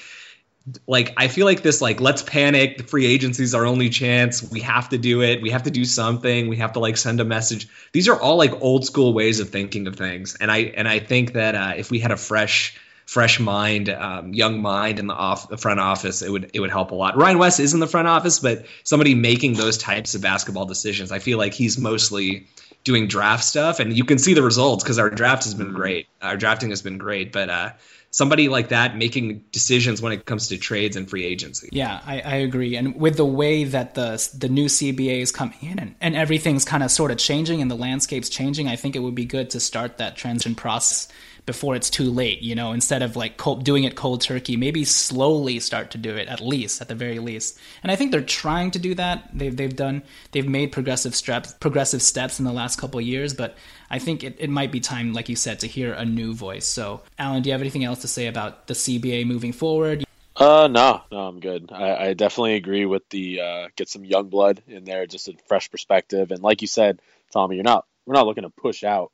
like 0.88 1.14
I 1.18 1.28
feel 1.28 1.46
like 1.46 1.62
this 1.62 1.82
like 1.82 2.00
let's 2.00 2.22
panic 2.22 2.78
the 2.78 2.84
free 2.84 3.06
agency 3.06 3.44
is 3.44 3.54
our 3.54 3.66
only 3.66 3.90
chance 3.90 4.50
we 4.50 4.62
have 4.62 4.90
to 4.90 4.98
do 4.98 5.22
it 5.22 5.42
we 5.42 5.50
have 5.50 5.64
to 5.64 5.72
do 5.72 5.84
something 5.84 6.48
we 6.48 6.58
have 6.58 6.74
to 6.74 6.80
like 6.80 6.96
send 6.96 7.20
a 7.20 7.26
message. 7.26 7.68
These 7.92 8.08
are 8.08 8.20
all 8.20 8.38
like 8.38 8.62
old 8.62 8.86
school 8.86 9.14
ways 9.14 9.40
of 9.40 9.50
thinking 9.50 9.88
of 9.88 9.96
things 9.98 10.38
and 10.40 10.50
I 10.50 10.60
and 10.60 10.88
I 10.88 11.00
think 11.00 11.34
that 11.34 11.56
uh, 11.56 11.74
if 11.76 11.92
we 11.92 12.00
had 12.00 12.12
a 12.12 12.18
fresh 12.18 12.80
fresh 13.06 13.42
mind 13.42 13.90
um, 13.90 14.34
young 14.34 14.62
mind 14.62 15.00
in 15.00 15.08
the 15.08 15.14
off 15.14 15.50
the 15.50 15.58
front 15.58 15.82
office 15.82 16.22
it 16.22 16.32
would 16.32 16.52
it 16.54 16.62
would 16.62 16.72
help 16.72 16.92
a 16.92 16.96
lot. 16.96 17.18
Ryan 17.18 17.40
West 17.40 17.60
is 17.60 17.74
in 17.74 17.82
the 17.82 17.88
front 17.88 18.08
office 18.08 18.40
but 18.40 18.66
somebody 18.84 19.16
making 19.16 19.54
those 19.56 19.78
types 19.78 20.16
of 20.16 20.22
basketball 20.22 20.66
decisions 20.66 21.12
I 21.12 21.20
feel 21.20 21.38
like 21.38 21.54
he's 21.54 21.78
mostly 21.78 22.48
doing 22.86 23.10
draft 23.10 23.44
stuff 23.44 23.82
and 23.82 23.96
you 23.96 24.06
can 24.06 24.18
see 24.18 24.34
the 24.34 24.44
results 24.44 24.82
because 24.82 24.98
our 24.98 25.10
draft 25.10 25.44
has 25.44 25.56
been 25.56 25.74
great. 25.74 26.08
Our 26.22 26.38
drafting 26.38 26.70
has 26.70 26.82
been 26.82 26.98
great 26.98 27.34
but 27.34 27.50
uh 27.50 27.70
somebody 28.14 28.48
like 28.48 28.70
that 28.70 28.96
making 28.96 29.44
decisions 29.52 30.00
when 30.00 30.14
it 30.14 30.26
comes 30.26 30.48
to 30.48 30.58
trades 30.58 30.96
and 30.96 31.10
free 31.10 31.26
agency. 31.26 31.68
Yeah, 31.72 32.00
I, 32.06 32.22
I 32.22 32.36
agree. 32.36 32.76
And 32.76 32.96
with 32.96 33.18
the 33.18 33.26
way 33.26 33.64
that 33.64 33.96
the 33.96 34.30
the 34.38 34.48
new 34.48 34.68
CBA 34.68 35.20
is 35.20 35.32
coming 35.32 35.58
in 35.62 35.80
and, 35.80 35.96
and 36.00 36.16
everything's 36.16 36.64
kind 36.64 36.84
of 36.84 36.92
sort 36.92 37.10
of 37.10 37.18
changing 37.18 37.62
and 37.62 37.70
the 37.70 37.76
landscape's 37.76 38.30
changing, 38.30 38.68
I 38.68 38.76
think 38.76 38.96
it 38.96 39.00
would 39.00 39.16
be 39.16 39.26
good 39.26 39.50
to 39.50 39.60
start 39.60 39.98
that 39.98 40.16
transition 40.16 40.54
process 40.54 41.08
before 41.46 41.76
it's 41.76 41.90
too 41.90 42.10
late. 42.10 42.42
You 42.42 42.56
know, 42.56 42.72
instead 42.72 43.02
of 43.02 43.16
like 43.16 43.38
cold, 43.38 43.64
doing 43.64 43.84
it 43.84 43.96
cold 43.96 44.22
turkey, 44.22 44.58
maybe 44.58 44.86
slowly 44.86 45.60
start 45.60 45.92
to 45.92 45.98
do 45.98 46.16
it 46.16 46.28
at 46.28 46.42
least, 46.42 46.82
at 46.82 46.88
the 46.88 46.96
very 46.96 47.20
least. 47.20 47.60
And 47.82 47.92
I 47.92 47.96
think 47.96 48.12
they're 48.12 48.22
trying 48.22 48.72
to 48.72 48.80
do 48.80 48.96
that. 48.96 49.30
They've 49.34 49.56
they've 49.56 49.76
done 49.76 50.04
they've 50.32 50.48
made 50.48 50.72
progressive 50.72 51.16
steps 51.16 51.54
progressive 51.54 52.02
steps 52.02 52.40
in 52.40 52.46
the 52.46 52.54
last 52.54 52.80
couple 52.80 53.00
years, 53.02 53.34
but 53.34 53.56
I 53.90 54.00
think 54.00 54.24
it, 54.24 54.38
it 54.40 54.50
might 54.50 54.72
be 54.72 54.80
time, 54.80 55.14
like 55.14 55.30
you 55.30 55.36
said, 55.36 55.60
to 55.60 55.68
hear 55.68 55.94
a 55.94 56.04
new 56.04 56.34
voice. 56.34 56.66
So, 56.66 57.02
Alan, 57.20 57.44
do 57.44 57.50
you 57.50 57.54
have 57.54 57.62
anything 57.62 57.84
else 57.84 58.02
to 58.02 58.08
say 58.08 58.28
about 58.28 58.66
the 58.68 58.74
CBA 58.74 59.28
moving 59.28 59.54
forward? 59.54 60.04
Uh, 60.36 60.68
no, 60.68 61.02
no, 61.12 61.18
I'm 61.20 61.40
good. 61.40 61.72
I, 61.72 62.08
I 62.08 62.14
definitely 62.14 62.56
agree 62.56 62.86
with 62.86 63.08
the 63.10 63.40
uh, 63.40 63.68
get 63.76 63.88
some 63.88 64.04
young 64.04 64.30
blood 64.30 64.64
in 64.68 64.84
there, 64.84 65.06
just 65.06 65.28
a 65.28 65.36
fresh 65.48 65.70
perspective. 65.70 66.32
And 66.32 66.42
like 66.42 66.62
you 66.62 66.68
said, 66.68 67.02
Tommy, 67.32 67.56
you're 67.56 67.64
not 67.64 67.86
we're 68.06 68.16
not 68.16 68.26
looking 68.26 68.44
to 68.44 68.50
push 68.50 68.84
out 68.84 69.12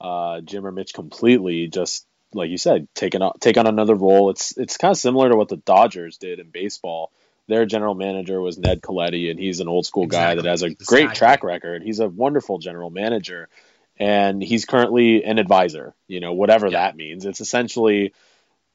uh, 0.00 0.40
Jim 0.40 0.66
or 0.66 0.72
Mitch 0.72 0.94
completely. 0.94 1.68
Just 1.68 2.06
like 2.32 2.50
you 2.50 2.58
said, 2.58 2.88
taking 2.94 3.22
on 3.22 3.32
take 3.40 3.56
on 3.56 3.66
another 3.66 3.94
role. 3.94 4.30
It's 4.30 4.56
it's 4.56 4.76
kind 4.76 4.92
of 4.92 4.98
similar 4.98 5.28
to 5.28 5.36
what 5.36 5.48
the 5.48 5.56
Dodgers 5.56 6.18
did 6.18 6.38
in 6.38 6.50
baseball. 6.50 7.10
Their 7.48 7.66
general 7.66 7.94
manager 7.94 8.40
was 8.40 8.58
Ned 8.58 8.80
Colletti, 8.80 9.30
and 9.30 9.38
he's 9.38 9.60
an 9.60 9.68
old 9.68 9.84
school 9.84 10.04
exactly. 10.04 10.36
guy 10.36 10.42
that 10.42 10.48
has 10.48 10.62
a 10.62 10.66
exactly. 10.66 11.04
great 11.04 11.14
track 11.14 11.42
record. 11.42 11.82
He's 11.82 11.98
a 11.98 12.08
wonderful 12.08 12.58
general 12.58 12.90
manager 12.90 13.48
and 14.00 14.42
he's 14.42 14.64
currently 14.64 15.22
an 15.22 15.38
advisor. 15.38 15.94
You 16.08 16.20
know, 16.20 16.32
whatever 16.32 16.66
yeah. 16.66 16.80
that 16.80 16.96
means. 16.96 17.26
It's 17.26 17.40
essentially 17.40 18.14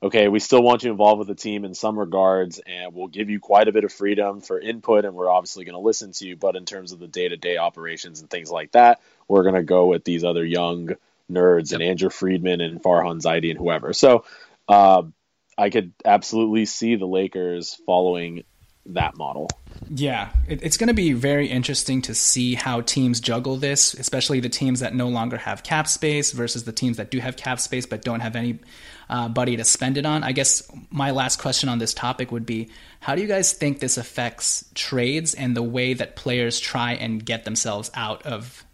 okay. 0.02 0.28
We 0.28 0.40
still 0.40 0.62
want 0.62 0.84
you 0.84 0.92
involved 0.92 1.20
with 1.20 1.28
the 1.28 1.36
team 1.36 1.66
in 1.66 1.74
some 1.74 1.98
regards, 1.98 2.60
and 2.60 2.94
we'll 2.94 3.08
give 3.08 3.30
you 3.30 3.40
quite 3.40 3.68
a 3.68 3.72
bit 3.72 3.84
of 3.84 3.92
freedom 3.92 4.40
for 4.40 4.60
input, 4.60 5.04
and 5.04 5.16
we're 5.16 5.30
obviously 5.30 5.66
going 5.66 5.74
to 5.74 5.80
listen 5.80 6.12
to 6.14 6.28
you. 6.28 6.36
But 6.36 6.56
in 6.56 6.66
terms 6.66 6.92
of 6.92 7.00
the 7.00 7.08
day 7.08 7.28
to 7.28 7.38
day 7.38 7.58
operations 7.58 8.22
and 8.22 8.30
things 8.30 8.52
like 8.52 8.72
that, 8.74 9.02
we're 9.28 9.44
going 9.44 9.56
to 9.56 9.64
go 9.64 9.88
with 9.88 10.04
these 10.04 10.24
other 10.24 10.46
young 10.46 10.92
nerds 11.32 11.72
yep. 11.72 11.82
and 11.82 11.90
Andrew 11.90 12.10
Friedman 12.10 12.62
and 12.62 12.82
Farhan 12.82 13.22
Zaidi 13.22 13.50
and 13.50 13.60
whoever. 13.60 13.94
So. 13.94 14.26
Uh, 14.68 15.04
I 15.58 15.70
could 15.70 15.94
absolutely 16.04 16.66
see 16.66 16.96
the 16.96 17.06
Lakers 17.06 17.80
following 17.86 18.44
that 18.88 19.18
model. 19.18 19.50
Yeah, 19.90 20.30
it, 20.48 20.64
it's 20.64 20.78
going 20.78 20.88
to 20.88 20.94
be 20.94 21.14
very 21.14 21.48
interesting 21.48 22.02
to 22.04 22.14
see 22.14 22.56
how 22.56 22.82
teams 22.82 23.20
juggle 23.20 23.58
this, 23.58 23.94
especially 23.94 24.40
the 24.40 24.50
teams 24.50 24.82
that 24.82 24.94
no 24.94 25.08
longer 25.08 25.38
have 25.38 25.64
cap 25.64 25.88
space 25.88 26.32
versus 26.32 26.66
the 26.66 26.72
teams 26.72 26.98
that 26.98 27.10
do 27.10 27.20
have 27.20 27.36
cap 27.36 27.60
space 27.60 27.86
but 27.86 28.04
don't 28.04 28.20
have 28.20 28.36
any 28.36 28.60
uh, 29.10 29.28
buddy 29.28 29.58
to 29.58 29.64
spend 29.64 29.98
it 29.98 30.06
on. 30.06 30.24
I 30.24 30.34
guess 30.34 30.70
my 30.92 31.12
last 31.12 31.40
question 31.40 31.70
on 31.70 31.80
this 31.80 31.94
topic 31.94 32.32
would 32.32 32.46
be 32.46 32.70
how 33.00 33.16
do 33.16 33.22
you 33.22 33.28
guys 33.28 33.54
think 33.54 33.80
this 33.80 33.98
affects 33.98 34.66
trades 34.76 35.34
and 35.34 35.56
the 35.56 35.64
way 35.64 35.94
that 35.94 36.16
players 36.16 36.60
try 36.60 36.94
and 36.94 37.24
get 37.26 37.44
themselves 37.44 37.92
out 37.96 38.24
of 38.24 38.65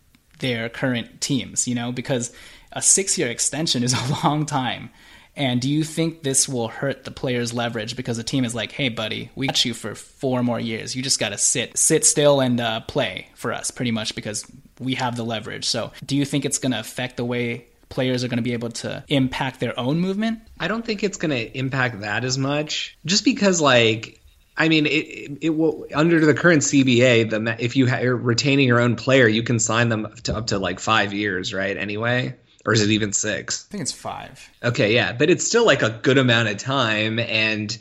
their 0.41 0.69
current 0.69 1.21
teams? 1.21 1.67
You 1.67 1.75
know, 1.75 1.91
because 1.91 2.33
a 2.71 2.81
six 2.81 3.17
year 3.17 3.29
extension 3.29 3.83
is 3.83 3.93
a 4.09 4.25
long 4.25 4.45
time. 4.45 4.89
And 5.35 5.61
do 5.61 5.69
you 5.69 5.85
think 5.85 6.23
this 6.23 6.49
will 6.49 6.67
hurt 6.67 7.05
the 7.05 7.11
player's 7.11 7.53
leverage 7.53 7.95
because 7.95 8.17
the 8.17 8.23
team 8.23 8.43
is 8.43 8.53
like, 8.53 8.73
"Hey, 8.73 8.89
buddy, 8.89 9.29
we 9.33 9.47
got 9.47 9.63
you 9.63 9.73
for 9.73 9.95
four 9.95 10.43
more 10.43 10.59
years. 10.59 10.93
You 10.93 11.01
just 11.01 11.19
got 11.19 11.29
to 11.29 11.37
sit, 11.37 11.77
sit 11.77 12.05
still, 12.05 12.41
and 12.41 12.59
uh, 12.59 12.81
play 12.81 13.29
for 13.35 13.53
us, 13.53 13.71
pretty 13.71 13.91
much, 13.91 14.13
because 14.13 14.45
we 14.79 14.95
have 14.95 15.15
the 15.15 15.23
leverage." 15.23 15.65
So, 15.65 15.93
do 16.05 16.17
you 16.17 16.25
think 16.25 16.43
it's 16.43 16.57
going 16.57 16.73
to 16.73 16.79
affect 16.81 17.15
the 17.15 17.23
way 17.23 17.65
players 17.87 18.23
are 18.23 18.27
going 18.27 18.37
to 18.37 18.43
be 18.43 18.53
able 18.53 18.69
to 18.69 19.05
impact 19.07 19.61
their 19.61 19.79
own 19.79 19.99
movement? 19.99 20.39
I 20.59 20.67
don't 20.67 20.85
think 20.85 21.01
it's 21.01 21.17
going 21.17 21.31
to 21.31 21.57
impact 21.57 22.01
that 22.01 22.25
as 22.25 22.37
much, 22.37 22.97
just 23.05 23.23
because 23.23 23.61
like 23.61 24.20
I 24.55 24.69
mean, 24.69 24.85
it, 24.85 24.89
it, 24.89 25.37
it, 25.41 25.49
will 25.49 25.87
under 25.93 26.23
the 26.25 26.33
current 26.33 26.61
CBA. 26.61 27.29
The 27.29 27.55
if 27.63 27.75
you 27.75 27.87
are 27.87 28.15
retaining 28.15 28.67
your 28.67 28.79
own 28.79 28.95
player, 28.95 29.27
you 29.27 29.43
can 29.43 29.59
sign 29.59 29.89
them 29.89 30.13
to 30.23 30.35
up 30.35 30.47
to 30.47 30.59
like 30.59 30.79
five 30.79 31.13
years, 31.13 31.53
right? 31.53 31.75
Anyway, 31.75 32.35
or 32.65 32.73
is 32.73 32.81
it 32.81 32.91
even 32.91 33.13
six? 33.13 33.65
I 33.69 33.71
think 33.71 33.81
it's 33.81 33.91
five. 33.91 34.49
Okay, 34.63 34.93
yeah, 34.93 35.13
but 35.13 35.29
it's 35.29 35.47
still 35.47 35.65
like 35.65 35.81
a 35.81 35.89
good 35.89 36.17
amount 36.17 36.49
of 36.49 36.57
time, 36.57 37.17
and 37.17 37.75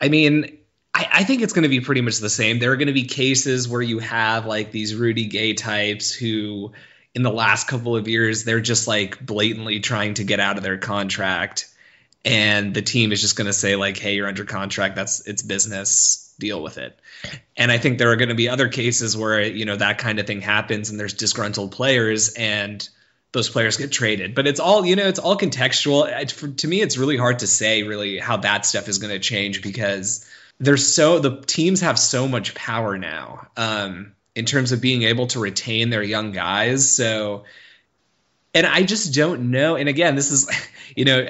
I 0.00 0.08
mean, 0.08 0.58
I, 0.94 1.08
I 1.12 1.24
think 1.24 1.42
it's 1.42 1.52
going 1.52 1.62
to 1.62 1.68
be 1.68 1.80
pretty 1.80 2.00
much 2.00 2.18
the 2.18 2.30
same. 2.30 2.58
There 2.58 2.72
are 2.72 2.76
going 2.76 2.88
to 2.88 2.92
be 2.92 3.04
cases 3.04 3.68
where 3.68 3.82
you 3.82 4.00
have 4.00 4.46
like 4.46 4.72
these 4.72 4.94
Rudy 4.94 5.26
Gay 5.26 5.54
types 5.54 6.12
who, 6.12 6.72
in 7.14 7.22
the 7.22 7.30
last 7.30 7.68
couple 7.68 7.96
of 7.96 8.08
years, 8.08 8.44
they're 8.44 8.60
just 8.60 8.88
like 8.88 9.24
blatantly 9.24 9.80
trying 9.80 10.14
to 10.14 10.24
get 10.24 10.40
out 10.40 10.56
of 10.56 10.64
their 10.64 10.78
contract, 10.78 11.68
and 12.28 12.74
the 12.74 12.82
team 12.82 13.10
is 13.10 13.22
just 13.22 13.36
going 13.36 13.46
to 13.46 13.54
say 13.54 13.74
like, 13.74 13.96
"Hey, 13.96 14.14
you're 14.14 14.28
under 14.28 14.44
contract. 14.44 14.94
That's 14.94 15.26
it's 15.26 15.40
business. 15.40 16.34
Deal 16.38 16.62
with 16.62 16.76
it." 16.76 16.96
And 17.56 17.72
I 17.72 17.78
think 17.78 17.98
there 17.98 18.12
are 18.12 18.16
going 18.16 18.28
to 18.28 18.34
be 18.34 18.50
other 18.50 18.68
cases 18.68 19.16
where 19.16 19.40
you 19.40 19.64
know 19.64 19.76
that 19.76 19.96
kind 19.96 20.18
of 20.18 20.26
thing 20.26 20.42
happens, 20.42 20.90
and 20.90 21.00
there's 21.00 21.14
disgruntled 21.14 21.72
players 21.72 22.34
and 22.34 22.86
those 23.32 23.48
players 23.48 23.78
get 23.78 23.90
traded. 23.90 24.34
But 24.34 24.46
it's 24.46 24.60
all 24.60 24.84
you 24.84 24.94
know, 24.94 25.08
it's 25.08 25.18
all 25.18 25.38
contextual. 25.38 26.06
It, 26.06 26.30
for, 26.30 26.48
to 26.48 26.68
me, 26.68 26.82
it's 26.82 26.98
really 26.98 27.16
hard 27.16 27.38
to 27.38 27.46
say 27.46 27.82
really 27.82 28.18
how 28.18 28.36
that 28.38 28.66
stuff 28.66 28.88
is 28.88 28.98
going 28.98 29.12
to 29.12 29.18
change 29.18 29.62
because 29.62 30.28
there's 30.60 30.92
so 30.92 31.20
the 31.20 31.40
teams 31.40 31.80
have 31.80 31.98
so 31.98 32.28
much 32.28 32.54
power 32.54 32.98
now 32.98 33.46
um, 33.56 34.12
in 34.34 34.44
terms 34.44 34.72
of 34.72 34.82
being 34.82 35.02
able 35.04 35.28
to 35.28 35.40
retain 35.40 35.88
their 35.88 36.02
young 36.02 36.32
guys. 36.32 36.94
So, 36.94 37.44
and 38.52 38.66
I 38.66 38.82
just 38.82 39.14
don't 39.14 39.50
know. 39.50 39.76
And 39.76 39.88
again, 39.88 40.14
this 40.14 40.30
is 40.30 40.50
you 40.94 41.06
know 41.06 41.26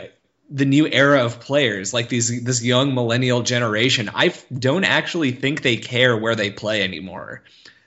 the 0.51 0.65
new 0.65 0.87
era 0.87 1.25
of 1.25 1.41
players, 1.41 1.93
like 1.93 2.09
these 2.09 2.43
this 2.43 2.63
young 2.63 2.95
millennial 2.95 3.43
generation. 3.43 4.11
I 4.15 4.35
don't 4.57 4.85
actually 4.85 5.33
think 5.33 5.63
they 5.63 5.77
care 5.77 6.17
where 6.17 6.35
they 6.35 6.51
play 6.51 6.83
anymore. 6.83 7.43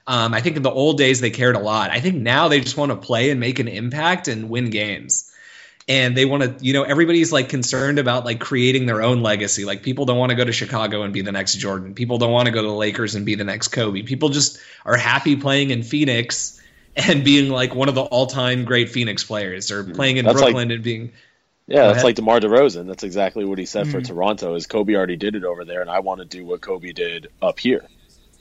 Um, 0.07 0.33
I 0.33 0.41
think 0.41 0.57
in 0.57 0.63
the 0.63 0.71
old 0.71 0.97
days 0.97 1.21
they 1.21 1.29
cared 1.31 1.55
a 1.55 1.59
lot. 1.59 1.91
I 1.91 1.99
think 1.99 2.15
now 2.15 2.47
they 2.47 2.59
just 2.59 2.77
want 2.77 2.91
to 2.91 2.95
play 2.97 3.29
and 3.29 3.39
make 3.39 3.59
an 3.59 3.67
impact 3.67 4.27
and 4.27 4.49
win 4.49 4.69
games. 4.69 5.31
And 5.87 6.15
they 6.15 6.25
want 6.25 6.43
to, 6.43 6.65
you 6.65 6.73
know, 6.73 6.83
everybody's 6.83 7.31
like 7.31 7.49
concerned 7.49 7.97
about 7.97 8.23
like 8.23 8.39
creating 8.39 8.85
their 8.85 9.01
own 9.01 9.21
legacy. 9.21 9.65
Like 9.65 9.83
people 9.83 10.05
don't 10.05 10.17
want 10.17 10.29
to 10.29 10.35
go 10.35 10.45
to 10.45 10.51
Chicago 10.51 11.01
and 11.03 11.13
be 11.13 11.21
the 11.21 11.31
next 11.31 11.55
Jordan. 11.55 11.95
People 11.95 12.17
don't 12.17 12.31
want 12.31 12.45
to 12.45 12.51
go 12.51 12.61
to 12.61 12.67
the 12.67 12.73
Lakers 12.73 13.15
and 13.15 13.25
be 13.25 13.35
the 13.35 13.43
next 13.43 13.69
Kobe. 13.69 14.03
People 14.03 14.29
just 14.29 14.59
are 14.85 14.95
happy 14.95 15.35
playing 15.35 15.71
in 15.71 15.81
Phoenix 15.83 16.61
and 16.95 17.23
being 17.23 17.49
like 17.49 17.73
one 17.73 17.89
of 17.89 17.95
the 17.95 18.03
all-time 18.03 18.65
great 18.65 18.89
Phoenix 18.89 19.23
players, 19.23 19.71
or 19.71 19.83
playing 19.83 20.17
in 20.17 20.25
That's 20.25 20.39
Brooklyn 20.39 20.67
like- 20.67 20.75
and 20.75 20.83
being. 20.83 21.13
Yeah, 21.71 21.87
that's 21.87 22.03
like 22.03 22.15
DeMar 22.15 22.39
DeRozan. 22.39 22.87
That's 22.87 23.03
exactly 23.03 23.45
what 23.45 23.59
he 23.59 23.65
said 23.65 23.87
for 23.87 24.01
Mhm. 24.01 24.07
Toronto. 24.07 24.55
Is 24.55 24.67
Kobe 24.67 24.95
already 24.95 25.15
did 25.15 25.35
it 25.35 25.43
over 25.43 25.65
there, 25.65 25.81
and 25.81 25.89
I 25.89 25.99
want 25.99 26.19
to 26.19 26.25
do 26.25 26.45
what 26.45 26.61
Kobe 26.61 26.91
did 26.91 27.27
up 27.41 27.59
here. 27.59 27.85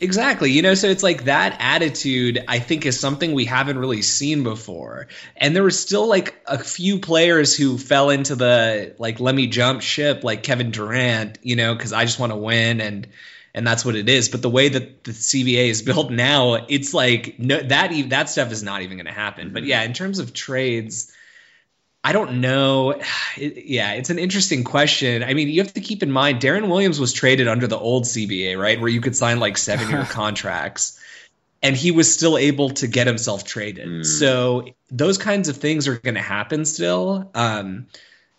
Exactly. 0.01 0.51
You 0.51 0.63
know, 0.63 0.73
so 0.75 0.89
it's 0.89 1.03
like 1.03 1.25
that 1.25 1.57
attitude, 1.61 2.43
I 2.49 2.59
think, 2.59 2.87
is 2.87 2.99
something 2.99 3.35
we 3.35 3.45
haven't 3.45 3.79
really 3.79 4.01
seen 4.01 4.43
before. 4.45 5.09
And 5.37 5.55
there 5.55 5.63
were 5.63 5.71
still 5.71 6.07
like 6.07 6.41
a 6.47 6.59
few 6.59 7.01
players 7.01 7.55
who 7.55 7.77
fell 7.77 8.09
into 8.09 8.35
the 8.35 8.95
like, 8.99 9.21
let 9.21 9.35
me 9.35 9.47
jump 9.47 9.83
ship, 9.83 10.25
like 10.25 10.43
Kevin 10.43 10.71
Durant, 10.71 11.39
you 11.43 11.55
know, 11.55 11.75
because 11.75 11.93
I 11.93 12.07
just 12.07 12.19
want 12.19 12.33
to 12.33 12.39
win 12.39 12.81
and 12.81 13.09
and 13.55 13.67
that's 13.67 13.85
what 13.85 13.95
it 13.95 14.09
is. 14.09 14.31
But 14.31 14.41
the 14.41 14.49
way 14.49 14.71
that 14.71 15.05
the 15.05 15.13
CBA 15.13 15.69
is 15.69 15.83
built 15.91 16.11
now, 16.11 16.55
it's 16.55 16.95
like 16.95 17.35
no, 17.39 17.61
that 17.61 17.93
that 18.09 18.31
stuff 18.31 18.53
is 18.53 18.63
not 18.63 18.81
even 18.81 18.97
going 18.97 19.07
to 19.07 19.13
happen. 19.13 19.53
But 19.53 19.65
yeah, 19.65 19.83
in 19.83 19.93
terms 19.93 20.19
of 20.19 20.33
trades, 20.33 21.13
I 22.03 22.13
don't 22.13 22.41
know. 22.41 23.01
It, 23.37 23.65
yeah, 23.67 23.93
it's 23.93 24.11
an 24.11 24.19
interesting 24.19 24.65
question. 24.65 25.23
I 25.23 25.35
mean, 25.35 25.49
you 25.49 25.63
have 25.63 25.73
to 25.75 25.81
keep 25.81 26.03
in 26.03 26.11
mind 26.11 26.41
Deron 26.41 26.69
Williams 26.69 26.99
was 26.99 27.13
traded 27.13 27.47
under 27.47 27.69
the 27.69 27.79
old 27.79 28.05
CBA, 28.05 28.61
right, 28.61 28.79
where 28.79 28.89
you 28.89 29.01
could 29.01 29.15
sign 29.15 29.39
like 29.39 29.57
seven 29.57 29.89
year 29.89 30.05
contracts, 30.11 30.99
and 31.63 31.77
he 31.77 31.93
was 31.93 32.13
still 32.13 32.37
able 32.37 32.71
to 32.71 32.89
get 32.89 33.07
himself 33.07 33.45
traded. 33.45 34.05
So 34.05 34.67
those 34.91 35.17
kinds 35.17 35.49
of 35.49 35.59
things 35.59 35.87
are 35.87 35.97
going 35.97 36.17
to 36.17 36.21
happen 36.21 36.65
still. 36.65 37.31
Um, 37.37 37.87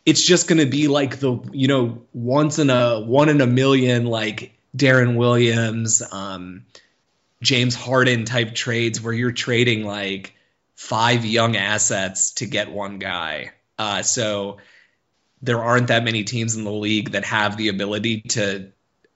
it's 0.05 0.21
just 0.21 0.49
going 0.49 0.59
to 0.59 0.65
be 0.65 0.89
like 0.89 1.19
the 1.19 1.39
you 1.53 1.69
know 1.69 2.01
once 2.13 2.59
in 2.59 2.69
a 2.69 2.99
one 2.99 3.29
in 3.29 3.39
a 3.39 3.47
million 3.47 4.05
like 4.05 4.53
Deron 4.75 5.15
Williams, 5.15 6.03
um, 6.11 6.65
James 7.41 7.75
Harden 7.75 8.25
type 8.25 8.53
trades 8.53 9.01
where 9.01 9.13
you're 9.13 9.31
trading 9.31 9.85
like 9.85 10.35
five 10.81 11.23
young 11.23 11.55
assets 11.55 12.31
to 12.31 12.47
get 12.47 12.71
one 12.71 12.97
guy. 12.97 13.51
Uh, 13.77 14.01
so 14.01 14.57
there 15.39 15.63
aren't 15.63 15.87
that 15.87 16.03
many 16.03 16.23
teams 16.23 16.55
in 16.55 16.63
the 16.63 16.71
league 16.71 17.11
that 17.11 17.23
have 17.23 17.55
the 17.55 17.67
ability 17.67 18.21
to, 18.21 18.71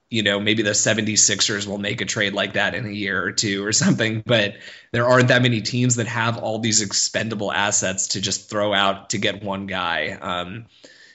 you 0.08 0.22
know, 0.22 0.38
maybe 0.38 0.62
the 0.62 0.70
76ers 0.70 1.66
will 1.66 1.78
make 1.78 2.00
a 2.00 2.04
trade 2.04 2.34
like 2.34 2.52
that 2.52 2.76
in 2.76 2.86
a 2.86 2.90
year 2.90 3.20
or 3.20 3.32
two 3.32 3.66
or 3.66 3.72
something, 3.84 4.22
but 4.24 4.54
there 4.92 5.08
aren't 5.08 5.28
that 5.28 5.42
many 5.42 5.60
teams 5.60 5.96
that 5.96 6.06
have 6.06 6.38
all 6.38 6.60
these 6.60 6.82
expendable 6.82 7.52
assets 7.52 8.08
to 8.08 8.20
just 8.20 8.48
throw 8.48 8.72
out 8.72 9.10
to 9.10 9.18
get 9.18 9.42
one 9.42 9.66
guy. 9.66 10.10
Um, 10.12 10.66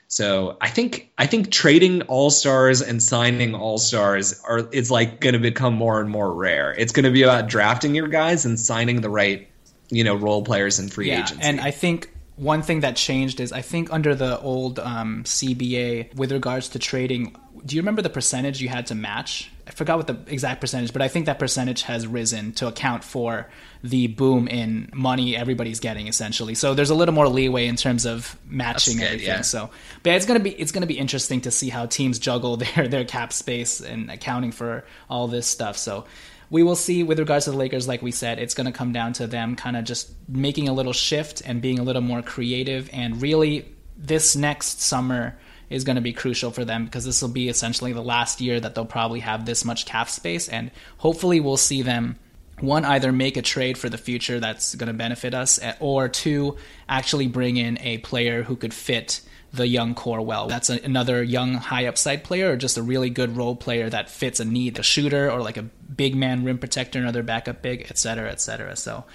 so 0.09 0.57
I 0.59 0.67
think 0.67 1.13
I 1.17 1.27
think 1.27 1.49
trading 1.49 2.01
all 2.03 2.29
stars 2.29 2.81
and 2.81 3.01
signing 3.01 3.55
all 3.55 3.77
stars 3.77 4.41
are 4.43 4.67
is 4.73 4.91
like 4.91 5.21
going 5.21 5.33
to 5.33 5.39
become 5.39 5.75
more 5.75 6.01
and 6.01 6.09
more 6.09 6.33
rare. 6.33 6.75
It's 6.77 6.91
going 6.91 7.05
to 7.05 7.11
be 7.11 7.23
about 7.23 7.47
drafting 7.47 7.95
your 7.95 8.09
guys 8.09 8.43
and 8.43 8.59
signing 8.59 8.99
the 8.99 9.09
right, 9.09 9.47
you 9.91 10.03
know, 10.03 10.15
role 10.15 10.43
players 10.43 10.79
and 10.79 10.91
free 10.91 11.09
yeah, 11.09 11.21
agents. 11.21 11.45
and 11.45 11.61
I 11.61 11.71
think 11.71 12.09
one 12.37 12.63
thing 12.63 12.79
that 12.79 12.95
changed 12.95 13.39
is 13.39 13.51
I 13.51 13.61
think 13.61 13.93
under 13.93 14.15
the 14.15 14.39
old 14.39 14.79
um, 14.79 15.23
CBA 15.25 16.15
with 16.15 16.31
regards 16.31 16.69
to 16.69 16.79
trading. 16.79 17.35
Do 17.63 17.75
you 17.75 17.81
remember 17.83 18.01
the 18.01 18.09
percentage 18.09 18.59
you 18.59 18.69
had 18.69 18.87
to 18.87 18.95
match? 18.95 19.51
I 19.67 19.71
forgot 19.71 19.97
what 19.97 20.07
the 20.07 20.17
exact 20.25 20.59
percentage, 20.59 20.91
but 20.91 21.03
I 21.03 21.07
think 21.07 21.27
that 21.27 21.37
percentage 21.37 21.83
has 21.83 22.07
risen 22.07 22.53
to 22.53 22.67
account 22.67 23.03
for 23.03 23.47
the 23.83 24.07
boom 24.07 24.47
in 24.47 24.89
money 24.91 25.37
everybody's 25.37 25.79
getting 25.79 26.07
essentially. 26.07 26.55
So 26.55 26.73
there's 26.73 26.89
a 26.89 26.95
little 26.95 27.13
more 27.13 27.27
leeway 27.27 27.67
in 27.67 27.75
terms 27.75 28.05
of 28.05 28.35
matching 28.47 28.97
good, 28.97 29.03
everything. 29.03 29.27
yeah. 29.27 29.41
So, 29.41 29.69
but 30.01 30.09
yeah, 30.09 30.15
it's 30.15 30.25
gonna 30.25 30.39
be 30.39 30.51
it's 30.51 30.71
gonna 30.71 30.87
be 30.87 30.97
interesting 30.97 31.41
to 31.41 31.51
see 31.51 31.69
how 31.69 31.85
teams 31.85 32.17
juggle 32.17 32.57
their 32.75 32.87
their 32.87 33.05
cap 33.05 33.33
space 33.33 33.81
and 33.81 34.09
accounting 34.09 34.51
for 34.51 34.83
all 35.09 35.27
this 35.27 35.45
stuff. 35.45 35.77
So 35.77 36.05
we 36.51 36.63
will 36.63 36.75
see 36.75 37.01
with 37.01 37.17
regards 37.17 37.45
to 37.45 37.51
the 37.51 37.57
Lakers, 37.57 37.87
like 37.87 38.01
we 38.01 38.11
said, 38.11 38.37
it's 38.37 38.53
going 38.53 38.65
to 38.65 38.73
come 38.73 38.91
down 38.91 39.13
to 39.13 39.25
them 39.25 39.55
kind 39.55 39.77
of 39.77 39.85
just 39.85 40.11
making 40.27 40.67
a 40.67 40.73
little 40.73 40.91
shift 40.91 41.41
and 41.45 41.61
being 41.61 41.79
a 41.79 41.83
little 41.83 42.01
more 42.01 42.21
creative. 42.21 42.89
And 42.91 43.21
really, 43.21 43.73
this 43.97 44.35
next 44.35 44.81
summer 44.81 45.39
is 45.69 45.85
going 45.85 45.95
to 45.95 46.01
be 46.01 46.11
crucial 46.11 46.51
for 46.51 46.65
them 46.65 46.83
because 46.83 47.05
this 47.05 47.21
will 47.21 47.29
be 47.29 47.47
essentially 47.47 47.93
the 47.93 48.03
last 48.03 48.41
year 48.41 48.59
that 48.59 48.75
they'll 48.75 48.85
probably 48.85 49.21
have 49.21 49.45
this 49.45 49.63
much 49.63 49.85
cap 49.85 50.09
space. 50.09 50.49
And 50.49 50.71
hopefully, 50.97 51.39
we'll 51.39 51.55
see 51.55 51.83
them 51.83 52.19
one 52.59 52.83
either 52.83 53.13
make 53.13 53.37
a 53.37 53.41
trade 53.41 53.77
for 53.77 53.87
the 53.87 53.97
future 53.97 54.41
that's 54.41 54.75
going 54.75 54.87
to 54.87 54.93
benefit 54.93 55.33
us 55.33 55.57
eh, 55.61 55.73
or 55.79 56.09
two 56.09 56.57
actually 56.89 57.27
bring 57.27 57.55
in 57.55 57.79
a 57.79 57.97
player 57.99 58.43
who 58.43 58.57
could 58.57 58.73
fit 58.73 59.21
the 59.53 59.67
young 59.67 59.95
core 59.95 60.21
well 60.21 60.47
that's 60.47 60.69
a, 60.69 60.79
another 60.83 61.23
young 61.23 61.55
high 61.55 61.87
upside 61.87 62.23
player 62.23 62.51
or 62.51 62.55
just 62.55 62.77
a 62.77 62.83
really 62.83 63.09
good 63.09 63.35
role 63.35 63.55
player 63.55 63.89
that 63.89 64.09
fits 64.09 64.39
a 64.39 64.45
need 64.45 64.77
a 64.77 64.83
shooter 64.83 65.29
or 65.29 65.41
like 65.41 65.57
a 65.57 65.65
big 66.01 66.15
man 66.15 66.43
rim 66.43 66.57
protector 66.57 66.97
another 66.97 67.21
backup 67.21 67.61
big 67.61 67.85
etc 67.91 68.31
etc 68.31 68.75
so 68.75 69.05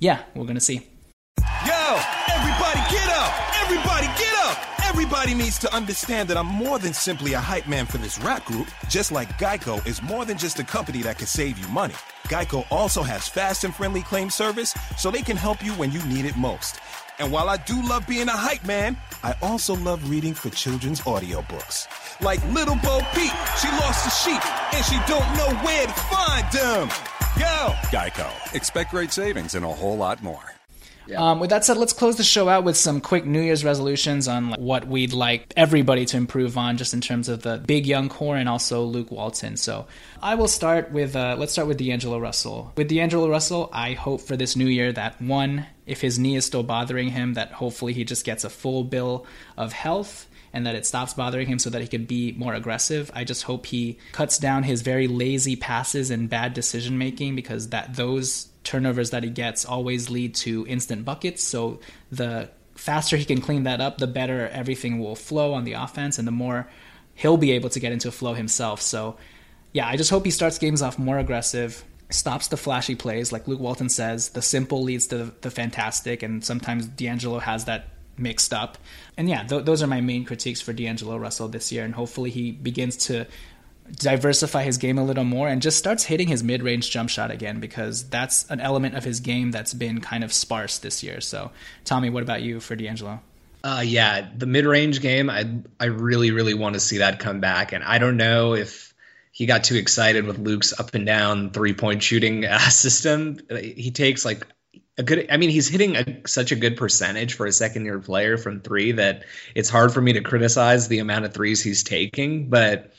yeah 0.00 0.22
we're 0.34 0.44
to 0.56 0.60
see 0.60 0.80
Yo, 1.64 2.00
everybody 2.32 2.80
get 2.90 3.08
up! 3.10 3.32
Everybody 3.62 4.06
get 4.18 4.34
up! 4.44 4.58
Everybody 4.84 5.34
needs 5.34 5.58
to 5.60 5.72
understand 5.72 6.28
that 6.28 6.36
I'm 6.36 6.46
more 6.46 6.80
than 6.80 6.92
simply 6.92 7.34
a 7.34 7.38
hype 7.38 7.68
man 7.68 7.86
for 7.86 7.98
this 7.98 8.18
rap 8.18 8.44
group, 8.44 8.66
just 8.88 9.12
like 9.12 9.28
Geico 9.38 9.84
is 9.86 10.02
more 10.02 10.24
than 10.24 10.36
just 10.36 10.58
a 10.58 10.64
company 10.64 11.02
that 11.02 11.18
can 11.18 11.28
save 11.28 11.58
you 11.58 11.68
money. 11.68 11.94
Geico 12.24 12.66
also 12.70 13.02
has 13.02 13.28
fast 13.28 13.62
and 13.62 13.72
friendly 13.74 14.02
claim 14.02 14.28
service 14.28 14.74
so 14.98 15.10
they 15.10 15.22
can 15.22 15.36
help 15.36 15.64
you 15.64 15.72
when 15.74 15.92
you 15.92 16.04
need 16.06 16.24
it 16.24 16.36
most. 16.36 16.80
And 17.22 17.30
while 17.30 17.48
I 17.48 17.56
do 17.56 17.80
love 17.86 18.04
being 18.08 18.26
a 18.26 18.32
hype 18.32 18.64
man, 18.64 18.96
I 19.22 19.36
also 19.42 19.76
love 19.76 20.10
reading 20.10 20.34
for 20.34 20.50
children's 20.50 21.02
audiobooks. 21.02 21.86
Like 22.20 22.44
Little 22.46 22.74
Bo 22.74 22.98
Peep, 23.14 23.30
she 23.60 23.68
lost 23.78 24.02
the 24.04 24.10
sheep 24.10 24.74
and 24.74 24.84
she 24.84 24.98
don't 25.06 25.32
know 25.36 25.54
where 25.62 25.86
to 25.86 25.92
find 25.92 26.52
them. 26.52 26.88
Go! 27.38 27.74
Geico. 27.92 28.54
Expect 28.56 28.90
great 28.90 29.12
savings 29.12 29.54
and 29.54 29.64
a 29.64 29.68
whole 29.68 29.96
lot 29.96 30.20
more. 30.20 30.51
Um, 31.16 31.40
with 31.40 31.50
that 31.50 31.64
said, 31.64 31.76
let's 31.76 31.92
close 31.92 32.16
the 32.16 32.24
show 32.24 32.48
out 32.48 32.64
with 32.64 32.76
some 32.76 33.00
quick 33.00 33.24
New 33.24 33.40
Year's 33.40 33.64
resolutions 33.64 34.28
on 34.28 34.50
like, 34.50 34.60
what 34.60 34.86
we'd 34.86 35.12
like 35.12 35.52
everybody 35.56 36.04
to 36.06 36.16
improve 36.16 36.56
on, 36.56 36.76
just 36.76 36.94
in 36.94 37.00
terms 37.00 37.28
of 37.28 37.42
the 37.42 37.58
big 37.58 37.86
young 37.86 38.08
core 38.08 38.36
and 38.36 38.48
also 38.48 38.84
Luke 38.84 39.10
Walton. 39.10 39.56
So 39.56 39.86
I 40.22 40.34
will 40.34 40.48
start 40.48 40.92
with 40.92 41.16
uh, 41.16 41.36
let's 41.38 41.52
start 41.52 41.68
with 41.68 41.78
D'Angelo 41.78 42.18
Russell. 42.18 42.72
With 42.76 42.88
D'Angelo 42.88 43.28
Russell, 43.28 43.70
I 43.72 43.92
hope 43.92 44.20
for 44.20 44.36
this 44.36 44.56
new 44.56 44.66
year 44.66 44.92
that 44.92 45.20
one, 45.20 45.66
if 45.86 46.00
his 46.00 46.18
knee 46.18 46.36
is 46.36 46.44
still 46.44 46.62
bothering 46.62 47.08
him, 47.08 47.34
that 47.34 47.52
hopefully 47.52 47.92
he 47.92 48.04
just 48.04 48.24
gets 48.24 48.44
a 48.44 48.50
full 48.50 48.84
bill 48.84 49.26
of 49.56 49.72
health 49.72 50.28
and 50.52 50.66
that 50.66 50.74
it 50.74 50.86
stops 50.86 51.14
bothering 51.14 51.46
him 51.46 51.58
so 51.58 51.70
that 51.70 51.80
he 51.80 51.88
can 51.88 52.04
be 52.04 52.32
more 52.32 52.54
aggressive. 52.54 53.10
I 53.14 53.24
just 53.24 53.44
hope 53.44 53.66
he 53.66 53.98
cuts 54.12 54.38
down 54.38 54.64
his 54.64 54.82
very 54.82 55.08
lazy 55.08 55.56
passes 55.56 56.10
and 56.10 56.28
bad 56.28 56.54
decision 56.54 56.98
making 56.98 57.36
because 57.36 57.70
that 57.70 57.94
those 57.96 58.48
turnovers 58.64 59.10
that 59.10 59.22
he 59.22 59.30
gets 59.30 59.64
always 59.64 60.10
lead 60.10 60.34
to 60.36 60.66
instant 60.68 61.04
buckets. 61.04 61.42
So 61.42 61.80
the 62.10 62.50
faster 62.74 63.16
he 63.16 63.24
can 63.24 63.40
clean 63.40 63.64
that 63.64 63.80
up, 63.80 63.98
the 63.98 64.06
better 64.06 64.48
everything 64.48 64.98
will 64.98 65.16
flow 65.16 65.54
on 65.54 65.64
the 65.64 65.74
offense 65.74 66.18
and 66.18 66.26
the 66.26 66.32
more 66.32 66.68
he'll 67.14 67.36
be 67.36 67.52
able 67.52 67.68
to 67.70 67.80
get 67.80 67.92
into 67.92 68.08
a 68.08 68.12
flow 68.12 68.34
himself. 68.34 68.80
So 68.80 69.16
yeah, 69.72 69.86
I 69.86 69.96
just 69.96 70.10
hope 70.10 70.24
he 70.24 70.30
starts 70.30 70.58
games 70.58 70.82
off 70.82 70.98
more 70.98 71.18
aggressive, 71.18 71.84
stops 72.10 72.48
the 72.48 72.56
flashy 72.56 72.94
plays. 72.94 73.32
Like 73.32 73.48
Luke 73.48 73.60
Walton 73.60 73.88
says, 73.88 74.30
the 74.30 74.42
simple 74.42 74.82
leads 74.82 75.06
to 75.08 75.32
the 75.40 75.50
fantastic, 75.50 76.22
and 76.22 76.44
sometimes 76.44 76.86
D'Angelo 76.86 77.38
has 77.38 77.64
that 77.64 77.88
mixed 78.18 78.52
up. 78.52 78.78
And 79.16 79.28
yeah, 79.28 79.44
th- 79.44 79.64
those 79.64 79.82
are 79.82 79.86
my 79.86 80.00
main 80.00 80.24
critiques 80.24 80.60
for 80.60 80.72
D'Angelo 80.72 81.16
Russell 81.16 81.48
this 81.48 81.72
year. 81.72 81.84
And 81.84 81.94
hopefully 81.94 82.30
he 82.30 82.52
begins 82.52 82.96
to 83.08 83.26
diversify 83.90 84.62
his 84.62 84.78
game 84.78 84.98
a 84.98 85.04
little 85.04 85.24
more 85.24 85.48
and 85.48 85.60
just 85.60 85.78
starts 85.78 86.04
hitting 86.04 86.28
his 86.28 86.42
mid-range 86.42 86.90
jump 86.90 87.10
shot 87.10 87.30
again 87.30 87.60
because 87.60 88.08
that's 88.08 88.48
an 88.50 88.60
element 88.60 88.94
of 88.94 89.04
his 89.04 89.20
game 89.20 89.50
that's 89.50 89.74
been 89.74 90.00
kind 90.00 90.24
of 90.24 90.32
sparse 90.32 90.78
this 90.78 91.02
year. 91.02 91.20
So, 91.20 91.50
Tommy, 91.84 92.10
what 92.10 92.22
about 92.22 92.42
you 92.42 92.60
for 92.60 92.76
D'Angelo? 92.76 93.20
Uh, 93.64 93.82
yeah, 93.84 94.28
the 94.36 94.46
mid-range 94.46 95.00
game, 95.00 95.30
I 95.30 95.48
I 95.78 95.86
really 95.86 96.32
really 96.32 96.54
want 96.54 96.74
to 96.74 96.80
see 96.80 96.98
that 96.98 97.20
come 97.20 97.40
back, 97.40 97.72
and 97.72 97.84
I 97.84 97.98
don't 97.98 98.16
know 98.16 98.54
if 98.54 98.92
he 99.30 99.46
got 99.46 99.64
too 99.64 99.76
excited 99.76 100.26
with 100.26 100.38
Luke's 100.38 100.78
up 100.78 100.94
and 100.94 101.06
down 101.06 101.50
three-point 101.50 102.02
shooting 102.02 102.44
uh, 102.44 102.58
system. 102.70 103.38
He 103.48 103.92
takes 103.92 104.24
like 104.24 104.46
a 104.98 105.04
good. 105.04 105.28
I 105.30 105.36
mean, 105.36 105.50
he's 105.50 105.68
hitting 105.68 105.94
a, 105.94 106.26
such 106.26 106.50
a 106.50 106.56
good 106.56 106.76
percentage 106.76 107.34
for 107.34 107.46
a 107.46 107.52
second-year 107.52 108.00
player 108.00 108.36
from 108.36 108.60
three 108.60 108.92
that 108.92 109.24
it's 109.54 109.70
hard 109.70 109.92
for 109.92 110.00
me 110.00 110.14
to 110.14 110.22
criticize 110.22 110.88
the 110.88 110.98
amount 110.98 111.24
of 111.24 111.32
threes 111.32 111.62
he's 111.62 111.84
taking, 111.84 112.50
but. 112.50 112.92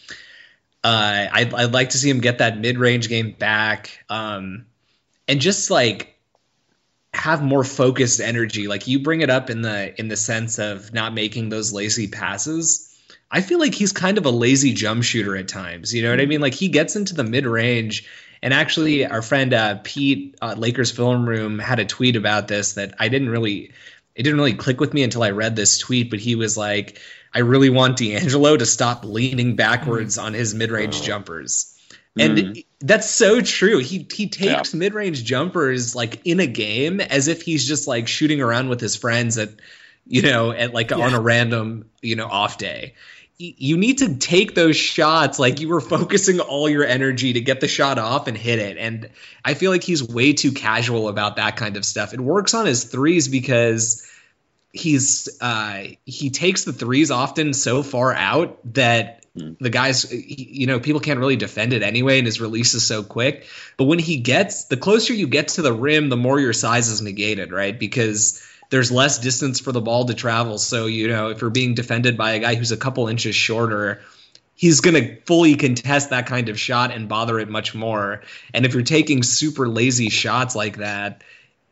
Uh, 0.83 1.27
I'd, 1.31 1.53
I'd 1.53 1.71
like 1.71 1.91
to 1.91 1.97
see 1.97 2.09
him 2.09 2.19
get 2.19 2.39
that 2.39 2.59
mid-range 2.59 3.07
game 3.07 3.31
back, 3.31 4.03
um, 4.09 4.65
and 5.27 5.39
just 5.39 5.71
like 5.71 6.15
have 7.13 7.43
more 7.43 7.63
focused 7.63 8.19
energy. 8.19 8.67
Like 8.67 8.87
you 8.87 8.99
bring 8.99 9.21
it 9.21 9.29
up 9.29 9.49
in 9.49 9.61
the 9.61 9.97
in 9.99 10.07
the 10.07 10.17
sense 10.17 10.59
of 10.59 10.93
not 10.93 11.13
making 11.13 11.49
those 11.49 11.71
lazy 11.71 12.07
passes. 12.07 12.89
I 13.31 13.41
feel 13.41 13.59
like 13.59 13.73
he's 13.73 13.93
kind 13.93 14.17
of 14.17 14.25
a 14.25 14.31
lazy 14.31 14.73
jump 14.73 15.03
shooter 15.03 15.35
at 15.35 15.47
times. 15.47 15.93
You 15.93 16.03
know 16.03 16.11
what 16.11 16.21
I 16.21 16.25
mean? 16.25 16.41
Like 16.41 16.53
he 16.53 16.67
gets 16.67 16.95
into 16.95 17.15
the 17.15 17.23
mid 17.23 17.45
range. 17.45 18.07
And 18.43 18.53
actually, 18.53 19.05
our 19.05 19.21
friend 19.21 19.53
uh, 19.53 19.79
Pete, 19.83 20.35
uh, 20.41 20.55
Lakers 20.57 20.91
Film 20.91 21.27
Room, 21.27 21.59
had 21.59 21.79
a 21.79 21.85
tweet 21.85 22.17
about 22.17 22.49
this 22.49 22.73
that 22.73 22.93
I 22.99 23.07
didn't 23.07 23.29
really, 23.29 23.71
it 24.15 24.23
didn't 24.23 24.37
really 24.37 24.53
click 24.53 24.81
with 24.81 24.93
me 24.93 25.01
until 25.01 25.23
I 25.23 25.29
read 25.29 25.55
this 25.55 25.77
tweet. 25.77 26.09
But 26.09 26.19
he 26.19 26.35
was 26.35 26.57
like, 26.57 26.99
"I 27.33 27.39
really 27.39 27.69
want 27.69 27.97
D'Angelo 27.97 28.57
to 28.57 28.65
stop 28.65 29.03
leaning 29.05 29.55
backwards 29.55 30.17
mm. 30.17 30.23
on 30.23 30.33
his 30.33 30.53
mid-range 30.53 30.99
oh. 31.01 31.03
jumpers." 31.03 31.69
And 32.17 32.37
mm. 32.37 32.65
that's 32.79 33.09
so 33.09 33.41
true. 33.41 33.79
He 33.79 34.07
he 34.11 34.27
takes 34.29 34.73
yeah. 34.73 34.77
mid-range 34.77 35.23
jumpers 35.23 35.95
like 35.95 36.21
in 36.25 36.39
a 36.39 36.47
game 36.47 37.01
as 37.01 37.27
if 37.27 37.41
he's 37.41 37.67
just 37.67 37.87
like 37.87 38.07
shooting 38.07 38.41
around 38.41 38.69
with 38.69 38.79
his 38.79 38.95
friends 38.95 39.37
at 39.37 39.49
you 40.05 40.21
know, 40.21 40.51
at 40.51 40.73
like 40.73 40.91
yeah. 40.91 40.97
on 40.97 41.13
a 41.13 41.19
random, 41.19 41.89
you 42.01 42.15
know, 42.15 42.27
off 42.27 42.57
day 42.57 42.93
you 43.37 43.77
need 43.77 43.97
to 43.97 44.15
take 44.15 44.55
those 44.55 44.75
shots 44.75 45.39
like 45.39 45.59
you 45.59 45.67
were 45.67 45.81
focusing 45.81 46.39
all 46.39 46.69
your 46.69 46.85
energy 46.85 47.33
to 47.33 47.41
get 47.41 47.59
the 47.59 47.67
shot 47.67 47.97
off 47.97 48.27
and 48.27 48.37
hit 48.37 48.59
it. 48.59 48.77
And 48.77 49.09
I 49.43 49.53
feel 49.53 49.71
like 49.71 49.83
he's 49.83 50.03
way 50.03 50.33
too 50.33 50.51
casual 50.51 51.09
about 51.09 51.37
that 51.37 51.57
kind 51.57 51.75
of 51.77 51.85
stuff. 51.85 52.13
It 52.13 52.21
works 52.21 52.53
on 52.53 52.65
his 52.65 52.83
threes 52.85 53.27
because 53.27 54.07
he's 54.73 55.29
uh, 55.39 55.83
he 56.05 56.29
takes 56.29 56.65
the 56.65 56.73
threes 56.73 57.11
often 57.11 57.53
so 57.53 57.83
far 57.83 58.13
out 58.13 58.59
that 58.73 59.23
hmm. 59.37 59.53
the 59.61 59.69
guys 59.69 60.11
you 60.11 60.67
know 60.67 60.79
people 60.79 60.99
can't 60.99 61.19
really 61.19 61.37
defend 61.37 61.71
it 61.71 61.83
anyway 61.83 62.17
and 62.17 62.25
his 62.25 62.41
release 62.41 62.73
is 62.73 62.85
so 62.85 63.03
quick 63.03 63.45
but 63.77 63.85
when 63.85 63.99
he 63.99 64.17
gets 64.17 64.65
the 64.65 64.77
closer 64.77 65.13
you 65.13 65.27
get 65.27 65.49
to 65.49 65.61
the 65.61 65.71
rim 65.71 66.09
the 66.09 66.17
more 66.17 66.39
your 66.39 66.53
size 66.53 66.89
is 66.89 67.01
negated 67.01 67.51
right 67.51 67.79
because 67.79 68.43
there's 68.73 68.91
less 68.91 69.19
distance 69.19 69.59
for 69.59 69.71
the 69.71 69.81
ball 69.81 70.05
to 70.05 70.15
travel. 70.15 70.57
So, 70.57 70.87
you 70.87 71.07
know, 71.07 71.29
if 71.29 71.41
you're 71.41 71.51
being 71.51 71.75
defended 71.75 72.17
by 72.17 72.31
a 72.31 72.39
guy 72.39 72.55
who's 72.55 72.71
a 72.71 72.77
couple 72.77 73.07
inches 73.07 73.35
shorter, 73.35 74.01
he's 74.55 74.81
going 74.81 74.95
to 74.95 75.21
fully 75.27 75.55
contest 75.55 76.09
that 76.09 76.25
kind 76.25 76.49
of 76.49 76.59
shot 76.59 76.91
and 76.91 77.07
bother 77.07 77.37
it 77.37 77.49
much 77.49 77.75
more. 77.75 78.23
And 78.51 78.65
if 78.65 78.73
you're 78.73 78.81
taking 78.81 79.21
super 79.21 79.67
lazy 79.67 80.09
shots 80.09 80.55
like 80.55 80.77
that, 80.77 81.23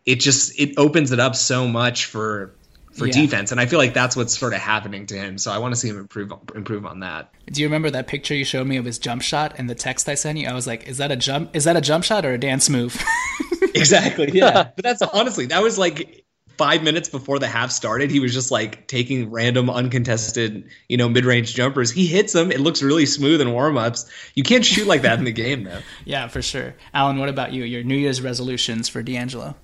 it 0.06 0.20
just 0.20 0.60
it 0.60 0.76
opens 0.78 1.12
it 1.12 1.20
up 1.20 1.36
so 1.36 1.68
much 1.68 2.06
for 2.06 2.54
for 2.92 3.08
yeah. 3.08 3.14
defense 3.14 3.52
and 3.52 3.62
I 3.62 3.66
feel 3.66 3.80
like 3.80 3.94
that's 3.94 4.16
what's 4.16 4.38
sort 4.38 4.54
of 4.54 4.60
happening 4.60 5.06
to 5.08 5.16
him. 5.16 5.38
So 5.38 5.52
I 5.52 5.60
want 5.60 5.74
to 5.74 5.80
see 5.80 5.90
him 5.90 5.98
improve 5.98 6.34
improve 6.56 6.86
on 6.86 7.00
that. 7.02 7.34
Do 7.48 7.62
you 7.62 7.68
remember 7.68 7.90
that 7.92 8.08
picture 8.08 8.36
you 8.36 8.44
showed 8.44 8.68
me 8.68 8.78
of 8.78 8.86
his 8.86 9.00
jump 9.00 9.22
shot 9.22 9.56
and 9.58 9.70
the 9.70 9.76
text 9.76 10.10
I 10.10 10.16
sent 10.16 10.38
you? 10.38 10.48
I 10.48 10.54
was 10.54 10.68
like, 10.68 10.88
is 10.88 10.98
that 10.98 11.12
a 11.12 11.16
jump 11.16 11.56
is 11.56 11.64
that 11.64 11.78
a 11.78 11.82
jump 11.82 12.04
shot 12.04 12.26
or 12.26 12.34
a 12.34 12.38
dance 12.38 12.70
move? 12.70 13.02
exactly. 13.62 14.32
Yeah. 14.34 14.70
but 14.76 14.84
that's 14.84 15.02
honestly 15.02 15.48
that 15.48 15.64
was 15.64 15.78
like 15.78 16.26
five 16.62 16.84
minutes 16.84 17.10
before 17.10 17.40
the 17.40 17.48
half 17.48 17.72
started, 17.72 18.12
he 18.12 18.20
was 18.20 18.36
just 18.36 18.52
like 18.52 18.86
taking 18.88 19.32
random 19.32 19.68
uncontested, 19.68 20.70
you 20.88 20.96
know, 20.96 21.10
mid 21.10 21.26
range 21.26 21.56
jumpers. 21.56 21.90
He 21.90 22.06
hits 22.06 22.34
them. 22.34 22.52
It 22.52 22.60
looks 22.60 22.84
really 22.84 23.08
smooth 23.08 23.42
in 23.42 23.52
warm 23.52 23.80
ups. 23.80 24.08
You 24.36 24.44
can't 24.44 24.64
shoot 24.64 24.86
like 24.86 25.02
that 25.02 25.18
in 25.18 25.26
the 25.26 25.32
game, 25.32 25.64
though. 25.64 25.80
yeah, 26.06 26.28
for 26.28 26.44
sure. 26.44 26.76
Alan, 26.94 27.18
what 27.18 27.30
about 27.30 27.52
you? 27.52 27.64
Your 27.64 27.84
New 27.84 27.96
Year's 27.96 28.22
resolutions 28.22 28.90
for 28.90 29.02
D'Angelo? 29.02 29.56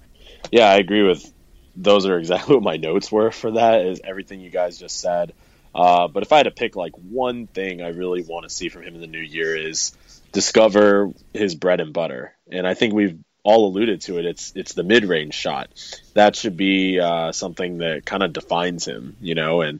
Yeah, 0.51 0.71
I 0.71 0.77
agree 0.77 1.03
with 1.03 1.31
those 1.77 2.05
are 2.05 2.17
exactly 2.17 2.55
what 2.55 2.63
my 2.63 2.77
notes 2.77 3.11
were 3.11 3.31
for 3.31 3.51
that 3.51 3.85
is 3.85 4.01
everything 4.03 4.41
you 4.41 4.49
guys 4.49 4.77
just 4.77 4.99
said. 4.99 5.33
Uh, 5.73 6.07
but 6.07 6.23
if 6.23 6.33
I 6.33 6.37
had 6.37 6.43
to 6.43 6.51
pick 6.51 6.75
like 6.75 6.93
one 6.93 7.47
thing 7.47 7.81
I 7.81 7.89
really 7.89 8.23
want 8.23 8.43
to 8.43 8.49
see 8.49 8.69
from 8.69 8.83
him 8.83 8.95
in 8.95 9.01
the 9.01 9.07
new 9.07 9.19
year 9.19 9.55
is 9.55 9.95
discover 10.31 11.11
his 11.33 11.55
bread 11.55 11.79
and 11.79 11.93
butter. 11.93 12.33
And 12.51 12.67
I 12.67 12.73
think 12.73 12.93
we've 12.93 13.19
all 13.43 13.67
alluded 13.67 14.01
to 14.01 14.17
it. 14.17 14.25
It's 14.25 14.51
it's 14.55 14.73
the 14.73 14.83
mid 14.83 15.05
range 15.05 15.33
shot 15.33 15.69
that 16.15 16.35
should 16.35 16.57
be 16.57 16.99
uh, 16.99 17.31
something 17.31 17.77
that 17.77 18.05
kind 18.05 18.23
of 18.23 18.33
defines 18.33 18.85
him, 18.85 19.15
you 19.21 19.35
know. 19.35 19.61
And 19.61 19.79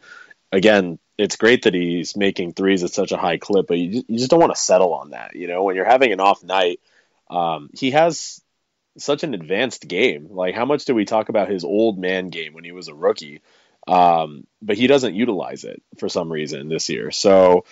again, 0.52 0.99
it's 1.18 1.36
great 1.36 1.64
that 1.64 1.74
he's 1.74 2.15
making 2.15 2.53
threes 2.53 2.84
at 2.84 2.91
such 2.91 3.11
a 3.11 3.18
high 3.18 3.38
clip, 3.38 3.68
but 3.68 3.78
you 3.78 3.91
just, 3.91 4.10
you 4.10 4.18
just 4.19 4.30
don't 4.30 4.40
want 4.40 4.53
to 4.53 4.61
settle 4.61 4.94
on 4.94 5.10
that, 5.10 5.36
you 5.36 5.48
know. 5.48 5.64
When 5.64 5.76
you're 5.76 5.84
having 5.84 6.14
an 6.14 6.19
off 6.19 6.44
night, 6.44 6.80
um, 7.30 7.69
he 7.74 7.91
has 7.91 8.41
such 8.98 9.24
an 9.24 9.34
advanced 9.34 9.88
game. 9.88 10.28
Like, 10.32 10.56
how 10.56 10.65
much 10.65 10.86
do 10.86 10.95
we 10.95 11.06
talk 11.06 11.30
about 11.30 11.49
his 11.49 11.64
old 11.64 11.98
man 11.98 12.30
game 12.30 12.53
when 12.53 12.64
he 12.64 12.72
was 12.72 12.88
a 12.88 12.95
rookie? 12.95 13.41
Um, 13.88 14.45
but 14.61 14.78
he 14.78 14.88
doesn't 14.88 15.15
utilize 15.15 15.64
it 15.64 15.82
for 15.98 16.10
some 16.10 16.32
reason 16.32 16.68
this 16.69 16.90
year. 16.90 17.11
So 17.11 17.65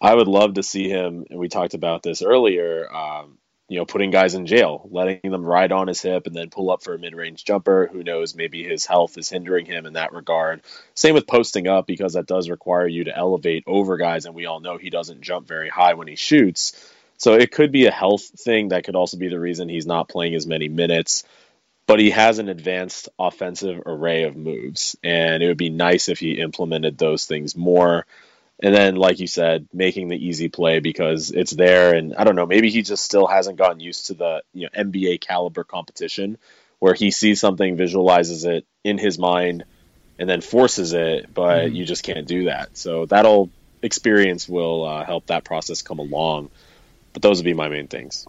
I 0.00 0.14
would 0.14 0.28
love 0.28 0.54
to 0.54 0.62
see 0.62 0.88
him. 0.88 1.24
And 1.30 1.38
we 1.38 1.48
talked 1.48 1.74
about 1.74 2.02
this 2.02 2.22
earlier. 2.22 2.92
Um, 2.94 3.38
you 3.68 3.78
know, 3.78 3.86
putting 3.86 4.10
guys 4.10 4.34
in 4.34 4.44
jail, 4.44 4.86
letting 4.90 5.30
them 5.30 5.46
ride 5.46 5.72
on 5.72 5.88
his 5.88 6.02
hip 6.02 6.26
and 6.26 6.36
then 6.36 6.50
pull 6.50 6.70
up 6.70 6.82
for 6.82 6.92
a 6.92 6.98
mid 6.98 7.14
range 7.14 7.42
jumper. 7.42 7.88
Who 7.90 8.02
knows? 8.02 8.34
Maybe 8.34 8.62
his 8.62 8.84
health 8.84 9.16
is 9.16 9.30
hindering 9.30 9.64
him 9.64 9.86
in 9.86 9.94
that 9.94 10.12
regard. 10.12 10.60
Same 10.94 11.14
with 11.14 11.26
posting 11.26 11.66
up 11.68 11.86
because 11.86 12.12
that 12.12 12.26
does 12.26 12.50
require 12.50 12.86
you 12.86 13.04
to 13.04 13.16
elevate 13.16 13.64
over 13.66 13.96
guys. 13.96 14.26
And 14.26 14.34
we 14.34 14.44
all 14.44 14.60
know 14.60 14.76
he 14.76 14.90
doesn't 14.90 15.22
jump 15.22 15.48
very 15.48 15.70
high 15.70 15.94
when 15.94 16.06
he 16.06 16.16
shoots. 16.16 16.91
So 17.22 17.34
it 17.34 17.52
could 17.52 17.70
be 17.70 17.86
a 17.86 17.92
health 17.92 18.24
thing. 18.40 18.70
That 18.70 18.82
could 18.82 18.96
also 18.96 19.16
be 19.16 19.28
the 19.28 19.38
reason 19.38 19.68
he's 19.68 19.86
not 19.86 20.08
playing 20.08 20.34
as 20.34 20.44
many 20.44 20.68
minutes. 20.68 21.22
But 21.86 22.00
he 22.00 22.10
has 22.10 22.40
an 22.40 22.48
advanced 22.48 23.08
offensive 23.16 23.82
array 23.86 24.24
of 24.24 24.34
moves. 24.34 24.96
And 25.04 25.40
it 25.40 25.46
would 25.46 25.56
be 25.56 25.70
nice 25.70 26.08
if 26.08 26.18
he 26.18 26.40
implemented 26.40 26.98
those 26.98 27.24
things 27.26 27.54
more 27.54 28.06
and 28.62 28.74
then 28.74 28.96
like 28.96 29.18
you 29.18 29.26
said 29.26 29.66
making 29.72 30.08
the 30.08 30.26
easy 30.26 30.48
play 30.48 30.78
because 30.78 31.30
it's 31.30 31.50
there 31.50 31.94
and 31.94 32.14
i 32.14 32.24
don't 32.24 32.36
know 32.36 32.46
maybe 32.46 32.70
he 32.70 32.82
just 32.82 33.02
still 33.02 33.26
hasn't 33.26 33.58
gotten 33.58 33.80
used 33.80 34.06
to 34.06 34.14
the 34.14 34.42
you 34.52 34.62
know 34.62 34.84
nba 34.84 35.20
caliber 35.20 35.64
competition 35.64 36.38
where 36.78 36.94
he 36.94 37.10
sees 37.10 37.40
something 37.40 37.76
visualizes 37.76 38.44
it 38.44 38.66
in 38.84 38.98
his 38.98 39.18
mind 39.18 39.64
and 40.18 40.28
then 40.28 40.40
forces 40.40 40.92
it 40.92 41.32
but 41.32 41.66
mm-hmm. 41.66 41.74
you 41.74 41.84
just 41.84 42.04
can't 42.04 42.28
do 42.28 42.44
that 42.44 42.76
so 42.76 43.06
that'll 43.06 43.50
experience 43.82 44.48
will 44.48 44.84
uh, 44.84 45.04
help 45.04 45.26
that 45.26 45.44
process 45.44 45.82
come 45.82 45.98
along 45.98 46.48
but 47.12 47.22
those 47.22 47.38
would 47.38 47.44
be 47.44 47.54
my 47.54 47.68
main 47.68 47.88
things 47.88 48.26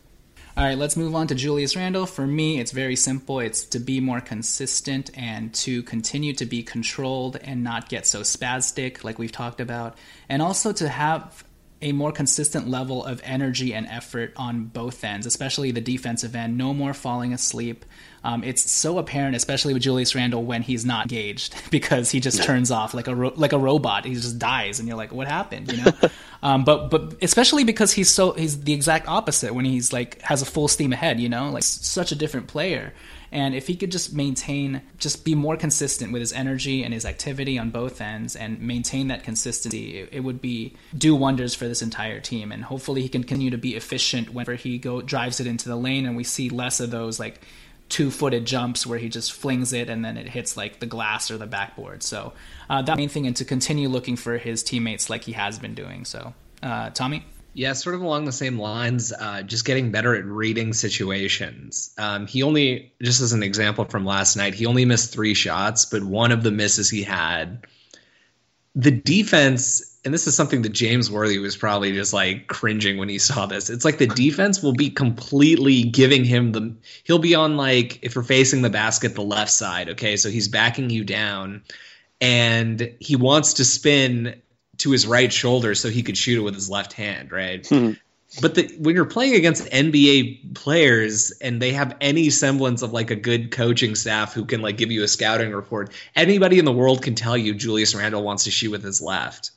all 0.55 0.63
right, 0.63 0.77
let's 0.77 0.95
move 0.95 1.15
on 1.15 1.25
to 1.27 1.35
Julius 1.35 1.75
Randle. 1.75 2.05
For 2.05 2.27
me, 2.27 2.59
it's 2.59 2.71
very 2.71 2.95
simple. 2.95 3.39
It's 3.39 3.65
to 3.65 3.79
be 3.79 3.99
more 3.99 4.21
consistent 4.21 5.09
and 5.17 5.51
to 5.55 5.81
continue 5.81 6.31
to 6.33 6.45
be 6.45 6.61
controlled 6.61 7.37
and 7.37 7.63
not 7.63 7.89
get 7.89 8.05
so 8.05 8.21
spastic, 8.21 9.03
like 9.03 9.17
we've 9.17 9.31
talked 9.31 9.59
about, 9.59 9.97
and 10.29 10.43
also 10.43 10.71
to 10.73 10.89
have 10.89 11.43
a 11.81 11.91
more 11.91 12.11
consistent 12.11 12.67
level 12.67 13.03
of 13.03 13.19
energy 13.23 13.73
and 13.73 13.87
effort 13.87 14.31
on 14.37 14.65
both 14.65 15.03
ends, 15.03 15.25
especially 15.25 15.71
the 15.71 15.81
defensive 15.81 16.35
end. 16.35 16.55
No 16.55 16.71
more 16.71 16.93
falling 16.93 17.33
asleep. 17.33 17.83
Um, 18.23 18.43
it's 18.43 18.69
so 18.71 18.97
apparent, 18.99 19.35
especially 19.35 19.73
with 19.73 19.83
Julius 19.83 20.15
Randle, 20.15 20.43
when 20.43 20.61
he's 20.61 20.85
not 20.85 21.11
engaged 21.11 21.55
because 21.71 22.11
he 22.11 22.19
just 22.19 22.43
turns 22.43 22.71
off 22.71 22.93
like 22.93 23.07
a 23.07 23.15
ro- 23.15 23.33
like 23.35 23.53
a 23.53 23.57
robot. 23.57 24.05
He 24.05 24.13
just 24.13 24.39
dies, 24.39 24.79
and 24.79 24.87
you're 24.87 24.97
like, 24.97 25.11
"What 25.11 25.27
happened?" 25.27 25.71
You 25.71 25.83
know. 25.83 25.91
um, 26.43 26.63
but 26.63 26.89
but 26.89 27.15
especially 27.21 27.63
because 27.63 27.91
he's 27.91 28.09
so 28.09 28.31
he's 28.31 28.61
the 28.61 28.73
exact 28.73 29.07
opposite 29.07 29.53
when 29.53 29.65
he's 29.65 29.91
like 29.91 30.21
has 30.21 30.41
a 30.41 30.45
full 30.45 30.67
steam 30.67 30.93
ahead. 30.93 31.19
You 31.19 31.29
know, 31.29 31.49
like 31.49 31.63
such 31.63 32.11
a 32.11 32.15
different 32.15 32.47
player. 32.47 32.93
And 33.33 33.55
if 33.55 33.65
he 33.65 33.75
could 33.75 33.91
just 33.91 34.13
maintain, 34.13 34.83
just 34.99 35.25
be 35.25 35.33
more 35.33 35.57
consistent 35.57 36.13
with 36.13 36.19
his 36.19 36.31
energy 36.31 36.83
and 36.83 36.93
his 36.93 37.03
activity 37.03 37.57
on 37.57 37.71
both 37.71 37.99
ends 37.99 38.35
and 38.35 38.61
maintain 38.61 39.07
that 39.07 39.23
consistency, 39.23 39.97
it, 39.97 40.09
it 40.11 40.19
would 40.19 40.39
be 40.39 40.75
do 40.95 41.15
wonders 41.15 41.55
for 41.55 41.67
this 41.67 41.81
entire 41.81 42.19
team. 42.19 42.51
And 42.51 42.63
hopefully 42.63 43.01
he 43.01 43.09
can 43.09 43.23
continue 43.23 43.49
to 43.49 43.57
be 43.57 43.75
efficient 43.75 44.35
whenever 44.35 44.53
he 44.53 44.77
go 44.77 45.01
drives 45.01 45.39
it 45.39 45.47
into 45.47 45.67
the 45.67 45.75
lane 45.75 46.05
and 46.05 46.15
we 46.15 46.23
see 46.23 46.51
less 46.51 46.79
of 46.79 46.91
those 46.91 47.19
like 47.19 47.41
two 47.89 48.09
footed 48.09 48.45
jumps 48.45 48.87
where 48.87 48.99
he 48.99 49.09
just 49.09 49.33
flings 49.33 49.73
it 49.73 49.89
and 49.89 50.03
then 50.03 50.17
it 50.17 50.27
hits 50.27 50.57
like 50.57 50.79
the 50.79 50.85
glass 50.85 51.29
or 51.29 51.37
the 51.37 51.45
backboard. 51.45 52.01
So 52.01 52.33
uh, 52.69 52.81
that 52.83 52.97
main 52.97 53.09
thing, 53.09 53.27
and 53.27 53.35
to 53.35 53.45
continue 53.45 53.89
looking 53.89 54.15
for 54.15 54.37
his 54.37 54.63
teammates 54.63 55.09
like 55.09 55.23
he 55.23 55.33
has 55.33 55.59
been 55.59 55.75
doing. 55.75 56.05
So, 56.05 56.33
uh, 56.61 56.89
Tommy. 56.89 57.25
Yeah, 57.55 57.73
sort 57.73 57.93
of 57.93 58.01
along 58.01 58.25
the 58.25 58.31
same 58.31 58.57
lines, 58.57 59.13
uh, 59.13 59.43
just 59.43 59.63
getting 59.63 59.91
better 59.91 60.15
at 60.15 60.25
reading 60.25 60.73
situations. 60.73 61.93
Um, 61.99 62.25
he 62.25 62.41
only, 62.41 62.93
just 62.99 63.21
as 63.21 63.33
an 63.33 63.43
example 63.43 63.85
from 63.85 64.05
last 64.05 64.35
night, 64.35 64.55
he 64.55 64.65
only 64.65 64.85
missed 64.85 65.13
three 65.13 65.35
shots, 65.35 65.85
but 65.85 66.03
one 66.03 66.31
of 66.31 66.41
the 66.41 66.49
misses 66.49 66.89
he 66.89 67.03
had, 67.03 67.67
the 68.75 68.91
defense 68.91 69.89
and 70.05 70.13
this 70.13 70.27
is 70.27 70.35
something 70.35 70.63
that 70.63 70.73
James 70.73 71.09
Worthy 71.09 71.39
was 71.39 71.55
probably 71.55 71.93
just 71.93 72.11
like 72.11 72.47
cringing 72.47 72.97
when 72.97 73.07
he 73.07 73.19
saw 73.19 73.45
this. 73.45 73.69
It's 73.69 73.85
like 73.85 73.99
the 73.99 74.07
defense 74.07 74.61
will 74.61 74.73
be 74.73 74.89
completely 74.89 75.83
giving 75.83 76.25
him 76.25 76.51
the 76.51 76.75
he'll 77.03 77.19
be 77.19 77.35
on 77.35 77.55
like 77.55 77.99
if 78.03 78.15
you're 78.15 78.23
facing 78.23 78.61
the 78.61 78.69
basket 78.69 79.15
the 79.15 79.21
left 79.21 79.51
side, 79.51 79.89
okay? 79.89 80.17
So 80.17 80.29
he's 80.29 80.49
backing 80.49 80.89
you 80.89 81.05
down 81.05 81.63
and 82.19 82.95
he 82.99 83.15
wants 83.15 83.55
to 83.55 83.65
spin 83.65 84.41
to 84.77 84.91
his 84.91 85.07
right 85.07 85.31
shoulder 85.31 85.75
so 85.75 85.89
he 85.89 86.03
could 86.03 86.17
shoot 86.17 86.39
it 86.39 86.41
with 86.41 86.55
his 86.55 86.69
left 86.69 86.93
hand, 86.93 87.31
right? 87.31 87.63
Mm-hmm. 87.63 87.93
But 88.41 88.55
the, 88.55 88.75
when 88.79 88.95
you're 88.95 89.05
playing 89.05 89.35
against 89.35 89.65
NBA 89.65 90.55
players 90.55 91.31
and 91.39 91.61
they 91.61 91.73
have 91.73 91.95
any 92.01 92.29
semblance 92.29 92.81
of 92.81 92.91
like 92.91 93.11
a 93.11 93.15
good 93.15 93.51
coaching 93.51 93.95
staff 93.95 94.33
who 94.33 94.45
can 94.45 94.61
like 94.61 94.77
give 94.77 94.91
you 94.91 95.03
a 95.03 95.07
scouting 95.07 95.51
report, 95.51 95.93
anybody 96.15 96.59
in 96.59 96.65
the 96.65 96.71
world 96.71 97.03
can 97.03 97.15
tell 97.15 97.37
you 97.37 97.53
Julius 97.53 97.93
Randle 97.93 98.23
wants 98.23 98.45
to 98.45 98.51
shoot 98.51 98.71
with 98.71 98.83
his 98.83 99.01
left. 99.01 99.51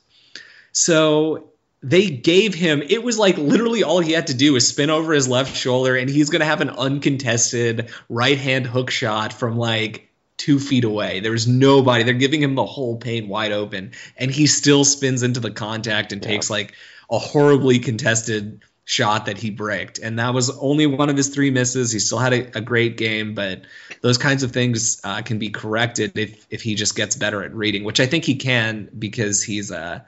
So 0.73 1.53
they 1.81 2.09
gave 2.09 2.53
him 2.53 2.81
it 2.81 3.03
was 3.03 3.17
like 3.17 3.37
literally 3.37 3.83
all 3.83 3.99
he 3.99 4.11
had 4.11 4.27
to 4.27 4.33
do 4.33 4.53
was 4.53 4.67
spin 4.67 4.89
over 4.89 5.13
his 5.13 5.27
left 5.27 5.55
shoulder 5.55 5.95
and 5.95 6.09
he's 6.09 6.29
going 6.29 6.39
to 6.39 6.45
have 6.45 6.61
an 6.61 6.71
uncontested 6.71 7.91
right 8.09 8.37
hand 8.37 8.65
hook 8.65 8.89
shot 8.89 9.31
from 9.31 9.57
like 9.57 10.09
two 10.37 10.59
feet 10.59 10.83
away 10.83 11.19
there 11.19 11.31
was 11.31 11.47
nobody 11.47 12.03
they're 12.03 12.13
giving 12.13 12.41
him 12.41 12.55
the 12.55 12.65
whole 12.65 12.97
paint 12.97 13.27
wide 13.27 13.51
open 13.51 13.91
and 14.17 14.31
he 14.31 14.47
still 14.47 14.83
spins 14.83 15.21
into 15.21 15.39
the 15.39 15.51
contact 15.51 16.11
and 16.11 16.23
yeah. 16.23 16.29
takes 16.29 16.49
like 16.49 16.73
a 17.09 17.19
horribly 17.19 17.79
contested 17.79 18.61
shot 18.85 19.25
that 19.25 19.37
he 19.37 19.49
bricked 19.49 19.99
and 19.99 20.17
that 20.17 20.33
was 20.33 20.49
only 20.59 20.87
one 20.87 21.09
of 21.09 21.17
his 21.17 21.27
three 21.27 21.51
misses 21.51 21.91
he 21.91 21.99
still 21.99 22.19
had 22.19 22.31
a, 22.31 22.57
a 22.57 22.61
great 22.61 22.95
game 22.95 23.33
but 23.35 23.61
those 23.99 24.17
kinds 24.17 24.43
of 24.43 24.51
things 24.51 25.01
uh, 25.03 25.21
can 25.21 25.39
be 25.39 25.49
corrected 25.49 26.17
if 26.17 26.47
if 26.49 26.61
he 26.61 26.73
just 26.73 26.95
gets 26.95 27.13
better 27.13 27.43
at 27.43 27.53
reading 27.53 27.83
which 27.83 27.99
i 27.99 28.05
think 28.05 28.23
he 28.23 28.35
can 28.35 28.89
because 28.97 29.43
he's 29.43 29.73
uh 29.73 29.99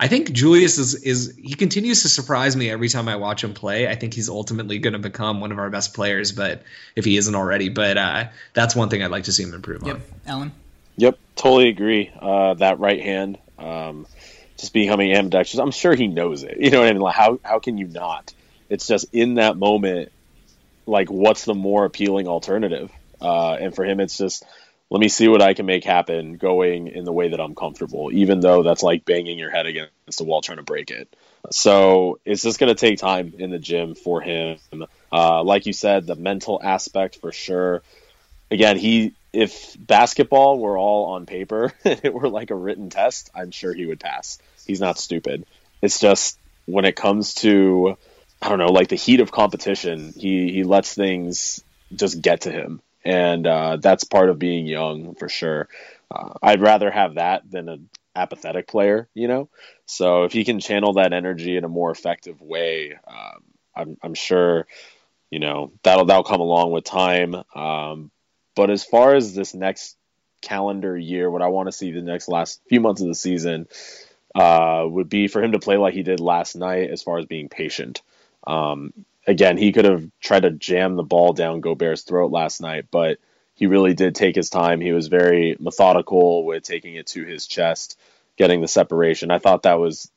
I 0.00 0.06
think 0.06 0.32
Julius 0.32 0.78
is 0.78 0.94
is 0.94 1.36
he 1.36 1.54
continues 1.54 2.02
to 2.02 2.08
surprise 2.08 2.54
me 2.56 2.70
every 2.70 2.88
time 2.88 3.08
I 3.08 3.16
watch 3.16 3.42
him 3.42 3.52
play. 3.52 3.88
I 3.88 3.96
think 3.96 4.14
he's 4.14 4.28
ultimately 4.28 4.78
going 4.78 4.92
to 4.92 5.00
become 5.00 5.40
one 5.40 5.50
of 5.50 5.58
our 5.58 5.70
best 5.70 5.92
players, 5.92 6.30
but 6.30 6.62
if 6.94 7.04
he 7.04 7.16
isn't 7.16 7.34
already, 7.34 7.68
but 7.68 7.98
uh, 7.98 8.28
that's 8.54 8.76
one 8.76 8.90
thing 8.90 9.02
I'd 9.02 9.10
like 9.10 9.24
to 9.24 9.32
see 9.32 9.42
him 9.42 9.54
improve 9.54 9.84
yep. 9.84 9.96
on. 9.96 10.02
Alan. 10.26 10.52
Yep, 10.98 11.18
totally 11.34 11.68
agree. 11.68 12.12
Uh, 12.20 12.54
that 12.54 12.78
right 12.78 13.00
hand, 13.00 13.38
um, 13.58 14.06
just 14.58 14.72
becoming 14.72 15.12
ambidextrous. 15.12 15.60
I'm 15.60 15.70
sure 15.70 15.94
he 15.94 16.08
knows 16.08 16.42
it. 16.42 16.58
You 16.58 16.70
know 16.70 16.80
what 16.80 16.88
I 16.88 16.92
mean? 16.92 17.00
Like 17.00 17.14
how 17.14 17.38
how 17.42 17.58
can 17.58 17.78
you 17.78 17.86
not? 17.86 18.32
It's 18.68 18.86
just 18.86 19.06
in 19.12 19.34
that 19.34 19.56
moment, 19.56 20.12
like 20.86 21.10
what's 21.10 21.44
the 21.44 21.54
more 21.54 21.84
appealing 21.84 22.28
alternative? 22.28 22.90
Uh, 23.20 23.54
and 23.54 23.74
for 23.74 23.84
him, 23.84 24.00
it's 24.00 24.16
just 24.16 24.44
let 24.90 25.00
me 25.00 25.08
see 25.08 25.28
what 25.28 25.42
I 25.42 25.54
can 25.54 25.66
make 25.66 25.84
happen 25.84 26.36
going 26.36 26.88
in 26.88 27.04
the 27.04 27.12
way 27.12 27.28
that 27.28 27.40
I'm 27.40 27.54
comfortable, 27.54 28.10
even 28.12 28.40
though 28.40 28.62
that's 28.62 28.82
like 28.82 29.04
banging 29.04 29.38
your 29.38 29.50
head 29.50 29.66
against 29.66 30.18
the 30.18 30.24
wall 30.24 30.40
trying 30.40 30.58
to 30.58 30.64
break 30.64 30.90
it. 30.90 31.14
So 31.50 32.18
it's 32.24 32.42
just 32.42 32.58
going 32.58 32.74
to 32.74 32.74
take 32.74 32.98
time 32.98 33.34
in 33.38 33.50
the 33.50 33.58
gym 33.58 33.94
for 33.94 34.20
him. 34.20 34.58
Uh, 35.12 35.42
like 35.42 35.66
you 35.66 35.72
said, 35.72 36.06
the 36.06 36.16
mental 36.16 36.60
aspect 36.62 37.16
for 37.16 37.32
sure. 37.32 37.82
Again, 38.50 38.78
he 38.78 39.14
if 39.32 39.76
basketball 39.78 40.58
were 40.58 40.78
all 40.78 41.12
on 41.12 41.26
paper 41.26 41.72
and 41.84 42.00
it 42.02 42.14
were 42.14 42.28
like 42.28 42.50
a 42.50 42.54
written 42.54 42.90
test, 42.90 43.30
I'm 43.34 43.50
sure 43.50 43.72
he 43.74 43.86
would 43.86 44.00
pass. 44.00 44.38
He's 44.68 44.80
not 44.80 44.98
stupid. 44.98 45.44
It's 45.82 45.98
just 45.98 46.38
when 46.66 46.84
it 46.84 46.94
comes 46.94 47.34
to 47.36 47.98
I 48.40 48.48
don't 48.48 48.58
know, 48.58 48.66
like 48.66 48.86
the 48.86 48.94
heat 48.94 49.18
of 49.18 49.32
competition, 49.32 50.12
he 50.16 50.52
he 50.52 50.62
lets 50.62 50.94
things 50.94 51.64
just 51.92 52.22
get 52.22 52.42
to 52.42 52.52
him 52.52 52.80
and 53.04 53.46
uh, 53.46 53.76
that's 53.76 54.04
part 54.04 54.28
of 54.28 54.38
being 54.38 54.66
young 54.66 55.14
for 55.14 55.28
sure. 55.28 55.68
Uh, 56.14 56.34
I'd 56.42 56.60
rather 56.60 56.90
have 56.90 57.14
that 57.14 57.50
than 57.50 57.68
an 57.68 57.88
apathetic 58.14 58.68
player, 58.68 59.08
you 59.14 59.28
know. 59.28 59.48
So 59.86 60.24
if 60.24 60.32
he 60.32 60.44
can 60.44 60.60
channel 60.60 60.94
that 60.94 61.12
energy 61.12 61.56
in 61.56 61.64
a 61.64 61.68
more 61.68 61.90
effective 61.90 62.40
way, 62.40 62.98
um, 63.06 63.42
I'm, 63.74 63.96
I'm 64.02 64.14
sure, 64.14 64.66
you 65.30 65.38
know, 65.38 65.72
that'll 65.82 66.06
that'll 66.06 66.24
come 66.24 66.40
along 66.40 66.72
with 66.72 66.84
time. 66.84 67.34
Um, 67.54 68.10
but 68.54 68.70
as 68.70 68.84
far 68.84 69.14
as 69.14 69.34
this 69.34 69.54
next 69.54 69.96
calendar 70.42 70.96
year, 70.96 71.30
what 71.30 71.42
I 71.42 71.48
want 71.48 71.68
to 71.68 71.72
see 71.72 71.92
the 71.92 72.02
next 72.02 72.28
last 72.28 72.60
few 72.68 72.80
months 72.80 73.00
of 73.00 73.08
the 73.08 73.14
season 73.14 73.68
uh, 74.34 74.84
would 74.88 75.08
be 75.08 75.28
for 75.28 75.42
him 75.42 75.52
to 75.52 75.58
play 75.58 75.76
like 75.76 75.94
he 75.94 76.02
did 76.02 76.20
last 76.20 76.56
night, 76.56 76.90
as 76.90 77.02
far 77.02 77.18
as 77.18 77.26
being 77.26 77.48
patient. 77.48 78.02
Um, 78.46 78.92
again, 79.26 79.56
he 79.56 79.72
could 79.72 79.84
have 79.84 80.08
tried 80.20 80.40
to 80.40 80.50
jam 80.50 80.96
the 80.96 81.02
ball 81.02 81.32
down 81.32 81.60
Gobert's 81.60 82.02
throat 82.02 82.30
last 82.30 82.60
night, 82.60 82.86
but 82.90 83.18
he 83.54 83.66
really 83.66 83.94
did 83.94 84.14
take 84.14 84.36
his 84.36 84.50
time. 84.50 84.80
He 84.80 84.92
was 84.92 85.08
very 85.08 85.56
methodical 85.58 86.44
with 86.44 86.62
taking 86.62 86.94
it 86.94 87.08
to 87.08 87.24
his 87.24 87.46
chest, 87.46 87.98
getting 88.36 88.60
the 88.60 88.68
separation. 88.68 89.30
I 89.30 89.38
thought 89.38 89.64
that 89.64 89.80
was 89.80 90.10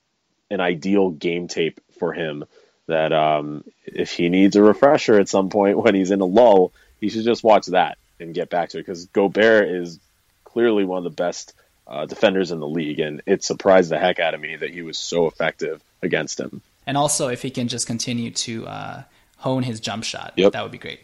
an 0.50 0.62
ideal 0.62 1.10
game 1.10 1.48
tape 1.48 1.82
for 2.00 2.14
him. 2.14 2.46
That 2.88 3.14
um, 3.14 3.64
if 3.86 4.12
he 4.12 4.30
needs 4.30 4.56
a 4.56 4.62
refresher 4.62 5.20
at 5.20 5.30
some 5.30 5.50
point 5.50 5.78
when 5.78 5.96
he's 5.96 6.12
in 6.12 6.22
a 6.22 6.26
lull, 6.26 6.74
he 7.00 7.10
should 7.10 7.24
just 7.24 7.44
watch 7.44 7.68
that 7.68 7.98
and 8.20 8.34
get 8.34 8.50
back 8.50 8.70
to 8.70 8.78
it 8.78 8.82
because 8.82 9.06
Gobert 9.06 9.70
is 9.70 10.00
clearly 10.44 10.84
one 10.84 10.98
of 11.00 11.04
the 11.04 11.10
best 11.10 11.54
uh, 11.92 12.06
defenders 12.08 12.52
in 12.52 12.60
the 12.60 12.68
league, 12.68 13.00
and 13.00 13.22
it 13.28 13.44
surprised 13.44 13.92
the 13.92 14.00
heck 14.00 14.20
out 14.20 14.34
of 14.34 14.42
me 14.42 14.56
that 14.56 14.72
he 14.72 14.82
was 14.82 14.98
so 14.98 15.28
effective 15.28 15.84
against 16.02 16.40
him 16.40 16.62
and 16.86 16.98
also 16.98 17.28
if 17.28 17.42
he 17.42 17.50
can 17.50 17.68
just 17.68 17.88
continue 17.88 18.32
to 18.32 18.68
uh, 18.68 19.04
hone 19.38 19.64
his 19.64 19.80
jump 19.80 20.04
shot, 20.04 20.34
yep. 20.36 20.54
that 20.54 20.64
would 20.64 20.72
be 20.72 20.78
great. 20.78 21.02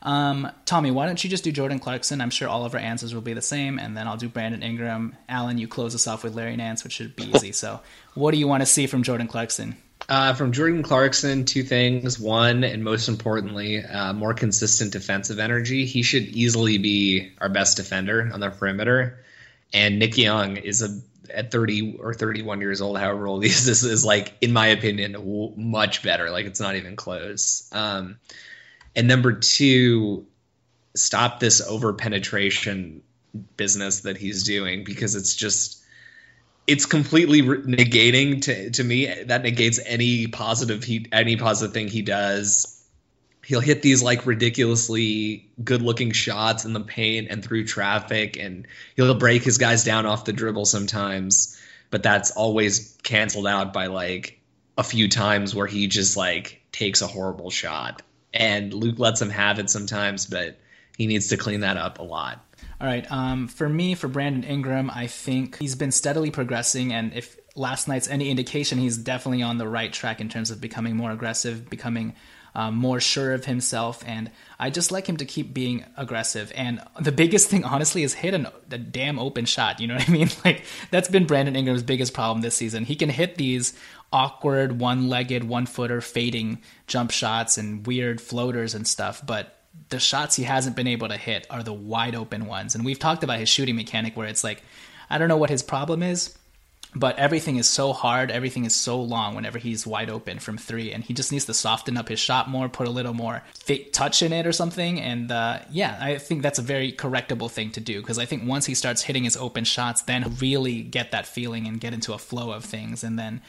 Um, 0.00 0.50
Tommy, 0.64 0.90
why 0.90 1.06
don't 1.06 1.22
you 1.22 1.28
just 1.28 1.44
do 1.44 1.50
Jordan 1.50 1.80
Clarkson? 1.80 2.20
I'm 2.20 2.30
sure 2.30 2.48
all 2.48 2.64
of 2.64 2.74
our 2.74 2.80
answers 2.80 3.14
will 3.14 3.20
be 3.20 3.34
the 3.34 3.42
same, 3.42 3.78
and 3.78 3.96
then 3.96 4.06
I'll 4.06 4.16
do 4.16 4.28
Brandon 4.28 4.62
Ingram. 4.62 5.16
Alan, 5.28 5.58
you 5.58 5.66
close 5.66 5.94
us 5.94 6.06
off 6.06 6.22
with 6.22 6.34
Larry 6.34 6.56
Nance, 6.56 6.84
which 6.84 6.92
should 6.92 7.16
be 7.16 7.24
easy. 7.34 7.52
so, 7.52 7.80
what 8.14 8.30
do 8.30 8.38
you 8.38 8.46
want 8.46 8.62
to 8.62 8.66
see 8.66 8.86
from 8.86 9.02
Jordan 9.02 9.26
Clarkson? 9.26 9.76
Uh, 10.08 10.32
from 10.34 10.52
Jordan 10.52 10.82
Clarkson, 10.82 11.44
two 11.44 11.64
things. 11.64 12.18
One, 12.18 12.62
and 12.62 12.84
most 12.84 13.08
importantly, 13.08 13.84
uh, 13.84 14.12
more 14.12 14.34
consistent 14.34 14.92
defensive 14.92 15.40
energy. 15.40 15.84
He 15.84 16.02
should 16.02 16.22
easily 16.22 16.78
be 16.78 17.32
our 17.40 17.48
best 17.48 17.76
defender 17.76 18.30
on 18.32 18.38
the 18.40 18.50
perimeter. 18.50 19.24
And 19.72 19.98
Nick 19.98 20.16
Young 20.16 20.56
is 20.56 20.82
a 20.82 21.00
at 21.32 21.50
30 21.50 21.98
or 22.00 22.14
31 22.14 22.60
years 22.60 22.80
old, 22.80 22.98
however 22.98 23.26
old 23.26 23.44
he 23.44 23.50
is, 23.50 23.66
this 23.66 23.84
is 23.84 24.04
like, 24.04 24.32
in 24.40 24.52
my 24.52 24.68
opinion, 24.68 25.52
much 25.56 26.02
better. 26.02 26.30
Like 26.30 26.46
it's 26.46 26.60
not 26.60 26.76
even 26.76 26.96
close. 26.96 27.68
Um, 27.72 28.18
and 28.96 29.06
number 29.06 29.32
two, 29.32 30.26
stop 30.94 31.40
this 31.40 31.60
over 31.60 31.92
penetration 31.92 33.02
business 33.56 34.00
that 34.00 34.16
he's 34.16 34.44
doing 34.44 34.84
because 34.84 35.14
it's 35.14 35.36
just 35.36 35.82
it's 36.66 36.86
completely 36.86 37.42
negating 37.42 38.42
to 38.42 38.70
to 38.70 38.82
me 38.82 39.06
that 39.24 39.42
negates 39.42 39.78
any 39.84 40.26
positive 40.26 40.82
he 40.82 41.06
any 41.12 41.36
positive 41.36 41.72
thing 41.72 41.88
he 41.88 42.02
does 42.02 42.77
he'll 43.48 43.60
hit 43.60 43.80
these 43.80 44.02
like 44.02 44.26
ridiculously 44.26 45.48
good 45.64 45.80
looking 45.80 46.12
shots 46.12 46.66
in 46.66 46.74
the 46.74 46.80
paint 46.80 47.28
and 47.30 47.42
through 47.42 47.64
traffic 47.64 48.36
and 48.36 48.66
he'll 48.94 49.14
break 49.14 49.42
his 49.42 49.56
guys 49.56 49.84
down 49.84 50.04
off 50.04 50.26
the 50.26 50.34
dribble 50.34 50.66
sometimes 50.66 51.58
but 51.88 52.02
that's 52.02 52.30
always 52.32 52.94
canceled 53.02 53.46
out 53.46 53.72
by 53.72 53.86
like 53.86 54.38
a 54.76 54.84
few 54.84 55.08
times 55.08 55.54
where 55.54 55.66
he 55.66 55.86
just 55.86 56.14
like 56.14 56.60
takes 56.72 57.00
a 57.00 57.06
horrible 57.06 57.48
shot. 57.48 58.02
And 58.34 58.74
luke 58.74 58.98
lets 58.98 59.22
him 59.22 59.30
have 59.30 59.58
it 59.58 59.70
sometimes 59.70 60.26
but 60.26 60.58
he 60.98 61.06
needs 61.06 61.28
to 61.28 61.38
clean 61.38 61.60
that 61.60 61.78
up 61.78 62.00
a 62.00 62.02
lot. 62.02 62.44
All 62.82 62.86
right 62.86 63.10
um, 63.10 63.48
for 63.48 63.68
me 63.68 63.94
for 63.94 64.08
brandon 64.08 64.44
ingram 64.44 64.90
i 64.90 65.06
think 65.06 65.56
he's 65.58 65.74
been 65.74 65.90
steadily 65.90 66.30
progressing 66.30 66.92
and 66.92 67.14
if 67.14 67.36
last 67.56 67.88
night's 67.88 68.08
any 68.08 68.30
indication 68.30 68.78
he's 68.78 68.98
definitely 68.98 69.42
on 69.42 69.56
the 69.56 69.66
right 69.66 69.92
track 69.92 70.20
in 70.20 70.28
terms 70.28 70.50
of 70.50 70.60
becoming 70.60 70.94
more 70.94 71.10
aggressive 71.10 71.68
becoming 71.70 72.14
um, 72.58 72.74
more 72.74 72.98
sure 72.98 73.34
of 73.34 73.44
himself, 73.44 74.02
and 74.04 74.32
I 74.58 74.70
just 74.70 74.90
like 74.90 75.08
him 75.08 75.16
to 75.18 75.24
keep 75.24 75.54
being 75.54 75.84
aggressive. 75.96 76.50
And 76.56 76.82
the 77.00 77.12
biggest 77.12 77.48
thing, 77.48 77.62
honestly, 77.62 78.02
is 78.02 78.14
hit 78.14 78.34
a 78.34 78.78
damn 78.78 79.20
open 79.20 79.44
shot. 79.44 79.78
You 79.78 79.86
know 79.86 79.94
what 79.94 80.08
I 80.08 80.12
mean? 80.12 80.28
Like 80.44 80.64
that's 80.90 81.08
been 81.08 81.26
Brandon 81.26 81.54
Ingram's 81.54 81.84
biggest 81.84 82.14
problem 82.14 82.40
this 82.40 82.56
season. 82.56 82.84
He 82.84 82.96
can 82.96 83.10
hit 83.10 83.36
these 83.36 83.74
awkward, 84.12 84.80
one-legged, 84.80 85.44
one-footer, 85.44 86.00
fading 86.00 86.62
jump 86.88 87.12
shots 87.12 87.58
and 87.58 87.86
weird 87.86 88.20
floaters 88.20 88.74
and 88.74 88.88
stuff, 88.88 89.24
but 89.24 89.58
the 89.90 90.00
shots 90.00 90.34
he 90.34 90.42
hasn't 90.42 90.74
been 90.74 90.86
able 90.86 91.08
to 91.08 91.16
hit 91.16 91.46
are 91.50 91.62
the 91.62 91.72
wide 91.72 92.16
open 92.16 92.46
ones. 92.46 92.74
And 92.74 92.84
we've 92.84 92.98
talked 92.98 93.22
about 93.22 93.38
his 93.38 93.48
shooting 93.48 93.76
mechanic, 93.76 94.16
where 94.16 94.26
it's 94.26 94.42
like, 94.42 94.64
I 95.10 95.18
don't 95.18 95.28
know 95.28 95.36
what 95.36 95.50
his 95.50 95.62
problem 95.62 96.02
is 96.02 96.36
but 96.94 97.18
everything 97.18 97.56
is 97.56 97.68
so 97.68 97.92
hard 97.92 98.30
everything 98.30 98.64
is 98.64 98.74
so 98.74 99.00
long 99.00 99.34
whenever 99.34 99.58
he's 99.58 99.86
wide 99.86 100.08
open 100.08 100.38
from 100.38 100.56
three 100.56 100.92
and 100.92 101.04
he 101.04 101.12
just 101.12 101.30
needs 101.30 101.44
to 101.44 101.54
soften 101.54 101.96
up 101.96 102.08
his 102.08 102.18
shot 102.18 102.48
more 102.48 102.68
put 102.68 102.88
a 102.88 102.90
little 102.90 103.14
more 103.14 103.42
touch 103.92 104.22
in 104.22 104.32
it 104.32 104.46
or 104.46 104.52
something 104.52 105.00
and 105.00 105.30
uh, 105.30 105.58
yeah 105.70 105.98
i 106.00 106.16
think 106.16 106.42
that's 106.42 106.58
a 106.58 106.62
very 106.62 106.92
correctable 106.92 107.50
thing 107.50 107.70
to 107.70 107.80
do 107.80 108.00
because 108.00 108.18
i 108.18 108.24
think 108.24 108.46
once 108.46 108.66
he 108.66 108.74
starts 108.74 109.02
hitting 109.02 109.24
his 109.24 109.36
open 109.36 109.64
shots 109.64 110.02
then 110.02 110.34
really 110.40 110.82
get 110.82 111.10
that 111.10 111.26
feeling 111.26 111.66
and 111.66 111.80
get 111.80 111.92
into 111.92 112.12
a 112.12 112.18
flow 112.18 112.52
of 112.52 112.64
things 112.64 113.04
and 113.04 113.18
then 113.18 113.40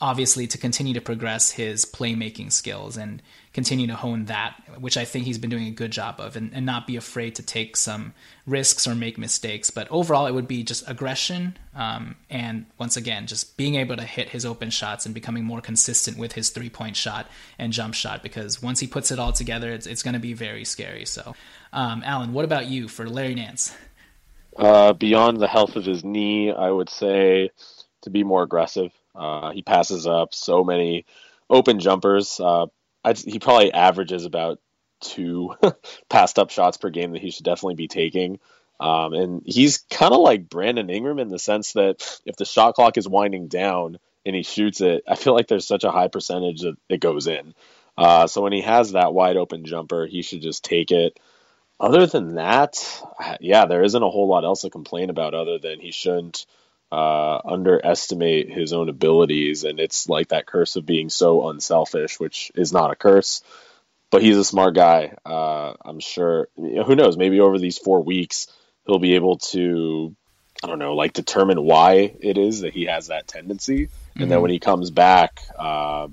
obviously 0.00 0.46
to 0.46 0.58
continue 0.58 0.94
to 0.94 1.00
progress 1.00 1.50
his 1.50 1.84
playmaking 1.84 2.50
skills 2.50 2.96
and 2.96 3.22
continue 3.52 3.86
to 3.86 3.94
hone 3.94 4.26
that, 4.26 4.54
which 4.78 4.96
I 4.96 5.04
think 5.04 5.26
he's 5.26 5.38
been 5.38 5.50
doing 5.50 5.66
a 5.66 5.72
good 5.72 5.90
job 5.90 6.20
of, 6.20 6.36
and, 6.36 6.52
and 6.54 6.64
not 6.64 6.86
be 6.86 6.96
afraid 6.96 7.34
to 7.34 7.42
take 7.42 7.76
some 7.76 8.14
risks 8.46 8.86
or 8.86 8.94
make 8.94 9.18
mistakes. 9.18 9.70
But 9.70 9.88
overall, 9.90 10.26
it 10.26 10.32
would 10.32 10.48
be 10.48 10.62
just 10.62 10.88
aggression 10.88 11.56
um, 11.74 12.16
and 12.28 12.66
once 12.78 12.96
again, 12.96 13.26
just 13.26 13.56
being 13.56 13.76
able 13.76 13.96
to 13.96 14.02
hit 14.02 14.30
his 14.30 14.44
open 14.44 14.70
shots 14.70 15.06
and 15.06 15.14
becoming 15.14 15.44
more 15.44 15.60
consistent 15.60 16.18
with 16.18 16.32
his 16.32 16.50
three 16.50 16.70
point 16.70 16.96
shot 16.96 17.26
and 17.58 17.72
jump 17.72 17.94
shot 17.94 18.22
because 18.22 18.62
once 18.62 18.80
he 18.80 18.86
puts 18.86 19.10
it 19.10 19.18
all 19.18 19.32
together, 19.32 19.70
it's, 19.70 19.86
it's 19.86 20.02
going 20.02 20.14
to 20.14 20.20
be 20.20 20.32
very 20.32 20.64
scary. 20.64 21.04
So, 21.04 21.34
um, 21.72 22.02
Alan, 22.04 22.32
what 22.32 22.44
about 22.44 22.66
you 22.66 22.88
for 22.88 23.08
Larry 23.08 23.34
Nance? 23.34 23.74
Uh, 24.56 24.92
beyond 24.92 25.40
the 25.40 25.46
health 25.46 25.76
of 25.76 25.84
his 25.84 26.04
knee, 26.04 26.52
I 26.52 26.70
would 26.70 26.88
say 26.88 27.50
to 28.02 28.10
be 28.10 28.24
more 28.24 28.42
aggressive. 28.42 28.90
Uh, 29.14 29.50
he 29.50 29.62
passes 29.62 30.06
up 30.06 30.34
so 30.34 30.64
many 30.64 31.04
open 31.48 31.80
jumpers. 31.80 32.40
Uh, 32.40 32.66
he 33.24 33.38
probably 33.38 33.72
averages 33.72 34.24
about 34.24 34.60
two 35.00 35.54
passed 36.08 36.38
up 36.38 36.50
shots 36.50 36.76
per 36.76 36.90
game 36.90 37.12
that 37.12 37.22
he 37.22 37.30
should 37.30 37.44
definitely 37.44 37.74
be 37.74 37.88
taking. 37.88 38.38
Um, 38.78 39.12
and 39.12 39.42
he's 39.44 39.78
kind 39.90 40.14
of 40.14 40.20
like 40.20 40.48
Brandon 40.48 40.88
Ingram 40.88 41.18
in 41.18 41.28
the 41.28 41.38
sense 41.38 41.74
that 41.74 42.20
if 42.24 42.36
the 42.36 42.46
shot 42.46 42.74
clock 42.74 42.96
is 42.96 43.06
winding 43.06 43.48
down 43.48 43.98
and 44.24 44.34
he 44.34 44.42
shoots 44.42 44.80
it, 44.80 45.04
I 45.06 45.16
feel 45.16 45.34
like 45.34 45.48
there's 45.48 45.66
such 45.66 45.84
a 45.84 45.90
high 45.90 46.08
percentage 46.08 46.62
that 46.62 46.76
it 46.88 47.00
goes 47.00 47.26
in. 47.26 47.54
Uh, 47.98 48.26
so 48.26 48.40
when 48.40 48.52
he 48.52 48.62
has 48.62 48.92
that 48.92 49.12
wide 49.12 49.36
open 49.36 49.66
jumper, 49.66 50.06
he 50.06 50.22
should 50.22 50.40
just 50.40 50.64
take 50.64 50.90
it. 50.90 51.20
Other 51.78 52.06
than 52.06 52.36
that, 52.36 53.02
yeah, 53.40 53.66
there 53.66 53.82
isn't 53.82 54.02
a 54.02 54.08
whole 54.08 54.28
lot 54.28 54.44
else 54.44 54.62
to 54.62 54.70
complain 54.70 55.10
about 55.10 55.34
other 55.34 55.58
than 55.58 55.80
he 55.80 55.92
shouldn't 55.92 56.46
uh, 56.92 57.38
underestimate 57.44 58.50
his 58.50 58.72
own 58.72 58.88
abilities. 58.88 59.64
And 59.64 59.78
it's 59.78 60.08
like 60.08 60.28
that 60.28 60.46
curse 60.46 60.76
of 60.76 60.86
being 60.86 61.08
so 61.08 61.48
unselfish, 61.48 62.18
which 62.18 62.50
is 62.54 62.72
not 62.72 62.90
a 62.90 62.96
curse, 62.96 63.42
but 64.10 64.22
he's 64.22 64.36
a 64.36 64.44
smart 64.44 64.74
guy. 64.74 65.14
Uh, 65.24 65.74
I'm 65.84 66.00
sure, 66.00 66.48
who 66.56 66.96
knows, 66.96 67.16
maybe 67.16 67.40
over 67.40 67.58
these 67.58 67.78
four 67.78 68.02
weeks, 68.02 68.48
he'll 68.86 68.98
be 68.98 69.14
able 69.14 69.38
to, 69.38 70.14
I 70.64 70.66
don't 70.66 70.78
know, 70.78 70.94
like 70.94 71.12
determine 71.12 71.62
why 71.62 72.14
it 72.20 72.36
is 72.36 72.60
that 72.60 72.74
he 72.74 72.86
has 72.86 73.06
that 73.06 73.28
tendency. 73.28 73.82
And 74.14 74.22
mm-hmm. 74.22 74.28
then 74.28 74.40
when 74.42 74.50
he 74.50 74.58
comes 74.58 74.90
back, 74.90 75.40
uh, 75.56 76.08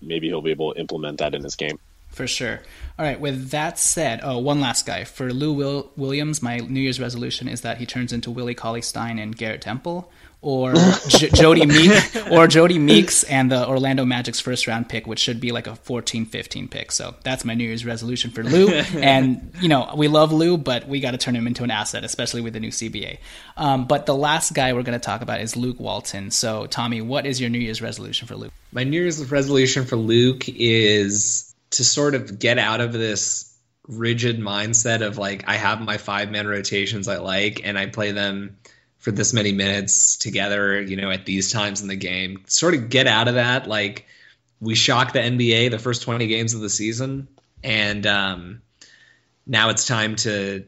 maybe 0.00 0.28
he'll 0.28 0.42
be 0.42 0.52
able 0.52 0.74
to 0.74 0.80
implement 0.80 1.18
that 1.18 1.34
in 1.34 1.42
his 1.42 1.56
game. 1.56 1.78
For 2.20 2.26
sure. 2.26 2.60
All 2.98 3.06
right. 3.06 3.18
With 3.18 3.48
that 3.52 3.78
said, 3.78 4.20
oh, 4.22 4.36
one 4.40 4.60
last 4.60 4.84
guy 4.84 5.04
for 5.04 5.32
Lou 5.32 5.54
Will- 5.54 5.90
Williams. 5.96 6.42
My 6.42 6.58
New 6.58 6.80
Year's 6.80 7.00
resolution 7.00 7.48
is 7.48 7.62
that 7.62 7.78
he 7.78 7.86
turns 7.86 8.12
into 8.12 8.30
Willie 8.30 8.54
Cauley 8.54 8.82
Stein 8.82 9.18
and 9.18 9.34
Garrett 9.34 9.62
Temple, 9.62 10.12
or 10.42 10.74
J- 11.08 11.30
Jodie 11.30 11.66
Meek, 11.66 11.90
or 12.30 12.46
Jodie 12.46 12.78
Meeks 12.78 13.22
and 13.22 13.50
the 13.50 13.66
Orlando 13.66 14.04
Magic's 14.04 14.38
first 14.38 14.66
round 14.66 14.90
pick, 14.90 15.06
which 15.06 15.18
should 15.18 15.40
be 15.40 15.50
like 15.50 15.66
a 15.66 15.70
14-15 15.70 16.68
pick. 16.68 16.92
So 16.92 17.14
that's 17.24 17.42
my 17.42 17.54
New 17.54 17.64
Year's 17.64 17.86
resolution 17.86 18.32
for 18.32 18.44
Lou. 18.44 18.68
and 18.98 19.50
you 19.62 19.70
know, 19.70 19.94
we 19.96 20.06
love 20.08 20.30
Lou, 20.30 20.58
but 20.58 20.86
we 20.86 21.00
got 21.00 21.12
to 21.12 21.18
turn 21.18 21.34
him 21.34 21.46
into 21.46 21.64
an 21.64 21.70
asset, 21.70 22.04
especially 22.04 22.42
with 22.42 22.52
the 22.52 22.60
new 22.60 22.70
CBA. 22.70 23.16
Um, 23.56 23.86
but 23.86 24.04
the 24.04 24.14
last 24.14 24.52
guy 24.52 24.74
we're 24.74 24.82
going 24.82 25.00
to 25.00 25.02
talk 25.02 25.22
about 25.22 25.40
is 25.40 25.56
Luke 25.56 25.80
Walton. 25.80 26.30
So 26.30 26.66
Tommy, 26.66 27.00
what 27.00 27.24
is 27.24 27.40
your 27.40 27.48
New 27.48 27.60
Year's 27.60 27.80
resolution 27.80 28.28
for 28.28 28.36
Luke? 28.36 28.52
My 28.72 28.84
New 28.84 29.00
Year's 29.00 29.30
resolution 29.30 29.86
for 29.86 29.96
Luke 29.96 30.50
is 30.50 31.49
to 31.70 31.84
sort 31.84 32.14
of 32.14 32.38
get 32.38 32.58
out 32.58 32.80
of 32.80 32.92
this 32.92 33.56
rigid 33.86 34.38
mindset 34.38 35.04
of 35.04 35.18
like 35.18 35.44
I 35.48 35.56
have 35.56 35.80
my 35.80 35.98
five 35.98 36.30
man 36.30 36.46
rotations 36.46 37.08
I 37.08 37.18
like 37.18 37.62
and 37.64 37.78
I 37.78 37.86
play 37.86 38.12
them 38.12 38.58
for 38.98 39.10
this 39.10 39.32
many 39.32 39.52
minutes 39.52 40.16
together, 40.16 40.80
you 40.80 40.96
know, 40.96 41.10
at 41.10 41.24
these 41.24 41.50
times 41.50 41.80
in 41.80 41.88
the 41.88 41.96
game. 41.96 42.42
Sort 42.46 42.74
of 42.74 42.90
get 42.90 43.06
out 43.06 43.28
of 43.28 43.34
that. 43.34 43.66
Like 43.66 44.06
we 44.60 44.74
shocked 44.74 45.14
the 45.14 45.20
NBA 45.20 45.70
the 45.70 45.78
first 45.78 46.02
20 46.02 46.26
games 46.26 46.54
of 46.54 46.60
the 46.60 46.68
season 46.68 47.28
and 47.62 48.06
um 48.06 48.62
now 49.46 49.70
it's 49.70 49.86
time 49.86 50.16
to 50.16 50.64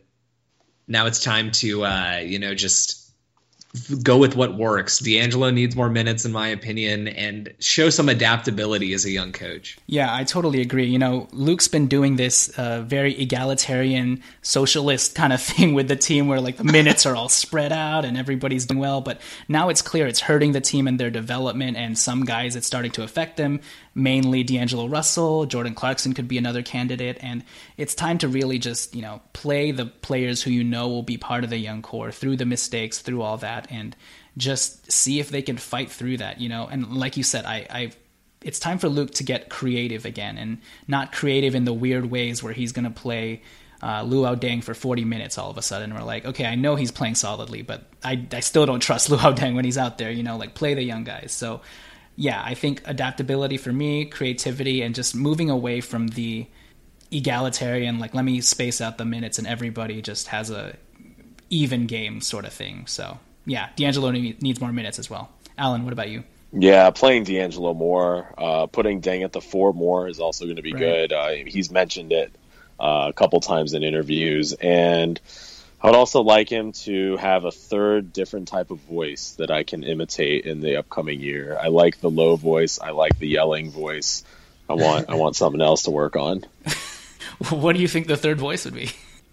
now 0.89 1.07
it's 1.07 1.23
time 1.23 1.53
to 1.53 1.85
uh 1.85 2.21
you 2.25 2.39
know 2.39 2.55
just 2.55 3.02
go 4.03 4.19
with 4.19 4.37
what 4.37 4.57
works. 4.57 4.99
D'Angelo 4.99 5.51
needs 5.51 5.75
more 5.75 5.89
minutes, 5.89 6.27
in 6.27 6.33
my 6.33 6.49
opinion, 6.49 7.09
and 7.09 7.53
show 7.59 7.89
some 7.89 8.09
adaptability 8.09 8.93
as 8.93 9.07
a 9.07 9.11
young 9.11 9.33
coach. 9.33 9.79
Yeah, 9.87 10.15
I 10.15 10.25
totally 10.25 10.61
agree. 10.61 10.85
You 10.85 10.99
know, 10.99 11.27
Luke's 11.33 11.69
been 11.69 11.87
doing 11.87 12.17
this 12.17 12.51
uh, 12.59 12.83
very 12.83 13.19
egalitarian, 13.19 14.23
socialist 14.43 15.15
kind 15.15 15.33
of 15.33 15.41
thing 15.43 15.73
with 15.73 15.89
the 15.89 15.97
team 15.97 16.29
where 16.29 16.41
like 16.41 16.59
the 16.59 16.65
minutes 16.65 17.07
are 17.07 17.17
all 17.17 17.31
spread 17.31 17.73
out 17.73 18.05
and 18.05 18.19
everybody's 18.19 18.67
doing 18.67 18.79
well. 18.79 19.01
But 19.01 19.21
now 19.49 19.71
it's 19.71 19.81
clear 19.83 20.07
it's 20.07 20.21
hurting 20.21 20.53
the 20.53 20.61
team 20.61 20.87
and 20.87 21.01
their 21.01 21.11
development, 21.11 21.79
and 21.79 21.99
some 21.99 22.25
guys 22.25 22.57
it's 22.57 22.67
starting 22.67 22.93
to 22.93 23.03
affect 23.03 23.39
them 23.39 23.61
mainly 23.95 24.43
D'Angelo 24.43 24.87
Russell. 24.87 25.47
Jordan 25.47 25.75
Clarkson 25.75 26.15
could 26.15 26.29
be 26.29 26.39
another 26.39 26.63
candidate. 26.63 27.19
And 27.21 27.45
it's 27.77 27.95
time 27.95 28.19
to 28.19 28.29
really 28.29 28.59
just, 28.59 28.95
you 28.95 29.03
know, 29.03 29.21
play 29.33 29.71
the 29.71 29.87
players 29.87 30.43
who 30.43 30.51
you 30.51 30.65
know 30.65 30.89
will 30.89 31.03
be 31.03 31.17
part 31.17 31.45
of 31.45 31.51
the 31.51 31.59
young 31.59 31.83
core 31.83 32.13
through 32.13 32.37
the 32.37 32.47
mistakes, 32.47 33.01
through 33.01 33.23
all 33.23 33.37
that, 33.39 33.67
and 33.71 33.95
just 34.37 34.91
see 34.91 35.21
if 35.21 35.29
they 35.29 35.43
can 35.43 35.57
fight 35.57 35.91
through 35.91 36.19
that, 36.19 36.41
you 36.41 36.49
know. 36.49 36.67
And 36.67 36.97
like 36.97 37.17
you 37.17 37.23
said, 37.23 37.45
I, 37.45 37.67
I 37.69 37.93
it's 38.41 38.59
time 38.59 38.79
for 38.79 38.89
Luke 38.89 39.13
to 39.13 39.25
get 39.25 39.49
creative 39.49 40.05
again 40.05 40.37
and 40.37 40.59
not 40.89 41.13
creative 41.13 41.55
in 41.55 41.65
the 41.65 41.73
weird 41.73 42.11
ways 42.11 42.43
where 42.43 42.53
he's 42.53 42.73
going 42.73 42.85
to 42.85 42.91
play 42.91 43.43
uh, 43.83 44.03
Luol 44.05 44.37
Deng 44.37 44.63
for 44.63 44.75
40 44.75 45.05
minutes 45.05 45.39
all 45.39 45.51
of 45.51 45.59
a 45.59 45.63
sudden. 45.63 45.95
We're 45.95 46.03
like, 46.03 46.25
okay, 46.25 46.45
I 46.45 46.55
know 46.55 46.77
he's 46.77 46.91
playing 46.91 47.17
solidly, 47.17 47.63
but 47.63 47.85
I, 48.03 48.27
I 48.33 48.41
still 48.41 48.67
don't 48.67 48.81
trust 48.81 49.11
Luol 49.11 49.37
Deng 49.37 49.55
when 49.55 49.65
he's 49.65 49.79
out 49.79 49.99
there, 49.99 50.11
you 50.11 50.23
know, 50.23 50.37
like 50.37 50.55
play 50.55 50.75
the 50.75 50.83
young 50.83 51.05
guys. 51.05 51.33
So 51.33 51.61
yeah, 52.23 52.41
I 52.41 52.55
think 52.55 52.83
adaptability 52.85 53.57
for 53.57 53.73
me, 53.73 54.05
creativity, 54.05 54.81
and 54.81 54.95
just 54.95 55.13
moving 55.13 55.51
away 55.51 55.81
from 55.81 56.07
the 56.07 56.47
egalitarian, 57.11 57.99
like 57.99 58.15
let 58.15 58.25
me 58.25 58.41
space 58.41 58.81
out 58.81 58.97
the 58.97 59.05
minutes 59.05 59.39
and 59.39 59.47
everybody 59.49 60.01
just 60.01 60.29
has 60.29 60.49
a 60.49 60.77
even 61.51 61.89
game 61.89 62.21
sort 62.21 62.45
of 62.45 62.53
thing. 62.53 62.87
So 62.87 63.19
yeah, 63.45 63.71
D'Angelo 63.75 64.13
needs 64.13 64.61
more 64.61 64.73
minutes 64.73 65.01
as 65.01 65.11
well. 65.11 65.31
Alan, 65.59 65.83
what 65.83 65.93
about 65.93 66.11
you? 66.11 66.23
Yeah, 66.53 66.91
playing 66.91 67.25
D'Angelo 67.25 67.75
more, 67.75 68.33
uh, 68.39 68.67
putting 68.67 69.01
Deng 69.01 69.25
at 69.25 69.33
the 69.33 69.41
four 69.41 69.73
more 69.73 70.07
is 70.07 70.21
also 70.21 70.45
going 70.45 70.57
to 70.57 70.63
be 70.63 70.75
right. 70.75 70.79
good. 70.79 71.13
Uh, 71.13 71.31
he's 71.45 71.73
mentioned 71.73 72.13
it 72.13 72.33
uh, 72.79 73.07
a 73.09 73.13
couple 73.13 73.41
times 73.41 73.75
in 73.75 73.83
interviews, 73.83 74.53
and 74.53 75.21
I 75.83 75.89
would 75.89 75.97
also 75.97 76.21
like 76.23 76.49
him 76.49 76.71
to 76.73 77.17
have 77.17 77.45
a 77.45 77.51
third 77.51 78.13
different 78.13 78.47
type 78.47 78.71
of 78.71 78.79
voice 78.79 79.33
that 79.39 79.51
I 79.51 79.65
can 79.65 79.83
imitate 79.83 80.47
in 80.47 80.61
the 80.61 80.77
upcoming 80.77 81.21
year. 81.21 81.59
I 81.61 81.69
like 81.69 82.01
the 82.01 82.11
low 82.11 82.37
voice. 82.37 82.79
I 82.81 82.91
like 82.91 83.19
the 83.19 83.27
yelling 83.27 83.73
voice. 83.73 84.23
I 84.69 84.75
want 84.75 85.11
I 85.11 85.17
want 85.17 85.35
something 85.35 85.61
else 85.61 85.83
to 85.85 85.91
work 85.91 86.15
on. 86.15 86.45
what 87.51 87.75
do 87.75 87.83
you 87.83 87.89
think 87.89 88.07
the 88.07 88.17
third 88.17 88.39
voice 88.39 88.65
would 88.65 88.75
be? 88.75 88.91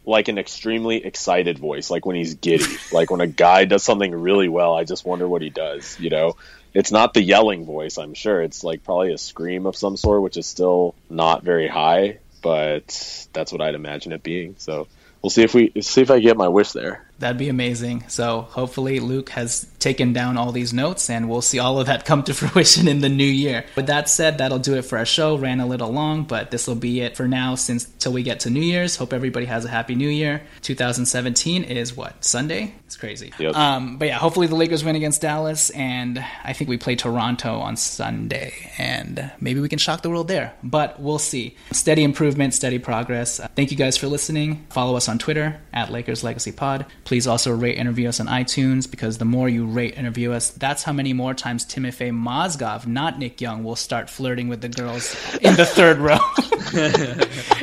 Like 0.08 0.28
an 0.28 0.40
extremely 0.40 1.06
excited 1.06 1.60
voice, 1.60 1.92
like 1.92 2.08
when 2.08 2.16
he's 2.16 2.34
giddy. 2.34 2.78
like 2.92 3.12
when 3.12 3.22
a 3.22 3.28
guy 3.28 3.66
does 3.66 3.84
something 3.84 4.12
really 4.12 4.50
well, 4.50 4.74
I 4.74 4.86
just 4.86 5.06
wonder 5.06 5.28
what 5.28 5.44
he 5.44 5.52
does, 5.52 6.00
you 6.00 6.10
know? 6.10 6.36
It's 6.74 6.92
not 6.92 7.14
the 7.14 7.22
yelling 7.22 7.66
voice, 7.66 8.00
I'm 8.00 8.16
sure. 8.16 8.42
It's 8.42 8.64
like 8.64 8.84
probably 8.84 9.14
a 9.14 9.20
scream 9.20 9.68
of 9.68 9.76
some 9.76 9.98
sort, 9.98 10.24
which 10.24 10.38
is 10.38 10.48
still 10.48 10.96
not 11.12 11.44
very 11.44 11.68
high, 11.68 12.20
but 12.42 13.28
that's 13.34 13.52
what 13.52 13.62
I'd 13.62 13.76
imagine 13.76 14.14
it 14.14 14.24
being. 14.24 14.56
So 14.58 14.88
we'll 15.22 15.30
see 15.32 15.44
if 15.44 15.54
we 15.54 15.74
see 15.82 16.02
if 16.02 16.12
I 16.12 16.20
get 16.20 16.38
my 16.38 16.48
wish 16.50 16.72
there. 16.74 17.09
That'd 17.20 17.38
be 17.38 17.50
amazing. 17.50 18.06
So 18.08 18.42
hopefully 18.42 19.00
Luke 19.00 19.30
has 19.30 19.68
taken 19.80 20.14
down 20.14 20.38
all 20.38 20.52
these 20.52 20.74
notes 20.74 21.10
and 21.10 21.30
we'll 21.30 21.42
see 21.42 21.60
all 21.60 21.80
of 21.80 21.88
that 21.88 22.06
come 22.06 22.24
to 22.24 22.34
fruition 22.34 22.88
in 22.88 23.02
the 23.02 23.10
new 23.10 23.24
year. 23.24 23.66
With 23.76 23.88
that 23.88 24.10
said, 24.10 24.38
that'll 24.38 24.60
do 24.60 24.76
it 24.76 24.84
for 24.84 24.98
our 24.98 25.06
show. 25.06 25.38
Ran 25.38 25.60
a 25.60 25.66
little 25.66 25.92
long, 25.92 26.24
but 26.24 26.52
this 26.52 26.68
will 26.68 26.76
be 26.76 27.02
it 27.02 27.18
for 27.18 27.28
now 27.28 27.56
since 27.56 27.86
till 28.00 28.14
we 28.14 28.24
get 28.24 28.42
to 28.42 28.50
New 28.50 28.62
Year's. 28.62 28.96
Hope 28.96 29.14
everybody 29.14 29.46
has 29.46 29.66
a 29.66 29.70
happy 29.70 29.96
new 29.96 30.10
year. 30.10 30.42
2017 30.62 31.64
is 31.64 31.96
what? 31.96 32.24
Sunday? 32.24 32.74
It's 32.86 32.98
crazy. 32.98 33.34
Yep. 33.38 33.56
Um, 33.56 33.98
but 33.98 34.08
yeah, 34.08 34.18
hopefully 34.18 34.48
the 34.48 34.56
Lakers 34.56 34.84
win 34.84 34.96
against 34.96 35.22
Dallas 35.22 35.70
and 35.72 36.24
I 36.44 36.54
think 36.54 36.70
we 36.70 36.78
play 36.78 36.96
Toronto 36.96 37.60
on 37.60 37.78
Sunday 37.78 38.54
and 38.78 39.32
maybe 39.40 39.60
we 39.60 39.70
can 39.70 39.80
shock 39.80 40.02
the 40.02 40.10
world 40.10 40.28
there. 40.28 40.54
But 40.64 41.00
we'll 41.00 41.20
see. 41.20 41.56
Steady 41.72 42.04
improvement, 42.04 42.54
steady 42.54 42.80
progress. 42.80 43.40
Thank 43.56 43.72
you 43.72 43.78
guys 43.78 43.98
for 43.98 44.08
listening. 44.08 44.66
Follow 44.70 44.96
us 44.96 45.10
on 45.10 45.20
Twitter 45.20 45.60
at 45.74 45.92
Lakers 45.92 46.24
Legacy 46.24 46.52
Pod. 46.52 46.86
Please 47.10 47.26
also 47.26 47.52
rate 47.52 47.80
and 47.80 47.90
review 47.90 48.08
us 48.08 48.20
on 48.20 48.28
iTunes 48.28 48.88
because 48.88 49.18
the 49.18 49.26
more 49.26 49.50
you 49.50 49.66
rate 49.66 49.96
and 49.98 50.06
review 50.06 50.32
us, 50.32 50.52
that's 50.52 50.84
how 50.84 50.94
many 50.94 51.12
more 51.12 51.34
times 51.34 51.66
Timofey 51.66 52.12
Mozgov, 52.12 52.86
not 52.86 53.18
Nick 53.18 53.42
Young, 53.42 53.64
will 53.64 53.76
start 53.76 54.12
flirting 54.12 54.48
with 54.48 54.62
the 54.62 54.70
girls 54.70 55.16
in 55.42 55.56
the 55.56 55.66
third 55.66 55.98
row. 55.98 56.20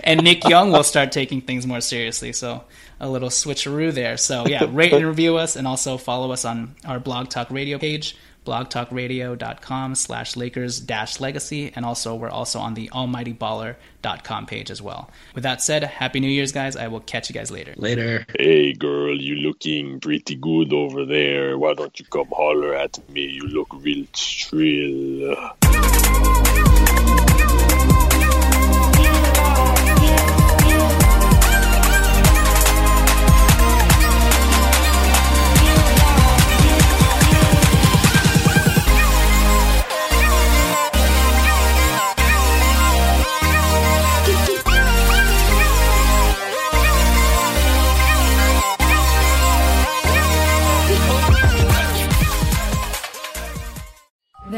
and 0.02 0.24
Nick 0.24 0.48
Young 0.48 0.73
will 0.73 0.82
start 0.82 1.12
taking 1.12 1.40
things 1.40 1.64
more 1.64 1.81
seriously. 1.81 2.32
So 2.32 2.64
a 2.98 3.09
little 3.09 3.28
switcheroo 3.28 3.94
there. 3.94 4.16
So 4.16 4.48
yeah, 4.48 4.66
rate 4.68 4.93
and 4.93 5.06
review 5.06 5.36
us 5.36 5.55
and 5.55 5.68
also 5.68 5.97
follow 5.97 6.32
us 6.32 6.44
on 6.44 6.74
our 6.85 6.98
Blog 6.98 7.28
Talk 7.28 7.52
Radio 7.52 7.78
page 7.78 8.16
blogtalkradio.com 8.47 9.94
slash 9.94 10.36
Lakers 10.36 10.81
dash 10.81 11.20
legacy. 11.20 11.73
And 11.74 11.85
also, 11.85 12.14
we're 12.14 12.31
also 12.31 12.60
on 12.60 12.74
the 12.74 12.89
almightyballer.com 12.89 14.47
page 14.47 14.70
as 14.70 14.81
well. 14.81 15.10
With 15.35 15.43
that 15.43 15.60
said, 15.60 15.82
Happy 15.85 16.20
New 16.20 16.31
Year's, 16.31 16.52
guys. 16.52 16.77
I 16.77 16.89
will 16.89 17.01
catch 17.01 17.28
you 17.28 17.35
guys 17.35 17.51
later. 17.51 17.74
Later. 17.77 18.24
Hey, 18.39 18.73
girl, 18.73 19.20
you 19.20 19.35
looking 19.36 20.01
pretty 20.01 20.36
good 20.36 20.73
over 20.73 21.05
there. 21.05 21.59
Why 21.59 21.74
don't 21.74 21.98
you 21.98 22.06
come 22.06 22.28
holler 22.31 22.74
at 22.74 22.98
me? 23.10 23.23
You 23.23 23.43
look 23.48 23.68
real 23.73 24.06
shrill. 24.14 25.35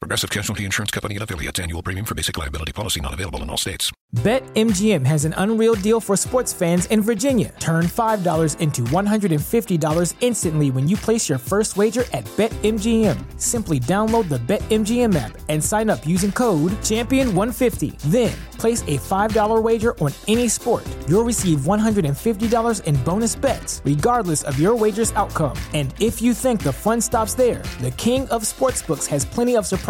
Progressive 0.00 0.30
Casualty 0.30 0.64
Insurance 0.64 0.90
Company 0.90 1.16
and 1.16 1.22
affiliates. 1.22 1.60
Annual 1.60 1.82
premium 1.82 2.06
for 2.06 2.14
basic 2.14 2.38
liability 2.38 2.72
policy 2.72 3.02
not 3.02 3.12
available 3.12 3.42
in 3.42 3.50
all 3.50 3.58
states. 3.58 3.92
BetMGM 4.16 5.06
has 5.06 5.24
an 5.24 5.34
unreal 5.36 5.76
deal 5.76 6.00
for 6.00 6.16
sports 6.16 6.52
fans 6.52 6.86
in 6.86 7.00
Virginia. 7.00 7.54
Turn 7.60 7.84
$5 7.84 8.58
into 8.58 8.82
$150 8.82 10.14
instantly 10.20 10.70
when 10.72 10.88
you 10.88 10.96
place 10.96 11.28
your 11.28 11.38
first 11.38 11.76
wager 11.76 12.04
at 12.12 12.24
BetMGM. 12.36 13.40
Simply 13.40 13.78
download 13.78 14.28
the 14.28 14.38
BetMGM 14.38 15.14
app 15.14 15.38
and 15.48 15.62
sign 15.62 15.90
up 15.90 16.04
using 16.04 16.32
code 16.32 16.72
Champion150. 16.82 17.98
Then 18.10 18.32
place 18.58 18.82
a 18.82 18.98
$5 18.98 19.62
wager 19.62 19.96
on 19.98 20.12
any 20.26 20.48
sport. 20.48 20.84
You'll 21.06 21.24
receive 21.24 21.60
$150 21.60 22.82
in 22.84 22.96
bonus 23.04 23.36
bets, 23.36 23.80
regardless 23.84 24.42
of 24.42 24.58
your 24.58 24.74
wager's 24.74 25.12
outcome. 25.12 25.56
And 25.72 25.94
if 26.00 26.20
you 26.20 26.34
think 26.34 26.62
the 26.62 26.72
fun 26.72 27.00
stops 27.00 27.34
there, 27.34 27.62
the 27.80 27.92
King 27.92 28.28
of 28.30 28.42
Sportsbooks 28.42 29.06
has 29.06 29.24
plenty 29.24 29.56
of 29.56 29.66
surprises 29.66 29.89